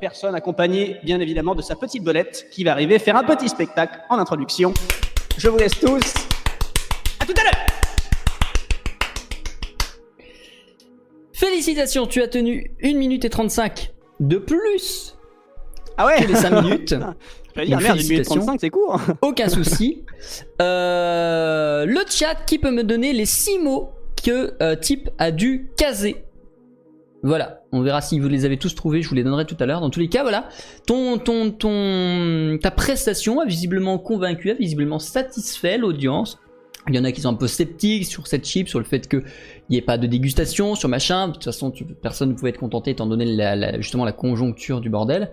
personne 0.00 0.34
accompagnée 0.34 0.98
bien 1.04 1.20
évidemment 1.20 1.54
de 1.54 1.62
sa 1.62 1.74
petite 1.74 2.04
belette 2.04 2.46
qui 2.50 2.64
va 2.64 2.72
arriver 2.72 2.98
faire 2.98 3.16
un 3.16 3.24
petit 3.24 3.48
spectacle 3.48 4.00
en 4.10 4.18
introduction. 4.18 4.74
Je 5.36 5.48
vous 5.48 5.58
laisse 5.58 5.78
tous. 5.78 6.14
À 7.20 7.26
tout 7.26 7.34
à 7.38 7.44
l'heure. 7.44 7.66
Félicitations, 11.32 12.06
tu 12.06 12.20
as 12.20 12.28
tenu 12.28 12.72
1 12.82 12.94
minute 12.94 13.24
et 13.24 13.30
35 13.30 13.92
de 14.20 14.38
plus 14.38 15.17
Ah 15.98 16.06
ouais. 16.06 16.26
les 16.26 16.34
5 16.34 16.62
minutes. 16.62 16.94
Dire 17.56 17.80
merde, 17.80 17.96
une 17.98 18.02
minute 18.02 18.06
félicitations. 18.06 18.36
35, 18.36 18.60
c'est 18.60 18.70
court. 18.70 19.00
Aucun 19.22 19.48
souci. 19.48 20.04
Euh, 20.62 21.84
le 21.86 22.00
chat 22.08 22.34
qui 22.46 22.58
peut 22.58 22.70
me 22.70 22.84
donner 22.84 23.12
les 23.12 23.26
6 23.26 23.58
mots 23.58 23.90
que 24.24 24.54
euh, 24.62 24.76
Type 24.76 25.10
a 25.18 25.30
dû 25.30 25.68
caser. 25.76 26.24
Voilà, 27.24 27.62
on 27.72 27.80
verra 27.82 28.00
si 28.00 28.20
vous 28.20 28.28
les 28.28 28.44
avez 28.44 28.58
tous 28.58 28.76
trouvés, 28.76 29.02
je 29.02 29.08
vous 29.08 29.16
les 29.16 29.24
donnerai 29.24 29.44
tout 29.44 29.56
à 29.58 29.66
l'heure. 29.66 29.80
Dans 29.80 29.90
tous 29.90 29.98
les 29.98 30.08
cas, 30.08 30.22
voilà, 30.22 30.48
ton, 30.86 31.18
ton, 31.18 31.50
ton, 31.50 32.58
ta 32.62 32.70
prestation 32.70 33.40
a 33.40 33.44
visiblement 33.44 33.98
convaincu, 33.98 34.50
a 34.52 34.54
visiblement 34.54 35.00
satisfait 35.00 35.78
l'audience. 35.78 36.38
Il 36.88 36.94
y 36.94 36.98
en 36.98 37.02
a 37.04 37.10
qui 37.10 37.20
sont 37.20 37.30
un 37.30 37.34
peu 37.34 37.48
sceptiques 37.48 38.06
sur 38.06 38.28
cette 38.28 38.46
chip, 38.46 38.68
sur 38.68 38.78
le 38.78 38.84
fait 38.84 39.08
qu'il 39.08 39.24
n'y 39.68 39.76
ait 39.76 39.82
pas 39.82 39.98
de 39.98 40.06
dégustation, 40.06 40.76
sur 40.76 40.88
machin. 40.88 41.26
De 41.28 41.32
toute 41.32 41.44
façon, 41.44 41.72
tu- 41.72 41.84
personne 41.84 42.28
ne 42.30 42.34
pouvait 42.34 42.50
être 42.50 42.58
contenté 42.60 42.92
étant 42.92 43.06
donné 43.06 43.24
la- 43.24 43.56
la- 43.56 43.76
justement 43.80 44.04
la 44.04 44.12
conjoncture 44.12 44.80
du 44.80 44.88
bordel. 44.88 45.32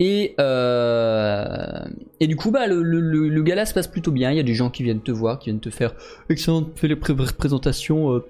Et, 0.00 0.34
euh, 0.40 1.84
et 2.20 2.26
du 2.26 2.36
coup, 2.36 2.50
bah, 2.50 2.66
le, 2.66 2.82
le, 2.82 3.00
le, 3.00 3.28
le 3.28 3.42
gala 3.42 3.64
se 3.66 3.74
passe 3.74 3.86
plutôt 3.88 4.10
bien. 4.10 4.30
Il 4.32 4.36
y 4.36 4.40
a 4.40 4.44
des 4.44 4.54
gens 4.54 4.70
qui 4.70 4.82
viennent 4.82 5.00
te 5.02 5.12
voir, 5.12 5.38
qui 5.38 5.50
viennent 5.50 5.60
te 5.60 5.70
faire 5.70 5.94
excellente 6.28 6.72
pré- 6.74 6.94
pré- 6.96 7.14
présentation. 7.14 8.12
euh, 8.12 8.24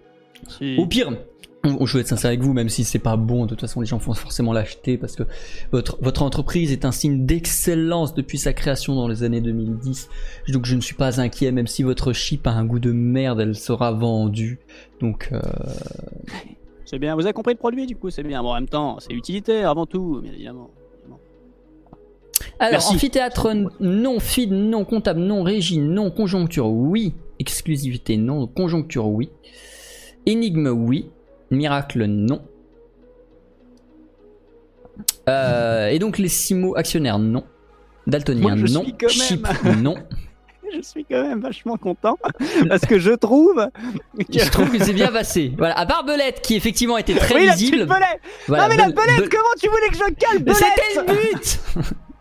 Si. 0.48 0.76
Au 0.78 0.86
pire, 0.86 1.10
on- 1.64 1.86
je 1.86 1.94
veux 1.94 2.00
être 2.02 2.08
sincère 2.08 2.28
avec 2.28 2.42
vous, 2.42 2.52
même 2.52 2.68
si 2.68 2.84
c'est 2.84 2.98
pas 2.98 3.16
bon, 3.16 3.44
de 3.44 3.48
toute 3.50 3.62
façon 3.62 3.80
les 3.80 3.86
gens 3.86 3.96
vont 3.96 4.12
forcément 4.12 4.52
l'acheter 4.52 4.98
parce 4.98 5.16
que 5.16 5.22
votre, 5.72 5.96
votre 6.02 6.22
entreprise 6.22 6.70
est 6.70 6.84
un 6.84 6.92
signe 6.92 7.24
d'excellence 7.24 8.14
depuis 8.14 8.36
sa 8.36 8.52
création 8.52 8.94
dans 8.94 9.08
les 9.08 9.22
années 9.22 9.40
2010. 9.40 10.10
Donc 10.48 10.66
je 10.66 10.76
ne 10.76 10.82
suis 10.82 10.94
pas 10.94 11.18
inquiet, 11.22 11.50
même 11.52 11.66
si 11.66 11.82
votre 11.82 12.12
chip 12.12 12.46
a 12.46 12.50
un 12.50 12.66
goût 12.66 12.78
de 12.80 12.92
merde, 12.92 13.40
elle 13.40 13.54
sera 13.54 13.92
vendue. 13.92 14.58
Donc 15.00 15.30
euh, 15.32 15.40
C'est 16.84 16.98
bien. 16.98 17.14
Vous 17.14 17.22
avez 17.24 17.32
compris 17.32 17.54
le 17.54 17.58
produit, 17.58 17.86
du 17.86 17.96
coup, 17.96 18.10
c'est 18.10 18.22
bien. 18.22 18.42
Bon, 18.42 18.50
en 18.50 18.54
même 18.56 18.68
temps, 18.68 18.98
c'est 19.00 19.14
utilitaire 19.14 19.70
avant 19.70 19.86
tout, 19.86 20.20
bien 20.22 20.32
évidemment. 20.34 20.68
Alors, 22.60 22.72
Merci. 22.72 22.94
amphithéâtre 22.94 23.48
non, 23.80 24.20
feed 24.20 24.52
non, 24.52 24.84
comptable 24.84 25.20
non, 25.20 25.42
régie 25.42 25.78
non, 25.78 26.10
conjoncture 26.10 26.68
oui, 26.68 27.14
exclusivité 27.38 28.16
non, 28.16 28.46
conjoncture 28.46 29.08
oui, 29.08 29.30
énigme 30.26 30.68
oui, 30.68 31.10
miracle 31.50 32.04
non. 32.04 32.42
Euh, 35.28 35.88
et 35.88 35.98
donc 35.98 36.18
les 36.18 36.28
six 36.28 36.54
mots 36.54 36.76
actionnaires 36.76 37.18
non, 37.18 37.44
daltonien 38.06 38.54
Moi, 38.54 38.66
je 38.66 38.72
non, 38.72 38.82
suis 38.84 38.92
quand 38.92 39.06
même. 39.06 39.10
chip 39.10 39.48
non. 39.82 39.94
Je 40.74 40.80
suis 40.80 41.04
quand 41.04 41.22
même 41.22 41.40
vachement 41.40 41.76
content 41.76 42.18
parce 42.68 42.84
que 42.84 42.98
je 42.98 43.12
trouve. 43.12 43.68
que- 44.18 44.38
Je 44.40 44.50
trouve 44.50 44.70
que 44.72 44.82
c'est 44.82 44.94
bien 44.94 45.12
passé. 45.12 45.52
Voilà, 45.56 45.78
à 45.78 45.86
part 45.86 46.04
Belette 46.04 46.40
qui 46.40 46.56
effectivement 46.56 46.96
était 46.98 47.14
très 47.14 47.34
oui, 47.36 47.46
la 47.46 47.52
petite 47.52 47.70
visible. 47.70 47.86
belette 47.86 48.18
Voilà, 48.48 48.64
Non, 48.64 48.68
mais 48.70 48.76
la 48.78 48.86
Bel- 48.86 48.94
belette, 48.94 49.20
Bel- 49.20 49.28
comment 49.28 49.54
tu 49.60 49.68
voulais 49.68 49.88
que 49.88 49.94
je 49.94 50.14
cale 50.14 50.42
belette 50.42 50.56
C'était 50.56 51.00
le 51.00 51.32
but. 51.32 51.60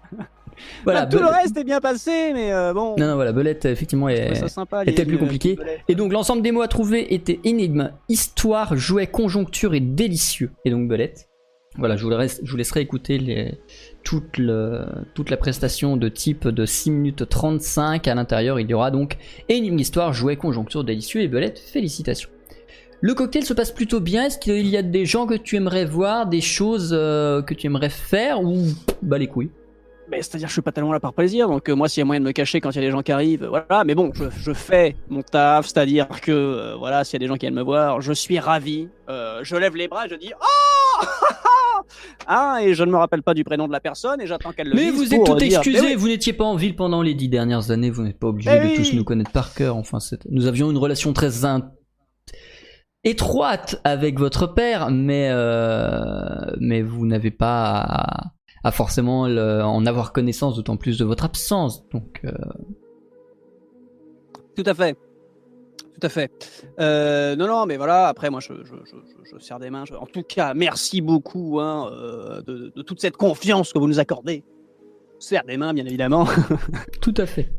voilà, 0.84 1.06
Bah, 1.06 1.18
Tout 1.18 1.24
le 1.24 1.30
reste 1.30 1.58
est 1.58 1.64
bien 1.64 1.80
passé, 1.80 2.32
mais 2.34 2.52
euh, 2.54 2.74
bon. 2.74 2.96
Non 2.98 3.08
non 3.08 3.16
voilà, 3.16 3.32
Belette 3.32 3.66
effectivement 3.66 4.10
est. 4.10 4.48
sympa. 4.48 4.84
était 4.86 5.06
plus 5.06 5.18
compliqué. 5.18 5.58
Et 5.88 5.96
donc 5.96 6.12
l'ensemble 6.14 6.42
des 6.42 6.52
mots 6.52 6.62
à 6.62 6.68
trouver 6.68 7.14
étaient 7.14 7.40
énigme, 7.44 7.92
histoire, 8.10 8.76
jouet, 8.76 9.08
conjoncture 9.08 9.74
et 9.74 9.80
délicieux. 9.80 10.52
Et 10.66 10.72
donc 10.72 10.88
belette. 10.88 11.30
Voilà, 11.78 11.96
je 11.98 12.04
vous, 12.06 12.12
laisse- 12.12 12.40
je 12.44 12.52
vous 12.52 12.58
laisserai 12.58 12.82
écouter 12.82 13.18
les, 13.18 13.56
toute, 14.04 14.38
le- 14.38 14.86
toute 15.16 15.32
la 15.32 15.38
prestation 15.38 15.98
de 15.98 16.08
type 16.08 16.48
de 16.48 16.66
6 16.68 16.92
minutes 16.92 17.28
35. 17.28 18.08
À 18.08 18.14
l'intérieur, 18.14 18.60
il 18.60 18.70
y 18.70 18.76
aura 18.76 18.92
donc 18.92 19.18
énigme, 19.50 19.80
histoire, 19.80 20.14
jouet, 20.14 20.36
conjoncture, 20.36 20.84
délicieux 20.84 21.22
et 21.22 21.28
belette. 21.28 21.58
Félicitations. 21.58 22.30
Le 23.02 23.16
cocktail 23.16 23.44
se 23.44 23.54
passe 23.54 23.72
plutôt 23.72 24.00
bien. 24.00 24.26
Est-ce 24.26 24.38
qu'il 24.38 24.68
y 24.68 24.78
a 24.78 24.84
des 24.84 25.06
gens 25.08 25.26
que 25.26 25.34
tu 25.34 25.56
aimerais 25.56 25.84
voir, 25.86 26.28
des 26.28 26.42
choses 26.42 26.92
euh, 26.94 27.42
que 27.42 27.56
tu 27.56 27.66
aimerais 27.66 27.90
faire 27.90 28.42
ou 28.44 28.66
bah 29.02 29.18
les 29.18 29.28
couilles? 29.28 29.50
Mais 30.10 30.22
c'est-à-dire, 30.22 30.48
je 30.50 30.54
suis 30.54 30.62
pas 30.62 30.72
tellement 30.72 30.92
là 30.92 31.00
par 31.00 31.14
plaisir, 31.14 31.48
donc 31.48 31.70
euh, 31.70 31.76
moi, 31.76 31.88
s'il 31.88 32.02
y 32.02 32.04
a 32.04 32.06
moyen 32.06 32.20
de 32.20 32.26
me 32.26 32.32
cacher 32.34 32.60
quand 32.62 32.72
il 32.72 32.76
y 32.76 32.78
a 32.80 32.82
des 32.82 32.92
gens 32.92 33.02
qui 33.02 33.12
arrivent, 33.12 33.44
euh, 33.44 33.50
voilà. 33.50 33.84
Mais 33.86 33.96
bon, 33.96 34.12
je, 34.14 34.26
je 34.30 34.52
fais 34.54 34.96
mon 35.10 35.22
taf, 35.22 35.66
c'est-à-dire 35.68 36.08
que, 36.22 36.32
euh, 36.32 36.76
voilà, 36.78 37.04
s'il 37.04 37.14
y 37.14 37.18
a 37.18 37.20
des 37.20 37.28
gens 37.28 37.36
qui 37.36 37.42
viennent 37.46 37.54
me 37.56 37.62
voir, 37.64 38.02
je 38.02 38.12
suis 38.14 38.38
ravi. 38.40 38.90
Je 39.08 39.56
lève 39.56 39.76
les 39.76 39.88
bras, 39.88 40.08
je 40.10 40.16
dis 40.16 40.32
Oh 40.40 41.06
Ah, 42.28 42.60
et 42.62 42.74
je 42.74 42.84
ne 42.84 42.92
me 42.92 42.98
rappelle 42.98 43.24
pas 43.24 43.34
du 43.34 43.44
prénom 43.44 43.68
de 43.68 43.72
la 43.72 43.80
personne, 43.80 44.20
et 44.22 44.28
j'attends 44.28 44.52
qu'elle 44.52 44.68
le 44.70 44.76
Mais 44.76 44.92
dise 44.92 44.96
vous 44.96 45.14
êtes 45.14 45.24
pour 45.26 45.36
tout 45.38 45.46
dire, 45.46 45.60
excusé, 45.60 45.82
Mais 45.82 45.88
oui, 45.88 45.96
vous 45.96 46.08
n'étiez 46.10 46.34
pas 46.34 46.46
en 46.46 46.56
ville 46.56 46.76
pendant 46.76 47.02
les 47.02 47.14
dix 47.14 47.30
dernières 47.30 47.72
années, 47.72 47.90
vous 47.90 48.04
n'êtes 48.04 48.20
pas 48.20 48.28
obligé 48.28 48.50
Eh 48.54 48.60
de 48.60 48.66
oui. 48.66 48.76
tous 48.76 48.94
nous 48.94 49.04
connaître 49.06 49.32
par 49.32 49.54
cœur. 49.54 49.78
Enfin, 49.78 50.00
nous 50.30 50.48
avions 50.48 50.70
une 50.70 50.78
relation 50.78 51.14
très 51.14 51.46
in- 51.46 51.72
étroite 53.04 53.80
avec 53.84 54.18
votre 54.20 54.48
père, 54.48 54.90
mais 54.92 55.30
mais 56.60 56.82
vous 56.82 57.06
n'avez 57.06 57.32
pas 57.32 57.80
à, 57.82 58.24
à 58.64 58.72
forcément 58.72 59.28
le- 59.28 59.62
en 59.64 59.86
avoir 59.86 60.14
connaissance, 60.14 60.56
d'autant 60.56 60.78
plus 60.78 60.98
de 60.98 61.06
votre 61.06 61.26
absence. 61.26 61.88
Donc, 61.90 62.22
euh, 62.26 62.32
Tout 64.56 64.64
à 64.66 64.74
fait. 64.74 64.96
Tout 65.94 66.08
à 66.08 66.10
fait. 66.10 66.32
Euh, 66.80 67.36
non, 67.36 67.48
non, 67.48 67.66
mais 67.66 67.78
voilà, 67.78 68.08
après, 68.08 68.30
moi, 68.30 68.40
je, 68.40 68.54
je, 68.64 68.74
je, 69.32 69.40
serre 69.44 69.60
des 69.60 69.70
mains. 69.70 69.84
En 70.00 70.06
tout 70.06 70.24
cas, 70.24 70.54
merci 70.54 71.02
beaucoup 71.02 71.60
hein, 71.60 71.90
euh, 71.92 72.42
de, 72.42 72.72
de 72.76 72.82
toute 72.82 73.00
cette 73.00 73.18
confiance 73.18 73.74
que 73.74 73.80
vous 73.80 73.88
nous 73.88 74.00
accordez. 74.00 74.44
Je 75.20 75.26
serre 75.28 75.44
des 75.46 75.58
mains, 75.58 75.74
bien 75.74 75.86
évidemment. 75.86 76.26
tout 77.02 77.14
à 77.18 77.26
fait. 77.26 77.52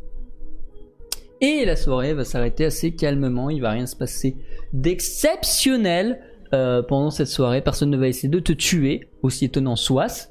Et 1.41 1.65
la 1.65 1.77
soirée 1.77 2.15
va 2.15 2.25
s'arrêter 2.25 2.65
assez 2.65 2.95
calmement. 2.95 3.51
Il 3.51 3.61
va 3.61 3.71
rien 3.71 3.87
se 3.87 3.97
passer 3.97 4.37
d'exceptionnel 4.73 6.21
euh, 6.53 6.83
pendant 6.83 7.11
cette 7.11 7.29
soirée. 7.29 7.61
Personne 7.63 7.91
ne 7.91 7.97
va 7.97 8.09
essayer 8.09 8.29
de 8.29 8.39
te 8.39 8.53
tuer, 8.53 9.09
aussi 9.23 9.45
étonnant 9.47 9.77
soit. 9.77 10.31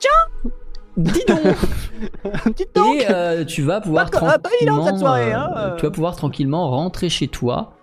Tiens 0.00 0.50
Dis 0.96 1.22
donc 1.28 1.38
Dites 2.56 2.74
donc 2.74 2.96
Et 2.96 3.06
euh, 3.10 3.44
tu 3.44 3.62
vas 3.62 3.80
pouvoir 3.80 4.10
Pas- 4.10 4.38
pas 4.38 4.50
évident, 4.60 4.74
tranquillement, 4.80 4.86
cette 4.86 4.98
soirée, 4.98 5.32
hein, 5.32 5.50
euh, 5.56 5.60
euh. 5.72 5.76
tu 5.76 5.84
vas 5.86 5.90
pouvoir 5.92 6.16
tranquillement 6.16 6.68
rentrer 6.70 7.08
chez 7.08 7.28
toi, 7.28 7.74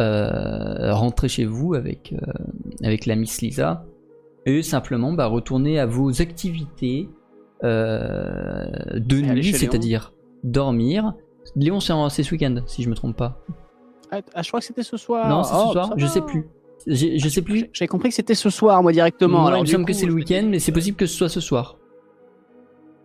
euh, 0.00 0.92
rentrer 0.92 1.28
chez 1.28 1.44
vous 1.44 1.74
avec 1.74 2.12
euh, 2.14 2.32
avec 2.82 3.06
la 3.06 3.14
Miss 3.14 3.40
Lisa 3.42 3.84
et 4.46 4.62
simplement 4.62 5.12
bah, 5.12 5.26
retourner 5.26 5.78
à 5.78 5.86
vos 5.86 6.20
activités 6.20 7.08
euh, 7.64 8.66
de 8.94 9.16
nuit, 9.20 9.52
c'est-à-dire 9.52 10.12
dormir. 10.42 11.14
Léon, 11.56 11.80
c'est 11.80 12.22
ce 12.22 12.30
week-end, 12.32 12.56
si 12.66 12.82
je 12.82 12.90
me 12.90 12.94
trompe 12.94 13.16
pas. 13.16 13.40
Ah, 14.10 14.18
ah, 14.34 14.42
je 14.42 14.48
crois 14.48 14.60
que 14.60 14.66
c'était 14.66 14.82
ce 14.82 14.96
soir. 14.96 15.28
non, 15.28 15.42
c'est 15.42 15.54
Oh, 15.56 15.66
ce 15.68 15.72
soir. 15.72 15.86
ça 15.88 15.94
Je 15.96 16.06
sais 16.06 16.20
plus. 16.22 16.48
Je 16.86 17.28
sais 17.28 17.42
plus. 17.42 17.68
J'avais 17.72 17.88
compris 17.88 18.08
que 18.10 18.14
c'était 18.14 18.34
ce 18.34 18.50
soir, 18.50 18.82
moi, 18.82 18.92
directement. 18.92 19.46
Alors, 19.46 19.58
il 19.58 19.62
me 19.62 19.66
semble 19.66 19.84
que 19.84 19.92
c'est 19.92 20.06
le 20.06 20.12
week-end, 20.14 20.46
mais 20.48 20.58
c'est 20.58 20.72
possible 20.72 20.96
que 20.96 21.06
ce 21.06 21.16
soit 21.16 21.28
ce 21.28 21.40
soir. 21.40 21.76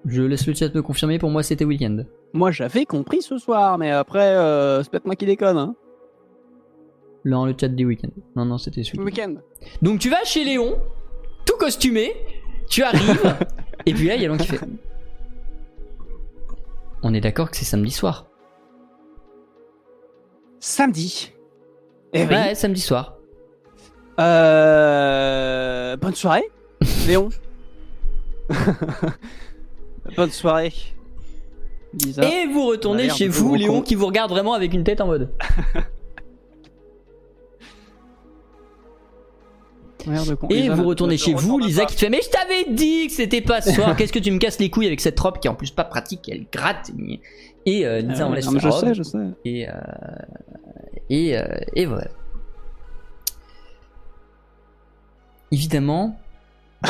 Je 0.06 0.22
laisse 0.22 0.46
le 0.48 0.54
chat 0.54 0.74
me 0.74 0.82
confirmer. 0.82 1.18
Pour 1.18 1.30
moi, 1.30 1.44
c'était 1.44 1.66
week-end. 1.66 2.04
Moi, 2.34 2.52
j'avais 2.52 2.86
compris 2.86 3.22
ce 3.22 3.38
soir, 3.38 3.78
mais 3.78 3.92
après, 3.92 4.36
euh, 4.36 4.84
c'est 4.84 4.90
peut-être 4.92 5.06
moi 5.06 5.16
qui 5.16 5.26
déconne. 5.26 5.58
Hein. 5.58 5.76
Dans 7.26 7.46
le 7.46 7.56
chat 7.60 7.70
des 7.70 7.86
week-ends. 7.86 8.10
Non, 8.36 8.46
non, 8.46 8.58
c'était 8.58 8.84
ce 8.84 8.92
week-end. 8.98 9.06
week-end. 9.06 9.36
Donc 9.82 10.00
tu 10.00 10.10
vas 10.10 10.24
chez 10.26 10.44
Léon, 10.44 10.78
tout 11.46 11.56
costumé, 11.58 12.12
tu 12.70 12.84
arrives, 12.84 13.38
et 13.86 13.94
puis 13.94 14.08
là, 14.08 14.16
il 14.16 14.22
y 14.22 14.26
a 14.26 14.28
Léon 14.28 14.38
qui 14.38 14.48
fait. 14.48 14.60
On 17.02 17.14
est 17.14 17.22
d'accord 17.22 17.50
que 17.50 17.56
c'est 17.56 17.66
samedi 17.66 17.92
soir. 17.92 18.28
Samedi. 20.60 21.32
Eh 22.14 22.24
oui. 22.24 22.30
Ouais, 22.30 22.56
samedi 22.56 22.82
soir. 22.82 23.13
Euh... 24.20 25.98
Bonne 25.98 26.16
soirée, 26.16 26.44
Léon. 27.08 27.30
Bonne 30.18 30.32
soirée. 30.32 30.74
Lisa. 31.94 32.24
Et 32.24 32.48
vous 32.48 32.66
retournez 32.66 33.04
On 33.04 33.06
a 33.06 33.08
l'air 33.08 33.16
chez 33.16 33.28
vous, 33.28 33.56
Léon 33.56 33.82
qui 33.82 33.96
vous 33.96 34.06
regarde 34.08 34.32
vraiment 34.32 34.54
avec 34.54 34.74
une 34.74 34.84
tête 34.84 35.00
en 35.02 35.08
mode. 35.08 35.30
Et 40.50 40.56
Lisa, 40.64 40.76
vous 40.76 40.82
ne- 40.82 40.88
retournez 40.88 41.14
ne 41.14 41.18
chez 41.18 41.34
vous, 41.34 41.60
Lisa 41.60 41.86
qui 41.86 41.96
te 41.96 42.00
fait 42.02 42.10
Mais 42.10 42.20
je 42.22 42.30
t'avais 42.30 42.66
dit 42.74 43.08
que 43.08 43.14
c'était 43.14 43.40
pas 43.42 43.62
ce 43.62 43.72
soir, 43.72 43.96
qu'est-ce 43.96 44.12
que 44.12 44.20
tu 44.20 44.32
me 44.32 44.38
casses 44.38 44.60
les 44.60 44.70
couilles 44.70 44.88
avec 44.88 45.00
cette 45.00 45.18
robe 45.20 45.40
qui 45.40 45.48
est 45.48 45.52
en 45.52 45.56
plus 45.56 45.72
pas 45.72 45.86
pratique, 45.86 46.28
elle 46.30 46.46
gratte. 46.52 46.92
Et 47.66 47.86
euh, 47.86 48.02
Lisa 48.02 48.24
Ah 48.24 48.28
en 48.28 48.30
ouais, 48.32 48.36
laisse 48.38 48.52
non, 48.52 48.60
je 48.60 48.68
robe. 48.68 48.86
sais, 48.86 48.94
je 48.94 49.04
sais. 49.04 49.18
Et, 49.46 49.70
euh, 49.70 49.72
et, 51.10 51.38
euh, 51.38 51.46
et 51.76 51.86
voilà. 51.86 52.08
Évidemment, 55.54 56.20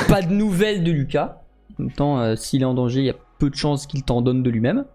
pas 0.07 0.22
de 0.22 0.31
nouvelles 0.34 0.84
de 0.85 0.91
Lucas. 0.91 1.41
En 1.80 1.84
même 1.84 1.91
temps, 1.91 2.19
euh, 2.19 2.35
s'il 2.38 2.61
est 2.61 2.65
en 2.65 2.73
danger, 2.73 3.02
il 3.02 3.06
y 3.06 3.10
a 3.10 3.15
peu 3.40 3.49
de 3.49 3.56
chances 3.56 3.85
qu'il 3.88 4.03
t'en 4.03 4.22
donne 4.22 4.41
de 4.41 4.49
lui-même. 4.49 4.85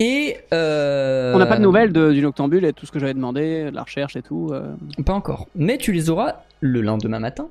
Et 0.00 0.36
euh, 0.52 1.34
On 1.34 1.38
n'a 1.38 1.46
pas 1.46 1.56
de 1.56 1.62
nouvelles 1.62 1.92
de- 1.92 2.12
du 2.12 2.20
Noctambule 2.22 2.64
et 2.64 2.72
tout 2.72 2.84
ce 2.86 2.92
que 2.92 2.98
j'avais 2.98 3.14
demandé, 3.14 3.64
de 3.66 3.70
la 3.74 3.82
recherche 3.82 4.16
et 4.16 4.22
tout. 4.22 4.50
euh. 4.52 4.74
Pas 5.04 5.12
encore. 5.14 5.46
Mais 5.54 5.76
tu 5.78 5.92
les 5.92 6.10
auras 6.10 6.36
le 6.60 6.80
lendemain 6.82 7.18
matin. 7.20 7.48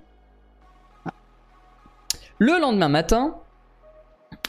Le 2.40 2.60
lendemain 2.60 2.90
matin, 2.90 3.36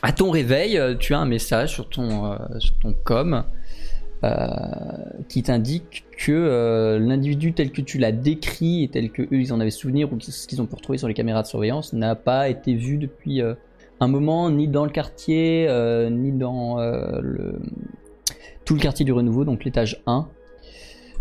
à 0.02 0.12
ton 0.12 0.30
réveil, 0.30 0.76
euh, 0.78 0.94
tu 0.96 1.14
as 1.14 1.18
un 1.18 1.24
message 1.26 1.72
sur 1.74 1.88
ton, 1.88 2.32
euh, 2.32 2.36
sur 2.58 2.76
ton 2.80 2.94
com 3.04 3.44
qui 5.28 5.42
t'indique 5.44 6.04
que 6.16 6.32
euh, 6.32 6.98
l'individu 6.98 7.52
tel 7.52 7.70
que 7.70 7.80
tu 7.80 7.98
l'as 7.98 8.10
décrit 8.10 8.82
et 8.82 8.88
tel 8.88 9.10
que 9.10 9.22
eux 9.22 9.40
ils 9.40 9.52
en 9.52 9.60
avaient 9.60 9.70
souvenir 9.70 10.12
ou 10.12 10.18
ce 10.20 10.46
qu'ils 10.48 10.60
ont 10.60 10.66
pu 10.66 10.74
retrouver 10.74 10.98
sur 10.98 11.06
les 11.06 11.14
caméras 11.14 11.42
de 11.42 11.46
surveillance 11.46 11.92
n'a 11.92 12.16
pas 12.16 12.48
été 12.48 12.74
vu 12.74 12.96
depuis 12.96 13.40
euh, 13.42 13.54
un 14.00 14.08
moment 14.08 14.50
ni 14.50 14.66
dans 14.66 14.84
le 14.84 14.90
quartier 14.90 15.66
euh, 15.68 16.10
ni 16.10 16.32
dans 16.32 16.80
euh, 16.80 17.20
le 17.22 17.60
tout 18.64 18.74
le 18.74 18.80
quartier 18.80 19.04
du 19.04 19.12
renouveau 19.12 19.44
donc 19.44 19.64
l'étage 19.64 20.02
1 20.06 20.28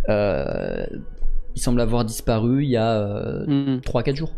euh, 0.09 0.85
il 1.55 1.61
semble 1.61 1.81
avoir 1.81 2.03
disparu 2.05 2.63
il 2.63 2.69
y 2.69 2.77
a 2.77 2.99
euh, 2.99 3.45
Hmm. 3.45 3.77
3-4 3.79 4.15
jours. 4.15 4.33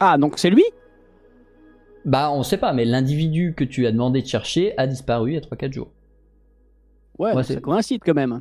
Ah, 0.00 0.18
donc 0.18 0.38
c'est 0.38 0.50
lui? 0.50 0.64
Bah 2.06 2.30
on 2.32 2.42
sait 2.42 2.56
pas 2.56 2.72
mais 2.72 2.86
l'individu 2.86 3.54
que 3.54 3.64
tu 3.64 3.86
as 3.86 3.92
demandé 3.92 4.22
de 4.22 4.26
chercher 4.26 4.72
a 4.78 4.86
disparu 4.86 5.32
il 5.32 5.34
y 5.34 5.36
a 5.36 5.40
3-4 5.40 5.72
jours 5.72 5.92
Ouais, 7.18 7.42
ça 7.42 7.60
coïncide 7.60 8.02
quand 8.04 8.14
même. 8.14 8.40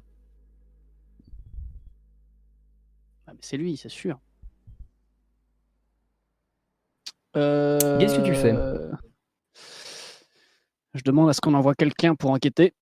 Ah, 3.27 3.33
c'est 3.39 3.57
lui, 3.57 3.77
c'est 3.77 3.89
sûr. 3.89 4.19
Euh, 7.37 7.99
Qu'est-ce 7.99 8.17
que 8.19 8.25
tu 8.25 8.35
fais? 8.35 8.53
Je 10.93 11.01
demande 11.03 11.29
à 11.29 11.33
ce 11.33 11.41
qu'on 11.41 11.53
envoie 11.53 11.75
quelqu'un 11.75 12.15
pour 12.15 12.31
enquêter. 12.31 12.73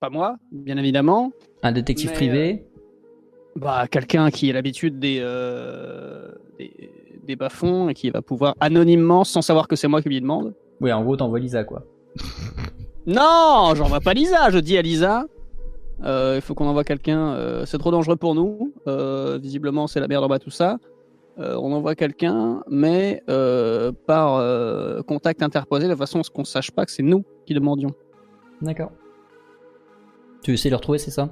pas 0.00 0.10
moi, 0.10 0.36
bien 0.50 0.76
évidemment. 0.76 1.32
Un 1.62 1.72
détective 1.72 2.12
privé? 2.12 2.66
Bah, 3.54 3.86
quelqu'un 3.88 4.30
qui 4.30 4.50
a 4.50 4.52
l'habitude 4.52 4.98
des, 4.98 5.18
euh, 5.20 6.30
des, 6.58 6.90
des 7.26 7.36
bas-fonds 7.36 7.88
et 7.88 7.94
qui 7.94 8.10
va 8.10 8.22
pouvoir 8.22 8.54
anonymement, 8.60 9.24
sans 9.24 9.42
savoir 9.42 9.68
que 9.68 9.76
c'est 9.76 9.88
moi 9.88 10.00
qui 10.02 10.08
lui 10.08 10.20
demande. 10.20 10.54
Oui, 10.80 10.92
en 10.92 11.02
gros, 11.02 11.16
t'envoies 11.16 11.40
Lisa, 11.40 11.64
quoi. 11.64 11.82
Non, 13.08 13.72
j'envoie 13.76 14.00
pas 14.00 14.14
Lisa, 14.14 14.50
je 14.50 14.58
dis 14.58 14.76
à 14.76 14.82
Lisa. 14.82 15.26
euh, 16.02 16.32
Il 16.36 16.40
faut 16.40 16.54
qu'on 16.56 16.66
envoie 16.66 16.82
quelqu'un, 16.82 17.34
euh, 17.34 17.64
c'est 17.64 17.78
trop 17.78 17.92
dangereux 17.92 18.16
pour 18.16 18.34
nous. 18.34 18.72
euh, 18.88 19.38
visiblement, 19.40 19.86
c'est 19.86 20.00
la 20.00 20.08
merde 20.08 20.24
en 20.24 20.28
bas, 20.28 20.38
tout 20.40 20.50
ça. 20.50 20.78
On 21.38 21.70
envoie 21.72 21.94
quelqu'un, 21.94 22.62
mais 22.68 23.22
par 24.06 25.04
contact 25.04 25.42
interposé, 25.42 25.86
de 25.86 25.94
façon 25.94 26.18
à 26.20 26.22
ce 26.24 26.30
qu'on 26.30 26.44
sache 26.44 26.70
pas 26.70 26.84
que 26.86 26.90
c'est 26.90 27.02
nous 27.04 27.24
qui 27.44 27.52
demandions. 27.54 27.90
D'accord. 28.62 28.90
Tu 30.42 30.54
essaies 30.54 30.68
de 30.68 30.72
le 30.72 30.76
retrouver, 30.76 30.96
c'est 30.98 31.10
ça? 31.10 31.28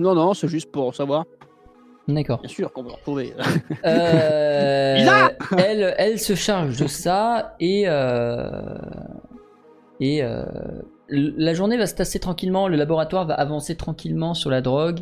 Non, 0.00 0.14
non, 0.14 0.32
c'est 0.34 0.48
juste 0.48 0.72
pour 0.72 0.94
savoir. 0.94 1.26
D'accord. 2.08 2.40
Bien 2.40 2.48
sûr 2.48 2.72
qu'on 2.72 2.82
va 2.82 2.88
le 2.88 2.94
retrouver. 2.94 3.34
Euh, 3.84 4.96
elle, 5.58 5.94
elle 5.98 6.18
se 6.18 6.34
charge 6.34 6.78
de 6.78 6.86
ça 6.86 7.54
et 7.60 7.84
euh, 7.86 8.48
et 10.00 10.22
euh, 10.22 10.44
la 11.10 11.52
journée 11.52 11.76
va 11.76 11.86
se 11.86 11.94
passer 11.94 12.18
tranquillement. 12.18 12.66
Le 12.66 12.76
laboratoire 12.76 13.26
va 13.26 13.34
avancer 13.34 13.76
tranquillement 13.76 14.32
sur 14.32 14.48
la 14.48 14.62
drogue 14.62 15.00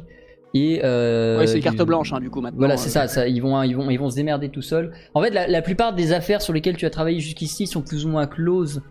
et 0.52 0.80
ouais, 0.82 1.46
c'est 1.46 1.60
carte 1.60 1.82
blanche, 1.82 2.12
hein, 2.12 2.18
du 2.18 2.30
coup, 2.30 2.40
maintenant. 2.40 2.58
Voilà, 2.58 2.76
c'est 2.76 2.88
ça, 2.88 3.06
ça, 3.06 3.28
ils 3.28 3.40
vont, 3.40 3.62
ils 3.62 3.76
vont, 3.76 3.88
ils 3.90 3.98
vont 3.98 4.10
se 4.10 4.16
démerder 4.16 4.48
tout 4.48 4.62
seuls. 4.62 4.92
En 5.14 5.22
fait, 5.22 5.30
la, 5.30 5.46
la 5.46 5.62
plupart 5.62 5.94
des 5.94 6.12
affaires 6.12 6.40
sur 6.40 6.52
lesquelles 6.52 6.76
tu 6.76 6.86
as 6.86 6.90
travaillé 6.90 7.20
jusqu'ici 7.20 7.66
sont 7.66 7.82
plus 7.82 8.06
ou 8.06 8.08
moins 8.08 8.26
closes, 8.26 8.82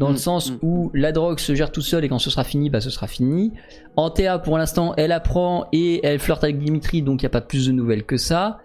dans 0.00 0.08
le 0.08 0.14
Mm, 0.14 0.18
sens 0.18 0.50
mm. 0.50 0.58
où 0.62 0.90
la 0.94 1.12
drogue 1.12 1.38
se 1.38 1.54
gère 1.54 1.70
tout 1.70 1.82
seul 1.82 2.04
et 2.04 2.08
quand 2.08 2.18
ce 2.18 2.30
sera 2.30 2.42
fini, 2.42 2.70
bah 2.70 2.80
ce 2.80 2.90
sera 2.90 3.06
fini. 3.06 3.52
Antea, 3.96 4.38
pour 4.38 4.58
l'instant, 4.58 4.94
elle 4.96 5.12
apprend 5.12 5.66
et 5.72 6.00
elle 6.04 6.18
flirte 6.18 6.42
avec 6.42 6.58
Dimitri, 6.58 7.02
donc 7.02 7.22
il 7.22 7.24
n'y 7.24 7.28
a 7.28 7.30
pas 7.30 7.40
plus 7.42 7.66
de 7.66 7.72
nouvelles 7.72 8.04
que 8.04 8.16
ça. 8.16 8.58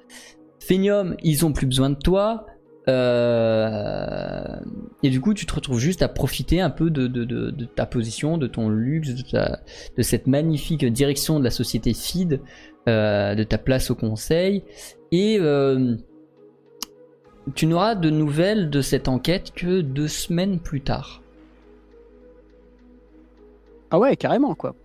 Phénium, 0.60 1.16
ils 1.24 1.46
ont 1.46 1.52
plus 1.54 1.68
besoin 1.68 1.92
de 1.92 1.96
toi. 1.96 2.48
Euh, 2.88 4.44
Et 5.04 5.10
du 5.10 5.20
coup, 5.22 5.34
tu 5.34 5.46
te 5.46 5.54
retrouves 5.54 5.80
juste 5.80 6.02
à 6.02 6.08
profiter 6.08 6.62
un 6.62 6.70
peu 6.70 6.90
de, 6.90 7.08
de, 7.08 7.24
de, 7.26 7.52
de 7.52 7.66
ta 7.66 7.86
position, 7.86 8.38
de 8.38 8.48
ton 8.48 8.70
luxe, 8.70 9.14
de, 9.14 9.22
ta- 9.30 9.60
de 9.98 10.02
cette 10.02 10.28
magnifique 10.28 10.86
direction 10.86 11.40
de 11.40 11.44
la 11.44 11.52
société 11.52 11.94
FID, 11.94 12.40
euh, 12.88 13.36
de 13.36 13.44
ta 13.44 13.58
place 13.58 13.92
au 13.92 13.96
conseil. 13.96 14.64
Et 15.12 15.38
euh, 15.40 15.96
tu 17.56 17.66
n'auras 17.68 17.96
de 17.96 18.10
nouvelles 18.10 18.70
de 18.70 18.82
cette 18.82 19.08
enquête 19.08 19.52
que 19.56 19.82
deux 19.82 20.08
semaines 20.08 20.60
plus 20.60 20.82
tard. 20.82 21.22
Ah 23.92 24.00
ouais, 24.00 24.16
carrément, 24.16 24.56
quoi. 24.56 24.76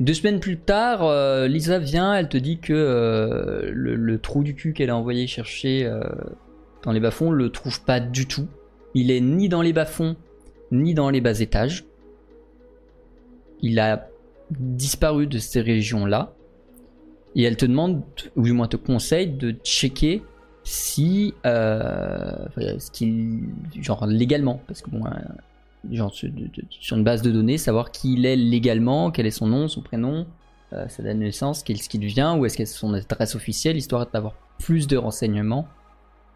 Deux 0.00 0.14
semaines 0.14 0.38
plus 0.38 0.58
tard, 0.58 1.02
euh, 1.02 1.48
Lisa 1.48 1.80
vient, 1.80 2.14
elle 2.14 2.28
te 2.28 2.36
dit 2.36 2.58
que 2.58 2.72
euh, 2.72 3.70
le, 3.72 4.18
trou 4.20 4.44
du 4.44 4.54
cul 4.54 4.72
qu'elle 4.72 4.90
a 4.90 4.96
envoyé 4.96 5.26
chercher 5.26 5.84
euh, 5.84 6.02
dans 6.84 6.92
les 6.92 7.00
bas-fonds 7.00 7.32
le 7.32 7.50
trouve 7.50 7.82
pas 7.82 7.98
du 7.98 8.26
tout. 8.26 8.46
Il 8.94 9.10
est 9.10 9.20
ni 9.20 9.48
dans 9.48 9.60
les 9.60 9.72
bas-fonds, 9.72 10.16
ni 10.70 10.94
dans 10.94 11.10
les 11.10 11.20
bas 11.20 11.40
étages. 11.40 11.84
Il 13.60 13.80
a 13.80 14.08
disparu 14.50 15.26
de 15.26 15.38
ces 15.38 15.60
régions-là. 15.60 16.32
Et 17.34 17.42
elle 17.42 17.56
te 17.56 17.66
demande, 17.66 18.02
ou 18.36 18.42
du 18.42 18.52
moins 18.52 18.68
te 18.68 18.76
conseille, 18.76 19.28
de 19.28 19.50
checker 19.64 20.22
si, 20.62 21.34
ce 21.44 22.90
qu'il, 22.92 23.40
genre 23.80 24.06
légalement, 24.06 24.62
parce 24.66 24.80
que 24.80 24.90
bon, 24.90 25.04
genre 25.90 26.12
sur, 26.12 26.28
de- 26.30 26.46
de- 26.46 26.64
sur 26.70 26.96
une 26.96 27.04
base 27.04 27.22
de 27.22 27.30
données, 27.30 27.58
savoir 27.58 27.90
qui 27.90 28.14
il 28.14 28.26
est 28.26 28.36
légalement, 28.36 29.10
quel 29.10 29.26
est 29.26 29.30
son 29.30 29.46
nom, 29.46 29.68
son 29.68 29.82
prénom, 29.82 30.26
euh, 30.72 30.88
sa 30.88 31.02
date 31.02 31.16
de 31.16 31.22
naissance, 31.22 31.62
qu'est-ce 31.62 31.88
qu'il 31.88 32.00
devient, 32.00 32.34
ou 32.38 32.44
est-ce 32.46 32.56
qu'elle 32.56 32.66
son 32.66 32.94
adresse 32.94 33.34
officielle, 33.34 33.76
histoire 33.76 34.06
d'avoir 34.10 34.34
plus 34.58 34.86
de 34.86 34.96
renseignements 34.96 35.68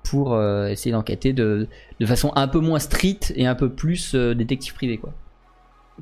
pour 0.05 0.35
euh, 0.35 0.69
essayer 0.69 0.93
d'enquêter 0.93 1.33
de, 1.33 1.69
de 2.01 2.07
façon 2.07 2.33
un 2.35 2.49
peu 2.49 2.59
moins 2.61 2.79
stricte 2.79 3.33
et 3.37 3.47
un 3.47 3.55
peu 3.55 3.69
plus 3.71 4.15
euh, 4.15 4.35
détective 4.35 4.75
privé 4.75 4.99
quoi. 4.99 5.13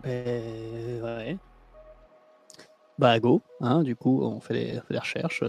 Ben, 0.02 1.02
ouais. 1.02 1.36
Bah, 2.98 3.18
go, 3.18 3.42
hein, 3.60 3.82
du 3.82 3.96
coup, 3.96 4.22
on 4.22 4.40
fait 4.40 4.54
des, 4.54 4.78
on 4.78 4.82
fait 4.82 4.94
des 4.94 4.98
recherches. 5.00 5.42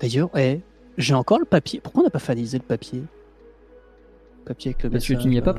D'ailleurs, 0.00 0.30
eh, 0.36 0.60
j'ai 0.98 1.14
encore 1.14 1.38
le 1.38 1.46
papier. 1.46 1.80
Pourquoi 1.80 2.02
on 2.02 2.04
n'a 2.04 2.10
pas 2.10 2.18
finalisé 2.18 2.58
le 2.58 2.64
papier? 2.64 3.02
Papier 4.44 4.70
avec 4.70 4.82
le 4.82 4.90
Parce 4.90 5.06
que 5.06 5.14
tu 5.14 5.28
n'y 5.28 5.38
as 5.38 5.42
pas 5.42 5.54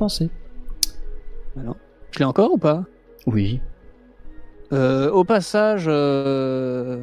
pensé. 1.54 1.78
Je 2.10 2.18
l'ai 2.18 2.24
encore 2.24 2.52
ou 2.52 2.58
pas? 2.58 2.84
Oui. 3.26 3.60
Euh, 4.72 5.10
Au 5.10 5.24
passage, 5.24 5.84
euh, 5.86 7.02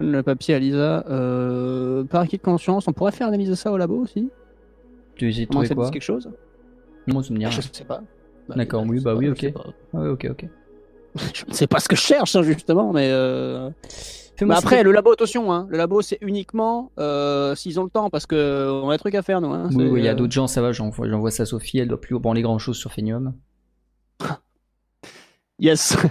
le 0.00 0.22
papier 0.22 0.54
à 0.54 0.58
Lisa, 0.58 1.04
euh, 1.08 2.04
par 2.04 2.22
acquis 2.22 2.36
de 2.36 2.42
conscience, 2.42 2.88
on 2.88 2.92
pourrait 2.92 3.12
faire 3.12 3.28
analyser 3.28 3.56
ça 3.56 3.72
au 3.72 3.76
labo 3.76 3.96
aussi? 3.96 4.30
Tu 5.16 5.30
dit 5.30 5.46
quoi? 5.46 5.64
quelque 5.66 6.00
chose? 6.00 6.30
Moi 7.06 7.22
ça 7.22 7.32
me 7.32 7.38
dit 7.38 7.46
rien. 7.46 7.50
Je 7.50 7.60
sais 7.72 7.84
pas. 7.84 8.02
Bah, 8.48 8.54
D'accord, 8.56 8.84
oui, 8.86 9.00
bah 9.00 9.14
oui, 9.14 9.28
ok. 9.28 9.52
Ah 9.94 9.98
ouais, 9.98 10.08
ok, 10.08 10.26
ok. 10.30 10.44
Je 11.34 11.44
ne 11.46 11.54
sais 11.54 11.66
pas 11.66 11.78
ce 11.78 11.88
que 11.88 11.94
je 11.96 12.00
cherche, 12.00 12.34
hein, 12.34 12.42
justement, 12.42 12.92
mais. 12.92 13.10
Bah 14.40 14.56
après, 14.56 14.82
le 14.82 14.90
labo, 14.90 15.12
attention, 15.12 15.52
hein, 15.52 15.66
le 15.70 15.78
labo, 15.78 16.02
c'est 16.02 16.18
uniquement 16.20 16.90
euh, 16.98 17.54
s'ils 17.54 17.78
ont 17.78 17.84
le 17.84 17.90
temps, 17.90 18.10
parce 18.10 18.26
que 18.26 18.68
on 18.82 18.88
a 18.90 18.94
des 18.94 18.98
trucs 18.98 19.14
à 19.14 19.22
faire, 19.22 19.40
nous. 19.40 19.52
Hein, 19.52 19.68
Oui, 19.72 20.00
il 20.00 20.04
y 20.04 20.08
a 20.08 20.14
d'autres 20.14 20.32
gens, 20.32 20.46
ça 20.46 20.60
va, 20.60 20.72
j'envoie 20.72 21.30
ça 21.30 21.44
à 21.44 21.46
Sophie, 21.46 21.78
elle 21.78 21.88
doit 21.88 22.00
plus 22.00 22.18
branler 22.18 22.42
grand 22.42 22.58
chose 22.58 22.76
sur 22.76 22.92
Phenium. 22.92 23.32
Yes. 25.58 25.96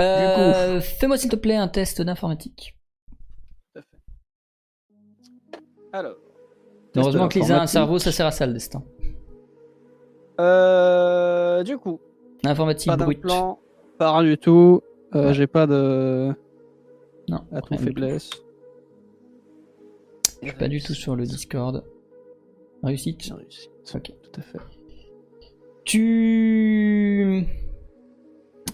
Euh, 0.00 0.80
Fais-moi 0.80 1.16
s'il 1.18 1.28
te 1.28 1.34
plaît 1.34 1.56
un 1.56 1.66
test 1.66 2.00
d'informatique. 2.02 2.76
Alors. 5.92 6.14
Heureusement 6.94 7.26
que 7.28 7.40
Lisa 7.40 7.58
a 7.58 7.62
un 7.62 7.66
cerveau, 7.66 7.98
ça 7.98 8.12
sert 8.12 8.26
à 8.26 8.30
ça 8.30 8.46
le 8.46 8.52
destin. 8.52 8.84
Euh, 10.38 11.64
du 11.64 11.76
coup, 11.78 12.00
Informatique 12.44 12.86
pas 12.86 12.96
brute. 12.96 13.18
d'implant, 13.20 13.58
pas 13.98 14.12
rien 14.16 14.22
du 14.30 14.38
tout. 14.38 14.82
Euh, 15.16 15.28
Ouais. 15.28 15.34
J'ai 15.34 15.48
pas 15.48 15.66
de. 15.66 16.32
Non, 17.28 17.40
du 17.50 17.60
tout. 17.60 17.82
faiblesse. 17.82 18.30
Je 20.42 20.48
suis 20.50 20.56
pas 20.56 20.68
du 20.68 20.80
tout 20.80 20.94
sur 20.94 21.16
le 21.16 21.24
Discord. 21.24 21.82
Réussite 22.84 23.18
Bien 23.18 23.34
réussi. 23.34 23.68
Ok. 23.94 24.12
Tout 24.22 24.40
à 24.40 24.42
fait. 24.44 24.58
Tu 25.84 26.67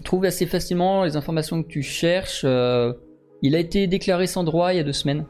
trouves 0.04 0.24
assez 0.24 0.46
facilement 0.46 1.04
les 1.04 1.16
informations 1.16 1.62
que 1.62 1.68
tu 1.68 1.82
cherches. 1.82 2.42
euh, 2.44 2.92
il 3.42 3.54
a 3.54 3.58
été 3.58 3.86
déclaré 3.86 4.26
sans 4.26 4.44
droit 4.44 4.72
il 4.72 4.76
y 4.76 4.80
a 4.80 4.84
deux 4.84 4.92
semaines. 4.92 5.26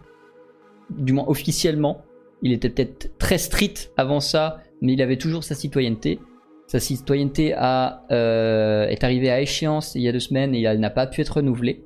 Du 0.90 1.12
moins 1.12 1.24
officiellement. 1.26 2.02
Il 2.42 2.52
était 2.52 2.68
peut-être 2.68 3.16
très 3.18 3.38
strict 3.38 3.90
avant 3.96 4.20
ça, 4.20 4.58
mais 4.82 4.92
il 4.92 5.02
avait 5.02 5.16
toujours 5.16 5.42
sa 5.42 5.54
citoyenneté. 5.54 6.20
Sa 6.66 6.78
citoyenneté 6.78 7.54
a, 7.56 8.04
euh, 8.10 8.86
est 8.86 9.02
arrivée 9.02 9.30
à 9.30 9.40
échéance 9.40 9.94
il 9.94 10.02
y 10.02 10.08
a 10.08 10.12
deux 10.12 10.20
semaines 10.20 10.54
et 10.54 10.62
elle 10.62 10.80
n'a 10.80 10.90
pas 10.90 11.06
pu 11.06 11.22
être 11.22 11.36
renouvelée. 11.36 11.84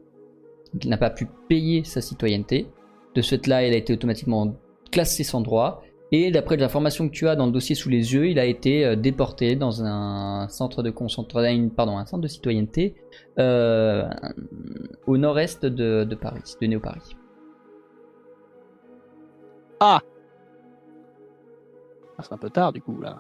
Il 0.82 0.90
n'a 0.90 0.98
pas 0.98 1.10
pu 1.10 1.27
payer 1.48 1.85
sa 1.85 2.01
citoyenneté. 2.01 2.66
De 3.15 3.23
ce 3.23 3.36
fait-là, 3.36 3.62
elle 3.62 3.73
a 3.73 3.77
été 3.77 3.93
automatiquement 3.93 4.55
classée 4.90 5.24
sans 5.24 5.40
droit. 5.40 5.82
Et 6.10 6.30
d'après 6.30 6.56
les 6.56 6.62
informations 6.62 7.06
que 7.09 7.12
tu 7.12 7.28
as 7.28 7.36
dans 7.36 7.44
le 7.47 7.52
dossier 7.52 7.74
sous 7.74 7.90
les 7.90 8.14
yeux, 8.14 8.28
il 8.28 8.39
a 8.39 8.47
été 8.47 8.85
euh, 8.85 8.97
déporté 8.97 9.56
dans 9.56 9.85
un 9.85 10.48
centre 10.48 10.82
de 10.82 10.90
citoyenneté 12.28 12.94
euh, 13.39 14.09
au 15.06 15.18
nord-est 15.18 15.66
de, 15.66 16.14
Paris, 16.14 16.40
de 16.60 16.66
Néo-Paris. 16.66 17.16
Ah, 19.80 20.01
c'est 22.22 22.32
un 22.32 22.39
peu 22.39 22.51
tard, 22.51 22.72
du 22.72 22.80
coup, 22.80 22.98
là. 23.01 23.18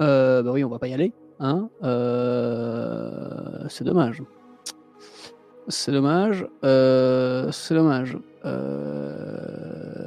Euh, 0.00 0.42
bah 0.42 0.50
oui, 0.52 0.64
on 0.64 0.68
va 0.68 0.78
pas 0.78 0.88
y 0.88 0.94
aller. 0.94 1.12
Hein 1.38 1.68
euh, 1.84 3.68
c'est 3.68 3.84
dommage. 3.84 4.22
C'est 5.68 5.92
dommage. 5.92 6.46
C'est 6.62 7.74
dommage. 7.74 8.16
Euh, 8.44 9.98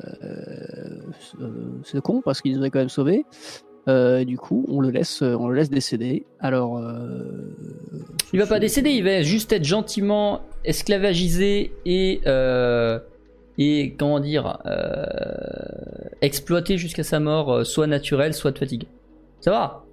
euh, 1.41 1.47
c'est 1.83 2.01
con 2.01 2.21
parce 2.21 2.41
qu'il 2.41 2.57
nous 2.57 2.63
a 2.63 2.69
quand 2.69 2.79
même 2.79 2.89
sauvés. 2.89 3.25
Euh, 3.87 4.25
du 4.25 4.37
coup, 4.37 4.65
on 4.67 4.81
le 4.81 4.89
laisse, 4.89 5.21
on 5.21 5.47
le 5.47 5.55
laisse 5.55 5.69
décéder. 5.69 6.25
Alors, 6.39 6.79
euh, 6.79 7.53
Il 8.33 8.39
va 8.39 8.47
pas 8.47 8.59
décéder, 8.59 8.89
il 8.89 9.03
va 9.03 9.21
juste 9.21 9.53
être 9.53 9.63
gentiment 9.63 10.41
esclavagisé 10.63 11.71
et 11.85 12.21
euh, 12.25 12.99
et 13.57 13.93
comment 13.97 14.19
dire 14.19 14.57
euh, 14.65 15.05
exploité 16.21 16.77
jusqu'à 16.77 17.03
sa 17.03 17.19
mort, 17.19 17.53
euh, 17.53 17.63
soit 17.63 17.87
naturelle, 17.87 18.33
soit 18.33 18.51
de 18.51 18.57
fatigue. 18.57 18.87
Ça 19.39 19.51
va? 19.51 19.85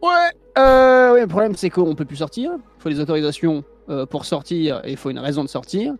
Ouais. 0.00 0.30
Euh, 0.56 1.14
oui, 1.14 1.20
le 1.22 1.26
problème 1.26 1.56
c'est 1.56 1.70
qu'on 1.70 1.94
peut 1.96 2.04
plus 2.04 2.18
sortir. 2.18 2.52
Il 2.54 2.82
faut 2.82 2.88
des 2.88 3.00
autorisations 3.00 3.64
euh, 3.88 4.06
pour 4.06 4.24
sortir 4.26 4.80
et 4.84 4.92
il 4.92 4.96
faut 4.96 5.10
une 5.10 5.18
raison 5.18 5.42
de 5.42 5.48
sortir. 5.48 5.94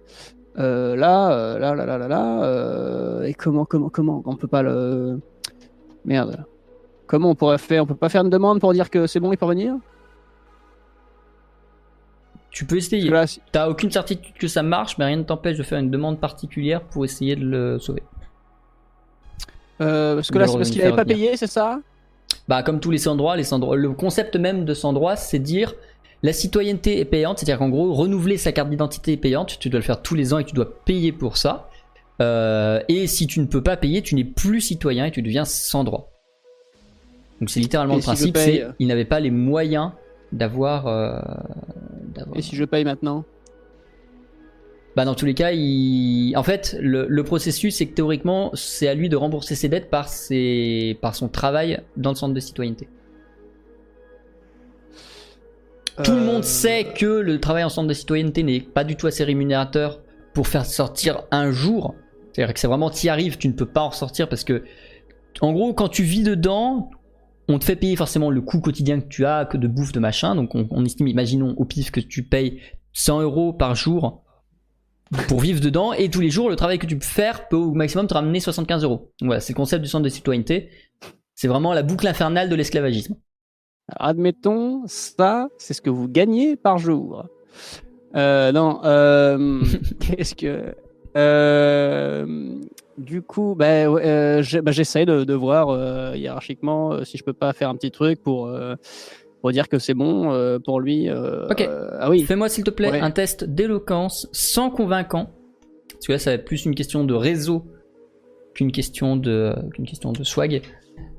Euh, 0.58 0.94
là, 0.96 1.32
euh, 1.32 1.58
là, 1.58 1.74
là, 1.74 1.84
là, 1.84 1.98
là, 1.98 2.08
là. 2.08 2.44
euh, 2.44 3.22
et 3.24 3.34
comment, 3.34 3.64
comment, 3.64 3.88
comment 3.90 4.22
On 4.24 4.36
peut 4.36 4.46
pas 4.48 4.62
le. 4.62 5.20
Merde. 6.04 6.44
Comment 7.06 7.30
on 7.30 7.34
pourrait 7.34 7.58
faire 7.58 7.82
On 7.82 7.86
peut 7.86 7.94
pas 7.94 8.08
faire 8.08 8.22
une 8.22 8.30
demande 8.30 8.60
pour 8.60 8.72
dire 8.72 8.88
que 8.90 9.06
c'est 9.06 9.20
bon, 9.20 9.32
il 9.32 9.36
peut 9.38 9.46
revenir? 9.46 9.74
Tu 12.50 12.64
peux 12.66 12.76
essayer. 12.76 13.10
là, 13.10 13.24
T'as 13.50 13.68
aucune 13.68 13.90
certitude 13.90 14.34
que 14.34 14.46
ça 14.46 14.62
marche, 14.62 14.96
mais 14.98 15.06
rien 15.06 15.16
ne 15.16 15.22
t'empêche 15.24 15.58
de 15.58 15.62
faire 15.64 15.78
une 15.78 15.90
demande 15.90 16.20
particulière 16.20 16.82
pour 16.82 17.04
essayer 17.04 17.34
de 17.34 17.44
le 17.44 17.78
sauver. 17.80 18.02
euh, 19.80 20.14
parce 20.14 20.30
que 20.30 20.38
là, 20.38 20.46
c'est 20.46 20.56
parce 20.56 20.70
qu'il 20.70 20.80
faire 20.80 20.88
avait 20.92 20.96
pas 20.96 21.04
payé, 21.04 21.36
c'est 21.36 21.48
ça? 21.48 21.80
Bah, 22.46 22.62
comme 22.62 22.78
tous 22.78 22.90
les 22.90 22.98
Sandroits, 22.98 23.36
les 23.36 23.44
Sandroits, 23.44 23.76
le 23.76 23.90
concept 23.92 24.36
même 24.36 24.64
de 24.64 24.74
Sandroit, 24.74 25.16
c'est 25.16 25.38
dire 25.40 25.74
la 26.24 26.32
citoyenneté 26.32 27.00
est 27.00 27.04
payante, 27.04 27.38
c'est-à-dire 27.38 27.58
qu'en 27.58 27.68
gros, 27.68 27.92
renouveler 27.92 28.38
sa 28.38 28.50
carte 28.50 28.70
d'identité 28.70 29.12
est 29.12 29.18
payante, 29.18 29.58
tu 29.58 29.68
dois 29.68 29.78
le 29.78 29.84
faire 29.84 30.00
tous 30.00 30.14
les 30.14 30.32
ans 30.32 30.38
et 30.38 30.44
tu 30.44 30.54
dois 30.54 30.82
payer 30.86 31.12
pour 31.12 31.36
ça. 31.36 31.68
Euh, 32.22 32.80
et 32.88 33.06
si 33.06 33.26
tu 33.26 33.40
ne 33.40 33.44
peux 33.44 33.62
pas 33.62 33.76
payer, 33.76 34.00
tu 34.00 34.14
n'es 34.14 34.24
plus 34.24 34.62
citoyen 34.62 35.04
et 35.04 35.10
tu 35.10 35.20
deviens 35.20 35.44
sans 35.44 35.84
droit. 35.84 36.10
Donc 37.40 37.50
c'est 37.50 37.60
littéralement 37.60 37.92
Et 37.92 37.96
le 37.96 38.00
si 38.00 38.06
principe, 38.06 38.38
c'est 38.38 38.62
euh 38.62 38.72
il 38.78 38.86
n'avait 38.86 39.04
pas 39.04 39.20
les 39.20 39.30
moyens 39.30 39.92
d'avoir. 40.32 40.86
euh, 40.86 41.20
Et 42.34 42.40
si 42.40 42.56
je 42.56 42.64
paye 42.64 42.84
maintenant? 42.84 43.26
Bah 44.96 45.04
dans 45.04 45.14
tous 45.14 45.26
les 45.26 45.34
cas, 45.34 45.50
il... 45.52 46.34
en 46.36 46.42
fait, 46.42 46.74
le, 46.80 47.06
le 47.06 47.22
processus, 47.24 47.76
c'est 47.76 47.86
que 47.86 47.94
théoriquement, 47.94 48.50
c'est 48.54 48.88
à 48.88 48.94
lui 48.94 49.10
de 49.10 49.16
rembourser 49.16 49.56
ses 49.56 49.68
dettes 49.68 49.90
par, 49.90 50.08
ses... 50.08 50.96
par 51.02 51.14
son 51.14 51.28
travail 51.28 51.82
dans 51.98 52.10
le 52.10 52.16
centre 52.16 52.32
de 52.32 52.40
citoyenneté. 52.40 52.88
Tout 56.02 56.12
le 56.12 56.18
Euh, 56.18 56.24
monde 56.24 56.44
sait 56.44 56.92
que 56.94 57.06
le 57.06 57.40
travail 57.40 57.64
en 57.64 57.68
centre 57.68 57.88
de 57.88 57.94
citoyenneté 57.94 58.42
n'est 58.42 58.60
pas 58.60 58.84
du 58.84 58.96
tout 58.96 59.06
assez 59.06 59.24
rémunérateur 59.24 60.00
pour 60.32 60.48
faire 60.48 60.66
sortir 60.66 61.22
un 61.30 61.50
jour. 61.50 61.94
C'est-à-dire 62.32 62.52
que 62.54 62.60
c'est 62.60 62.66
vraiment, 62.66 62.90
t'y 62.90 63.08
arrives, 63.08 63.38
tu 63.38 63.48
ne 63.48 63.52
peux 63.52 63.66
pas 63.66 63.82
en 63.82 63.92
sortir 63.92 64.28
parce 64.28 64.42
que, 64.42 64.64
en 65.40 65.52
gros, 65.52 65.72
quand 65.72 65.88
tu 65.88 66.02
vis 66.02 66.22
dedans, 66.24 66.90
on 67.48 67.58
te 67.58 67.64
fait 67.64 67.76
payer 67.76 67.94
forcément 67.96 68.30
le 68.30 68.40
coût 68.40 68.60
quotidien 68.60 69.00
que 69.00 69.06
tu 69.06 69.24
as, 69.24 69.44
que 69.44 69.56
de 69.56 69.68
bouffe, 69.68 69.92
de 69.92 70.00
machin. 70.00 70.34
Donc 70.34 70.54
on, 70.54 70.66
on 70.70 70.84
estime, 70.84 71.06
imaginons 71.06 71.54
au 71.56 71.64
pif 71.64 71.90
que 71.90 72.00
tu 72.00 72.24
payes 72.24 72.60
100 72.92 73.20
euros 73.22 73.52
par 73.52 73.74
jour 73.74 74.24
pour 75.28 75.40
vivre 75.40 75.60
dedans 75.60 75.92
et 75.92 76.08
tous 76.10 76.20
les 76.20 76.30
jours, 76.30 76.48
le 76.50 76.56
travail 76.56 76.78
que 76.78 76.86
tu 76.86 76.98
peux 76.98 77.04
faire 77.04 77.46
peut 77.48 77.56
au 77.56 77.72
maximum 77.72 78.06
te 78.06 78.14
ramener 78.14 78.40
75 78.40 78.82
euros. 78.84 79.12
Donc 79.20 79.26
Voilà, 79.28 79.40
c'est 79.40 79.52
le 79.52 79.56
concept 79.56 79.82
du 79.82 79.88
centre 79.88 80.04
de 80.04 80.08
citoyenneté. 80.08 80.70
C'est 81.34 81.48
vraiment 81.48 81.72
la 81.72 81.82
boucle 81.82 82.06
infernale 82.06 82.48
de 82.48 82.54
l'esclavagisme. 82.54 83.14
Admettons, 83.88 84.82
ça, 84.86 85.48
c'est 85.58 85.74
ce 85.74 85.82
que 85.82 85.90
vous 85.90 86.08
gagnez 86.08 86.56
par 86.56 86.78
jour. 86.78 87.26
Euh, 88.16 88.52
non, 88.52 88.80
euh, 88.84 89.60
qu'est-ce 90.00 90.34
que. 90.34 90.74
euh, 91.16 92.26
du 92.96 93.22
coup, 93.22 93.54
bah, 93.58 93.90
ouais, 93.90 94.40
bah, 94.62 94.70
j'essaie 94.72 95.04
de, 95.04 95.24
de 95.24 95.34
voir 95.34 96.14
hiérarchiquement 96.16 97.04
si 97.04 97.18
je 97.18 97.24
peux 97.24 97.32
pas 97.32 97.52
faire 97.52 97.68
un 97.68 97.74
petit 97.74 97.90
truc 97.90 98.22
pour, 98.22 98.50
pour 99.40 99.50
dire 99.52 99.68
que 99.68 99.78
c'est 99.78 99.94
bon 99.94 100.58
pour 100.64 100.80
lui. 100.80 101.10
Ok. 101.10 101.68
ah 101.98 102.08
oui. 102.08 102.22
Fais-moi 102.22 102.48
s'il 102.48 102.64
te 102.64 102.70
plaît 102.70 102.90
Ouais. 102.92 103.00
un 103.00 103.10
test 103.10 103.44
d'éloquence 103.44 104.28
sans 104.32 104.70
convaincant. 104.70 105.30
Parce 105.92 106.06
que 106.06 106.12
là, 106.12 106.18
ça 106.18 106.30
va 106.30 106.34
être 106.34 106.44
plus 106.44 106.64
une 106.66 106.74
question 106.74 107.04
de 107.04 107.14
réseau 107.14 107.64
qu'une 108.54 108.70
question 108.70 109.16
de, 109.16 109.52
qu'une 109.74 109.86
question 109.86 110.12
de 110.12 110.22
swag. 110.22 110.62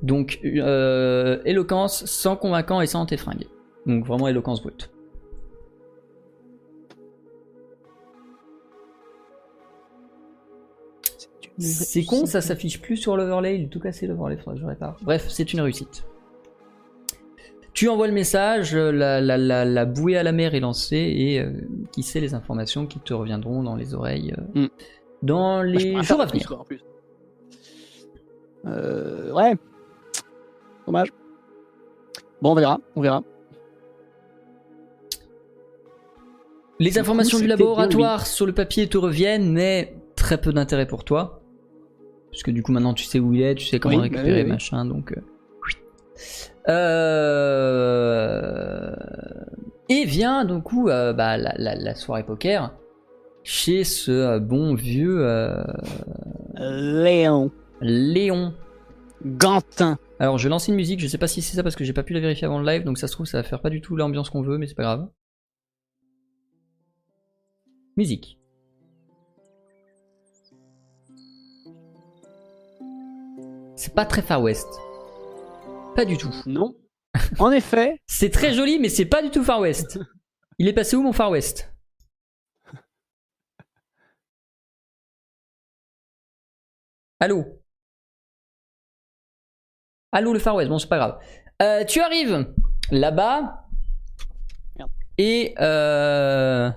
Donc, 0.01 0.39
euh, 0.43 1.41
éloquence 1.45 2.05
sans 2.05 2.35
convaincant 2.35 2.81
et 2.81 2.87
sans 2.87 3.05
tes 3.05 3.17
fringues. 3.17 3.47
Donc, 3.85 4.05
vraiment 4.05 4.27
éloquence 4.27 4.61
brute. 4.61 4.91
C'est 11.57 12.03
con, 12.03 12.25
ça 12.25 12.41
s'affiche 12.41 12.81
plus 12.81 12.97
sur 12.97 13.15
l'overlay. 13.15 13.57
Il 13.57 13.63
est 13.63 13.67
tout 13.67 13.79
cassé 13.79 14.07
l'overlay, 14.07 14.35
faudrait 14.37 14.55
que 14.55 14.61
je 14.61 14.65
répare. 14.65 14.97
Bref, 15.03 15.27
c'est 15.29 15.53
une 15.53 15.61
réussite. 15.61 16.03
Tu 17.73 17.87
envoies 17.89 18.07
le 18.07 18.13
message, 18.13 18.73
la, 18.75 19.19
la, 19.19 19.37
la, 19.37 19.65
la 19.65 19.85
bouée 19.85 20.17
à 20.17 20.23
la 20.23 20.31
mer 20.31 20.55
est 20.55 20.61
lancée 20.61 21.13
et 21.17 21.39
euh, 21.41 21.51
qui 21.91 22.03
sait 22.03 22.21
les 22.21 22.33
informations 22.33 22.85
qui 22.87 22.99
te 22.99 23.13
reviendront 23.13 23.63
dans 23.63 23.75
les 23.75 23.93
oreilles 23.93 24.33
euh, 24.37 24.61
Hmm. 24.63 24.67
dans 25.21 25.57
Bah, 25.57 25.65
les 25.65 26.01
jours 26.03 26.21
à 26.21 26.27
plus, 26.27 26.39
venir. 26.39 26.63
Euh, 28.67 29.31
ouais. 29.31 29.55
Dommage. 30.85 31.11
Bon, 32.41 32.51
on 32.51 32.55
verra. 32.55 32.79
On 32.95 33.01
verra. 33.01 33.23
Les 36.79 36.99
informations 36.99 37.37
coup, 37.37 37.43
du 37.43 37.47
laboratoire 37.47 38.27
sur 38.27 38.45
le 38.45 38.51
papier 38.53 38.87
te 38.87 38.97
reviennent, 38.97 39.51
mais 39.51 39.95
très 40.15 40.39
peu 40.39 40.51
d'intérêt 40.51 40.85
pour 40.87 41.03
toi. 41.05 41.41
Puisque 42.31 42.49
du 42.49 42.63
coup 42.63 42.73
maintenant 42.73 42.93
tu 42.93 43.05
sais 43.05 43.19
où 43.19 43.33
il 43.33 43.41
est, 43.43 43.55
tu 43.55 43.65
sais 43.65 43.79
comment 43.79 43.95
Oui, 43.95 44.09
bah 44.09 44.17
récupérer 44.17 44.43
oui. 44.43 44.49
machin, 44.49 44.83
donc... 44.85 45.13
euh. 45.13 45.21
Euh... 47.65 48.95
Et 49.87 50.03
vient 50.05 50.43
du 50.45 50.61
coup 50.61 50.89
euh, 50.89 51.13
bah, 51.13 51.37
la, 51.37 51.53
la- 51.57 51.75
la 51.75 51.95
soirée 51.95 52.23
poker 52.25 52.73
chez 53.43 53.83
ce 53.85 54.11
euh, 54.11 54.39
bon 54.39 54.73
vieux 54.73 55.25
Léon. 56.57 57.51
Léon. 57.81 58.53
Gantin. 59.23 59.97
Alors 60.19 60.37
je 60.37 60.43
vais 60.43 60.49
lancer 60.49 60.71
une 60.71 60.77
musique, 60.77 60.99
je 60.99 61.07
sais 61.07 61.17
pas 61.17 61.27
si 61.27 61.41
c'est 61.41 61.55
ça 61.55 61.63
parce 61.63 61.75
que 61.75 61.83
j'ai 61.83 61.93
pas 61.93 62.03
pu 62.03 62.13
la 62.13 62.19
vérifier 62.19 62.45
avant 62.45 62.59
le 62.59 62.65
live, 62.65 62.83
donc 62.83 62.97
ça 62.97 63.07
se 63.07 63.13
trouve 63.13 63.25
ça 63.25 63.37
va 63.41 63.43
faire 63.43 63.61
pas 63.61 63.69
du 63.69 63.81
tout 63.81 63.95
l'ambiance 63.95 64.29
qu'on 64.29 64.41
veut, 64.41 64.57
mais 64.57 64.67
c'est 64.67 64.75
pas 64.75 64.83
grave. 64.83 65.09
Musique. 67.97 68.39
C'est 73.75 73.93
pas 73.93 74.05
très 74.05 74.21
Far 74.21 74.41
West. 74.41 74.67
Pas 75.95 76.05
du 76.05 76.17
tout. 76.17 76.33
Non. 76.45 76.75
En 77.39 77.51
effet, 77.51 78.01
C'est 78.07 78.29
très 78.29 78.53
joli, 78.53 78.79
mais 78.79 78.89
c'est 78.89 79.05
pas 79.05 79.21
du 79.21 79.29
tout 79.31 79.43
Far 79.43 79.59
West. 79.61 79.99
Il 80.57 80.67
est 80.67 80.73
passé 80.73 80.95
où 80.95 81.01
mon 81.01 81.13
Far 81.13 81.31
West? 81.31 81.71
Allô? 87.19 87.64
Allô 90.15 90.31
le 90.31 90.39
Far 90.39 90.55
West, 90.55 90.69
bon 90.69 90.79
c'est 90.79 90.87
pas 90.87 90.95
grave. 90.95 91.19
Euh, 91.61 91.83
tu 91.83 91.99
arrives 91.99 92.47
là-bas 92.89 93.65
et 95.17 95.53
euh... 95.59 96.71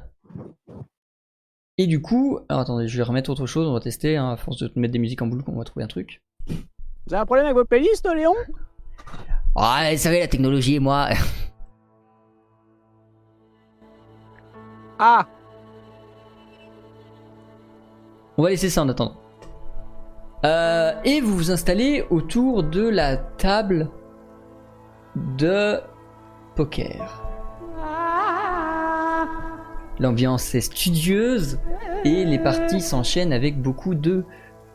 et 1.76 1.86
du 1.86 2.02
coup, 2.02 2.40
alors 2.48 2.62
attendez, 2.62 2.88
je 2.88 2.96
vais 2.96 3.04
remettre 3.04 3.30
autre 3.30 3.46
chose, 3.46 3.68
on 3.68 3.74
va 3.74 3.78
tester, 3.78 4.16
hein, 4.16 4.32
à 4.32 4.36
force 4.36 4.58
de 4.58 4.66
te 4.66 4.76
mettre 4.76 4.92
des 4.92 4.98
musiques 4.98 5.22
en 5.22 5.28
boucle, 5.28 5.44
on 5.46 5.56
va 5.56 5.62
trouver 5.62 5.84
un 5.84 5.86
truc. 5.86 6.20
vous 6.48 7.14
avez 7.14 7.22
un 7.22 7.26
problème 7.26 7.46
avec 7.46 7.56
vos 7.56 7.64
playlists, 7.64 8.12
Léon? 8.12 8.34
Ah, 9.54 9.88
vous 9.92 9.98
savez 9.98 10.18
la 10.18 10.26
technologie 10.26 10.74
et 10.74 10.80
moi. 10.80 11.08
Ah 14.98 15.28
On 18.36 18.42
va 18.42 18.50
laisser 18.50 18.68
ça 18.68 18.82
en 18.82 18.88
attendant. 18.88 19.27
Euh, 20.44 20.92
et 21.04 21.20
vous 21.20 21.36
vous 21.36 21.50
installez 21.50 22.04
autour 22.10 22.62
de 22.62 22.88
la 22.88 23.16
table 23.16 23.90
de 25.36 25.80
poker. 26.54 27.24
L'ambiance 29.98 30.54
est 30.54 30.60
studieuse 30.60 31.58
et 32.04 32.24
les 32.24 32.38
parties 32.38 32.80
s'enchaînent 32.80 33.32
avec 33.32 33.60
beaucoup 33.60 33.96
de 33.96 34.24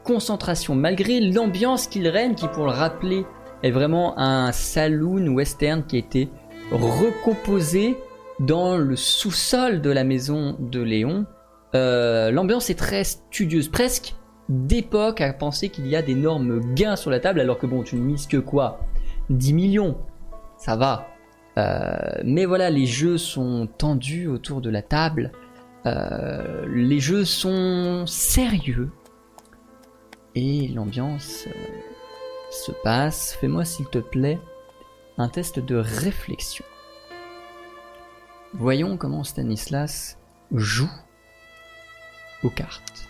concentration. 0.04 0.76
Malgré 0.76 1.22
l'ambiance 1.22 1.88
qu'il 1.88 2.10
règne, 2.10 2.36
qui 2.36 2.50
pour 2.50 2.66
le 2.66 2.72
rappeler 2.72 3.26
est 3.64 3.72
vraiment 3.72 4.20
un 4.20 4.52
saloon 4.52 5.28
western 5.30 5.84
qui 5.86 5.96
a 5.96 6.00
été 6.00 6.30
recomposé 6.72 7.98
dans 8.42 8.76
le 8.76 8.98
sous-sol 8.98 9.80
de 9.80 9.90
la 9.90 10.04
maison 10.04 10.58
de 10.60 10.82
Léon, 10.82 11.26
euh, 11.74 12.30
l'ambiance 12.32 12.70
est 12.70 12.78
très 12.78 13.06
studieuse, 13.06 13.70
presque 13.70 14.16
d'époque 14.50 15.22
à 15.22 15.34
penser 15.34 15.70
qu'il 15.70 15.88
y 15.88 15.96
a 15.96 16.02
d'énormes 16.02 16.74
gains 16.74 16.96
sur 16.96 17.10
la 17.12 17.20
table, 17.20 17.40
alors 17.40 17.58
que 17.58 17.66
bon, 17.66 17.84
tu 17.84 17.96
ne 17.96 18.02
mises 18.02 18.28
que 18.28 18.38
quoi? 18.38 18.80
10 19.30 19.54
millions, 19.54 19.98
ça 20.58 20.76
va. 20.76 21.08
Euh, 21.58 22.22
mais 22.24 22.46
voilà, 22.46 22.70
les 22.70 22.86
jeux 22.86 23.18
sont 23.18 23.68
tendus 23.78 24.28
autour 24.28 24.62
de 24.62 24.70
la 24.70 24.82
table, 24.82 25.32
Euh, 25.86 26.66
les 26.74 27.02
jeux 27.02 27.26
sont 27.26 28.06
sérieux, 28.08 28.90
et 30.34 30.70
l'ambiance 30.70 31.46
euh, 31.48 31.52
se 32.50 32.72
passe. 32.84 33.36
Fais-moi 33.42 33.66
s'il 33.66 33.88
te 33.88 33.98
plaît 34.00 34.40
un 35.18 35.28
test 35.28 35.60
de 35.60 35.76
réflexion. 35.76 36.66
Voyons 38.54 38.98
comment 38.98 39.24
Stanislas 39.24 40.18
joue 40.52 40.90
aux 42.44 42.50
cartes. 42.50 43.10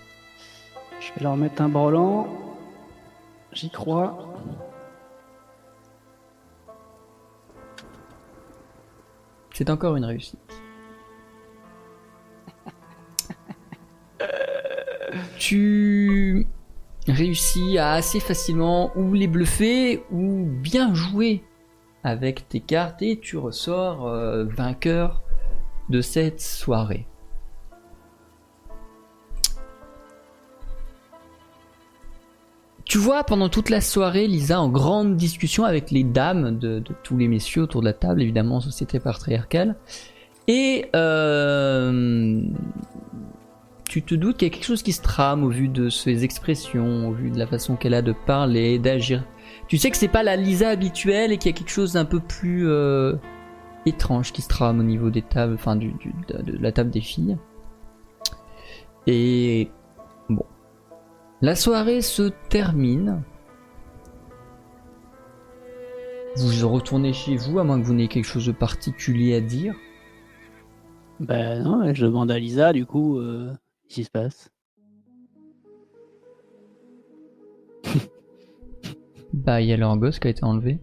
Je 1.03 1.13
vais 1.13 1.21
leur 1.21 1.35
mettre 1.35 1.61
un 1.61 1.67
brelan. 1.67 2.27
J'y 3.51 3.69
crois. 3.69 4.17
C'est 9.53 9.69
encore 9.69 9.97
une 9.97 10.05
réussite. 10.05 10.39
tu 15.37 16.47
réussis 17.07 17.77
à 17.77 17.91
assez 17.93 18.21
facilement 18.21 18.91
ou 18.95 19.13
les 19.13 19.27
bluffer 19.27 20.03
ou 20.09 20.45
bien 20.45 20.95
jouer 20.95 21.43
avec 22.03 22.47
tes 22.47 22.61
cartes 22.61 23.01
et 23.01 23.19
tu 23.19 23.37
ressors 23.37 24.07
euh, 24.07 24.45
vainqueur 24.45 25.21
de 25.89 25.99
cette 25.99 26.39
soirée. 26.39 27.05
Tu 32.93 32.99
vois 32.99 33.23
pendant 33.23 33.49
toute 33.49 33.71
la 33.71 33.81
soirée 33.81 34.27
Lisa 34.27 34.61
en 34.61 34.69
grande 34.69 35.15
discussion 35.15 35.63
avec 35.63 35.89
les 35.89 36.03
dames 36.03 36.59
de, 36.59 36.83
tous 37.01 37.17
les 37.17 37.27
messieurs 37.27 37.63
autour 37.63 37.81
de 37.81 37.87
la 37.87 37.93
table, 37.93 38.21
évidemment 38.21 38.61
société 38.61 38.99
patriarcale. 38.99 39.77
Et 40.47 40.85
euh, 40.95 42.43
tu 43.89 44.03
te 44.03 44.13
doutes 44.13 44.37
qu'il 44.37 44.47
y 44.47 44.51
a 44.51 44.53
quelque 44.53 44.67
chose 44.67 44.83
qui 44.83 44.93
se 44.93 45.01
trame 45.01 45.43
au 45.43 45.49
vu 45.49 45.69
de 45.69 45.89
ses 45.89 46.23
expressions, 46.23 47.09
au 47.09 47.13
vu 47.13 47.31
de 47.31 47.39
la 47.39 47.47
façon 47.47 47.77
qu'elle 47.77 47.95
a 47.95 48.03
de 48.03 48.13
parler, 48.27 48.77
d'agir. 48.77 49.25
Tu 49.67 49.79
sais 49.79 49.89
que 49.89 49.97
c'est 49.97 50.07
pas 50.07 50.21
la 50.21 50.35
Lisa 50.35 50.69
habituelle 50.69 51.31
et 51.31 51.39
qu'il 51.39 51.49
y 51.49 51.55
a 51.55 51.57
quelque 51.57 51.71
chose 51.71 51.93
d'un 51.93 52.05
peu 52.05 52.19
plus 52.19 52.69
euh, 52.69 53.15
étrange 53.87 54.31
qui 54.33 54.43
se 54.43 54.49
trame 54.49 54.79
au 54.79 54.83
niveau 54.83 55.09
des 55.09 55.23
tables, 55.23 55.55
enfin 55.55 55.75
du, 55.75 55.95
de, 56.27 56.43
de 56.43 56.57
la 56.59 56.71
table 56.71 56.91
des 56.91 57.01
filles. 57.01 57.39
Et 59.07 59.71
la 61.43 61.55
soirée 61.55 62.01
se 62.01 62.31
termine. 62.47 63.21
Vous 66.37 66.69
retournez 66.69 67.11
chez 67.11 67.35
vous, 67.35 67.59
à 67.59 67.65
moins 67.65 67.79
que 67.81 67.85
vous 67.85 67.93
n'ayez 67.93 68.07
quelque 68.07 68.25
chose 68.25 68.45
de 68.45 68.53
particulier 68.53 69.35
à 69.35 69.41
dire. 69.41 69.75
Ben 71.19 71.61
non, 71.61 71.93
je 71.93 72.05
demande 72.05 72.31
à 72.31 72.39
Lisa, 72.39 72.71
du 72.71 72.85
coup, 72.85 73.19
euh, 73.19 73.51
qu'est-ce 73.89 73.95
qui 73.95 74.03
se 74.05 74.09
passe? 74.09 74.51
Bah, 79.33 79.59
il 79.61 79.67
y 79.67 79.73
a 79.73 79.77
leur 79.77 79.97
gosse 79.97 80.19
qui 80.19 80.27
a 80.27 80.29
été 80.29 80.43
enlevé. 80.45 80.79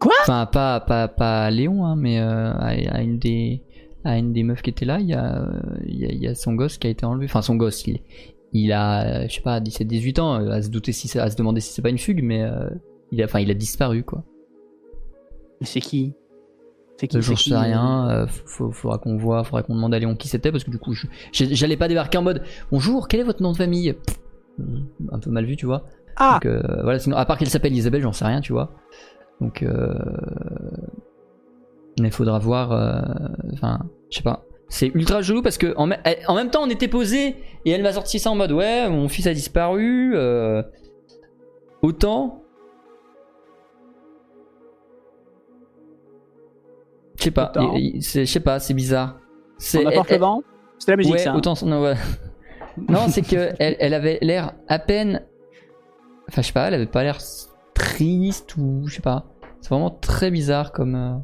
Quoi? 0.00 0.12
Enfin, 0.22 0.44
pas, 0.44 0.80
pas, 0.80 1.06
pas 1.06 1.44
à 1.44 1.50
Léon, 1.52 1.86
hein, 1.86 1.94
mais 1.94 2.18
euh, 2.18 2.52
à, 2.52 2.70
à 2.70 3.00
une 3.00 3.18
des, 3.20 3.62
à 4.02 4.18
une 4.18 4.32
des 4.32 4.42
meufs 4.42 4.60
qui 4.60 4.70
était 4.70 4.84
là, 4.84 4.98
il 4.98 5.06
y 5.06 5.14
a, 5.14 5.40
euh, 5.40 5.60
a, 5.86 6.12
y 6.12 6.26
a 6.26 6.34
son 6.34 6.54
gosse 6.54 6.78
qui 6.78 6.88
a 6.88 6.90
été 6.90 7.06
enlevé. 7.06 7.26
Enfin, 7.26 7.40
son 7.40 7.54
gosse, 7.54 7.86
il, 7.86 8.00
il 8.52 8.72
a, 8.72 9.22
euh, 9.22 9.28
je 9.28 9.34
sais 9.34 9.40
pas, 9.40 9.60
17-18 9.60 10.20
ans, 10.20 10.40
euh, 10.40 10.50
à 10.50 10.62
se 10.62 10.68
douter 10.68 10.92
si 10.92 11.18
à 11.18 11.30
se 11.30 11.36
demander 11.36 11.60
si 11.60 11.72
c'est 11.72 11.82
pas 11.82 11.90
une 11.90 11.98
fugue, 11.98 12.22
mais 12.22 12.42
euh, 12.42 12.68
il 13.10 13.20
a, 13.22 13.24
enfin, 13.24 13.40
il 13.40 13.50
a 13.50 13.54
disparu, 13.54 14.02
quoi. 14.02 14.24
Mais 15.60 15.66
c'est 15.66 15.80
qui? 15.80 16.14
C'est 16.98 17.08
qui? 17.08 17.20
J'en 17.22 17.36
sais 17.36 17.56
rien, 17.56 18.10
euh, 18.10 18.26
faut, 18.26 18.70
faudra 18.70 18.98
qu'on 18.98 19.16
voit, 19.16 19.44
faudra 19.44 19.62
qu'on 19.62 19.74
demande 19.74 19.94
à 19.94 19.98
Léon 19.98 20.14
qui 20.16 20.28
c'était, 20.28 20.52
parce 20.52 20.64
que 20.64 20.70
du 20.70 20.78
coup, 20.78 20.94
j'allais 21.32 21.76
pas 21.76 21.88
débarquer 21.88 22.18
en 22.18 22.22
mode 22.22 22.42
Bonjour, 22.70 23.08
quel 23.08 23.20
est 23.20 23.24
votre 23.24 23.42
nom 23.42 23.52
de 23.52 23.56
famille? 23.56 23.92
Pff, 23.94 24.18
Un 25.10 25.18
peu 25.18 25.30
mal 25.30 25.44
vu, 25.46 25.56
tu 25.56 25.66
vois. 25.66 25.84
Ah 26.16 26.34
Donc, 26.34 26.46
euh, 26.46 26.62
voilà, 26.82 26.98
sinon, 26.98 27.16
à 27.16 27.24
part 27.24 27.38
qu'elle 27.38 27.48
s'appelle 27.48 27.74
Isabelle, 27.74 28.02
j'en 28.02 28.12
sais 28.12 28.26
rien, 28.26 28.40
tu 28.40 28.52
vois. 28.52 28.74
Donc, 29.40 29.64
mais 32.00 32.10
faudra 32.10 32.38
voir. 32.38 32.70
Enfin, 33.52 33.80
je 34.10 34.18
sais 34.18 34.22
pas. 34.22 34.44
C'est 34.74 34.86
ultra 34.94 35.20
jaloux 35.20 35.42
parce 35.42 35.58
que 35.58 35.74
en, 35.76 35.90
elle- 35.90 36.20
en 36.28 36.34
même 36.34 36.48
temps, 36.48 36.62
on 36.62 36.70
était 36.70 36.88
posé 36.88 37.36
et 37.66 37.70
elle 37.70 37.82
m'a 37.82 37.92
sorti 37.92 38.18
ça 38.18 38.30
en 38.30 38.34
mode 38.34 38.52
ouais, 38.52 38.88
mon 38.88 39.06
fils 39.06 39.26
a 39.26 39.34
disparu. 39.34 40.12
euh, 40.16 40.62
Autant. 41.82 42.42
Je 47.18 47.24
sais 47.24 47.30
pas. 47.30 47.52
Je 48.00 48.24
sais 48.24 48.40
pas, 48.40 48.58
c'est 48.60 48.72
bizarre. 48.74 49.18
C'est 49.58 49.84
C'était 50.78 50.92
la 50.92 50.96
musique, 50.96 51.12
ouais, 51.12 51.18
ça. 51.18 51.32
hein. 51.32 51.36
autant 51.36 51.54
non, 51.66 51.82
ouais. 51.82 51.94
non, 52.88 53.08
c'est 53.08 53.22
que 53.22 53.50
elle, 53.58 53.76
elle 53.78 53.92
avait 53.94 54.18
l'air 54.22 54.52
à 54.68 54.78
peine. 54.78 55.22
Enfin, 56.28 56.40
je 56.40 56.46
sais 56.46 56.52
pas, 56.54 56.68
elle 56.68 56.74
avait 56.74 56.86
pas 56.86 57.02
l'air 57.02 57.18
triste 57.74 58.56
ou 58.56 58.84
je 58.86 58.94
sais 58.94 59.02
pas. 59.02 59.26
C'est 59.60 59.68
vraiment 59.68 59.90
très 59.90 60.30
bizarre 60.30 60.72
comme 60.72 60.94
euh, 60.94 61.14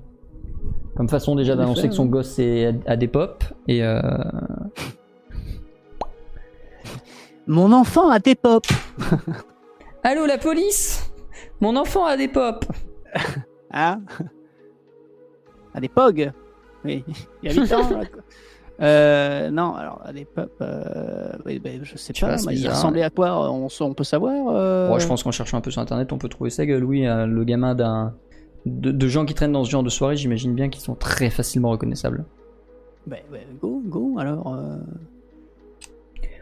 comme 0.99 1.09
façon 1.09 1.37
déjà 1.37 1.55
d'annoncer 1.55 1.89
que 1.89 1.95
son 1.95 2.07
gosse 2.07 2.41
est 2.41 2.66
à, 2.66 2.93
à 2.93 2.97
des 2.97 3.07
pop 3.07 3.45
et 3.69 3.85
euh, 3.85 4.01
Mon 7.47 7.73
enfant 7.73 8.11
a 8.11 8.19
des 8.19 8.35
pop 8.35 8.66
allô 10.03 10.27
la 10.27 10.39
police, 10.39 11.12
mon 11.61 11.77
enfant 11.77 12.05
a 12.05 12.16
des 12.16 12.29
pop. 12.29 12.65
Hein? 13.70 14.01
À 15.75 15.81
des 15.81 15.89
pogs 15.89 16.33
Oui, 16.85 17.05
il 17.43 17.53
y 17.53 17.59
a 17.59 17.62
8 17.62 17.73
ans. 17.75 17.91
là, 17.91 18.07
quoi. 18.07 18.23
Euh, 18.81 19.51
non, 19.51 19.75
alors, 19.75 20.01
à 20.05 20.12
des 20.12 20.25
pop, 20.25 20.53
euh, 20.61 21.33
oui, 21.45 21.59
ben, 21.59 21.81
je 21.83 21.97
sais 21.97 22.12
Tu 22.12 22.25
pas, 22.25 22.37
bah, 22.37 22.53
il 22.53 22.69
ressemblait 22.69 23.03
à 23.03 23.11
quoi? 23.11 23.51
On, 23.51 23.69
peut 23.93 24.05
savoir 24.05 24.55
euh, 24.55 24.89
Ouais, 24.89 25.01
je 25.01 25.07
pense 25.09 25.25
qu'en 25.25 25.33
cherchant 25.33 25.57
un 25.57 25.61
peu 25.61 25.73
sur 25.73 25.83
internet, 25.83 26.12
on 26.12 26.19
peut 26.19 26.29
trouver 26.29 26.51
sa 26.51 26.65
gueule. 26.65 26.85
Oui, 26.85 27.05
euh, 27.05 27.27
le 27.27 27.43
gamin 27.43 27.75
d'un 27.75 28.15
de, 28.66 28.90
de 28.90 29.09
gens 29.09 29.24
qui 29.24 29.35
traînent 29.35 29.52
dans 29.52 29.64
ce 29.64 29.70
genre 29.70 29.82
de 29.82 29.89
soirée, 29.89 30.16
j'imagine 30.16 30.55
bien 30.55 30.68
qu'ils 30.68 30.82
sont 30.82 30.94
très 30.94 31.30
facilement 31.30 31.70
reconnaissables. 31.70 32.24
Ben, 33.06 33.20
ben, 33.30 33.43
go, 33.60 33.82
go, 33.86 34.16
alors. 34.18 34.55
euh, 34.55 34.76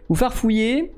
Vous 0.09 0.15
farfouillez 0.17 0.93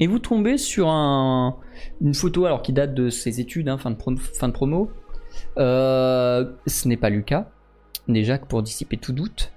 et 0.00 0.06
vous 0.06 0.18
tombez 0.18 0.58
sur 0.58 0.88
un, 0.88 1.56
une 2.00 2.14
photo 2.14 2.44
alors 2.46 2.62
qui 2.62 2.72
date 2.72 2.94
de 2.94 3.10
ses 3.10 3.40
études, 3.40 3.68
hein, 3.68 3.78
fin, 3.78 3.90
de 3.90 3.96
pro- 3.96 4.16
fin 4.16 4.48
de 4.48 4.52
promo. 4.52 4.90
Euh, 5.56 6.52
ce 6.66 6.88
n'est 6.88 6.96
pas 6.96 7.10
Lucas, 7.10 7.48
déjà 8.08 8.38
pour 8.38 8.62
dissiper 8.62 8.96
tout 8.96 9.12
doute. 9.12 9.52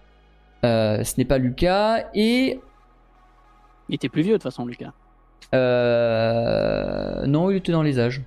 Euh, 0.64 1.04
ce 1.04 1.16
n'est 1.18 1.26
pas 1.26 1.38
Lucas 1.38 2.06
et 2.14 2.60
Il 3.90 3.96
était 3.96 4.10
plus 4.10 4.22
vieux, 4.22 4.34
de 4.34 4.38
toute 4.38 4.44
façon, 4.44 4.66
Lucas. 4.66 4.92
euh, 5.54 7.26
non, 7.26 7.50
il 7.50 7.58
était 7.58 7.72
dans 7.72 7.84
les 7.84 8.00
âges. 8.00 8.22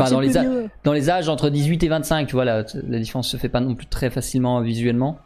Enfin, 0.00 0.10
dans 0.10 0.20
les 0.20 0.28
plus 0.28 0.36
a- 0.38 0.42
vieux. 0.42 0.70
Dans 0.84 0.92
les 0.92 1.10
âges 1.10 1.28
entre 1.28 1.50
18 1.50 1.82
et 1.82 1.88
25, 1.88 2.26
tu 2.26 2.32
vois, 2.34 2.44
la, 2.44 2.64
la 2.88 2.98
différence 2.98 3.28
se 3.28 3.36
fait 3.36 3.48
pas 3.48 3.60
non 3.60 3.74
plus 3.74 3.86
très 3.86 4.10
facilement 4.10 4.60
visuellement. 4.60 5.18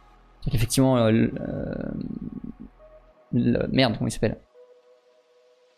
Donc 0.45 0.55
effectivement, 0.55 0.97
euh, 0.97 1.11
le- 1.11 1.31
euh, 1.39 1.75
le- 3.33 3.67
merde, 3.71 3.95
comment 3.97 4.07
il 4.07 4.11
s'appelle? 4.11 4.37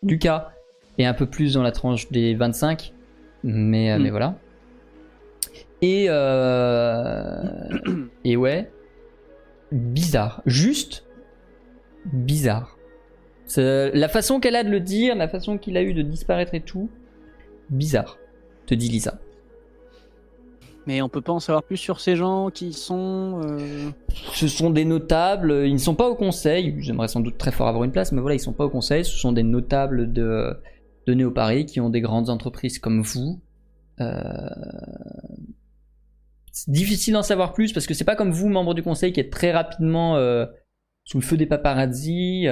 Lucas 0.02 0.50
est 0.98 1.04
un 1.04 1.14
peu 1.14 1.26
plus 1.26 1.54
dans 1.54 1.62
la 1.62 1.72
tranche 1.72 2.10
des 2.10 2.34
25, 2.34 2.92
mais, 3.44 3.92
euh, 3.92 3.98
Mm. 3.98 4.02
mais 4.02 4.10
voilà. 4.10 4.34
Et, 5.82 6.06
euh, 6.08 7.42
et 8.24 8.36
ouais, 8.36 8.70
bizarre. 9.72 10.42
Juste 10.46 11.04
bizarre. 12.12 12.76
La 13.56 14.08
façon 14.08 14.40
qu'elle 14.40 14.56
a 14.56 14.62
de 14.64 14.70
le 14.70 14.80
dire, 14.80 15.14
la 15.16 15.26
façon 15.28 15.58
qu'il 15.58 15.76
a 15.76 15.82
eu 15.82 15.92
de 15.94 16.02
disparaître 16.02 16.54
et 16.54 16.60
tout, 16.60 16.88
bizarre, 17.70 18.18
te 18.70 18.74
dit 18.74 18.88
Lisa. 18.88 19.18
Mais 20.86 21.02
on 21.02 21.08
peut 21.08 21.20
pas 21.20 21.32
en 21.32 21.40
savoir 21.40 21.62
plus 21.62 21.76
sur 21.76 22.00
ces 22.00 22.16
gens 22.16 22.50
qui 22.50 22.72
sont. 22.72 23.42
euh, 23.44 23.90
Ce 24.32 24.48
sont 24.48 24.70
des 24.70 24.84
notables, 24.84 25.64
ils 25.66 25.74
ne 25.74 25.78
sont 25.78 25.94
pas 25.94 26.08
au 26.08 26.14
conseil, 26.14 26.74
j'aimerais 26.78 27.08
sans 27.08 27.20
doute 27.20 27.36
très 27.36 27.52
fort 27.52 27.68
avoir 27.68 27.84
une 27.84 27.92
place, 27.92 28.12
mais 28.12 28.20
voilà, 28.20 28.34
ils 28.34 28.40
sont 28.40 28.54
pas 28.54 28.64
au 28.64 28.70
conseil, 28.70 29.04
ce 29.04 29.16
sont 29.16 29.32
des 29.32 29.42
notables 29.42 30.12
de, 30.12 30.56
de 31.06 31.14
Néo-Paris 31.14 31.66
qui 31.66 31.80
ont 31.80 31.90
des 31.90 32.00
grandes 32.00 32.30
entreprises 32.30 32.78
comme 32.78 33.02
vous. 33.02 33.40
Euh, 34.00 34.14
C'est 36.52 36.70
difficile 36.70 37.12
d'en 37.12 37.22
savoir 37.22 37.52
plus 37.52 37.72
parce 37.74 37.86
que 37.86 37.92
c'est 37.92 38.04
pas 38.04 38.16
comme 38.16 38.30
vous, 38.30 38.48
membre 38.48 38.72
du 38.74 38.82
conseil, 38.82 39.12
qui 39.12 39.20
êtes 39.20 39.30
très 39.30 39.52
rapidement 39.52 40.16
euh, 40.16 40.46
sous 41.04 41.18
le 41.18 41.24
feu 41.24 41.36
des 41.36 41.46
paparazzi. 41.46 42.46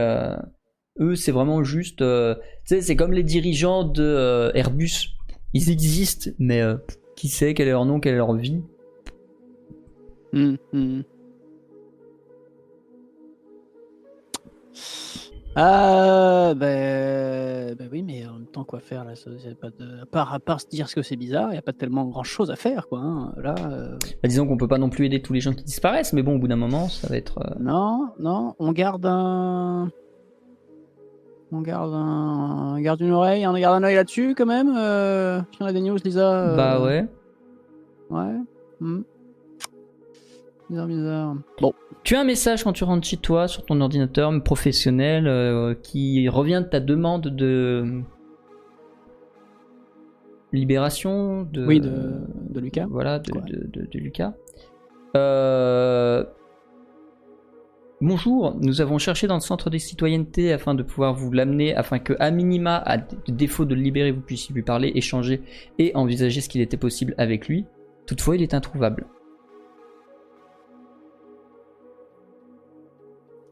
eux, 1.01 1.15
c'est 1.17 1.33
vraiment 1.33 1.65
juste. 1.65 1.99
tu 1.99 2.05
sais, 2.67 2.83
c'est 2.83 2.97
comme 2.97 3.13
les 3.13 3.23
dirigeants 3.23 3.85
de 3.85 4.53
Airbus. 4.55 5.18
Ils 5.55 5.71
existent, 5.71 6.31
mais 6.39 6.61
euh, 6.61 6.77
qui 7.17 7.29
sait 7.29 7.55
quel 7.55 7.69
est 7.69 7.73
leur 7.73 7.85
nom, 7.85 8.01
quelle 8.01 8.15
est 8.15 8.19
leur 8.19 8.35
vie? 8.35 8.63
Hum. 10.35 10.57
Ah, 15.57 16.53
ben, 16.55 17.75
ben 17.75 17.89
oui, 17.91 18.03
mais 18.03 18.25
en 18.27 18.35
même 18.35 18.47
temps, 18.47 18.63
quoi 18.65 18.79
faire 18.79 19.05
là 19.05 19.17
ça- 19.17 19.31
pas 19.61 19.71
de... 19.71 20.03
à, 20.03 20.07
part, 20.07 20.33
à 20.33 20.39
part 20.39 20.61
se 20.61 20.69
dire 20.69 20.93
que 20.93 21.03
c'est 21.03 21.17
bizarre, 21.17 21.49
il 21.49 21.53
n'y 21.53 21.59
a 21.59 21.63
pas 21.63 21.73
tellement 21.73 22.05
grand 22.05 22.23
chose 22.23 22.51
à 22.53 22.57
faire, 22.57 22.87
quoi. 22.87 23.01
hein. 23.01 23.35
Là, 23.39 23.55
euh, 23.71 23.97
Bah, 24.23 24.29
disons 24.29 24.47
qu'on 24.47 24.57
peut 24.57 24.69
pas 24.69 24.79
non 24.79 24.89
plus 24.91 25.07
aider 25.07 25.21
tous 25.21 25.33
les 25.33 25.41
gens 25.41 25.53
qui 25.55 25.65
disparaissent, 25.65 26.13
mais 26.13 26.23
bon, 26.23 26.37
au 26.37 26.39
bout 26.39 26.47
d'un 26.49 26.57
moment, 26.57 26.89
ça 26.89 27.09
va 27.09 27.17
être. 27.17 27.39
euh, 27.39 27.55
non, 27.59 28.11
non, 28.21 28.55
on 28.61 28.71
garde 28.73 29.05
un. 29.07 29.91
On 31.51 31.63
garde 31.63 31.95
un. 31.95 32.75
On 32.77 32.81
garde 32.81 33.01
une 33.01 33.13
oreille, 33.13 33.47
on 33.47 33.55
garde 33.59 33.83
un 33.83 33.87
œil 33.87 33.95
là-dessus 33.95 34.35
quand 34.37 34.47
même. 34.47 34.73
Euh... 34.77 35.41
Si 35.55 35.63
on 35.63 35.67
a 35.67 35.73
des 35.73 35.81
news, 35.81 35.97
Lisa. 36.05 36.55
Bah 36.57 36.83
ouais. 36.83 37.07
Ouais. 38.11 38.35
Hmm. 38.81 39.01
Bizarre, 40.69 40.87
bizarre. 40.87 41.35
Bon. 41.61 41.73
Tu 42.05 42.15
as 42.15 42.21
un 42.21 42.25
message 42.25 42.65
quand 42.65 42.73
tu 42.73 42.85
rentres 42.85 43.07
chez 43.07 43.17
toi 43.17 43.49
sur 43.49 43.65
ton 43.65 43.81
ordinateur 43.81 44.31
professionnel 44.43 45.27
euh, 45.27 45.75
qui 45.75 46.29
revient 46.29 46.63
de 46.65 46.69
ta 46.71 46.81
demande 46.81 47.23
de 47.29 48.03
libération 50.53 51.43
de 51.53 51.67
Oui, 51.67 51.81
de, 51.81 51.91
de 52.51 52.61
Lucas. 52.61 52.87
voilà 52.89 53.19
de- 53.19 53.33
de- 53.33 53.87
de 53.91 53.99
Lucas. 53.99 54.33
Euh, 55.17 56.25
Bonjour, 58.01 58.55
nous 58.61 58.81
avons 58.81 58.99
cherché 58.99 59.27
dans 59.27 59.35
le 59.35 59.41
centre 59.41 59.71
des 59.71 59.81
citoyennetés 59.81 60.53
afin 60.53 60.77
de 60.77 60.85
pouvoir 60.85 61.15
vous 61.15 61.33
l'amener, 61.33 61.75
afin 61.75 61.99
que, 61.99 62.13
à 62.21 62.31
minima, 62.31 62.77
à 62.77 62.99
défaut 63.27 63.65
de 63.65 63.75
le 63.75 63.81
libérer, 63.81 64.13
vous 64.13 64.21
puissiez 64.21 64.55
lui 64.55 64.63
parler, 64.63 64.93
échanger 64.95 65.43
et 65.81 65.91
envisager 65.97 66.41
ce 66.41 66.49
qu'il 66.49 66.61
était 66.61 66.77
possible 66.77 67.13
avec 67.19 67.49
lui. 67.49 67.65
Toutefois, 68.07 68.37
il 68.37 68.43
est 68.43 68.55
introuvable. 68.55 69.05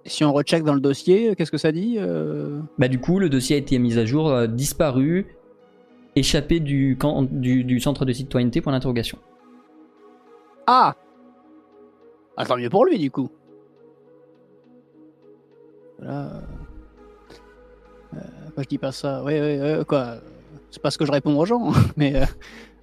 Si 0.05 0.23
on 0.23 0.32
recheck 0.32 0.62
dans 0.62 0.74
le 0.74 0.81
dossier, 0.81 1.35
qu'est-ce 1.35 1.51
que 1.51 1.59
ça 1.59 1.73
dit 1.73 1.97
euh? 1.98 2.60
Bah 2.78 2.86
du 2.86 3.01
coup, 3.01 3.18
le 3.18 3.28
dossier 3.28 3.56
a 3.56 3.59
été 3.59 3.81
mis 3.81 3.98
à 3.98 4.06
jour, 4.06 4.28
euh, 4.28 4.47
disparu, 4.47 5.27
échappé 6.14 6.60
du, 6.60 6.97
camp, 6.97 7.24
du, 7.24 7.64
du 7.64 7.81
centre 7.81 8.05
de 8.05 8.12
citoyenneté 8.12 8.60
pour 8.60 8.70
l'interrogation. 8.70 9.18
Ah 10.68 10.94
Ah, 12.36 12.44
tant 12.47 12.56
mieux 12.56 12.70
pour 12.70 12.85
lui, 12.85 13.01
du 13.01 13.10
coup. 13.10 13.28
Voilà. 15.98 16.43
Je 18.59 18.68
dis 18.68 18.78
pas 18.78 18.93
ça. 18.93 19.23
Oui, 19.24 19.35
oui, 19.40 19.85
quoi. 19.86 20.16
C'est 20.70 20.82
pas 20.82 20.90
ce 20.90 20.98
que 20.98 21.05
je 21.06 21.12
réponds 21.12 21.39
aux 21.39 21.47
gens, 21.47 21.73
mais. 21.97 22.16
euh, 22.16 22.24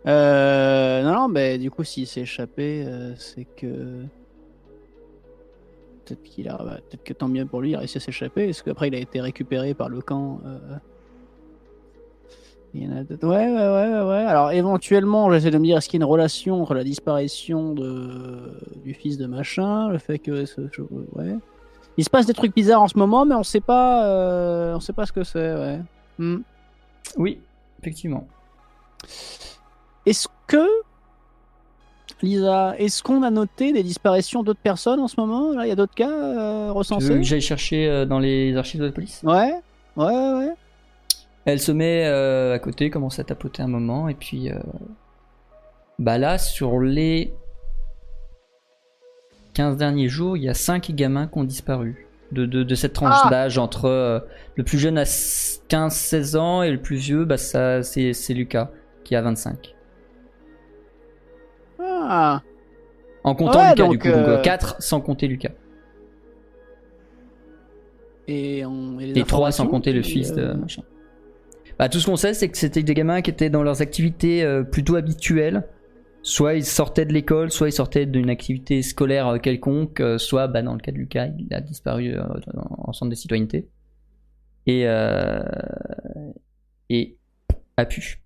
euh, 0.06 1.04
non, 1.04 1.14
non, 1.14 1.28
mais 1.28 1.58
du 1.58 1.72
coup, 1.72 1.84
s'il 1.84 2.08
s'est 2.08 2.22
échappé, 2.22 2.84
euh, 2.86 3.14
c'est 3.18 3.46
que. 3.46 4.04
Peut-être 6.06 6.24
qu'il 6.24 6.50
a. 6.50 6.58
bah, 6.58 6.80
Peut-être 6.90 7.04
que 7.04 7.14
tant 7.14 7.28
mieux 7.28 7.46
pour 7.46 7.62
lui, 7.62 7.72
il 7.72 7.76
a 7.76 7.80
réussi 7.80 7.98
à 7.98 8.02
s'échapper. 8.02 8.50
Est-ce 8.50 8.64
qu'après, 8.64 8.90
il 8.90 8.96
a 8.96 9.00
été 9.00 9.22
récupéré 9.22 9.74
par 9.74 9.90
le 9.90 10.02
camp 10.02 10.42
euh, 10.46 10.58
Il 12.74 12.84
y 12.84 12.88
en 12.88 12.92
a. 12.92 13.02
Ouais, 13.02 13.08
ouais, 13.28 13.52
ouais, 13.52 14.02
ouais, 14.02 14.10
ouais. 14.10 14.26
Alors, 14.26 14.52
éventuellement, 14.52 15.32
j'essaie 15.32 15.52
de 15.52 15.58
me 15.58 15.64
dire 15.64 15.78
est-ce 15.78 15.88
qu'il 15.90 16.00
y 16.00 16.04
a 16.04 16.06
une 16.06 16.12
relation 16.12 16.62
entre 16.62 16.74
la 16.74 16.84
disparition 16.84 17.74
de... 17.74 18.60
du 18.84 18.94
fils 18.94 19.18
de 19.18 19.26
machin, 19.26 19.90
le 19.90 19.98
fait 19.98 20.20
que. 20.20 20.46
Ouais. 21.16 21.38
Il 21.98 22.04
se 22.04 22.10
passe 22.10 22.26
des 22.26 22.34
trucs 22.34 22.56
bizarres 22.56 22.82
en 22.82 22.88
ce 22.88 22.98
moment, 22.98 23.26
mais 23.26 23.36
on 23.36 23.44
sait 23.44 23.62
pas, 23.62 24.06
euh, 24.08 24.76
on 24.76 24.80
sait 24.80 24.94
pas 24.94 25.06
ce 25.06 25.12
que 25.12 25.24
c'est. 25.24 25.54
Ouais. 25.54 25.80
Hmm. 26.18 26.38
Oui, 27.18 27.40
effectivement. 27.82 28.28
Est-ce 30.06 30.28
que 30.48 30.66
Lisa, 32.22 32.76
est-ce 32.78 33.04
qu'on 33.04 33.22
a 33.24 33.30
noté 33.30 33.74
des 33.74 33.84
disparitions 33.84 34.44
d'autres 34.44 34.60
personnes 34.62 35.00
en 35.00 35.08
ce 35.08 35.20
moment? 35.20 35.52
Là, 35.54 35.66
il 35.66 35.70
y 35.70 35.72
a 35.72 35.76
d'autres 35.76 35.94
cas 35.96 36.10
euh, 36.10 36.62
Tu 36.62 36.68
veux 36.68 36.72
recensés? 36.74 37.08
que 37.10 37.22
j'aille 37.24 37.42
chercher 37.42 37.88
euh, 37.88 38.06
dans 38.06 38.20
les 38.20 38.56
archives 38.56 38.80
de 38.80 38.86
la 38.86 38.92
police? 38.92 39.22
Ouais, 39.24 39.54
ouais, 39.98 40.06
ouais, 40.06 40.34
ouais. 40.38 40.54
Elle 41.46 41.60
se 41.60 41.72
met 41.74 42.06
euh, 42.06 42.54
à 42.54 42.60
côté, 42.60 42.90
commence 42.90 43.20
à 43.20 43.24
tapoter 43.26 43.62
un 43.62 43.68
moment, 43.68 44.08
et 44.08 44.14
puis... 44.14 44.50
euh, 44.50 44.56
Bah 46.00 46.18
là, 46.18 46.38
sur 46.38 46.80
les 46.80 47.34
15 49.54 49.78
derniers 49.78 50.10
jours, 50.10 50.38
il 50.38 50.44
y 50.44 50.50
a 50.50 50.54
5 50.54 50.92
gamins 50.92 51.28
qui 51.28 51.38
ont 51.38 51.44
disparu. 51.44 52.08
De, 52.32 52.48
de, 52.48 52.64
de 52.64 52.76
cette 52.76 52.94
tranche 52.94 53.14
Ah 53.26 53.30
d'âge 53.30 53.60
entre 53.60 53.86
euh, 53.86 54.20
le 54.56 54.64
plus 54.64 54.80
jeune 54.80 54.98
à 54.98 55.04
15-16 55.04 56.36
ans 56.38 56.64
et 56.64 56.72
le 56.72 56.82
plus 56.82 56.96
vieux, 56.96 57.26
bah 57.26 57.38
ça 57.38 57.84
c'est 57.84 58.14
c'est 58.14 58.34
Lucas 58.34 58.72
qui 59.04 59.16
a 59.16 59.22
25. 59.22 59.76
Ah, 61.80 62.42
En 63.24 63.36
comptant 63.36 63.60
Ouais, 63.60 63.70
Lucas 63.70 63.88
du 63.88 64.00
coup, 64.00 64.08
donc 64.08 64.28
euh, 64.28 64.42
4 64.42 64.78
sans 64.82 65.00
compter 65.02 65.28
Lucas. 65.28 65.52
et, 68.28 68.66
on, 68.66 69.00
et 69.00 69.12
Et 69.18 69.24
3 69.26 69.52
sans 69.52 69.68
compter 69.68 69.94
le 69.94 70.02
fils 70.02 70.32
de 70.34 70.42
euh, 70.42 70.54
machin. 70.56 70.84
Bah, 71.80 71.90
tout 71.90 72.00
ce 72.00 72.06
qu'on 72.06 72.16
sait, 72.16 72.34
c'est 72.34 72.50
que 72.50 72.58
c'était 72.58 72.84
des 72.84 72.94
gamins 72.94 73.22
qui 73.22 73.30
étaient 73.32 73.50
dans 73.50 73.64
leurs 73.64 73.82
activités 73.82 74.44
euh, 74.44 74.64
plutôt 74.64 74.96
habituelles. 74.96 75.68
Soit 76.26 76.54
ils 76.56 76.66
sortaient 76.66 77.06
de 77.06 77.12
l'école, 77.12 77.52
soit 77.52 77.68
ils 77.68 77.74
sortaient 77.74 78.06
d'une 78.06 78.30
activité 78.30 78.82
scolaire 78.82 79.28
euh, 79.28 79.38
quelconque, 79.40 80.00
euh, 80.00 80.18
soit 80.18 80.48
bah, 80.48 80.62
dans 80.62 80.74
le 80.74 80.80
cas 80.80 80.94
de 80.94 80.98
Lucas, 80.98 81.28
il 81.38 81.54
a 81.54 81.60
disparu 81.60 82.16
euh, 82.16 82.24
en 82.56 82.90
en 82.90 82.94
centre 82.94 83.10
de 83.10 83.16
citoyenneté. 83.16 83.68
Et, 84.66 84.88
euh, 84.88 85.44
et 86.90 87.18
a 87.76 87.86
pu. 87.86 88.24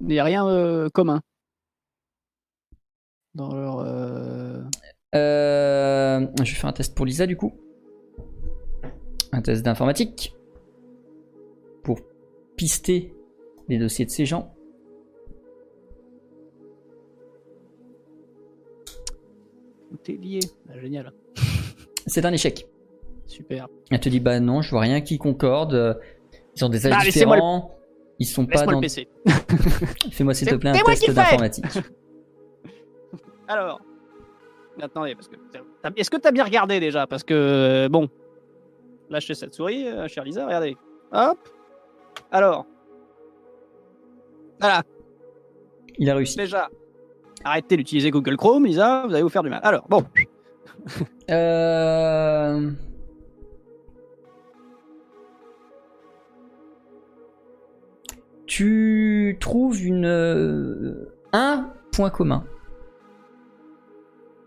Il 0.00 0.06
n'y 0.06 0.18
a 0.20 0.24
rien 0.24 0.46
euh, 0.46 0.88
commun 0.90 1.20
dans 3.34 3.54
leur. 3.54 3.80
euh, 3.80 4.62
Euh, 5.14 6.26
je 6.38 6.42
vais 6.42 6.58
faire 6.58 6.70
un 6.70 6.72
test 6.72 6.94
pour 6.94 7.06
Lisa 7.06 7.26
du 7.26 7.36
coup. 7.36 7.54
Un 9.32 9.42
test 9.42 9.64
d'informatique. 9.64 10.36
Pour 11.82 11.98
pister 12.56 13.12
les 13.68 13.78
dossiers 13.78 14.04
de 14.04 14.10
ces 14.10 14.26
gens. 14.26 14.55
Lié. 20.14 20.40
Ah, 20.70 20.78
génial. 20.80 21.12
C'est 22.06 22.24
un 22.24 22.32
échec. 22.32 22.66
Super. 23.26 23.68
Elle 23.90 24.00
te 24.00 24.08
dit 24.08 24.20
bah 24.20 24.38
non, 24.40 24.62
je 24.62 24.70
vois 24.70 24.80
rien 24.80 25.00
qui 25.00 25.18
concorde. 25.18 26.00
Ils 26.56 26.64
ont 26.64 26.68
des 26.68 26.86
âges 26.86 26.92
Ah, 26.96 27.04
le- 27.04 27.10
différents. 27.10 27.72
Ils 28.18 28.24
sont 28.26 28.46
pas 28.46 28.64
dans. 28.64 28.72
le 28.72 28.80
PC. 28.80 29.08
Fais-moi 30.12 30.32
s'il 30.32 30.48
te 30.48 30.54
plaît 30.54 30.70
un 30.70 30.82
test 30.84 31.10
d'informatique. 31.10 31.64
Alors. 33.48 33.80
Attendez, 34.80 35.14
parce 35.14 35.28
que. 35.28 35.36
t'as- 35.82 35.90
Est-ce 35.96 36.10
que 36.10 36.16
t'as 36.16 36.30
bien 36.32 36.44
regardé 36.44 36.80
déjà? 36.80 37.06
Parce 37.06 37.24
que. 37.24 37.34
euh, 37.34 37.88
Bon. 37.88 38.08
Lâchez 39.10 39.34
cette 39.34 39.54
souris, 39.54 39.86
euh, 39.86 40.08
chère 40.08 40.24
Lisa, 40.24 40.46
regardez. 40.46 40.76
Hop. 41.12 41.38
Alors. 42.30 42.66
Voilà, 44.60 44.82
Il 45.98 46.08
a 46.10 46.14
réussi. 46.14 46.36
déjà. 46.36 46.68
Arrêtez 47.44 47.76
d'utiliser 47.76 48.10
Google 48.10 48.36
Chrome, 48.36 48.66
Lisa, 48.66 49.04
vous 49.06 49.12
allez 49.14 49.22
vous 49.22 49.28
faire 49.28 49.42
du 49.42 49.50
mal. 49.50 49.60
Alors, 49.62 49.86
bon. 49.88 50.04
Euh... 51.28 52.70
Tu 58.46 59.36
trouves 59.40 59.84
une 59.84 60.06
euh, 60.06 61.12
un 61.32 61.72
point 61.90 62.10
commun. 62.10 62.44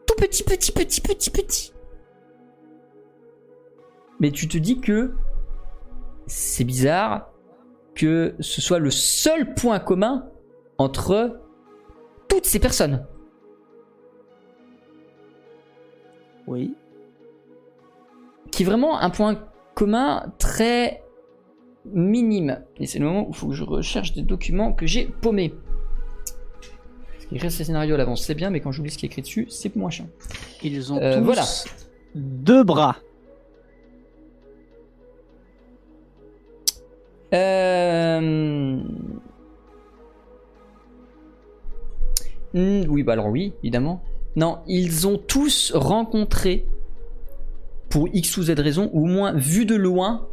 Tout 0.07 0.15
petit, 0.15 0.43
petit, 0.43 0.71
petit, 0.71 1.01
petit, 1.01 1.29
petit. 1.29 1.73
Mais 4.21 4.31
tu 4.31 4.47
te 4.47 4.57
dis 4.57 4.79
que 4.79 5.13
c'est 6.27 6.63
bizarre 6.63 7.31
que 7.93 8.35
ce 8.39 8.61
soit 8.61 8.79
le 8.79 8.91
seul 8.91 9.53
point 9.53 9.79
commun 9.79 10.29
entre 10.77 11.41
toutes 12.29 12.45
ces 12.45 12.59
personnes. 12.59 13.05
Oui. 16.47 16.73
qui 18.51 18.63
est 18.63 18.65
vraiment 18.65 18.99
un 18.99 19.09
point 19.11 19.39
commun 19.75 20.33
très 20.39 21.03
minime. 21.85 22.63
Et 22.77 22.87
c'est 22.87 22.97
le 22.99 23.05
moment 23.05 23.25
où 23.27 23.29
il 23.29 23.35
faut 23.35 23.47
que 23.49 23.53
je 23.53 23.63
recherche 23.63 24.13
des 24.13 24.23
documents 24.23 24.73
que 24.73 24.87
j'ai 24.87 25.05
paumés. 25.05 25.53
Parce 27.13 27.25
qu'écrire 27.29 27.51
ces 27.51 27.63
scénarios 27.65 27.93
à 27.93 27.97
l'avance, 27.99 28.23
c'est 28.25 28.33
bien, 28.33 28.49
mais 28.49 28.59
quand 28.59 28.71
j'oublie 28.71 28.89
ce 28.89 28.97
qui 28.97 29.05
est 29.05 29.09
écrit 29.09 29.21
dessus, 29.21 29.45
c'est 29.49 29.75
moins 29.75 29.91
chiant. 29.91 30.07
Ils 30.63 30.91
ont 30.91 30.97
Euh, 30.99 31.19
tous 31.19 31.23
voilà. 31.23 31.43
deux 32.15 32.63
bras. 32.63 32.97
Euh... 37.33 38.81
hmm, 42.53 42.83
oui, 42.87 43.03
bah 43.03 43.13
alors 43.13 43.27
oui, 43.27 43.53
évidemment. 43.63 44.01
Non, 44.35 44.59
ils 44.67 45.07
ont 45.07 45.17
tous 45.17 45.71
rencontré, 45.75 46.65
pour 47.89 48.07
X 48.13 48.37
ou 48.37 48.43
Z 48.43 48.51
raison, 48.51 48.89
ou 48.93 49.03
au 49.03 49.07
moins 49.07 49.33
vu 49.33 49.65
de 49.65 49.75
loin, 49.75 50.27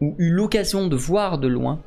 ou 0.00 0.14
eu 0.18 0.30
l'occasion 0.30 0.86
de 0.86 0.96
voir 0.96 1.38
de 1.38 1.48
loin, 1.48 1.80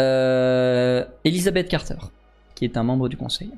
euh, 0.00 1.04
Elizabeth 1.24 1.68
Carter, 1.68 1.96
qui 2.54 2.64
est 2.64 2.76
un 2.76 2.82
membre 2.82 3.08
du 3.08 3.16
conseil. 3.16 3.50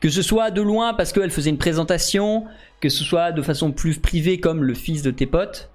Que 0.00 0.10
ce 0.10 0.22
soit 0.22 0.50
de 0.50 0.60
loin 0.60 0.94
parce 0.94 1.12
qu'elle 1.12 1.30
faisait 1.30 1.50
une 1.50 1.58
présentation, 1.58 2.44
que 2.80 2.88
ce 2.88 3.02
soit 3.02 3.32
de 3.32 3.42
façon 3.42 3.72
plus 3.72 3.98
privée 3.98 4.38
comme 4.38 4.62
le 4.62 4.74
fils 4.74 5.02
de 5.02 5.10
tes 5.10 5.26
potes, 5.26 5.70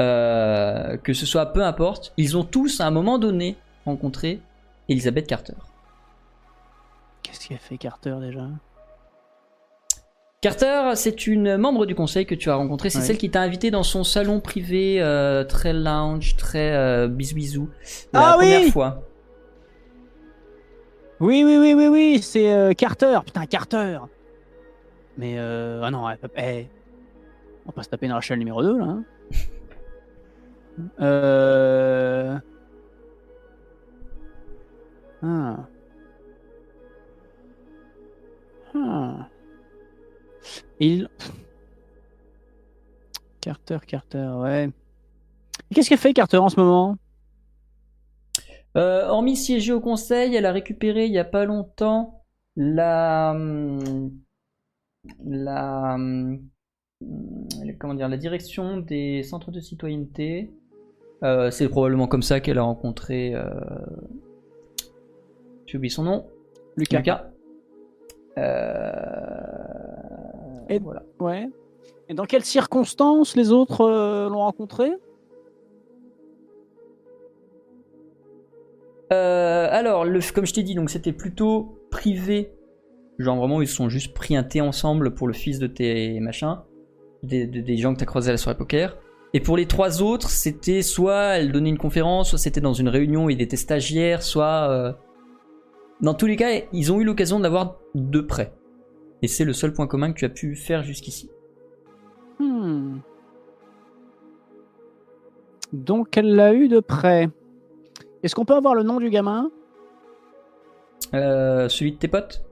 euh, 0.00 0.96
que 0.96 1.12
ce 1.12 1.26
soit 1.26 1.46
peu 1.46 1.62
importe, 1.62 2.12
ils 2.16 2.36
ont 2.36 2.44
tous 2.44 2.80
à 2.80 2.86
un 2.86 2.90
moment 2.90 3.18
donné 3.18 3.56
rencontré 3.84 4.40
Elizabeth 4.88 5.26
Carter. 5.26 5.54
Qu'est-ce 7.22 7.46
qu'il 7.46 7.56
a 7.56 7.58
fait 7.58 7.78
Carter 7.78 8.16
déjà? 8.20 8.46
Carter, 10.40 10.90
c'est 10.96 11.28
une 11.28 11.56
membre 11.56 11.86
du 11.86 11.94
conseil 11.94 12.26
que 12.26 12.34
tu 12.34 12.50
as 12.50 12.56
rencontrée. 12.56 12.90
C'est 12.90 12.98
Ouais. 12.98 13.04
celle 13.04 13.18
qui 13.18 13.30
t'a 13.30 13.42
invité 13.42 13.70
dans 13.70 13.84
son 13.84 14.02
salon 14.02 14.40
privé, 14.40 15.00
euh, 15.00 15.44
très 15.44 15.72
lounge, 15.72 16.36
très 16.36 16.72
euh, 16.74 17.06
bisou-bisou, 17.06 17.68
la 18.12 18.20
Ah 18.32 18.36
oui 18.38 18.50
première 18.52 18.72
fois. 18.72 19.02
Oui, 21.20 21.44
oui, 21.46 21.58
oui, 21.58 21.74
oui, 21.74 21.86
oui, 21.86 22.20
c'est 22.20 22.52
euh, 22.52 22.72
Carter. 22.72 23.20
Putain, 23.24 23.46
Carter. 23.46 24.00
Mais 25.16 25.34
euh, 25.38 25.80
ah 25.84 25.90
non, 25.92 26.06
ouais, 26.06 26.18
eh, 26.36 26.66
on 27.64 27.68
va 27.68 27.72
pas 27.74 27.82
se 27.84 27.88
taper 27.90 28.08
dans 28.08 28.16
la 28.16 28.20
chaîne 28.20 28.40
numéro 28.40 28.60
2 28.64 28.78
là. 28.78 28.84
hein. 28.84 29.04
euh... 31.00 32.38
Hmm. 35.22 35.54
Hmm. 38.74 39.22
Il. 40.80 41.08
Carter, 43.40 43.78
Carter, 43.86 44.32
ouais. 44.40 44.70
Qu'est-ce 45.72 45.88
qu'elle 45.88 45.98
fait 45.98 46.12
Carter 46.12 46.38
en 46.38 46.48
ce 46.48 46.58
moment? 46.58 46.96
Euh, 48.76 49.06
hormis 49.06 49.36
siéger 49.36 49.72
au 49.72 49.80
conseil, 49.80 50.34
elle 50.34 50.46
a 50.46 50.52
récupéré 50.52 51.06
il 51.06 51.12
n'y 51.12 51.18
a 51.18 51.24
pas 51.24 51.44
longtemps 51.44 52.24
la. 52.56 53.30
Hum, 53.32 54.10
la. 55.24 55.94
Hum, 55.94 56.40
comment 57.78 57.94
dire 57.94 58.08
La 58.08 58.16
direction 58.16 58.78
des 58.78 59.22
centres 59.22 59.50
de 59.50 59.60
citoyenneté. 59.60 60.50
Euh, 61.22 61.50
c'est 61.50 61.68
probablement 61.68 62.08
comme 62.08 62.22
ça 62.22 62.40
qu'elle 62.40 62.58
a 62.58 62.62
rencontré. 62.62 63.34
Euh, 63.34 63.44
j'ai 65.72 65.78
oublié 65.78 65.90
son 65.90 66.02
nom. 66.02 66.26
Lucas. 66.76 67.30
Euh... 68.36 68.42
Et- 70.68 70.78
voilà. 70.78 71.02
Ouais. 71.18 71.48
Et 72.10 72.14
dans 72.14 72.26
quelles 72.26 72.44
circonstances 72.44 73.36
les 73.36 73.52
autres 73.52 73.80
euh, 73.80 74.28
l'ont 74.28 74.40
rencontré? 74.40 74.92
Euh, 79.14 79.68
alors, 79.70 80.04
le, 80.04 80.20
comme 80.34 80.44
je 80.44 80.52
t'ai 80.52 80.62
dit, 80.62 80.74
donc 80.74 80.90
c'était 80.90 81.12
plutôt 81.12 81.78
privé. 81.90 82.52
Genre 83.18 83.38
vraiment, 83.38 83.62
ils 83.62 83.68
se 83.68 83.74
sont 83.76 83.88
juste 83.88 84.12
pris 84.12 84.36
un 84.36 84.42
thé 84.42 84.60
ensemble 84.60 85.14
pour 85.14 85.26
le 85.26 85.32
fils 85.32 85.58
de 85.58 85.66
tes 85.66 86.20
machins. 86.20 86.58
Des, 87.22 87.46
des- 87.46 87.62
des 87.62 87.76
gens 87.78 87.94
que 87.94 88.00
t'as 88.00 88.04
croisés 88.04 88.28
à 88.28 88.32
la 88.32 88.38
soirée 88.38 88.58
poker. 88.58 88.98
Et 89.32 89.40
pour 89.40 89.56
les 89.56 89.64
trois 89.64 90.02
autres, 90.02 90.28
c'était 90.28 90.82
soit 90.82 91.38
elle 91.38 91.50
donnait 91.50 91.70
une 91.70 91.78
conférence, 91.78 92.28
soit 92.28 92.38
c'était 92.38 92.60
dans 92.60 92.74
une 92.74 92.90
réunion 92.90 93.24
où 93.24 93.30
il 93.30 93.40
était 93.40 93.56
stagiaire, 93.56 94.22
soit... 94.22 94.98
Dans 96.02 96.14
tous 96.14 96.26
les 96.26 96.36
cas, 96.36 96.50
ils 96.72 96.92
ont 96.92 97.00
eu 97.00 97.04
l'occasion 97.04 97.38
de 97.38 97.44
l'avoir 97.44 97.76
de 97.94 98.20
près. 98.20 98.52
Et 99.22 99.28
c'est 99.28 99.44
le 99.44 99.52
seul 99.52 99.72
point 99.72 99.86
commun 99.86 100.12
que 100.12 100.18
tu 100.18 100.24
as 100.24 100.28
pu 100.30 100.56
faire 100.56 100.82
jusqu'ici. 100.82 101.30
Hmm. 102.40 102.98
Donc 105.72 106.16
elle 106.16 106.34
l'a 106.34 106.52
eu 106.54 106.68
de 106.68 106.80
près. 106.80 107.30
Est-ce 108.22 108.34
qu'on 108.34 108.44
peut 108.44 108.54
avoir 108.54 108.74
le 108.74 108.82
nom 108.82 108.98
du 108.98 109.10
gamin? 109.10 109.50
Euh, 111.14 111.68
celui 111.68 111.92
de 111.92 111.96
tes 111.98 112.08
potes? 112.08 112.44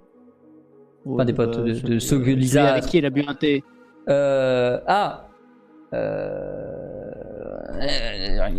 Pas 1.17 1.25
des 1.25 1.33
potes, 1.33 1.59
de- 1.65 1.73
de 1.73 1.99
ceux 1.99 2.19
que 2.19 2.25
celui 2.25 2.37
Lisa- 2.37 2.73
avec 2.73 2.85
qui 2.85 2.99
elle 2.99 3.07
a 3.07 3.11
bu 3.11 3.25
un 3.27 3.35
thé. 3.35 3.65
Euh, 4.09 4.79
ah. 4.87 5.29
Euh, 5.93 7.11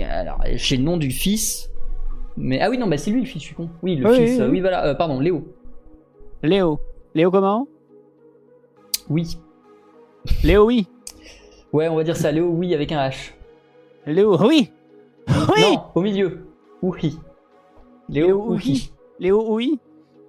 alors, 0.09 0.37
j'ai 0.55 0.77
le 0.77 0.83
nom 0.83 0.97
du 0.97 1.11
fils. 1.11 1.70
Mais 2.37 2.59
ah 2.61 2.69
oui 2.69 2.77
non 2.77 2.87
bah 2.87 2.97
c'est 2.97 3.11
lui 3.11 3.21
le 3.21 3.25
fils, 3.25 3.41
je 3.41 3.47
suis 3.47 3.55
con. 3.55 3.69
Oui 3.83 3.95
le 3.95 4.07
Oui, 4.09 4.15
fils. 4.17 4.31
oui, 4.35 4.41
euh, 4.41 4.45
oui. 4.45 4.51
Oui 4.53 4.61
voilà. 4.61 4.85
euh, 4.87 4.93
pardon 4.95 5.19
Léo. 5.19 5.47
Léo. 6.43 6.79
Léo 7.13 7.29
comment? 7.31 7.67
Oui. 9.09 9.37
Léo 10.43 10.65
oui. 10.65 10.87
Ouais 11.73 11.87
on 11.89 11.95
va 11.95 12.03
dire 12.03 12.15
ça 12.15 12.31
Léo 12.31 12.47
oui 12.47 12.73
avec 12.73 12.91
un 12.91 13.07
H. 13.09 13.31
Léo 14.05 14.37
oui. 14.45 14.71
Oui. 15.27 15.61
Non 15.61 15.83
au 15.95 16.01
milieu. 16.01 16.45
Oui. 16.81 17.17
Léo, 18.09 18.55
Léo. 18.55 18.57
Léo 19.19 19.45
oui. 19.55 19.79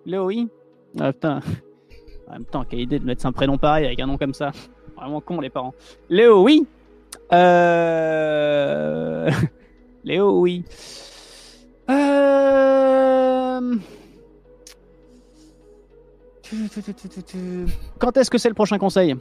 Léo 0.06 0.26
oui. 0.26 0.48
Ah 1.00 1.12
putain. 1.12 1.40
En 2.28 2.32
même 2.32 2.44
temps, 2.44 2.64
quelle 2.68 2.80
idée 2.80 2.98
de 2.98 3.04
mettre 3.04 3.26
un 3.26 3.32
prénom 3.32 3.58
pareil 3.58 3.84
avec 3.86 4.00
un 4.00 4.06
nom 4.06 4.16
comme 4.18 4.34
ça. 4.34 4.52
Vraiment 4.96 5.20
con 5.20 5.40
les 5.40 5.50
parents. 5.50 5.74
Léo 6.08 6.42
oui. 6.42 6.66
Euh... 7.32 9.30
Léo 10.04 10.38
oui. 10.40 10.64
Quand 17.98 18.16
est-ce 18.16 18.30
que 18.30 18.38
c'est 18.38 18.48
le 18.48 18.54
prochain 18.54 18.78
conseil 18.78 19.16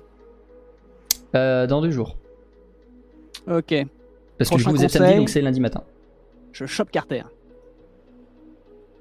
Euh, 1.36 1.66
dans 1.68 1.82
deux 1.82 1.92
jours. 1.92 2.16
Ok. 3.48 3.74
Parce 4.38 4.50
que 4.50 4.56
coup 4.64 4.70
vous 4.72 4.84
êtes 4.84 4.92
samedi 4.92 5.06
conseil. 5.08 5.18
donc 5.18 5.30
c'est 5.30 5.42
lundi 5.42 5.60
matin. 5.60 5.84
Je 6.52 6.66
chope 6.66 6.92
Carter. 6.92 7.24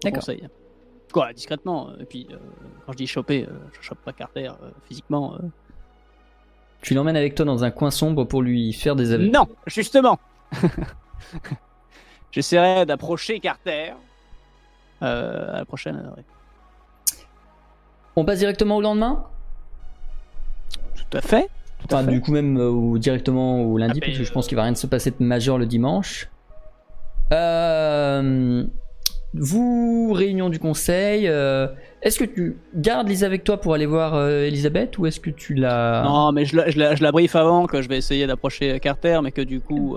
D'accord. 0.03 0.23
Quoi, 1.13 1.33
discrètement. 1.33 1.91
Et 1.99 2.05
puis, 2.05 2.29
euh, 2.31 2.37
quand 2.87 2.93
je 2.93 2.99
dis 2.99 3.07
choper, 3.07 3.45
euh, 3.45 3.53
je 3.73 3.83
chope 3.83 3.99
pas 3.99 4.13
Carter 4.13 4.47
euh, 4.63 4.71
physiquement. 4.87 5.35
euh. 5.35 5.39
Tu 6.83 6.95
l'emmènes 6.95 7.17
avec 7.17 7.35
toi 7.35 7.45
dans 7.45 7.65
un 7.65 7.71
coin 7.71 7.91
sombre 7.91 8.25
pour 8.25 8.43
lui 8.43 8.73
faire 8.73 8.95
des 8.97 9.13
aveux. 9.13 9.27
Non, 9.29 9.49
justement. 9.67 10.19
J'essaierai 12.33 12.87
d'approcher 12.87 13.41
Carter. 13.41 13.93
Euh, 15.03 15.55
à 15.55 15.59
la 15.59 15.65
prochaine. 15.65 16.13
Euh. 18.17 18.21
On 18.21 18.25
passe 18.25 18.39
directement 18.39 18.77
au 18.77 18.81
lendemain? 18.83 19.25
Tout 21.11 21.17
à 21.17 21.21
fait. 21.21 21.49
Tout 21.89 21.95
à 21.95 21.99
Enfin, 21.99 22.05
fait. 22.07 22.13
du 22.13 22.21
coup, 22.21 22.33
même 22.33 22.59
euh, 22.59 22.69
ou 22.71 22.99
directement 22.99 23.63
au 23.63 23.79
lundi, 23.79 24.01
Ah, 24.03 24.07
parce 24.07 24.19
que 24.19 24.25
je 24.25 24.33
pense 24.33 24.47
qu'il 24.47 24.57
va 24.57 24.65
rien 24.65 24.75
se 24.75 24.87
passer 24.87 25.11
de 25.11 25.17
majeur 25.25 25.59
le 25.59 25.67
dimanche. 25.67 26.29
Euh, 27.33 28.65
vous, 29.35 30.13
réunion 30.13 30.49
du 30.49 30.59
conseil, 30.59 31.29
euh, 31.29 31.69
est-ce 32.03 32.19
que 32.19 32.25
tu 32.25 32.57
gardes 32.75 33.09
Lisa 33.09 33.27
avec 33.27 33.45
toi 33.45 33.61
pour 33.61 33.75
aller 33.75 33.87
voir 33.87 34.15
euh, 34.15 34.43
Elisabeth 34.43 34.99
ou 34.99 35.07
est-ce 35.07 35.21
que 35.21 35.31
tu 35.31 35.55
la. 35.55 36.03
Non, 36.05 36.33
mais 36.33 36.45
je 36.45 36.57
la, 36.57 36.69
je, 36.71 36.79
la, 36.79 36.95
je 36.97 37.03
la 37.03 37.13
brief 37.13 37.37
avant 37.37 37.67
que 37.67 37.81
je 37.83 37.89
vais 37.89 37.97
essayer 37.99 38.27
d'approcher 38.27 38.79
Carter, 38.81 39.21
mais 39.23 39.31
que 39.33 39.43
du 39.43 39.61
coup. 39.61 39.97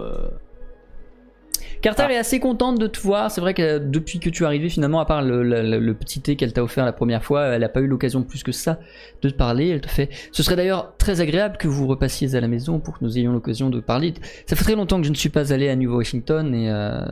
Carter 1.84 2.06
Ah. 2.08 2.14
est 2.14 2.18
assez 2.18 2.40
contente 2.40 2.80
de 2.80 2.88
te 2.88 3.00
voir. 3.00 3.30
C'est 3.30 3.42
vrai 3.42 3.54
que 3.54 3.78
depuis 3.78 4.20
que 4.20 4.30
tu 4.32 4.42
es 4.44 4.46
arrivé, 4.48 4.70
finalement, 4.70 5.00
à 5.00 5.06
part 5.06 5.22
le, 5.22 5.44
le- 5.44 5.80
le 5.80 5.94
petit 5.94 6.20
thé 6.22 6.36
qu'elle 6.36 6.52
t'a 6.54 6.64
offert 6.64 6.86
la 6.86 6.94
première 6.94 7.24
fois, 7.24 7.44
elle 7.48 7.62
n'a 7.62 7.70
pas 7.70 7.82
eu 7.82 7.88
l'occasion 7.88 8.24
plus 8.24 8.42
que 8.42 8.52
ça 8.52 8.80
de 9.22 9.30
te 9.30 9.36
parler. 9.36 9.70
Elle 9.70 9.82
te 9.82 9.90
fait. 9.90 10.10
Ce 10.32 10.42
serait 10.42 10.56
d'ailleurs 10.56 10.96
très 10.98 11.22
agréable 11.22 11.58
que 11.58 11.68
vous 11.68 11.86
repassiez 11.86 12.34
à 12.36 12.42
la 12.42 12.48
maison 12.48 12.80
pour 12.80 12.98
que 12.98 13.04
nous 13.06 13.18
ayons 13.20 13.34
l'occasion 13.34 13.70
de 13.70 13.80
parler. 13.80 14.14
Ça 14.48 14.56
fait 14.56 14.64
très 14.64 14.76
longtemps 14.76 14.98
que 15.00 15.06
je 15.06 15.12
ne 15.12 15.16
suis 15.16 15.30
pas 15.30 15.54
allé 15.54 15.70
à 15.70 15.76
New 15.76 15.94
Washington 15.96 16.56
et 16.56 16.72
euh, 16.72 17.04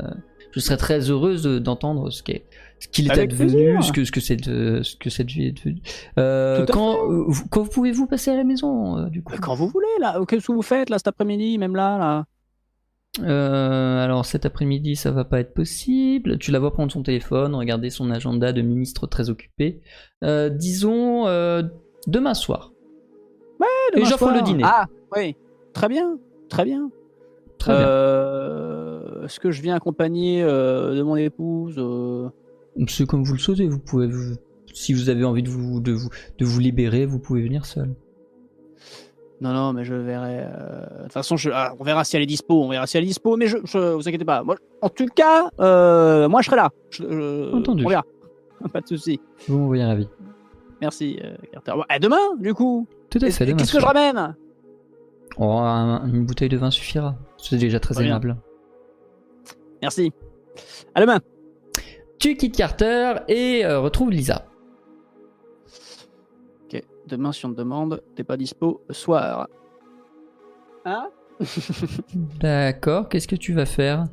je 0.52 0.60
serais 0.60 0.78
très 0.78 1.02
heureuse 1.12 1.44
de- 1.44 1.60
d'entendre 1.60 2.10
ce 2.10 2.24
qu'est. 2.24 2.46
Ce 2.80 2.88
qu'il 2.88 3.06
est 3.12 3.20
advenu, 3.20 3.84
ce 3.84 3.92
que, 3.92 4.06
ce, 4.06 4.12
que 4.12 4.20
cette, 4.20 4.46
ce 4.46 4.96
que 4.96 5.12
cette 5.12 5.28
vie 5.30 5.46
est 5.46 5.52
devenue. 5.52 5.82
Euh, 6.18 6.66
quand, 6.66 6.98
euh, 7.12 7.26
quand 7.52 7.70
pouvez-vous 7.70 8.08
passer 8.08 8.32
à 8.32 8.36
la 8.36 8.44
maison, 8.44 8.98
euh, 8.98 9.06
du 9.10 9.22
coup? 9.22 9.36
Quand 9.40 9.54
vous 9.54 9.68
voulez, 9.68 9.86
là. 10.00 10.20
Qu'est-ce 10.28 10.48
que 10.48 10.52
vous 10.52 10.64
faites, 10.64 10.90
là, 10.90 10.98
cet 10.98 11.08
après-midi, 11.08 11.60
même 11.60 11.76
là, 11.76 12.00
là 12.00 12.26
Euh, 13.22 14.04
alors 14.04 14.26
cet 14.26 14.46
après-midi, 14.46 14.96
ça 14.96 15.12
va 15.12 15.26
pas 15.26 15.40
être 15.42 15.54
possible. 15.54 16.38
Tu 16.38 16.52
la 16.52 16.60
vois 16.60 16.72
prendre 16.72 16.92
son 16.92 17.04
téléphone, 17.04 17.54
regarder 17.56 17.90
son 17.90 18.10
agenda 18.10 18.54
de 18.54 18.62
ministre 18.62 19.06
très 19.08 19.30
occupé. 19.30 19.82
Euh, 20.24 20.50
disons 20.50 21.28
euh, 21.28 21.62
demain 22.08 22.34
soir. 22.34 22.72
Et 23.94 23.98
Demain 23.98 24.06
j'offre 24.06 24.18
soir. 24.30 24.36
le 24.36 24.42
dîner. 24.42 24.64
Ah, 24.66 24.88
oui. 25.18 25.36
Très 25.74 25.90
bien. 25.90 26.18
Très 26.50 26.64
bien. 26.64 26.90
Très 27.58 27.74
bien. 27.78 27.86
Est-ce 29.26 29.40
que 29.40 29.52
je 29.52 29.62
viens 29.62 29.76
accompagner 29.76 30.42
de 30.44 31.02
mon 31.04 31.16
épouse 31.18 31.76
C'est 32.88 33.06
comme 33.06 33.24
vous 33.24 33.34
le 33.34 33.40
souhaitez. 33.40 33.68
Vous 33.68 33.80
pouvez, 33.80 34.08
vous- 34.08 34.36
si 34.74 34.94
vous 34.94 35.10
avez 35.10 35.26
envie 35.26 35.44
de 35.44 35.50
vous, 35.50 35.82
de 35.82 35.92
vous, 35.92 36.10
de 36.40 36.46
vous 36.46 36.60
libérer, 36.60 37.06
vous 37.06 37.20
pouvez 37.20 37.42
venir 37.44 37.66
seul. 37.66 37.94
Non, 39.42 39.54
non, 39.54 39.74
mais 39.74 39.84
je 39.84 39.96
verrai. 39.96 40.44
euh, 40.46 40.98
De 41.00 41.04
toute 41.04 41.14
façon, 41.14 41.36
je... 41.36 41.50
ah, 41.52 41.74
on 41.80 41.84
verra 41.84 42.04
si 42.04 42.16
elle 42.16 42.22
est 42.22 42.28
dispo. 42.28 42.64
On 42.64 42.70
verra 42.70 42.86
si 42.88 42.96
elle 42.98 43.04
est 43.04 43.08
dispo. 43.08 43.38
Mais 43.38 43.48
je, 43.48 43.58
je... 43.66 43.94
vous 43.96 44.08
inquiétez 44.08 44.24
pas. 44.26 44.44
Moi, 44.44 44.56
en 44.82 44.90
tout 44.90 45.08
cas, 45.08 45.50
euh, 45.60 46.30
moi, 46.30 46.42
je 46.42 46.46
serai 46.46 46.58
là. 46.58 46.70
Je- 46.92 47.52
Entendu. 47.56 47.84
On 47.86 47.90
verra. 47.90 48.04
Pas 48.74 48.82
de 48.82 48.88
souci. 48.88 49.20
Vous 49.48 49.58
m'envoyez 49.58 49.84
ravi. 49.84 50.08
Merci, 50.80 51.20
euh, 51.24 51.34
Carter. 51.52 51.72
Bon, 51.76 51.84
à 51.90 51.98
demain, 52.00 52.36
du 52.40 52.54
coup. 52.54 52.88
Tout 53.10 53.18
à 53.22 53.30
fait. 53.32 53.52
Qu'est-ce 53.54 53.74
que 53.74 53.80
je 53.80 53.86
ramène? 53.86 54.36
Oh, 55.38 55.46
un- 55.50 56.06
une 56.08 56.26
bouteille 56.26 56.50
de 56.50 56.58
vin 56.58 56.70
suffira. 56.70 57.16
C'est 57.38 57.58
déjà 57.58 57.80
très 57.80 57.96
bien. 57.96 58.06
aimable. 58.12 58.38
Merci. 59.82 60.12
À 60.94 61.02
demain. 61.02 61.20
Tu 62.20 62.36
quittes 62.36 62.56
Carter 62.56 63.16
et 63.28 63.66
euh, 63.66 63.80
retrouves 63.80 64.12
Lisa. 64.12 64.46
Demain, 67.12 67.34
si 67.34 67.46
on 67.46 67.50
te 67.52 67.58
demande, 67.58 68.02
t'es 68.16 68.24
pas 68.24 68.38
dispo 68.38 68.82
le 68.88 68.94
soir. 68.94 69.50
Hein? 70.86 71.10
D'accord. 72.40 73.10
Qu'est-ce 73.10 73.28
que 73.28 73.36
tu 73.36 73.52
vas 73.52 73.66
faire? 73.66 74.06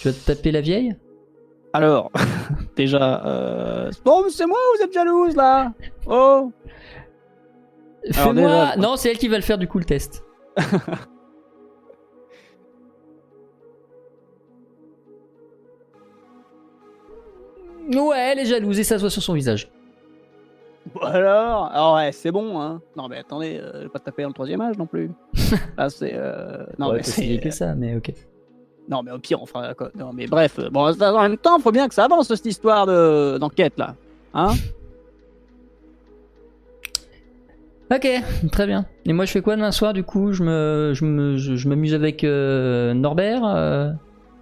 Tu 0.00 0.08
vas 0.08 0.14
te 0.14 0.26
taper 0.26 0.52
la 0.52 0.60
vieille? 0.60 0.94
Alors, 1.72 2.12
déjà, 2.76 3.24
euh... 3.24 3.90
bon, 4.04 4.24
c'est 4.28 4.44
moi 4.44 4.58
ou 4.58 4.76
vous 4.78 4.84
êtes 4.84 4.92
jalouse 4.92 5.34
là 5.34 5.72
Oh 6.06 6.52
Alors, 8.12 8.34
Fais-moi. 8.34 8.34
déjà- 8.34 8.76
Non, 8.76 8.96
c'est 8.96 9.10
elle 9.10 9.16
qui 9.18 9.28
va 9.28 9.36
le 9.36 9.42
faire 9.42 9.56
du 9.56 9.66
coup 9.66 9.78
le 9.78 9.86
test. 9.86 10.22
ouais, 17.88 18.18
elle 18.32 18.38
est 18.40 18.46
jalouse 18.46 18.78
et 18.78 18.84
ça 18.84 18.96
se 18.96 19.00
voit 19.00 19.10
sur 19.10 19.22
son 19.22 19.34
visage. 19.34 19.70
Bon, 20.94 21.00
alors, 21.02 21.70
ah 21.72 21.94
ouais, 21.94 22.12
c'est 22.12 22.30
bon, 22.32 22.60
hein. 22.60 22.80
Non, 22.96 23.08
mais 23.08 23.18
attendez, 23.18 23.58
euh, 23.58 23.70
je 23.74 23.78
vais 23.84 23.88
pas 23.88 23.98
taper 24.00 24.22
dans 24.22 24.28
le 24.28 24.34
troisième 24.34 24.60
âge 24.60 24.76
non 24.78 24.86
plus. 24.86 25.10
Là, 25.78 25.88
c'est. 25.90 26.12
euh, 26.14 26.64
Non, 26.78 26.88
Ouais, 26.90 26.96
mais 26.96 27.02
c'est. 27.02 27.38
que 27.38 27.50
ça, 27.50 27.74
mais 27.74 27.94
ok. 27.96 28.12
Non, 28.88 29.02
mais 29.04 29.12
au 29.12 29.18
pire, 29.18 29.40
on 29.40 29.46
fera. 29.46 29.74
quoi. 29.74 29.90
Non, 29.94 30.10
mais 30.12 30.26
bref, 30.26 30.58
euh, 30.58 30.68
bon, 30.70 30.92
en 31.00 31.22
même 31.22 31.38
temps, 31.38 31.58
faut 31.60 31.70
bien 31.72 31.86
que 31.88 31.94
ça 31.94 32.04
avance 32.04 32.26
cette 32.28 32.44
histoire 32.46 32.86
de... 32.86 33.38
d'enquête 33.38 33.74
là. 33.78 33.94
Hein 34.34 34.50
Ok, 37.94 38.08
très 38.50 38.66
bien. 38.66 38.86
Et 39.04 39.12
moi, 39.12 39.24
je 39.26 39.32
fais 39.32 39.42
quoi 39.42 39.54
demain 39.54 39.70
soir 39.70 39.92
du 39.92 40.02
coup? 40.02 40.32
Je 40.32 40.42
me, 40.42 40.92
je 40.94 41.04
me, 41.04 41.36
je, 41.36 41.56
je 41.56 41.68
m'amuse 41.68 41.94
avec 41.94 42.24
euh, 42.24 42.94
Norbert. 42.94 43.44
euh, 43.44 43.90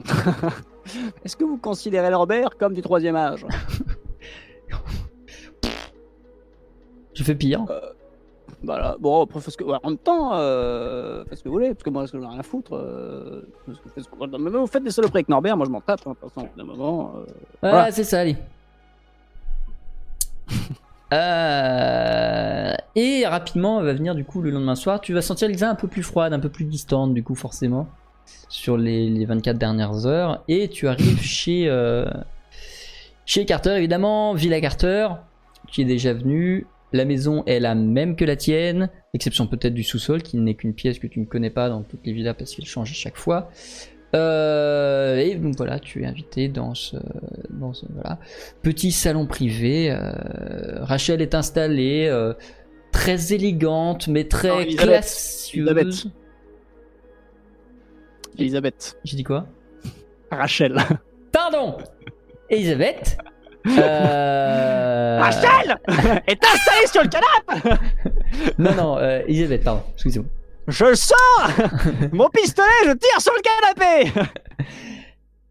Est-ce 1.24 1.36
que 1.36 1.44
vous 1.44 1.58
considérez 1.58 2.10
Norbert 2.10 2.56
comme 2.58 2.74
du 2.74 2.80
troisième 2.82 3.16
âge? 3.16 3.44
Je 7.20 7.24
fais 7.24 7.34
pire. 7.34 7.64
Voilà. 8.62 8.96
Bon, 8.98 9.22
après, 9.22 9.40
faites 9.40 9.52
ce 9.52 9.56
que... 9.58 9.64
ouais, 9.64 9.76
en 9.82 9.90
même 9.90 9.98
temps, 9.98 10.30
euh, 10.34 11.22
faites 11.28 11.38
ce 11.38 11.44
que 11.44 11.48
vous 11.50 11.54
voulez, 11.54 11.68
parce 11.74 11.82
que 11.82 11.90
moi, 11.90 12.06
j'en 12.06 12.20
ai 12.22 12.26
rien 12.26 12.38
à 12.40 12.42
foutre. 12.42 12.74
Euh... 12.74 13.42
que- 13.66 13.72
que- 13.72 14.58
vous 14.58 14.66
faites 14.66 14.82
des 14.82 14.90
saloperies 14.90 15.18
avec 15.18 15.28
Norbert, 15.28 15.56
moi 15.56 15.66
je 15.66 15.70
m'en 15.70 15.80
tape, 15.82 16.00
hein, 16.06 16.10
de 16.10 16.14
toute 16.18 16.32
façon, 16.32 16.48
d'un 16.56 16.64
moment. 16.64 17.12
euh, 17.16 17.24
Voilà, 17.60 17.76
Voilà. 17.76 17.92
c'est 17.92 18.04
ça, 18.04 18.20
allez. 18.20 18.36
Euh, 21.12 22.72
et 22.94 23.26
rapidement 23.26 23.82
va 23.82 23.92
venir 23.94 24.14
du 24.14 24.24
coup 24.24 24.42
le 24.42 24.50
lendemain 24.50 24.76
soir. 24.76 25.00
Tu 25.00 25.12
vas 25.12 25.22
sentir 25.22 25.48
Lisa 25.48 25.68
un 25.68 25.74
peu 25.74 25.88
plus 25.88 26.04
froide, 26.04 26.32
un 26.32 26.38
peu 26.38 26.48
plus 26.48 26.64
distante 26.64 27.14
du 27.14 27.24
coup 27.24 27.34
forcément 27.34 27.88
sur 28.48 28.76
les, 28.76 29.08
les 29.10 29.24
24 29.24 29.58
dernières 29.58 30.06
heures. 30.06 30.44
Et 30.46 30.68
tu 30.68 30.86
arrives 30.86 31.20
chez 31.22 31.68
euh, 31.68 32.04
chez 33.26 33.44
Carter 33.44 33.70
évidemment, 33.76 34.34
Villa 34.34 34.60
Carter 34.60 35.08
qui 35.66 35.82
est 35.82 35.86
déjà 35.86 36.12
venu. 36.12 36.66
La 36.92 37.04
maison 37.04 37.44
est 37.46 37.60
la 37.60 37.74
même 37.74 38.16
que 38.16 38.24
la 38.24 38.36
tienne, 38.36 38.90
exception 39.14 39.46
peut-être 39.46 39.74
du 39.74 39.84
sous-sol 39.84 40.22
qui 40.22 40.36
n'est 40.38 40.54
qu'une 40.54 40.74
pièce 40.74 40.98
que 40.98 41.06
tu 41.06 41.20
ne 41.20 41.24
connais 41.24 41.50
pas 41.50 41.68
dans 41.68 41.82
toutes 41.82 42.04
les 42.04 42.12
villas 42.12 42.34
parce 42.34 42.52
qu'il 42.54 42.66
change 42.66 42.90
à 42.90 42.94
chaque 42.94 43.16
fois. 43.16 43.50
Euh, 44.16 45.16
et 45.18 45.36
donc 45.36 45.56
voilà, 45.56 45.78
tu 45.78 46.02
es 46.02 46.06
invité 46.06 46.48
dans 46.48 46.74
ce, 46.74 46.96
dans 47.50 47.72
ce 47.72 47.86
voilà, 47.94 48.18
petit 48.62 48.90
salon 48.90 49.26
privé. 49.26 49.90
euh, 49.92 50.82
Rachel 50.82 51.22
est 51.22 51.36
installée, 51.36 52.08
euh, 52.08 52.34
très 52.90 53.32
élégante, 53.32 54.08
mais 54.08 54.24
très 54.24 54.62
Elisabeth. 54.64 54.88
classieuse. 54.88 55.68
Elisabeth. 55.68 56.06
Elisabeth. 58.38 58.98
J'ai 59.04 59.16
dit 59.16 59.24
quoi? 59.24 59.46
Rachel. 60.30 60.76
Pardon 61.32 61.76
Elisabeth? 62.48 63.16
Euh... 63.66 65.18
Rachel 65.20 65.76
est 66.26 66.44
installée 66.44 66.86
sur 66.86 67.02
le 67.02 67.08
canapé 67.08 67.80
Non, 68.58 68.74
non, 68.74 68.98
euh, 68.98 69.22
Elisabeth, 69.26 69.64
pardon, 69.64 69.82
excusez-moi. 69.94 70.28
Je 70.68 70.94
sors 70.94 71.50
Mon 72.12 72.28
pistolet, 72.28 72.68
je 72.84 72.92
tire 72.92 73.20
sur 73.20 73.32
le 73.34 73.42
canapé 73.42 74.30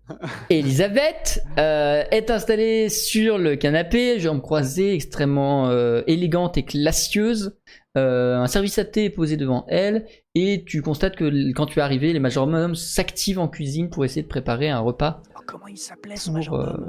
Elisabeth 0.49 1.41
euh, 1.57 2.03
est 2.11 2.31
installée 2.31 2.90
sur 2.90 3.38
le 3.38 3.56
canapé, 3.56 4.19
jambes 4.19 4.41
croisées, 4.41 4.94
extrêmement 4.94 5.69
euh, 5.69 6.02
élégante 6.07 6.57
et 6.57 6.64
classieuse. 6.64 7.57
Euh, 7.98 8.38
un 8.38 8.48
service 8.48 8.77
à 8.77 8.86
thé 8.86 9.06
est 9.06 9.10
posé 9.10 9.36
devant 9.36 9.65
elle 9.68 10.06
et 10.36 10.64
tu 10.65 10.81
constates 10.81 11.15
que 11.15 11.52
quand 11.53 11.65
tu 11.65 11.80
es 11.80 11.81
arrivé, 11.81 12.14
les 12.14 12.19
majordomes 12.19 12.76
s'activent 12.76 13.40
en 13.40 13.48
cuisine 13.48 13.90
pour 13.90 14.06
essayer 14.06 14.22
de 14.23 14.27
préparer 14.27 14.69
un 14.69 14.80
repas. 14.80 15.22
Alors, 15.31 15.45
Comment 15.45 15.68
il 15.68 15.77
s'appelait 15.77 16.15
Pour, 16.23 16.34
majordome? 16.34 16.88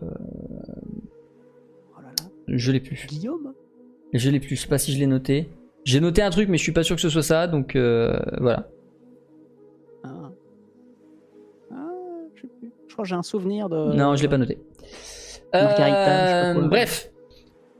Je 2.57 2.73
l'ai 2.73 2.81
plus. 2.81 3.07
Guillaume 3.09 3.53
Je 4.13 4.31
l'ai 4.31 4.41
plus. 4.41 4.57
Je 4.57 4.63
sais 4.63 4.69
pas 4.69 4.79
si 4.79 4.93
je 4.93 4.99
l'ai 4.99 5.07
noté. 5.07 5.49
J'ai 5.85 6.01
noté 6.01 6.21
un 6.23 6.31
truc, 6.31 6.49
mais 6.49 6.59
je 6.59 6.63
suis 6.63 6.73
pas 6.73 6.83
sûr 6.83 6.97
que 6.97 7.03
ce 7.03 7.09
soit 7.09 7.23
ça, 7.23 7.47
donc 7.47 7.75
euh, 7.77 8.19
voilà. 8.39 8.69
Ah. 10.05 10.31
Ah, 11.73 11.77
je 12.35 12.43
sais 12.43 12.49
plus. 12.59 12.71
Je 12.89 12.93
crois 12.93 13.03
que 13.05 13.09
j'ai 13.09 13.15
un 13.15 13.23
souvenir 13.23 13.69
de. 13.69 13.95
Non, 13.95 14.15
je 14.17 14.23
l'ai 14.23 14.29
pas 14.29 14.39
noté. 14.39 14.59
Margarita, 15.53 15.75
je 15.75 16.55
sais 16.55 16.61
pas 16.61 16.65
Euh, 16.65 16.69
bref. 16.69 17.11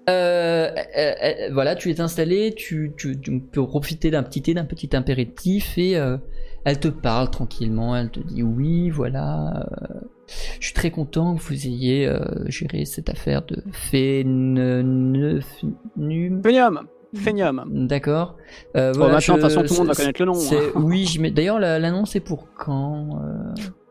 Euh, 0.09 0.71
euh, 0.97 1.13
euh, 1.23 1.51
voilà, 1.53 1.77
tu 1.77 1.91
es 1.91 2.01
installé, 2.01 2.53
tu, 2.57 2.93
tu- 2.97 3.21
tu 3.21 3.39
peux 3.41 3.65
profiter 3.67 4.11
d'un 4.11 4.23
petit 4.25 4.43
thé, 4.43 4.55
d'un 4.55 4.65
petit 4.65 4.89
impératif 4.97 5.79
et 5.79 5.97
elle 6.65 6.81
te 6.81 6.89
parle 6.89 7.31
tranquillement, 7.31 7.97
elle 7.97 8.11
te 8.11 8.21
dit 8.21 8.43
oui, 8.43 8.91
voilà, 8.91 9.67
euh, 9.73 10.01
je 10.61 10.67
suis 10.67 10.75
très 10.75 10.91
content 10.91 11.35
que 11.37 11.43
vous 11.43 11.67
ayez 11.67 12.07
euh, 12.07 12.21
géré 12.47 12.85
cette 12.85 13.09
affaire 13.11 13.43
de 13.47 13.63
phénum. 13.73 15.41
Phenium 16.43 16.87
Phenium. 17.13 17.65
D'accord. 17.89 18.37
Euh, 18.77 18.93
Bon, 18.93 18.99
voilà, 19.01 19.15
maintenant, 19.15 19.37
de 19.37 19.41
toute 19.41 19.51
façon, 19.51 19.63
tout 19.67 19.75
le 19.75 19.79
monde 19.81 19.89
va 19.89 19.95
connaître 19.95 20.21
le 20.21 20.27
nom. 20.27 20.33
hein. 20.35 20.71
Oui, 20.77 21.17
mets- 21.19 21.31
d'ailleurs, 21.33 21.59
la- 21.59 21.79
l'annonce 21.81 22.15
est 22.15 22.21
pour 22.21 22.47
quand 22.57 23.21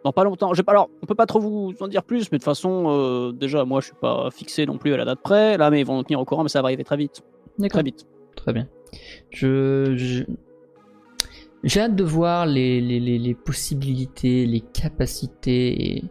Dans 0.06 0.14
pas 0.14 0.24
longtemps. 0.24 0.52
Alors, 0.68 0.90
on 1.04 1.06
peut 1.06 1.16
pas 1.16 1.26
trop 1.26 1.42
vous 1.42 1.74
en 1.82 1.88
dire 1.90 2.04
plus, 2.04 2.32
mais 2.32 2.38
de 2.38 2.42
toute 2.42 2.46
façon, 2.46 3.34
déjà, 3.38 3.66
moi, 3.66 3.82
je 3.82 3.88
suis 3.88 3.96
pas 4.00 4.30
fixé 4.32 4.66
non 4.66 4.78
plus 4.78 4.94
à 4.94 4.98
la 4.98 5.04
date 5.04 5.20
près. 5.22 5.58
Là, 5.58 5.70
mais 5.70 5.82
ils 5.82 5.86
vont 5.86 5.98
nous 5.98 6.04
tenir 6.04 6.22
au 6.22 6.26
courant, 6.26 6.44
mais 6.44 6.50
ça 6.50 6.62
va 6.62 6.68
arriver 6.68 6.86
très 6.86 6.96
vite. 6.96 7.22
Très 7.70 7.84
vite. 7.84 8.08
Très 8.38 8.54
bien. 8.54 8.68
Je, 9.32 9.96
je- 9.98 10.24
j'ai 11.64 11.82
hâte 11.82 11.96
de 11.96 12.04
voir 12.04 12.46
les, 12.46 12.80
les, 12.82 13.00
les, 13.00 13.34
possibilités, 13.34 14.46
les 14.46 14.62
capacités 14.62 15.98
et 15.98 16.04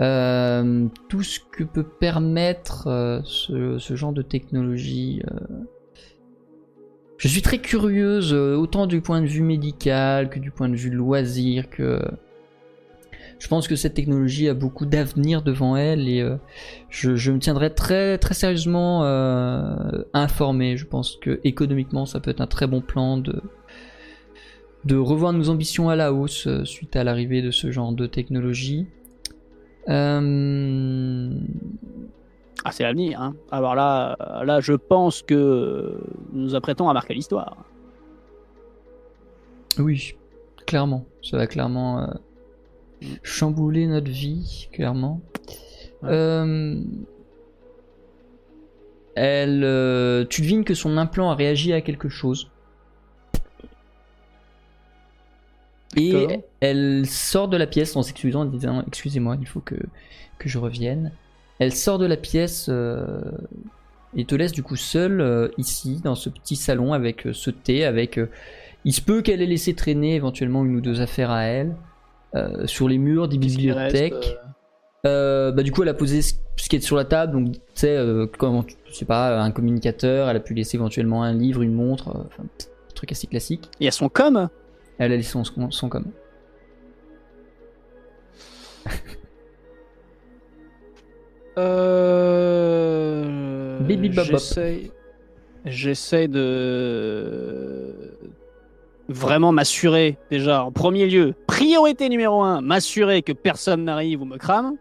euh, 0.00 0.86
tout 1.08 1.22
ce 1.22 1.40
que 1.40 1.64
peut 1.64 1.82
permettre 1.82 2.86
euh, 2.86 3.20
ce, 3.24 3.78
ce 3.78 3.96
genre 3.96 4.12
de 4.12 4.22
technologie. 4.22 5.22
euh. 5.30 5.64
Je 7.18 7.28
suis 7.28 7.42
très 7.42 7.58
curieuse, 7.58 8.34
autant 8.34 8.86
du 8.86 9.00
point 9.00 9.22
de 9.22 9.26
vue 9.26 9.42
médical 9.42 10.28
que 10.28 10.38
du 10.38 10.50
point 10.50 10.68
de 10.68 10.76
vue 10.76 10.90
loisir, 10.90 11.70
que 11.70 11.98
je 13.38 13.48
pense 13.48 13.66
que 13.68 13.74
cette 13.74 13.94
technologie 13.94 14.48
a 14.50 14.54
beaucoup 14.54 14.84
d'avenir 14.84 15.40
devant 15.40 15.76
elle 15.76 16.10
et 16.10 16.28
je, 16.90 17.16
je 17.16 17.32
me 17.32 17.38
tiendrai 17.38 17.70
très 17.70 18.18
très 18.18 18.34
sérieusement 18.34 19.02
informé. 20.12 20.76
Je 20.76 20.84
pense 20.84 21.16
que 21.16 21.40
économiquement, 21.42 22.04
ça 22.04 22.20
peut 22.20 22.30
être 22.30 22.42
un 22.42 22.46
très 22.46 22.66
bon 22.66 22.82
plan 22.82 23.16
de 23.16 23.42
de 24.84 24.96
revoir 24.96 25.32
nos 25.32 25.48
ambitions 25.48 25.88
à 25.88 25.96
la 25.96 26.12
hausse 26.12 26.46
euh, 26.46 26.64
suite 26.64 26.94
à 26.96 27.02
l'arrivée 27.04 27.42
de 27.42 27.50
ce 27.50 27.70
genre 27.70 27.92
de 27.92 28.06
technologie. 28.06 28.86
Euh, 29.88 31.30
Ah, 32.64 32.72
c'est 32.72 32.82
l'avenir. 32.82 33.20
Hein. 33.20 33.36
Alors 33.52 33.74
là, 33.74 34.16
euh, 34.20 34.44
là, 34.44 34.60
je 34.60 34.72
pense 34.72 35.22
que 35.22 36.00
nous 36.32 36.42
nous 36.42 36.54
apprêtons 36.54 36.88
à 36.88 36.92
marquer 36.92 37.14
l'histoire. 37.14 37.56
Oui, 39.78 40.14
clairement, 40.66 41.04
ça 41.22 41.36
va 41.36 41.46
clairement 41.46 42.00
euh, 42.00 42.06
chambouler 43.22 43.86
notre 43.86 44.10
vie, 44.10 44.68
clairement. 44.72 45.20
Ouais. 46.02 46.08
Euh, 46.10 46.80
elle, 49.14 50.26
tu 50.28 50.42
devines 50.42 50.64
que 50.64 50.74
son 50.74 50.96
implant 50.96 51.30
a 51.30 51.34
réagi 51.34 51.72
à 51.72 51.80
quelque 51.80 52.08
chose. 52.08 52.50
Et 55.96 56.26
elle 56.60 57.06
sort 57.06 57.48
de 57.48 57.56
la 57.56 57.66
pièce 57.66 57.96
en 57.96 58.02
s'excusant, 58.02 58.42
en 58.42 58.44
disant 58.44 58.84
Excusez-moi, 58.86 59.36
il 59.40 59.46
faut 59.46 59.60
que, 59.60 59.76
que 60.38 60.48
je 60.48 60.58
revienne. 60.58 61.12
Elle 61.58 61.72
sort 61.72 61.98
de 61.98 62.06
la 62.06 62.16
pièce 62.16 62.66
euh, 62.68 63.20
et 64.14 64.24
te 64.26 64.34
laisse 64.34 64.52
du 64.52 64.62
coup 64.62 64.76
seule 64.76 65.20
euh, 65.20 65.48
ici, 65.58 66.00
dans 66.04 66.14
ce 66.14 66.28
petit 66.28 66.56
salon, 66.56 66.92
avec 66.92 67.26
euh, 67.26 67.32
ce 67.32 67.50
thé, 67.50 67.84
avec. 67.84 68.20
il 68.84 68.92
se 68.92 69.00
peut 69.00 69.22
qu'elle 69.22 69.40
ait 69.40 69.46
laissé 69.46 69.74
traîner 69.74 70.14
éventuellement 70.16 70.64
une 70.64 70.76
ou 70.76 70.80
deux 70.80 71.00
affaires 71.00 71.30
à 71.30 71.44
elle 71.44 71.74
sur 72.66 72.86
les 72.86 72.98
murs 72.98 73.28
des 73.28 73.38
bibliothèques. 73.38 74.36
euh, 75.06 75.52
bah, 75.52 75.62
du 75.62 75.72
coup, 75.72 75.82
elle 75.82 75.88
a 75.88 75.94
posé 75.94 76.20
ce 76.20 76.34
qui 76.68 76.76
est 76.76 76.80
sur 76.80 76.96
la 76.96 77.04
table, 77.04 77.32
donc 77.32 77.52
tu 77.52 77.60
sais, 77.74 77.96
euh, 77.96 78.26
comment, 78.38 78.64
je 78.86 78.94
sais 78.94 79.04
pas, 79.04 79.40
un 79.40 79.50
communicateur, 79.50 80.28
elle 80.28 80.36
a 80.36 80.40
pu 80.40 80.52
laisser 80.52 80.76
éventuellement 80.76 81.22
un 81.22 81.32
livre, 81.32 81.62
une 81.62 81.72
montre, 81.72 82.08
euh, 82.08 82.22
enfin, 82.26 82.42
un 82.42 82.94
truc 82.94 83.12
assez 83.12 83.26
classique. 83.26 83.70
Il 83.80 83.84
y 83.84 83.88
a 83.88 83.92
son 83.92 84.08
com. 84.08 84.48
Elle 84.98 85.12
a 85.12 85.16
laissé 85.16 85.30
son, 85.30 85.44
son 85.70 85.88
com. 85.88 86.04
Euh... 91.58 92.76
Bibi. 93.80 94.12
J'essaye. 94.12 94.92
J'essaye 95.64 96.28
de 96.28 98.12
vraiment 99.08 99.52
m'assurer 99.52 100.18
déjà 100.30 100.64
en 100.64 100.72
premier 100.72 101.06
lieu, 101.06 101.34
priorité 101.46 102.08
numéro 102.08 102.42
un, 102.42 102.60
m'assurer 102.60 103.22
que 103.22 103.32
personne 103.32 103.84
n'arrive 103.84 104.20
ou 104.22 104.24
me 104.26 104.36
crame 104.36 104.76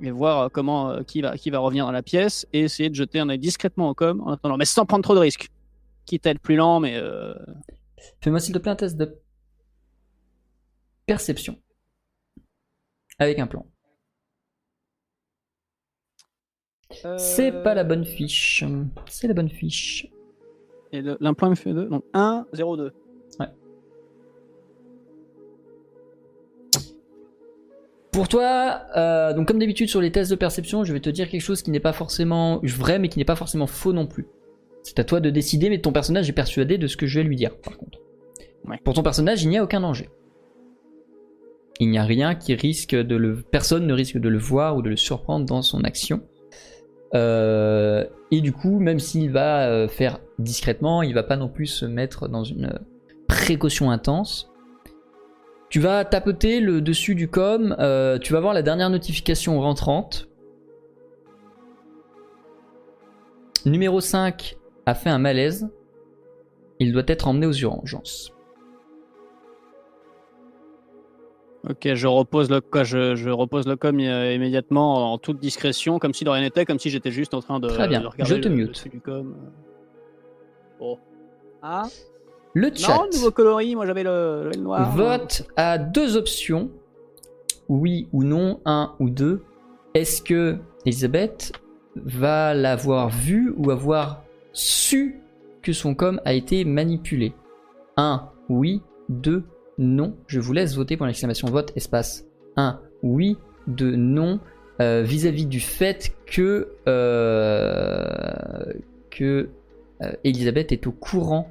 et 0.00 0.10
voir 0.10 0.40
euh, 0.42 0.48
comment 0.52 0.90
euh, 0.90 1.02
qui 1.02 1.20
va 1.20 1.36
qui 1.36 1.50
va 1.50 1.58
revenir 1.58 1.84
dans 1.86 1.92
la 1.92 2.02
pièce 2.02 2.46
et 2.52 2.60
essayer 2.60 2.90
de 2.90 2.94
jeter 2.94 3.18
un 3.20 3.28
œil 3.28 3.38
discrètement 3.38 3.88
au 3.90 3.94
com 3.94 4.22
en 4.24 4.32
attendant, 4.32 4.56
mais 4.56 4.64
sans 4.64 4.86
prendre 4.86 5.04
trop 5.04 5.14
de 5.14 5.20
risques. 5.20 5.48
Quitte 6.06 6.26
à 6.26 6.30
être 6.30 6.40
plus 6.40 6.56
lent, 6.56 6.80
mais 6.80 6.96
euh, 6.96 7.34
Fais-moi 8.20 8.40
s'il 8.40 8.54
te 8.54 8.58
plaît 8.58 8.72
un 8.72 8.76
test 8.76 8.96
de 8.96 9.20
perception. 11.06 11.60
Avec 13.18 13.38
un 13.38 13.46
plan. 13.46 13.66
C'est 17.16 17.52
pas 17.52 17.74
la 17.74 17.84
bonne 17.84 18.04
fiche. 18.04 18.64
C'est 19.08 19.28
la 19.28 19.34
bonne 19.34 19.50
fiche. 19.50 20.08
Et 20.92 21.02
l'implant 21.02 21.50
me 21.50 21.54
fait 21.54 21.72
2, 21.72 21.86
donc 21.86 22.04
1, 22.12 22.46
0, 22.52 22.76
2. 22.76 22.92
Pour 28.14 28.28
toi, 28.28 28.82
euh, 28.96 29.34
donc 29.34 29.48
comme 29.48 29.58
d'habitude 29.58 29.88
sur 29.88 30.00
les 30.00 30.12
tests 30.12 30.30
de 30.30 30.36
perception, 30.36 30.84
je 30.84 30.92
vais 30.92 31.00
te 31.00 31.10
dire 31.10 31.28
quelque 31.28 31.40
chose 31.40 31.62
qui 31.62 31.72
n'est 31.72 31.80
pas 31.80 31.92
forcément 31.92 32.60
vrai, 32.62 33.00
mais 33.00 33.08
qui 33.08 33.18
n'est 33.18 33.24
pas 33.24 33.34
forcément 33.34 33.66
faux 33.66 33.92
non 33.92 34.06
plus. 34.06 34.28
C'est 34.84 34.98
à 34.98 35.04
toi 35.04 35.18
de 35.20 35.30
décider, 35.30 35.70
mais 35.70 35.80
ton 35.80 35.92
personnage 35.92 36.28
est 36.28 36.34
persuadé 36.34 36.78
de 36.78 36.86
ce 36.86 36.96
que 36.96 37.06
je 37.06 37.18
vais 37.18 37.24
lui 37.24 37.36
dire, 37.36 37.56
par 37.56 37.76
contre. 37.76 37.98
Ouais. 38.68 38.78
Pour 38.84 38.94
ton 38.94 39.02
personnage, 39.02 39.42
il 39.42 39.48
n'y 39.48 39.58
a 39.58 39.64
aucun 39.64 39.80
danger. 39.80 40.10
Il 41.80 41.90
n'y 41.90 41.98
a 41.98 42.04
rien 42.04 42.34
qui 42.34 42.54
risque 42.54 42.94
de 42.94 43.16
le. 43.16 43.42
Personne 43.50 43.86
ne 43.86 43.92
risque 43.94 44.18
de 44.18 44.28
le 44.28 44.38
voir 44.38 44.76
ou 44.76 44.82
de 44.82 44.90
le 44.90 44.96
surprendre 44.96 45.46
dans 45.46 45.62
son 45.62 45.82
action. 45.84 46.22
Euh, 47.14 48.04
et 48.30 48.40
du 48.42 48.52
coup, 48.52 48.78
même 48.78 48.98
s'il 48.98 49.30
va 49.30 49.68
euh, 49.68 49.88
faire 49.88 50.20
discrètement, 50.38 51.02
il 51.02 51.14
va 51.14 51.22
pas 51.22 51.36
non 51.36 51.48
plus 51.48 51.66
se 51.66 51.86
mettre 51.86 52.28
dans 52.28 52.44
une 52.44 52.78
précaution 53.26 53.90
intense. 53.90 54.50
Tu 55.70 55.80
vas 55.80 56.04
tapoter 56.04 56.60
le 56.60 56.80
dessus 56.80 57.14
du 57.14 57.28
com, 57.28 57.74
euh, 57.78 58.18
tu 58.18 58.32
vas 58.32 58.40
voir 58.40 58.52
la 58.52 58.62
dernière 58.62 58.90
notification 58.90 59.60
rentrante. 59.60 60.28
Numéro 63.64 64.00
5 64.00 64.56
a 64.86 64.94
fait 64.94 65.10
un 65.10 65.18
malaise. 65.18 65.68
Il 66.80 66.92
doit 66.92 67.02
être 67.06 67.28
emmené 67.28 67.46
aux 67.46 67.52
urgences. 67.52 68.30
Ok, 71.68 71.88
je 71.94 72.06
repose 72.06 72.50
le, 72.50 72.60
quoi, 72.60 72.84
je, 72.84 73.14
je 73.14 73.30
repose 73.30 73.66
le 73.66 73.76
com 73.76 73.98
euh, 73.98 74.34
immédiatement 74.34 75.12
en 75.14 75.18
toute 75.18 75.38
discrétion, 75.40 75.98
comme 75.98 76.12
si 76.12 76.24
de 76.24 76.28
rien 76.28 76.42
n'était, 76.42 76.66
comme 76.66 76.78
si 76.78 76.90
j'étais 76.90 77.10
juste 77.10 77.32
en 77.32 77.40
train 77.40 77.58
de, 77.58 77.68
Très 77.68 77.88
bien, 77.88 78.02
de 78.02 78.06
regarder 78.06 78.34
je 78.34 78.40
te 78.40 78.48
le, 78.48 78.54
mute. 78.54 78.68
dessus 78.72 78.90
du 78.90 79.00
com. 79.00 79.34
Bon. 80.78 80.98
Ah 81.62 81.84
Le 82.52 82.70
chat 82.74 82.96
Non, 82.98 83.06
nouveau 83.10 83.30
coloris, 83.30 83.74
moi 83.76 83.86
j'avais 83.86 84.02
le, 84.02 84.50
le 84.54 84.60
noir. 84.60 84.94
vote 84.94 85.48
à 85.56 85.78
deux 85.78 86.18
options. 86.18 86.70
Oui 87.70 88.08
ou 88.12 88.24
non, 88.24 88.60
un 88.66 88.94
ou 89.00 89.08
deux. 89.08 89.42
Est-ce 89.94 90.20
que 90.20 90.58
Elisabeth 90.84 91.52
va 91.96 92.52
l'avoir 92.52 93.08
vu 93.08 93.54
ou 93.56 93.70
avoir 93.70 94.23
su 94.54 95.20
que 95.60 95.72
son 95.72 95.94
com 95.94 96.20
a 96.24 96.32
été 96.32 96.64
manipulé 96.64 97.34
1. 97.96 98.30
Oui. 98.48 98.82
2. 99.08 99.44
Non. 99.78 100.16
Je 100.26 100.40
vous 100.40 100.52
laisse 100.52 100.74
voter 100.74 100.96
pour 100.96 101.06
l'exclamation 101.06 101.48
vote 101.48 101.72
espace 101.76 102.24
1. 102.56 102.80
Oui. 103.02 103.36
2. 103.66 103.96
Non. 103.96 104.40
Euh, 104.80 105.02
Vis-à-vis 105.02 105.46
du 105.46 105.60
fait 105.60 106.14
que, 106.26 106.68
euh, 106.88 108.72
que 109.10 109.48
euh, 110.02 110.12
Elisabeth 110.24 110.72
est 110.72 110.86
au 110.86 110.92
courant 110.92 111.48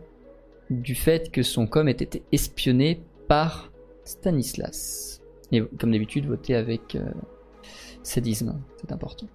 du 0.69 0.95
fait 0.95 1.31
que 1.31 1.43
son 1.43 1.67
com 1.67 1.87
ait 1.87 1.91
été 1.91 2.23
espionné 2.31 3.01
par 3.27 3.71
Stanislas. 4.03 5.21
Et 5.51 5.61
comme 5.79 5.91
d'habitude, 5.91 6.25
votez 6.25 6.55
avec 6.55 6.97
sadisme, 8.01 8.59
c'est 8.77 8.91
important. 8.91 9.27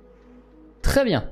Très 0.83 1.05
bien. 1.05 1.31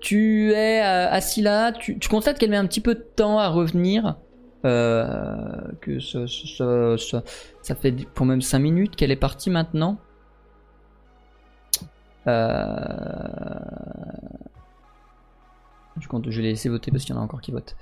Tu 0.00 0.52
es 0.52 0.82
euh, 0.82 1.10
assis 1.10 1.42
là, 1.42 1.72
tu, 1.72 1.98
constates 2.08 2.38
qu'elle 2.38 2.50
met 2.50 2.56
un 2.56 2.66
petit 2.66 2.80
peu 2.80 2.94
de 2.94 3.04
temps 3.16 3.38
à 3.38 3.48
revenir. 3.48 4.16
euh, 4.64 5.36
que 5.80 6.00
ça, 6.00 7.74
fait 7.74 7.92
pour 8.14 8.26
même 8.26 8.42
5 8.42 8.58
minutes 8.58 8.96
qu'elle 8.96 9.10
est 9.10 9.16
partie 9.16 9.50
maintenant. 9.50 9.98
Euh, 12.26 12.54
Je 16.00 16.06
compte, 16.06 16.30
je 16.30 16.36
vais 16.36 16.42
les 16.42 16.50
laisser 16.50 16.68
voter 16.68 16.92
parce 16.92 17.04
qu'il 17.04 17.14
y 17.14 17.18
en 17.18 17.20
a 17.20 17.24
encore 17.24 17.40
qui 17.40 17.50
votent. 17.50 17.76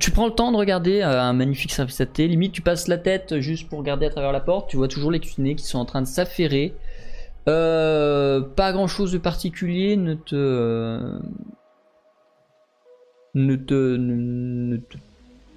Tu 0.00 0.10
prends 0.10 0.26
le 0.26 0.32
temps 0.32 0.52
de 0.52 0.56
regarder 0.56 1.02
un 1.02 1.32
magnifique 1.34 1.72
service 1.72 2.00
à 2.00 2.06
thé. 2.06 2.26
Limite, 2.28 2.52
tu 2.52 2.62
passes 2.62 2.88
la 2.88 2.96
tête 2.98 3.40
juste 3.40 3.68
pour 3.68 3.78
regarder 3.78 4.06
à 4.06 4.10
travers 4.10 4.32
la 4.32 4.40
porte. 4.40 4.70
Tu 4.70 4.76
vois 4.76 4.88
toujours 4.88 5.10
les 5.10 5.20
cuisiniers 5.20 5.54
qui 5.54 5.64
sont 5.64 5.78
en 5.78 5.84
train 5.84 6.00
de 6.00 6.06
s'affairer. 6.06 6.74
Euh, 7.48 8.40
pas 8.40 8.72
grand 8.72 8.86
chose 8.86 9.12
de 9.12 9.18
particulier 9.18 9.96
ne 9.96 10.14
te. 10.14 10.34
euh, 10.36 11.18
ne 13.34 13.56
te. 13.56 13.96
ne, 13.96 14.76
te- 14.76 14.98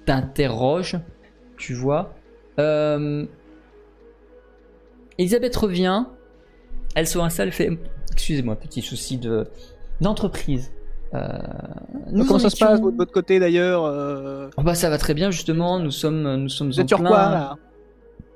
t'interroge. 0.04 0.98
Tu 1.56 1.74
vois. 1.74 2.14
Euh, 2.58 3.24
Elisabeth 5.18 5.54
revient. 5.56 6.04
Elle 6.94 7.06
se 7.06 7.18
installe, 7.18 7.52
fait. 7.52 7.70
Excusez-moi, 8.12 8.56
petit 8.56 8.82
souci 8.82 9.18
de 9.18 9.46
d'entreprise. 10.00 10.72
Euh, 11.14 11.28
nous 12.10 12.24
Comment 12.24 12.36
en 12.36 12.38
ça 12.40 12.50
se 12.50 12.56
passe 12.58 12.80
de 12.80 12.90
votre 12.90 13.12
côté 13.12 13.38
d'ailleurs 13.38 13.84
euh, 13.84 14.48
Oh 14.56 14.62
bah 14.62 14.74
ça 14.74 14.90
va 14.90 14.98
très 14.98 15.14
bien 15.14 15.30
justement. 15.30 15.78
Nous 15.78 15.90
sommes 15.90 16.36
nous 16.36 16.48
sommes 16.48 16.72
en 16.78 16.84
plein. 16.84 17.08
quoi 17.08 17.16
là? 17.30 17.56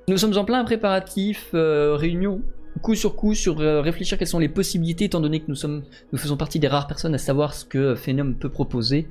Nous 0.09 0.17
sommes 0.17 0.37
en 0.37 0.45
plein 0.45 0.65
préparatif, 0.65 1.49
euh, 1.55 1.95
réunion 1.97 2.41
coup 2.81 2.95
sur 2.95 3.17
coup 3.17 3.35
sur 3.35 3.61
euh, 3.61 3.81
réfléchir 3.81 4.19
quelles 4.19 4.29
sont 4.29 4.39
les 4.39 4.49
possibilités 4.49 5.07
étant 5.07 5.21
donné 5.21 5.41
que 5.41 5.47
nous 5.49 5.55
sommes 5.55 5.83
nous 6.13 6.19
faisons 6.19 6.37
partie 6.37 6.59
des 6.59 6.69
rares 6.69 6.87
personnes 6.87 7.15
à 7.15 7.19
savoir 7.19 7.55
ce 7.55 7.65
que 7.65 7.95
Phenom 7.95 8.35
peut 8.35 8.49
proposer. 8.49 9.09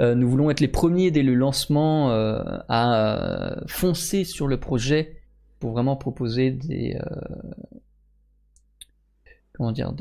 Euh, 0.00 0.14
nous 0.14 0.28
voulons 0.28 0.50
être 0.50 0.60
les 0.60 0.68
premiers 0.68 1.10
dès 1.10 1.22
le 1.22 1.34
lancement 1.34 2.10
euh, 2.12 2.42
à 2.68 3.54
euh, 3.54 3.60
foncer 3.66 4.24
sur 4.24 4.48
le 4.48 4.58
projet 4.58 5.16
pour 5.58 5.72
vraiment 5.72 5.96
proposer 5.96 6.50
des 6.50 6.96
euh, 6.96 7.52
comment 9.52 9.72
dire 9.72 9.92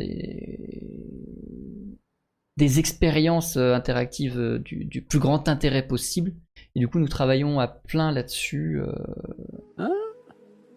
des 2.60 2.78
expériences 2.78 3.58
euh, 3.58 3.74
interactives 3.74 4.38
euh, 4.38 4.60
du, 4.60 5.02
plus 5.02 5.18
grand 5.18 5.48
intérêt 5.48 5.88
possible. 5.88 6.34
Et 6.76 6.80
du 6.80 6.88
coup, 6.88 7.00
nous 7.00 7.08
travaillons 7.08 7.60
à 7.60 7.68
plein 7.68 8.12
là-dessus. 8.12 8.80
euh, 8.82 8.94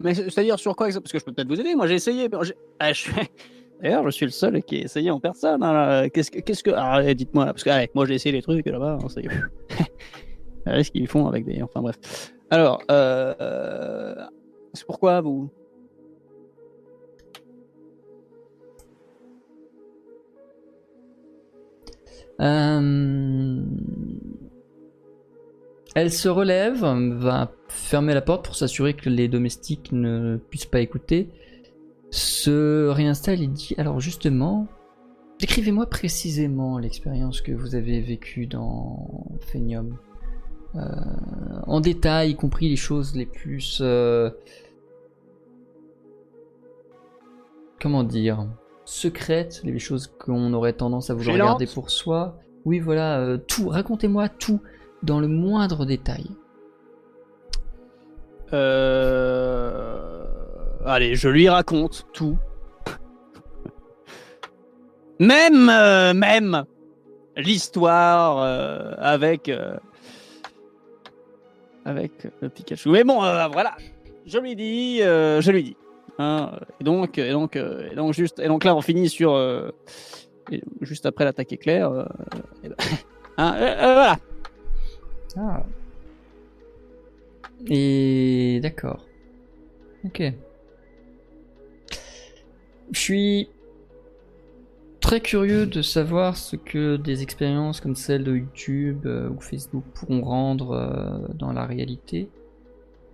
Mais 0.03 0.13
c'est- 0.13 0.29
c'est-à-dire 0.29 0.59
sur 0.59 0.75
quoi 0.75 0.87
Parce 0.87 1.11
que 1.11 1.17
je 1.19 1.23
peux 1.25 1.31
peut-être 1.33 1.47
vous 1.47 1.59
aider. 1.59 1.73
Moi 1.75 1.87
j'ai 1.87 1.95
essayé. 1.95 2.29
Ah, 2.79 2.93
je 2.93 3.09
D'ailleurs, 3.81 4.05
je 4.05 4.11
suis 4.11 4.25
le 4.25 4.31
seul 4.31 4.61
qui 4.63 4.77
a 4.77 4.81
essayé 4.83 5.09
en 5.11 5.19
personne. 5.19 5.61
hein, 5.63 5.73
là. 5.73 6.09
Qu'est-ce 6.09 6.31
que, 6.31 6.39
qu'est-ce 6.39 6.63
que, 6.63 6.71
ah, 6.75 7.13
dites-moi 7.13 7.45
parce 7.47 7.63
que 7.63 7.69
allez, 7.69 7.89
moi 7.93 8.05
j'ai 8.05 8.13
essayé 8.15 8.31
les 8.31 8.41
trucs 8.41 8.65
là-bas. 8.65 8.99
hein, 9.03 9.07
c'est- 9.09 9.23
ce 10.83 10.91
qu'ils 10.91 11.07
font 11.07 11.27
avec 11.27 11.45
des. 11.45 11.61
Enfin 11.63 11.81
bref. 11.81 11.95
Alors, 12.49 12.81
euh... 12.91 13.33
euh, 13.41 14.15
c'est 14.73 14.85
pourquoi 14.85 15.19
vous? 15.21 15.49
Euh, 22.41 23.61
Elle 25.95 26.11
se 26.11 26.27
relève, 26.27 26.83
va 26.83 27.51
fermer 27.67 28.13
la 28.13 28.21
porte 28.21 28.45
pour 28.45 28.55
s'assurer 28.55 28.95
que 28.95 29.09
les 29.09 29.27
domestiques 29.27 29.91
ne 29.91 30.37
puissent 30.37 30.65
pas 30.65 30.79
écouter. 30.81 31.29
Se 32.09 32.87
réinstalle 32.87 33.41
et 33.41 33.47
dit 33.47 33.75
Alors, 33.77 33.99
justement, 33.99 34.67
décrivez-moi 35.39 35.85
précisément 35.85 36.79
l'expérience 36.79 37.41
que 37.41 37.51
vous 37.51 37.75
avez 37.75 38.01
vécue 38.01 38.47
dans 38.47 39.27
Phenium. 39.41 39.97
Euh, 40.75 40.79
en 41.67 41.79
détail, 41.79 42.31
y 42.31 42.35
compris 42.35 42.69
les 42.69 42.75
choses 42.75 43.15
les 43.15 43.27
plus. 43.27 43.79
euh, 43.81 44.31
comment 47.79 48.03
dire 48.03 48.47
secrètes, 48.85 49.61
les 49.63 49.79
choses 49.79 50.07
qu'on 50.07 50.53
aurait 50.53 50.73
tendance 50.73 51.09
à 51.09 51.13
vouloir 51.13 51.35
Gênantes. 51.35 51.49
garder 51.59 51.67
pour 51.67 51.89
soi. 51.89 52.39
Oui, 52.65 52.79
voilà, 52.79 53.19
euh, 53.19 53.37
tout. 53.37 53.69
Racontez-moi 53.69 54.29
tout 54.29 54.59
dans 55.03 55.19
le 55.19 55.27
moindre 55.27 55.85
détail. 55.85 56.25
Euh... 58.53 60.25
Allez, 60.85 61.15
je 61.15 61.29
lui 61.29 61.47
raconte 61.47 62.07
tout. 62.13 62.37
même, 65.19 65.69
euh, 65.69 66.13
même 66.13 66.65
l'histoire 67.37 68.39
euh, 68.39 68.93
avec 68.97 69.51
avec 71.85 72.11
le 72.41 72.49
Pikachu. 72.49 72.89
Mais 72.89 73.03
bon, 73.03 73.19
voilà, 73.19 73.75
je 74.25 74.37
lui 74.39 74.55
dis, 74.55 74.99
je 74.99 75.51
lui 75.51 75.63
dis. 75.63 75.77
Hein, 76.19 76.51
et 76.79 76.83
donc, 76.83 77.17
et 77.17 77.31
donc, 77.31 77.55
et 77.55 77.95
donc 77.95 78.13
juste, 78.13 78.39
et 78.39 78.47
donc 78.47 78.63
là, 78.63 78.75
on 78.75 78.81
finit 78.81 79.09
sur 79.09 79.37
juste 80.81 81.05
après 81.05 81.25
l'attaque 81.25 81.51
éclair. 81.51 81.91
ben, 81.91 82.75
hein, 83.37 83.55
voilà. 83.57 84.17
Ah. 85.35 85.65
Et 87.67 88.59
d'accord. 88.61 89.05
Ok. 90.05 90.21
Je 92.91 92.99
suis 92.99 93.49
très 94.99 95.21
curieux 95.21 95.65
de 95.65 95.81
savoir 95.81 96.37
ce 96.37 96.55
que 96.55 96.97
des 96.97 97.23
expériences 97.23 97.81
comme 97.81 97.95
celle 97.95 98.23
de 98.23 98.35
YouTube 98.35 99.05
euh, 99.05 99.29
ou 99.29 99.39
Facebook 99.39 99.83
pourront 99.93 100.21
rendre 100.21 100.71
euh, 100.71 101.27
dans 101.35 101.51
la 101.51 101.65
réalité. 101.65 102.29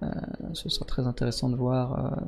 Euh, 0.03 0.07
ce 0.53 0.69
sera 0.69 0.85
très 0.85 1.05
intéressant 1.07 1.49
de 1.49 1.55
voir 1.55 2.05
euh, 2.05 2.25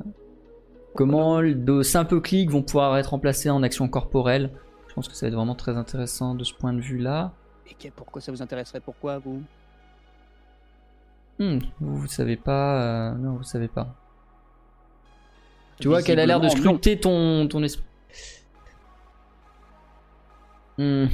comment 0.94 1.42
de 1.42 1.82
simples 1.82 2.20
clics 2.20 2.50
vont 2.50 2.62
pouvoir 2.62 2.96
être 2.98 3.10
remplacés 3.10 3.50
en 3.50 3.62
actions 3.62 3.88
corporelles. 3.88 4.50
Je 4.88 4.94
pense 4.94 5.08
que 5.08 5.14
ça 5.14 5.26
va 5.26 5.28
être 5.28 5.36
vraiment 5.36 5.54
très 5.54 5.76
intéressant 5.76 6.34
de 6.34 6.44
ce 6.44 6.52
point 6.52 6.72
de 6.72 6.80
vue-là. 6.80 7.32
Et 7.84 7.90
pourquoi 7.90 8.20
ça 8.20 8.30
vous 8.30 8.42
intéresserait? 8.42 8.80
Pourquoi 8.80 9.18
vous? 9.18 9.42
Hmm, 11.38 11.58
vous, 11.80 11.96
vous 11.96 12.06
savez 12.06 12.36
pas. 12.36 13.10
euh, 13.10 13.14
non, 13.14 13.34
vous 13.36 13.42
savez 13.42 13.68
pas. 13.68 13.94
Tu 15.80 15.88
vois 15.88 16.02
qu'elle 16.02 16.20
a 16.20 16.26
l'air 16.26 16.40
de 16.40 16.48
scruter 16.48 17.00
ton, 17.00 17.48
ton 17.48 17.62
esprit. 17.62 17.84
Hmm. 20.78 21.06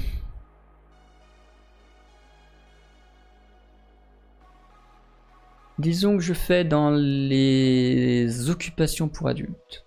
Disons 5.79 6.17
que 6.17 6.23
je 6.23 6.35
fais 6.35 6.65
dans 6.65 6.91
les 6.91 8.51
occupations 8.51 9.09
pour 9.09 9.29
adultes. 9.29 9.85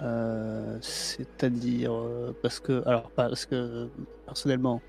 Euh, 0.00 0.78
C'est-à-dire 0.80 1.92
euh, 1.92 2.34
parce 2.42 2.58
que 2.58 2.82
alors 2.86 3.10
parce 3.10 3.44
que 3.44 3.88
personnellement, 4.24 4.80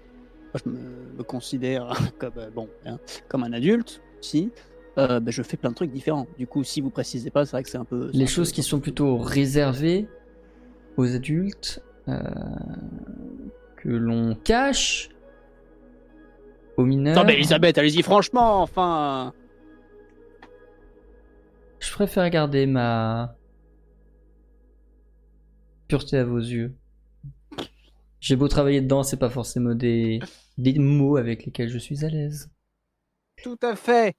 moi, 0.53 0.61
je 0.65 0.69
me, 0.69 1.17
me 1.17 1.23
considère 1.23 1.93
comme 2.19 2.33
euh, 2.37 2.49
bon 2.49 2.67
hein, 2.85 2.97
comme 3.27 3.43
un 3.43 3.53
adulte. 3.53 4.01
Si 4.21 4.51
euh, 4.97 5.19
ben, 5.19 5.31
je 5.31 5.41
fais 5.41 5.55
plein 5.57 5.69
de 5.69 5.75
trucs 5.75 5.91
différents. 5.91 6.27
Du 6.37 6.47
coup, 6.47 6.63
si 6.63 6.81
vous 6.81 6.89
précisez 6.89 7.29
pas, 7.31 7.45
c'est 7.45 7.51
vrai 7.51 7.63
que 7.63 7.69
c'est 7.69 7.77
un 7.77 7.85
peu 7.85 8.09
Les 8.13 8.25
peu- 8.25 8.31
choses 8.31 8.51
qui 8.51 8.61
sont 8.63 8.79
plutôt 8.79 9.17
réservées 9.17 10.07
aux 10.97 11.15
adultes, 11.15 11.81
euh, 12.09 12.19
que 13.77 13.89
l'on 13.89 14.35
cache 14.35 15.09
aux 16.77 16.83
mineurs. 16.85 17.15
Non 17.15 17.23
mais 17.23 17.33
Elisabeth, 17.35 17.77
allez-y 17.77 18.03
franchement, 18.03 18.61
enfin. 18.61 19.33
Je 21.79 21.91
préfère 21.93 22.29
garder 22.29 22.65
ma 22.67 23.35
pureté 25.87 26.17
à 26.17 26.23
vos 26.25 26.37
yeux. 26.37 26.75
J'ai 28.21 28.35
beau 28.35 28.47
travailler 28.47 28.81
dedans, 28.81 29.01
c'est 29.01 29.17
pas 29.17 29.31
forcément 29.31 29.73
des, 29.73 30.19
des 30.57 30.77
mots 30.77 31.17
avec 31.17 31.43
lesquels 31.43 31.69
je 31.69 31.79
suis 31.79 32.05
à 32.05 32.09
l'aise. 32.09 32.51
Tout 33.43 33.57
à 33.63 33.75
fait. 33.75 34.13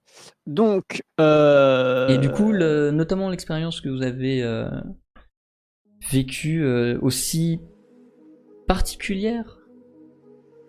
Donc. 0.45 1.01
Euh... 1.21 2.09
Et 2.09 2.17
du 2.17 2.29
coup, 2.29 2.51
le- 2.51 2.91
notamment 2.91 3.29
l'expérience 3.29 3.79
que 3.79 3.87
vous 3.87 4.01
avez 4.03 4.43
euh, 4.43 4.69
vécue 6.11 6.65
euh, 6.65 6.99
aussi 7.01 7.61
particulière? 8.67 9.57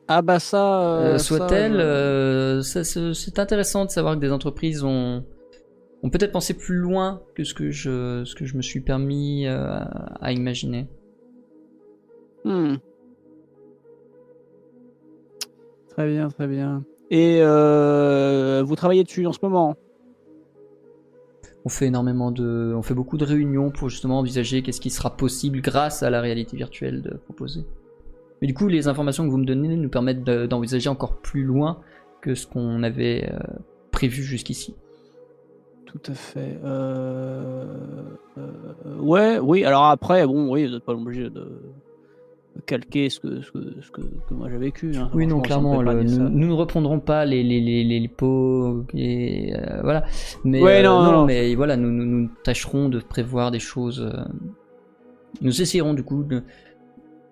Ah 0.06 0.22
bah 0.22 0.38
ça. 0.38 1.18
soit-elle, 1.18 2.62
c'est 2.62 3.38
intéressant 3.40 3.84
de 3.84 3.90
savoir 3.90 4.14
que 4.14 4.20
des 4.20 4.30
entreprises 4.30 4.84
ont, 4.84 5.24
ont 6.04 6.10
peut-être 6.10 6.30
pensé 6.30 6.54
plus 6.54 6.76
loin 6.76 7.22
que 7.34 7.42
ce 7.42 7.54
que 7.54 7.72
je, 7.72 8.22
ce 8.24 8.34
que 8.36 8.44
je 8.44 8.56
me 8.56 8.62
suis 8.62 8.80
permis 8.80 9.48
à 9.48 10.30
imaginer. 10.30 10.86
Hmm. 12.44 12.76
Très 15.94 16.08
bien, 16.08 16.28
très 16.28 16.46
bien. 16.46 16.84
Et 17.10 17.38
euh, 17.40 18.62
vous 18.66 18.74
travaillez 18.74 19.04
dessus 19.04 19.26
en 19.26 19.32
ce 19.32 19.38
moment? 19.42 19.76
On 21.64 21.68
fait 21.68 21.86
énormément 21.86 22.30
de, 22.30 22.74
on 22.76 22.82
fait 22.82 22.94
beaucoup 22.94 23.16
de 23.16 23.24
réunions 23.24 23.70
pour 23.70 23.88
justement 23.88 24.18
envisager 24.18 24.62
qu'est-ce 24.62 24.80
qui 24.80 24.90
sera 24.90 25.16
possible 25.16 25.60
grâce 25.60 26.02
à 26.02 26.10
la 26.10 26.20
réalité 26.20 26.56
virtuelle 26.56 27.00
de 27.00 27.14
proposer. 27.14 27.64
Mais 28.42 28.48
du 28.48 28.54
coup, 28.54 28.68
les 28.68 28.88
informations 28.88 29.24
que 29.24 29.30
vous 29.30 29.38
me 29.38 29.46
donnez 29.46 29.76
nous 29.76 29.88
permettent 29.88 30.24
de- 30.24 30.46
d'envisager 30.46 30.88
encore 30.90 31.18
plus 31.18 31.44
loin 31.44 31.80
que 32.20 32.34
ce 32.34 32.46
qu'on 32.46 32.82
avait 32.82 33.30
euh, 33.32 33.38
prévu 33.92 34.22
jusqu'ici. 34.22 34.74
Tout 35.86 36.10
à 36.10 36.14
fait. 36.14 36.58
Euh, 36.64 37.64
euh, 38.36 38.98
ouais, 38.98 39.38
oui. 39.38 39.64
Alors 39.64 39.84
après, 39.84 40.26
bon, 40.26 40.50
oui, 40.52 40.66
vous 40.66 40.72
n'êtes 40.72 40.84
pas 40.84 40.92
obligé 40.92 41.30
de 41.30 41.46
calquer 42.66 43.10
ce 43.10 43.20
que, 43.20 43.40
ce 43.42 43.50
que, 43.50 43.58
ce 43.82 43.90
que, 43.90 44.00
que 44.00 44.34
moi 44.34 44.48
j'ai 44.50 44.58
vécu. 44.58 44.92
hein. 44.96 45.10
Oui, 45.14 45.26
non, 45.26 45.40
clairement, 45.40 45.82
le- 45.82 46.02
nous, 46.02 46.46
ne 46.48 46.52
reprendrons 46.52 47.00
pas 47.00 47.24
les, 47.24 47.42
les, 47.42 47.60
les, 47.60 47.84
les, 47.84 48.00
les 48.00 48.08
pots 48.08 48.84
et 48.94 49.54
euh, 49.54 49.80
voilà. 49.82 50.04
Mais 50.44 50.62
Ouais, 50.62 50.78
euh, 50.80 50.82
non, 50.84 51.02
non, 51.02 51.12
non. 51.12 51.24
mais 51.26 51.54
voilà, 51.54 51.76
nous, 51.76 51.90
nous, 51.90 52.04
nous 52.04 52.30
tâcherons 52.44 52.88
de 52.88 53.00
prévoir 53.00 53.50
des 53.50 53.58
choses. 53.58 54.00
euh, 54.00 54.24
nous 55.40 55.60
essayerons 55.60 55.94
du 55.94 56.04
coup 56.04 56.22
de, 56.22 56.42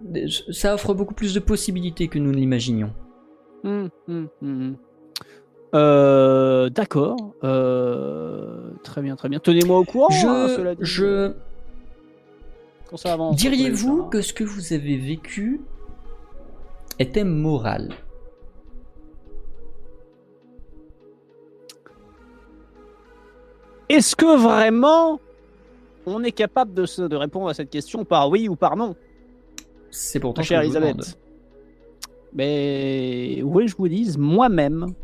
de- 0.01 0.27
ça 0.28 0.74
offre 0.74 0.93
beaucoup 0.94 1.15
plus 1.15 1.35
de 1.35 1.40
possibilités 1.40 2.09
que 2.09 2.19
nous 2.19 2.32
ne 2.32 2.36
l'imaginions. 2.36 2.93
Hum, 3.65 3.89
hum, 4.09 4.28
hum. 4.43 4.77
Euh, 5.74 6.69
D'accord. 6.69 7.16
Euh, 7.44 8.70
très 8.82 9.01
bien, 9.03 9.16
très 9.16 9.28
bien. 9.28 9.39
Tenez-moi 9.39 9.78
au 9.78 9.85
courant. 9.85 10.09
hein, 10.11 10.47
je, 10.49 10.55
cela 10.57 10.74
dit. 10.74 10.81
je 10.85 11.32
diriez-vous 13.35 14.02
hein. 14.05 14.09
que 14.10 14.20
ce 14.23 14.32
que 14.32 14.44
vous 14.44 14.73
avez 14.73 14.97
vécu 14.97 15.60
était 16.98 17.24
moral? 17.24 17.94
Est-ce 23.89 24.16
que 24.16 24.39
vraiment 24.40 25.20
on 26.06 26.23
est 26.24 26.32
capable 26.32 26.74
de, 26.74 26.86
se- 26.86 27.02
de 27.02 27.16
répondre 27.16 27.48
à 27.48 27.55
cette 27.55 27.70
question 27.70 28.05
par 28.05 28.28
oui 28.31 28.48
ou 28.48 28.56
par 28.56 28.77
non, 28.77 28.97
C'est 29.90 30.19
pourtant 30.19 30.43
chère 30.43 30.60
vous. 30.60 30.64
Elisabeth 30.77 31.19
Mais 32.32 33.40
oui, 33.44 33.69
je 33.69 33.77
vous 33.77 33.89
dise, 33.89 34.19
moi-même, 34.19 34.94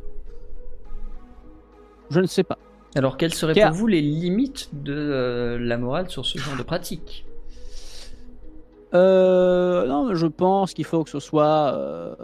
je 2.10 2.20
ne 2.20 2.26
sais 2.26 2.42
pas. 2.42 2.58
Alors, 2.96 3.16
quelles 3.16 3.34
seraient 3.34 3.54
Car- 3.54 3.70
pour 3.70 3.78
vous 3.78 3.86
les 3.86 4.00
limites 4.00 4.70
de 4.72 4.92
euh, 4.94 5.58
la 5.58 5.76
morale 5.78 6.08
sur 6.10 6.24
ce 6.26 6.38
genre 6.38 6.56
de 6.56 6.62
pratique? 6.62 7.26
Euh, 8.94 9.86
non, 9.86 10.04
mais 10.06 10.14
je 10.16 10.26
pense 10.26 10.72
qu'il 10.72 10.84
faut 10.86 11.04
que 11.04 11.10
ce 11.10 11.20
soit. 11.20 11.74
euh, 11.74 12.14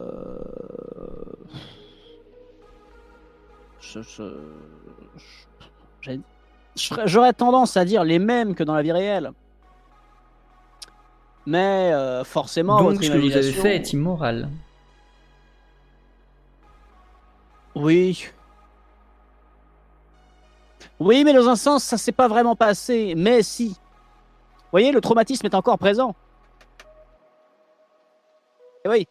je- 6.00 6.94
J'aurais 7.06 7.32
tendance 7.32 7.76
à 7.76 7.84
dire 7.84 8.02
les 8.04 8.18
mêmes 8.18 8.54
que 8.54 8.64
dans 8.64 8.74
la 8.74 8.82
vie 8.82 8.92
réelle. 8.92 9.32
Mais 11.46 11.92
euh, 11.92 12.24
forcément, 12.24 12.78
Donc, 12.78 12.92
votre 12.92 13.02
ce 13.04 13.10
que 13.10 13.18
vous 13.18 13.32
avez 13.36 13.52
fait 13.52 13.76
est 13.76 13.92
immoral. 13.92 14.48
Oui. 17.74 18.26
Oui, 21.00 21.22
mais 21.24 21.32
dans 21.34 21.48
un 21.48 21.56
sens, 21.56 21.84
ça 21.84 21.98
s'est 21.98 22.12
pas 22.12 22.28
vraiment 22.28 22.56
passé. 22.56 23.14
Mais 23.16 23.42
si. 23.42 23.68
Vous 23.68 24.70
voyez, 24.72 24.90
le 24.90 25.00
traumatisme 25.00 25.46
est 25.46 25.54
encore 25.54 25.78
présent. 25.78 26.14
Et 28.84 28.88
oui. 28.88 29.06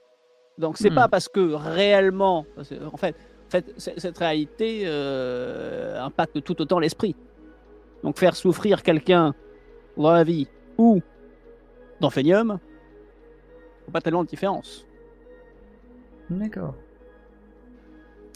Donc 0.57 0.77
c'est 0.77 0.91
Hmm. 0.91 0.95
pas 0.95 1.07
parce 1.07 1.27
que 1.27 1.53
réellement, 1.53 2.45
en 2.57 2.63
fait, 2.97 3.15
en 3.15 3.49
fait 3.49 3.73
c- 3.77 3.93
cette 3.97 4.17
réalité 4.17 4.83
euh, 4.85 6.01
impacte 6.03 6.43
tout 6.43 6.61
autant 6.61 6.79
l'esprit. 6.79 7.15
Donc 8.03 8.17
faire 8.19 8.35
souffrir 8.35 8.83
quelqu'un 8.83 9.33
dans 9.97 10.11
la 10.11 10.23
vie 10.23 10.47
ou 10.77 11.01
dans 11.99 12.09
Phenium, 12.09 12.59
pas 13.91 14.01
tellement 14.01 14.23
de 14.23 14.29
différence. 14.29 14.85
D'accord. 16.29 16.75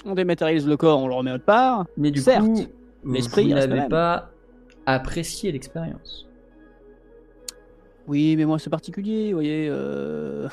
On 0.05 0.13
dématérialise 0.13 0.67
le 0.67 0.77
corps, 0.77 0.99
on 1.01 1.07
le 1.07 1.13
remet 1.13 1.31
autre 1.31 1.45
part. 1.45 1.85
Mais 1.97 2.11
du 2.11 2.21
Certes, 2.21 2.45
coup, 2.45 2.63
l'esprit 3.03 3.49
vous 3.49 3.55
n'avez 3.55 3.87
pas 3.89 4.31
apprécié 4.85 5.51
l'expérience. 5.51 6.25
Oui, 8.07 8.35
mais 8.37 8.45
moi 8.45 8.57
c'est 8.57 8.69
particulier, 8.69 9.29
vous 9.31 9.37
voyez. 9.37 9.67
euh, 9.69 10.47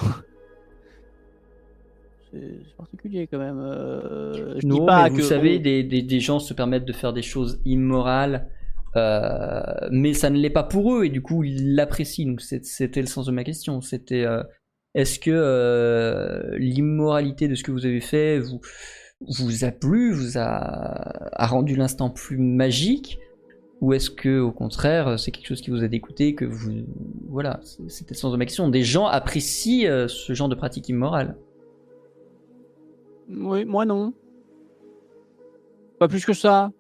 c'est 2.67 2.77
particulier 2.77 3.27
quand 3.27 3.39
même. 3.39 3.59
euh, 3.59 4.55
Je 4.57 4.61
dis 4.61 4.67
Non, 4.67 4.87
pas 4.87 5.05
mais 5.05 5.11
vous 5.11 5.21
savez, 5.23 5.59
des, 5.59 5.83
des, 5.83 6.03
des 6.03 6.21
gens 6.21 6.39
se 6.39 6.55
permettent 6.55 6.85
de 6.85 6.93
faire 6.93 7.13
des 7.13 7.23
choses 7.23 7.61
immorales, 7.65 8.49
euh, 8.97 9.61
mais 9.91 10.13
ça 10.15 10.31
ne 10.31 10.39
l'est 10.39 10.51
pas 10.51 10.63
pour 10.65 10.95
eux, 10.95 11.05
et 11.05 11.09
du 11.11 11.23
coup, 11.23 11.45
ils 11.45 11.75
l'apprécient. 11.75 12.27
Donc, 12.29 12.41
c'était 12.41 13.01
le 13.01 13.07
sens 13.07 13.27
de 13.27 13.33
ma 13.33 13.45
question. 13.45 13.81
C'était 13.81 14.25
euh, 14.25 14.43
est-ce 14.95 15.19
que 15.19 16.55
l'immoralité 16.59 17.49
de 17.49 17.55
ce 17.55 17.63
que 17.65 17.73
vous 17.73 17.87
avez 17.87 18.01
fait 18.01 18.39
vous, 18.41 18.61
vous 19.21 19.65
a 19.65 19.71
plu, 19.71 20.13
vous 20.13 20.39
a, 20.39 20.43
a 20.43 21.47
rendu 21.47 21.77
l'instant 21.77 22.11
plus 22.11 22.39
magique 22.39 23.19
ou 23.81 23.93
est-ce 23.93 24.09
que 24.09 24.39
au 24.39 24.53
contraire 24.53 25.19
c'est 25.19 25.33
quelque 25.33 25.49
chose 25.49 25.61
qui 25.61 25.71
vous 25.71 25.83
a 25.83 25.89
dégoûté 25.89 26.35
que 26.37 26.45
vous 26.45 26.73
voilà 27.29 27.61
c'était 27.89 28.15
le 28.15 28.19
sens 28.19 28.33
de 28.33 28.37
ma 28.37 28.47
question 28.47 28.69
des 28.69 28.85
gens 28.85 29.07
apprécient 29.07 30.07
ce 30.09 30.33
genre 30.33 30.49
de 30.49 30.55
pratique 30.55 30.89
immorale 30.89 31.37
Oui, 33.29 33.65
moi 33.65 33.85
non. 33.85 34.13
Pas 35.99 36.09
plus 36.09 36.25
que 36.25 36.33
ça. 36.33 36.71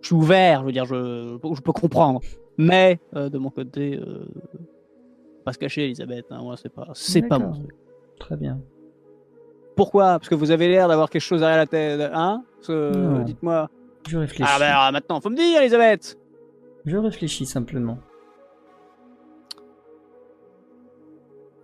Je 0.00 0.06
suis 0.08 0.16
ouvert, 0.16 0.60
je 0.62 0.66
veux 0.66 0.72
dire, 0.72 0.84
je, 0.84 1.38
je 1.54 1.60
peux 1.60 1.72
comprendre. 1.72 2.20
Mais 2.58 2.98
euh, 3.14 3.28
de 3.28 3.38
mon 3.38 3.50
côté, 3.50 3.96
euh, 3.96 4.24
pas 5.44 5.52
se 5.52 5.58
cacher, 5.58 5.84
Elisabeth. 5.84 6.26
hein, 6.30 6.42
moi, 6.42 6.56
c'est 6.56 6.68
pas, 6.72 6.88
c'est 6.94 7.22
pas 7.22 7.38
mon 7.38 7.52
truc. 7.52 7.70
très 8.18 8.36
bien 8.36 8.60
Pourquoi? 9.76 10.18
Parce 10.18 10.28
que 10.28 10.34
vous 10.34 10.50
avez 10.50 10.68
l'air 10.68 10.88
d'avoir 10.88 11.08
quelque 11.08 11.22
chose 11.22 11.40
derrière 11.40 11.58
la 11.58 11.66
tête, 11.66 12.00
hein? 12.12 12.44
Non. 12.68 13.22
Dites-moi. 13.22 13.70
je 14.08 14.18
réfléchis 14.18 14.44
Ah 14.46 14.58
ben 14.58 14.66
alors, 14.72 14.92
maintenant, 14.92 15.20
faut 15.20 15.30
me 15.30 15.36
dire, 15.36 15.60
Elisabeth. 15.60 16.18
Je 16.84 16.96
réfléchis 16.96 17.46
simplement. 17.46 17.98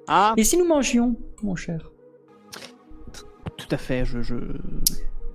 Ah, 0.06 0.32
Et 0.36 0.44
si 0.44 0.56
nous 0.56 0.64
mangions, 0.66 1.16
mon 1.42 1.54
cher? 1.56 1.90
Tout 3.58 3.66
à 3.70 3.76
fait. 3.76 4.04
Je, 4.06 4.22
je... 4.22 4.34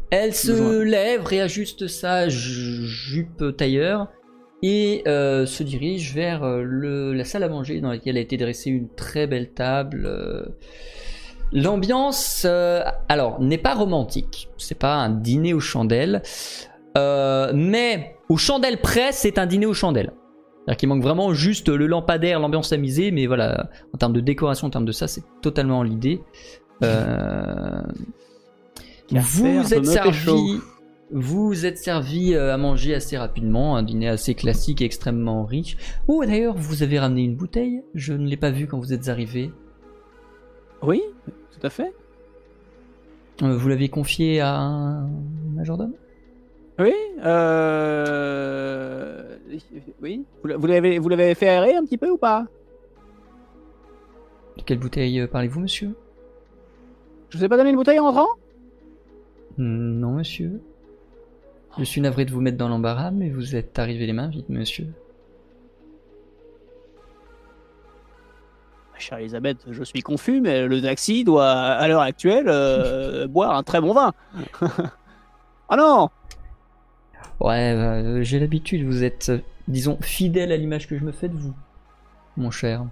Elle 0.09 0.33
se 0.33 0.81
lève, 0.81 1.23
réajuste 1.25 1.87
sa 1.87 2.29
ju- 2.29 2.87
jupe 2.87 3.55
tailleur 3.55 4.07
et 4.61 5.03
euh, 5.07 5.45
se 5.45 5.61
dirige 5.63 6.13
vers 6.15 6.43
euh, 6.43 6.63
le, 6.63 7.13
la 7.13 7.25
salle 7.25 7.43
à 7.43 7.49
manger 7.49 7.81
dans 7.81 7.89
laquelle 7.89 8.17
a 8.17 8.21
été 8.21 8.37
dressée 8.37 8.69
une 8.69 8.89
très 8.89 9.27
belle 9.27 9.51
table. 9.51 10.05
euh. 10.05 10.45
L'ambiance, 11.51 12.43
euh, 12.49 12.81
alors, 13.09 13.39
n'est 13.41 13.57
pas 13.59 13.75
romantique. 13.75 14.49
C'est 14.57 14.77
pas 14.79 14.95
un 14.95 15.09
dîner 15.09 15.53
aux 15.53 15.59
chandelles. 15.59 16.21
Mais 16.95 18.15
aux 18.29 18.37
chandelles 18.37 18.81
près, 18.81 19.11
c'est 19.11 19.37
un 19.37 19.45
dîner 19.45 19.65
aux 19.65 19.73
chandelles. 19.73 20.13
C'est-à-dire 20.65 20.77
qu'il 20.77 20.89
manque 20.89 21.03
vraiment 21.03 21.33
juste 21.33 21.67
le 21.67 21.85
lampadaire, 21.87 22.39
l'ambiance 22.39 22.69
tamisée, 22.69 23.11
mais 23.11 23.25
voilà, 23.27 23.69
en 23.93 23.97
termes 23.97 24.13
de 24.13 24.21
décoration, 24.21 24.67
en 24.67 24.69
termes 24.69 24.85
de 24.85 24.93
ça, 24.93 25.07
c'est 25.07 25.23
totalement 25.41 25.83
l'idée. 25.83 26.21
Euh, 26.83 27.81
vous 29.11 29.73
êtes 29.73 29.85
servi, 29.85 30.59
vous 31.11 31.65
êtes 31.65 31.77
servi 31.77 32.35
à 32.35 32.57
manger 32.57 32.95
assez 32.95 33.17
rapidement, 33.17 33.77
un 33.77 33.83
dîner 33.83 34.09
assez 34.09 34.35
classique 34.35 34.81
et 34.81 34.85
extrêmement 34.85 35.45
riche. 35.45 35.77
Oh, 36.07 36.25
d'ailleurs, 36.25 36.55
vous 36.55 36.83
avez 36.83 36.99
ramené 36.99 37.23
une 37.23 37.35
bouteille? 37.35 37.83
Je 37.93 38.13
ne 38.13 38.27
l'ai 38.27 38.37
pas 38.37 38.51
vue 38.51 38.67
quand 38.67 38.79
vous 38.79 38.93
êtes 38.93 39.09
arrivé. 39.09 39.51
Oui, 40.81 41.01
tout 41.25 41.65
à 41.65 41.69
fait. 41.69 41.93
Euh, 43.41 43.57
Vous 43.57 43.69
l'avez 43.69 43.89
confié 43.89 44.41
à 44.41 44.55
un 44.55 45.09
majordome? 45.55 45.93
Oui, 46.79 46.93
euh... 47.23 49.37
oui. 50.01 50.25
Vous 50.43 50.67
l'avez, 50.67 50.99
vous 50.99 51.09
l'avez 51.09 51.35
fait 51.35 51.47
aérer 51.47 51.75
un 51.75 51.83
petit 51.83 51.97
peu 51.97 52.09
ou 52.09 52.17
pas? 52.17 52.45
De 54.57 54.63
quelle 54.63 54.79
bouteille 54.79 55.19
euh, 55.19 55.27
parlez-vous, 55.27 55.61
monsieur? 55.61 55.95
Je 57.33 57.39
vous 57.39 57.45
ai 57.45 57.49
pas 57.49 57.57
donné 57.57 57.71
une 57.71 57.75
bouteille 57.75 57.97
en 57.97 58.11
rentrant? 58.11 58.29
Non, 59.57 60.11
monsieur. 60.11 60.61
Je 61.79 61.83
suis 61.83 61.99
navré 61.99 62.25
de 62.25 62.31
vous 62.31 62.41
mettre 62.41 62.57
dans 62.57 62.69
l'embarras, 62.69 63.09
mais 63.09 63.31
vous 63.31 63.55
êtes 63.55 63.79
arrivé 63.79 64.05
les 64.05 64.13
mains 64.13 64.27
vides, 64.27 64.49
monsieur. 64.49 64.85
Ma 68.93 68.99
chère 68.99 69.17
Elisabeth, 69.17 69.57
je 69.67 69.83
suis 69.83 70.01
confus, 70.03 70.41
mais 70.41 70.67
le 70.67 70.79
taxi 70.79 71.23
doit, 71.23 71.49
à 71.49 71.87
l'heure 71.87 72.01
actuelle, 72.01 72.45
euh, 72.49 73.25
boire 73.29 73.55
un 73.55 73.63
très 73.63 73.81
bon 73.81 73.95
vin. 73.95 74.13
ah 75.69 75.75
non 75.75 76.11
Ouais, 77.39 77.73
euh, 77.73 78.21
j'ai 78.21 78.37
l'habitude, 78.37 78.85
vous 78.85 79.03
êtes, 79.03 79.29
euh, 79.29 79.39
disons, 79.67 79.97
fidèle 80.01 80.51
à 80.51 80.57
l'image 80.57 80.87
que 80.87 80.99
je 80.99 81.03
me 81.03 81.11
fais 81.11 81.29
de 81.29 81.35
vous, 81.35 81.55
mon 82.37 82.51
cher. 82.51 82.85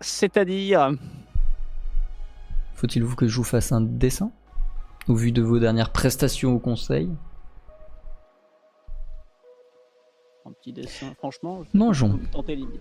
C'est-à-dire... 0.00 0.92
Faut-il 2.82 3.04
vous 3.04 3.14
que 3.14 3.28
je 3.28 3.36
vous 3.36 3.44
fasse 3.44 3.70
un 3.70 3.80
dessin 3.80 4.32
Au 5.06 5.14
vu 5.14 5.30
de 5.30 5.40
vos 5.40 5.60
dernières 5.60 5.92
prestations 5.92 6.52
au 6.52 6.58
conseil? 6.58 7.08
Un 10.44 10.50
petit 10.50 10.72
dessin, 10.72 11.14
franchement, 11.16 11.62
Mangeons. 11.74 12.18
je 12.20 12.28
tenter 12.30 12.56
limite. 12.56 12.80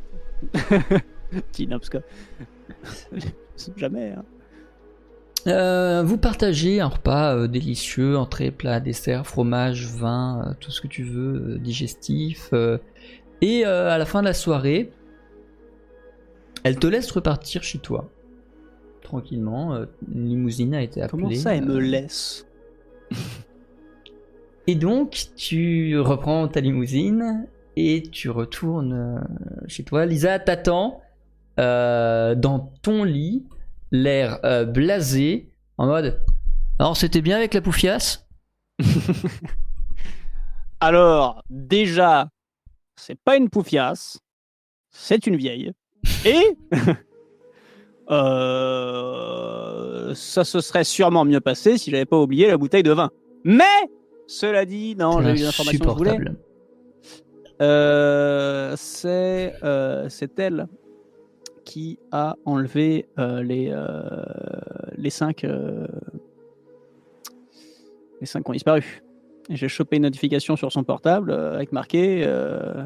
Petit. 1.52 1.70
Jamais, 3.78 4.14
hein. 4.14 4.26
Euh, 5.46 6.02
vous 6.02 6.18
partagez 6.18 6.82
un 6.82 6.88
repas 6.88 7.36
euh, 7.36 7.48
délicieux, 7.48 8.18
entrée, 8.18 8.50
plat, 8.50 8.80
dessert, 8.80 9.28
fromage, 9.28 9.86
vin, 9.86 10.48
euh, 10.48 10.54
tout 10.60 10.72
ce 10.72 10.82
que 10.82 10.88
tu 10.88 11.04
veux, 11.04 11.60
digestif. 11.60 12.52
et 13.42 13.66
à 13.66 14.00
la 14.00 14.06
fin 14.08 14.22
de 14.22 14.28
la 14.28 14.34
soirée, 14.34 14.92
elle 16.64 16.80
te 16.80 16.88
laisse 16.88 17.12
repartir 17.12 17.62
chez 17.62 17.78
toi. 17.78 18.10
Tranquillement, 19.12 19.74
euh, 19.74 19.86
une 20.10 20.30
limousine 20.30 20.74
a 20.74 20.82
été 20.82 21.02
appelée. 21.02 21.24
Comment 21.24 21.36
ça, 21.36 21.54
elle 21.54 21.66
me 21.66 21.76
euh, 21.76 21.80
laisse 21.82 22.48
Et 24.68 24.76
donc, 24.76 25.26
tu 25.36 26.00
reprends 26.00 26.48
ta 26.48 26.62
limousine 26.62 27.46
et 27.76 28.04
tu 28.04 28.30
retournes 28.30 28.94
euh, 28.94 29.20
chez 29.68 29.84
toi. 29.84 30.06
Lisa 30.06 30.40
t'attend 30.40 31.02
euh, 31.60 32.36
dans 32.36 32.72
ton 32.82 33.04
lit, 33.04 33.46
l'air 33.92 34.40
euh, 34.46 34.64
blasé, 34.64 35.50
en 35.78 35.88
mode 35.88 36.24
Alors, 36.80 36.96
c'était 36.96 37.22
bien 37.22 37.36
avec 37.36 37.54
la 37.54 37.60
poufiasse? 37.60 38.26
Alors, 40.80 41.44
déjà, 41.50 42.30
c'est 42.96 43.20
pas 43.20 43.36
une 43.36 43.50
poufiasse, 43.50 44.20
c'est 44.90 45.28
une 45.28 45.36
vieille. 45.36 45.74
Et 46.24 46.58
euh, 48.12 50.14
ça 50.14 50.44
se 50.44 50.60
serait 50.60 50.84
sûrement 50.84 51.26
mieux 51.26 51.40
passé 51.40 51.78
si 51.78 51.92
j'avais 51.92 52.06
pas 52.06 52.20
oublié 52.20 52.48
la 52.48 52.58
bouteille 52.58 52.84
de 52.84 52.92
vin. 52.92 53.12
Mais 53.44 53.64
cela 54.28 54.66
dit, 54.66 54.96
non, 54.96 55.22
j'ai 55.22 55.32
eu 55.32 55.44
l'information 55.44 55.80
que 55.80 55.90
je 55.90 55.96
voulais. 55.96 56.20
Euh, 57.62 58.74
c'est 58.76 59.54
euh, 59.64 60.10
c'est 60.10 60.40
elle 60.40 60.68
qui 61.64 62.00
a 62.12 62.36
enlevé 62.46 63.08
euh, 63.20 63.44
les 63.44 63.74
les 64.98 65.10
cinq 65.10 65.46
les 68.20 68.26
cinq 68.26 68.50
ont 68.50 68.54
disparu. 68.54 69.04
J'ai 69.50 69.68
chopé 69.68 69.98
une 69.98 70.04
notification 70.04 70.56
sur 70.56 70.72
son 70.72 70.84
portable 70.84 71.32
avec 71.32 71.72
marqué 71.72 72.24
euh, 72.26 72.84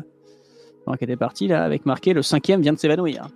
qu'elle 0.98 1.10
était 1.10 1.18
partie 1.18 1.48
là 1.48 1.64
avec 1.64 1.86
marqué 1.86 2.14
le 2.14 2.22
cinquième 2.22 2.62
vient 2.62 2.74
de 2.74 2.80
s'évanouir. 2.80 3.28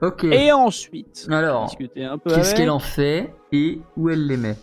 Ok. 0.00 0.24
Et 0.24 0.52
ensuite, 0.52 1.26
Alors, 1.30 1.74
qu'est-ce 1.76 2.54
qu'elle 2.54 2.70
en 2.70 2.78
fait 2.78 3.34
et 3.50 3.80
où 3.96 4.08
elle 4.08 4.26
les 4.26 4.36
met 4.36 4.56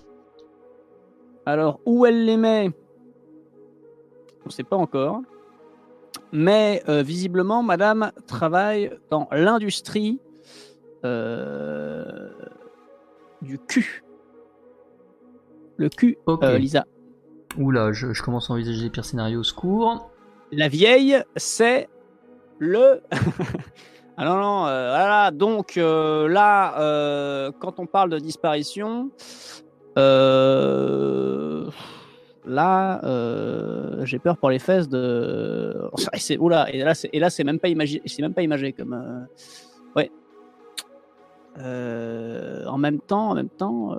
Alors, 1.45 1.79
où 1.85 2.05
elle 2.05 2.25
les 2.25 2.37
met 2.37 2.71
On 4.41 4.45
ne 4.45 4.51
sait 4.51 4.63
pas 4.63 4.77
encore. 4.77 5.21
Mais 6.31 6.83
euh, 6.87 7.01
visiblement, 7.01 7.63
madame 7.63 8.11
travaille 8.27 8.91
dans 9.09 9.27
l'industrie 9.31 10.19
euh, 11.03 12.29
du 13.41 13.59
cul. 13.59 14.03
Le 15.77 15.89
cul, 15.89 16.17
euh, 16.27 16.57
Lisa. 16.57 16.85
Oula, 17.57 17.91
je, 17.91 18.13
je 18.13 18.23
commence 18.23 18.49
à 18.49 18.53
envisager 18.53 18.83
les 18.83 18.89
pires 18.89 19.05
scénarios 19.05 19.41
au 19.41 19.43
secours. 19.43 20.09
La 20.51 20.69
vieille, 20.69 21.21
c'est 21.35 21.89
le. 22.59 23.01
ah 24.17 24.25
non, 24.25 24.35
non, 24.37 24.65
euh, 24.67 24.89
voilà. 24.89 25.31
Donc 25.31 25.77
euh, 25.77 26.27
là, 26.27 26.79
euh, 26.79 27.51
quand 27.59 27.79
on 27.79 27.85
parle 27.85 28.09
de 28.09 28.19
disparition, 28.19 29.09
là, 32.45 33.01
j'ai 34.03 34.19
peur 34.19 34.37
pour 34.37 34.49
les 34.49 34.59
fesses 34.59 34.87
de. 34.87 35.89
C'est- 36.13 36.37
Oula, 36.37 36.69
et 36.73 36.77
là, 36.79 36.93
c'est, 36.93 37.09
et 37.11 37.19
là, 37.19 37.29
c'est 37.29 37.43
même 37.43 37.59
pas 37.59 37.67
imagé, 37.67 38.01
c'est 38.05 38.21
même 38.21 38.33
pas 38.33 38.41
imagé 38.41 38.71
comme. 38.71 39.27
Ouais. 39.95 40.11
En 41.57 42.77
même 42.77 42.99
temps, 43.01 43.31
en 43.31 43.35
même 43.35 43.49
temps, 43.49 43.95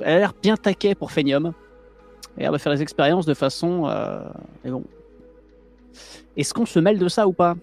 elle 0.00 0.08
a 0.08 0.18
l'air 0.18 0.34
bien 0.42 0.56
taquée 0.56 0.94
pour 0.94 1.12
Phenium. 1.12 1.52
Et 2.38 2.44
elle 2.44 2.50
va 2.50 2.58
faire 2.58 2.72
les 2.72 2.82
expériences 2.82 3.24
de 3.24 3.32
façon. 3.32 3.88
Mais 4.64 4.70
bon. 4.70 4.84
Est-ce 6.36 6.52
qu'on 6.52 6.66
se 6.66 6.78
mêle 6.78 6.98
de 6.98 7.08
ça 7.08 7.26
ou 7.26 7.32
pas? 7.32 7.56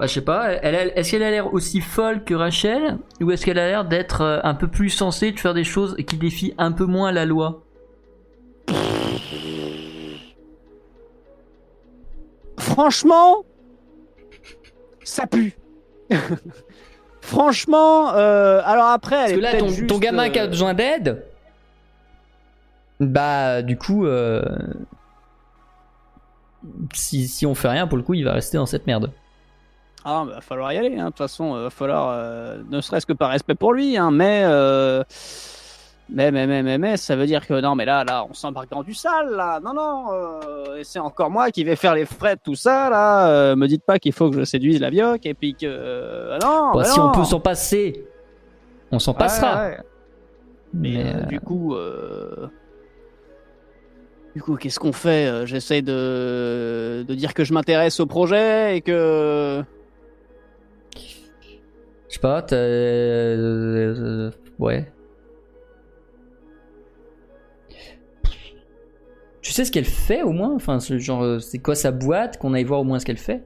Bah, 0.00 0.06
je 0.06 0.14
sais 0.14 0.22
pas, 0.22 0.52
elle, 0.62 0.74
elle- 0.74 0.92
est-ce 0.96 1.10
qu'elle 1.10 1.22
a 1.22 1.30
l'air 1.30 1.52
aussi 1.52 1.82
folle 1.82 2.24
que 2.24 2.32
Rachel 2.32 2.96
Ou 3.20 3.32
est-ce 3.32 3.44
qu'elle 3.44 3.58
a 3.58 3.66
l'air 3.68 3.84
d'être 3.84 4.22
euh, 4.22 4.40
un 4.44 4.54
peu 4.54 4.66
plus 4.66 4.88
sensée, 4.88 5.30
de 5.30 5.38
faire 5.38 5.52
des 5.52 5.62
choses 5.62 5.94
qui 6.06 6.16
défient 6.16 6.54
un 6.56 6.72
peu 6.72 6.86
moins 6.86 7.12
la 7.12 7.26
loi? 7.26 7.62
Franchement, 12.58 13.44
ça 15.04 15.26
pue. 15.26 15.54
Franchement, 17.20 18.14
euh, 18.14 18.62
alors 18.64 18.86
après, 18.86 19.16
elle 19.16 19.20
Parce 19.20 19.32
est 19.32 19.36
que 19.36 19.40
là, 19.40 19.58
ton, 19.58 19.68
juste, 19.68 19.86
ton 19.86 19.98
gamin 19.98 20.30
qui 20.30 20.38
a 20.38 20.44
euh, 20.44 20.48
besoin 20.48 20.72
d'aide, 20.72 21.26
bah, 23.00 23.60
du 23.60 23.76
coup, 23.76 24.06
euh, 24.06 24.42
si, 26.94 27.28
si 27.28 27.44
on 27.44 27.54
fait 27.54 27.68
rien, 27.68 27.86
pour 27.86 27.98
le 27.98 28.02
coup, 28.02 28.14
il 28.14 28.24
va 28.24 28.32
rester 28.32 28.56
dans 28.56 28.64
cette 28.64 28.86
merde. 28.86 29.10
Ah, 30.04 30.24
bah, 30.26 30.34
va 30.36 30.40
falloir 30.40 30.72
y 30.72 30.78
aller. 30.78 30.96
hein. 30.98 31.04
De 31.06 31.08
toute 31.10 31.18
façon, 31.18 31.56
il 31.56 31.62
va 31.64 31.70
falloir, 31.70 32.08
euh, 32.12 32.62
ne 32.70 32.80
serait-ce 32.80 33.06
que 33.06 33.12
par 33.12 33.30
respect 33.30 33.54
pour 33.54 33.72
lui, 33.74 33.96
hein, 33.98 34.10
mais, 34.10 34.42
euh, 34.44 35.02
mais, 36.08 36.30
mais, 36.32 36.46
mais, 36.46 36.62
mais, 36.62 36.78
mais, 36.78 36.96
ça 36.96 37.16
veut 37.16 37.26
dire 37.26 37.46
que 37.46 37.60
non, 37.60 37.74
mais 37.74 37.84
là, 37.84 38.02
là, 38.04 38.24
on 38.28 38.32
s'embarque 38.34 38.70
dans 38.70 38.82
du 38.82 38.94
sale, 38.94 39.30
là. 39.36 39.60
Non, 39.60 39.74
non, 39.74 40.06
euh, 40.12 40.76
et 40.78 40.84
c'est 40.84 40.98
encore 40.98 41.30
moi 41.30 41.50
qui 41.50 41.64
vais 41.64 41.76
faire 41.76 41.94
les 41.94 42.06
frais 42.06 42.36
de 42.36 42.40
tout 42.42 42.54
ça, 42.54 42.88
là. 42.90 43.28
Euh, 43.28 43.56
me 43.56 43.66
dites 43.68 43.84
pas 43.84 43.98
qu'il 43.98 44.12
faut 44.12 44.30
que 44.30 44.36
je 44.38 44.44
séduise 44.44 44.80
la 44.80 44.90
vioque 44.90 45.26
et 45.26 45.34
puis 45.34 45.54
que, 45.54 45.66
euh, 45.66 46.38
non, 46.42 46.70
Bah, 46.72 46.78
bah 46.78 46.84
si 46.84 46.98
on 46.98 47.12
peut 47.12 47.24
s'en 47.24 47.40
passer, 47.40 48.04
on 48.90 48.98
s'en 48.98 49.14
passera. 49.14 49.66
Ouais. 49.68 49.78
Mais, 50.72 50.90
Mais, 50.94 51.04
euh, 51.04 51.18
euh, 51.18 51.26
du 51.26 51.40
coup, 51.40 51.74
euh, 51.74 52.46
du 54.34 54.42
coup, 54.42 54.56
qu'est-ce 54.56 54.78
qu'on 54.78 54.92
fait? 54.92 55.26
Euh, 55.26 55.44
J'essaie 55.46 55.82
de... 55.82 57.04
de 57.06 57.14
dire 57.14 57.34
que 57.34 57.44
je 57.44 57.52
m'intéresse 57.52 57.98
au 58.00 58.06
projet 58.06 58.76
et 58.76 58.80
que 58.80 59.62
je 62.10 62.14
sais 62.14 62.20
pas, 62.20 62.42
t'as. 62.42 62.56
euh, 62.56 64.30
ouais. 64.58 64.92
Tu 69.42 69.52
sais 69.52 69.64
ce 69.64 69.72
qu'elle 69.72 69.84
fait 69.86 70.22
au 70.22 70.32
moins? 70.32 70.54
Enfin, 70.54 70.80
ce 70.80 70.98
genre, 70.98 71.22
euh, 71.22 71.38
c'est 71.38 71.58
quoi 71.60 71.74
sa 71.74 71.92
boîte 71.92 72.36
Qu'on 72.38 72.52
aille 72.52 72.64
voir 72.64 72.80
au 72.80 72.84
moins 72.84 72.98
ce 72.98 73.06
qu'elle 73.06 73.16
fait? 73.16 73.42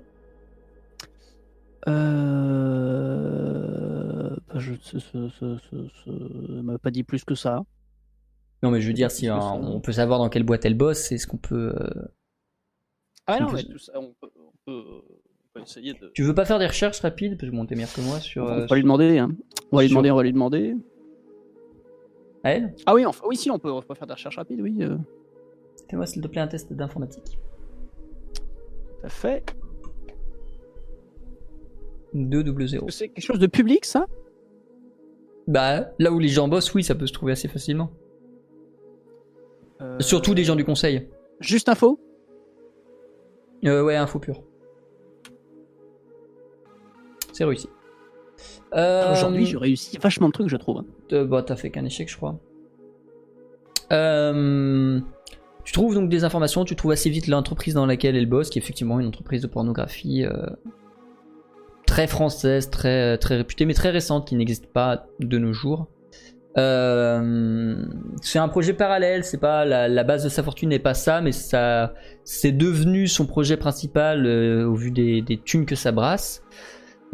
Euh... 2.65 4.31
bah, 4.49 4.59
Je 4.59 4.75
ce, 4.81 4.99
ce, 4.99 5.29
ce, 5.31 5.57
elle 6.57 6.63
m'a 6.63 6.79
pas 6.79 6.91
dit 6.91 7.05
plus 7.05 7.25
que 7.25 7.35
ça. 7.35 7.63
Non, 8.63 8.71
mais 8.71 8.81
je 8.81 8.87
veux 8.89 8.95
dire, 8.95 9.11
si 9.11 9.31
on 9.31 9.81
peut 9.81 9.93
savoir 9.93 10.19
dans 10.19 10.29
quelle 10.31 10.43
boîte 10.45 10.65
elle 10.65 10.77
bosse, 10.77 10.99
c'est 11.01 11.19
ce 11.19 11.27
qu'on 11.27 11.37
peut. 11.37 11.75
euh, 11.79 12.09
Ah 13.27 13.39
non, 13.41 13.49
peut- 13.51 13.57
mais 13.57 13.65
tout 13.65 13.79
ça, 13.79 13.93
on 14.01 14.15
peut, 14.21 14.31
on 14.37 14.53
peut, 14.65 14.85
on 15.11 15.24
peut 15.55 15.61
essayer 15.63 15.95
de. 15.95 16.11
Tu 16.13 16.23
veux 16.23 16.35
pas 16.35 16.45
faire 16.45 16.59
des 16.59 16.67
recherches 16.67 17.01
rapides 17.01 17.39
Parce 17.39 17.51
que 17.51 17.57
bon, 17.57 17.65
t'es 17.65 17.75
meilleur 17.75 17.93
que 17.93 18.01
moi 18.01 18.21
sur. 18.21 18.45
on 18.45 18.49
euh, 18.49 18.67
va 18.67 18.77
lui 18.77 18.83
demander. 18.83 19.19
Hein. 19.19 19.31
On 19.73 19.77
va 19.77 19.83
lui 19.83 19.89
sur- 19.89 19.95
demander, 19.97 20.11
on 20.11 20.17
va 20.17 20.23
lui 20.23 20.33
demander. 20.33 20.75
À 22.43 22.53
elle? 22.53 22.75
Ah 22.87 22.95
oui, 22.95 23.07
enfin, 23.07 23.25
oui, 23.27 23.37
si, 23.37 23.51
on 23.51 23.59
peut, 23.59 23.71
on 23.71 23.81
peut 23.81 23.95
faire 23.95 24.07
des 24.07 24.13
recherches 24.13 24.37
rapides, 24.37 24.61
oui. 24.61 24.77
euh, 24.83 24.97
Fais-moi 25.89 26.07
s'il 26.07 26.21
te 26.23 26.29
plaît 26.29 26.41
un 26.43 26.47
test 26.49 26.73
d'informatique. 26.73 27.39
tout 28.35 29.07
à 29.07 29.09
fait. 29.09 29.45
2 32.13 32.45
double 32.45 32.69
0. 32.69 32.89
C'est 32.91 33.09
quelque 33.09 33.25
chose 33.25 33.39
de 33.39 33.47
public, 33.47 33.85
ça? 33.85 34.07
Bah, 35.49 35.91
là 35.99 36.13
où 36.13 36.19
les 36.19 36.29
gens 36.29 36.49
bossent, 36.49 36.73
oui, 36.75 36.85
ça 36.85 36.95
peut 36.95 37.07
se 37.07 37.13
trouver 37.13 37.33
assez 37.33 37.49
facilement. 37.49 37.91
Euh, 39.81 39.99
Surtout 40.01 40.35
des 40.35 40.45
gens 40.45 40.55
du 40.57 40.65
conseil. 40.65 41.09
Juste 41.41 41.69
info? 41.69 41.99
Euh, 43.65 43.83
ouais, 43.83 43.97
info 43.97 44.19
pure. 44.21 44.43
C'est 47.35 47.45
réussi. 47.45 47.69
Euh, 48.75 49.13
Aujourd'hui, 49.13 49.45
j'ai 49.45 49.59
réussi 49.59 49.99
vachement 49.99 50.29
de 50.29 50.33
trucs, 50.33 50.49
je 50.49 50.57
trouve. 50.57 50.85
Euh, 51.13 51.25
bah, 51.25 51.43
t'as 51.43 51.57
fait 51.57 51.71
qu'un 51.71 51.85
échec, 51.85 52.09
je 52.09 52.17
crois. 52.17 52.39
Euh, 53.93 55.01
tu 55.65 55.73
trouves 55.73 55.95
donc 55.95 56.09
des 56.09 56.25
informations, 56.25 56.65
tu 56.65 56.77
trouves 56.77 56.93
assez 56.93 57.11
vite 57.11 57.27
l'entreprise 57.27 57.75
dans 57.75 57.87
laquelle 57.87 58.17
elle 58.17 58.27
bosse, 58.27 58.51
qui 58.51 58.59
est 58.59 58.63
effectivement 58.63 59.01
une 59.01 59.09
entreprise 59.09 59.43
de 59.43 59.49
pornographie 59.49 60.25
très 61.87 62.07
française, 62.07 62.71
très, 62.71 63.19
très 63.19 63.37
réputée, 63.37 63.67
mais 63.67 63.75
très 63.75 63.91
récente, 63.91 64.29
qui 64.29 64.37
n'existe 64.37 64.67
pas 64.67 65.07
de 65.19 65.39
nos 65.39 65.53
jours. 65.53 65.89
Euh, 66.57 67.85
c'est 68.23 68.39
un 68.39 68.49
projet 68.49 68.75
parallèle, 68.75 69.25
c'est 69.25 69.39
pas 69.39 69.65
la, 69.65 69.89
la 69.89 70.05
base 70.05 70.23
de 70.23 70.29
sa 70.29 70.43
fortune 70.43 70.69
n'est 70.69 70.79
pas 70.79 70.95
ça, 70.95 71.21
mais 71.21 71.33
ça 71.33 71.95
c'est 72.23 72.53
devenu 72.53 73.09
son 73.09 73.27
projet 73.27 73.57
principal 73.57 74.25
euh, 74.25 74.65
au 74.65 74.75
vu 74.75 74.93
des, 74.93 75.21
des 75.21 75.37
thunes 75.39 75.67
que 75.67 75.75
ça 75.75 75.91
brasse. 75.91 76.45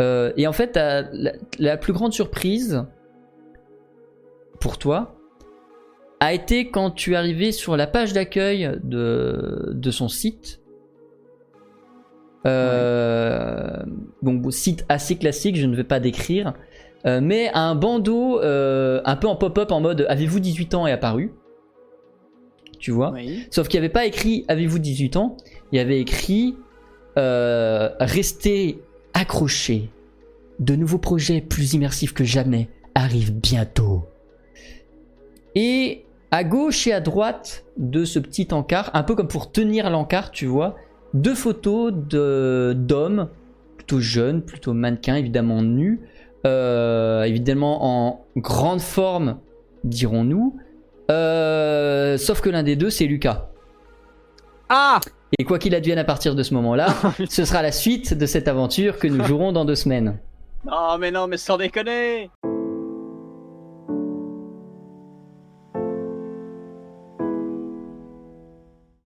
Euh, 0.00 0.32
et 0.36 0.46
en 0.46 0.52
fait, 0.52 0.76
la, 0.76 1.32
la 1.58 1.76
plus 1.76 1.92
grande 1.92 2.12
surprise 2.12 2.84
pour 4.58 4.78
toi 4.78 5.16
a 6.20 6.32
été 6.32 6.70
quand 6.70 6.90
tu 6.90 7.12
es 7.12 7.16
arrivé 7.16 7.52
sur 7.52 7.76
la 7.76 7.86
page 7.86 8.12
d'accueil 8.12 8.78
de, 8.82 9.70
de 9.72 9.90
son 9.90 10.08
site. 10.08 10.60
Euh, 12.46 13.76
Donc, 14.22 14.50
site 14.52 14.86
assez 14.88 15.16
classique, 15.16 15.56
je 15.56 15.66
ne 15.66 15.76
vais 15.76 15.84
pas 15.84 16.00
décrire. 16.00 16.54
Euh, 17.06 17.20
mais 17.22 17.50
un 17.54 17.74
bandeau 17.74 18.40
un 18.40 19.16
peu 19.16 19.26
en 19.26 19.36
pop-up 19.36 19.70
en 19.70 19.80
mode 19.80 20.06
Avez-vous 20.08 20.40
18 20.40 20.74
ans 20.74 20.86
est 20.86 20.92
apparu. 20.92 21.32
Tu 22.78 22.90
vois 22.90 23.12
Oui. 23.12 23.46
Sauf 23.50 23.68
qu'il 23.68 23.78
n'y 23.78 23.84
avait 23.84 23.92
pas 23.92 24.06
écrit 24.06 24.46
Avez-vous 24.48 24.78
18 24.78 25.16
ans 25.16 25.36
Il 25.72 25.76
y 25.76 25.80
avait 25.80 26.00
écrit 26.00 26.56
Restez 27.16 28.82
accrochés. 29.14 29.90
De 30.58 30.76
nouveaux 30.76 30.98
projets 30.98 31.40
plus 31.40 31.74
immersifs 31.74 32.12
que 32.12 32.24
jamais 32.24 32.68
arrivent 32.94 33.32
bientôt. 33.32 34.04
Et 35.54 36.04
à 36.30 36.44
gauche 36.44 36.86
et 36.86 36.92
à 36.92 37.00
droite 37.00 37.64
de 37.76 38.04
ce 38.04 38.18
petit 38.18 38.48
encart, 38.52 38.90
un 38.94 39.02
peu 39.02 39.14
comme 39.14 39.28
pour 39.28 39.50
tenir 39.50 39.90
l'encart, 39.90 40.30
tu 40.30 40.46
vois, 40.46 40.76
deux 41.14 41.34
photos 41.34 41.92
de- 41.92 42.74
d'hommes, 42.76 43.28
plutôt 43.76 44.00
jeunes, 44.00 44.42
plutôt 44.42 44.74
mannequins, 44.74 45.16
évidemment 45.16 45.62
nus, 45.62 46.00
euh, 46.46 47.22
évidemment 47.24 48.08
en 48.08 48.24
grande 48.36 48.80
forme, 48.80 49.38
dirons-nous. 49.84 50.56
Euh, 51.10 52.16
sauf 52.16 52.40
que 52.40 52.50
l'un 52.50 52.62
des 52.62 52.76
deux, 52.76 52.90
c'est 52.90 53.06
Lucas. 53.06 53.48
Ah 54.68 55.00
Et 55.38 55.44
quoi 55.44 55.58
qu'il 55.58 55.74
advienne 55.74 55.98
à 55.98 56.04
partir 56.04 56.34
de 56.34 56.42
ce 56.42 56.54
moment-là, 56.54 56.94
ce 57.28 57.44
sera 57.44 57.62
la 57.62 57.72
suite 57.72 58.14
de 58.14 58.26
cette 58.26 58.48
aventure 58.48 58.98
que 58.98 59.06
nous 59.06 59.24
jouerons 59.26 59.52
dans 59.52 59.64
deux 59.64 59.74
semaines. 59.76 60.18
Non, 60.64 60.98
mais 60.98 61.10
non, 61.10 61.26
mais 61.26 61.36
sans 61.36 61.56
déconner 61.56 62.30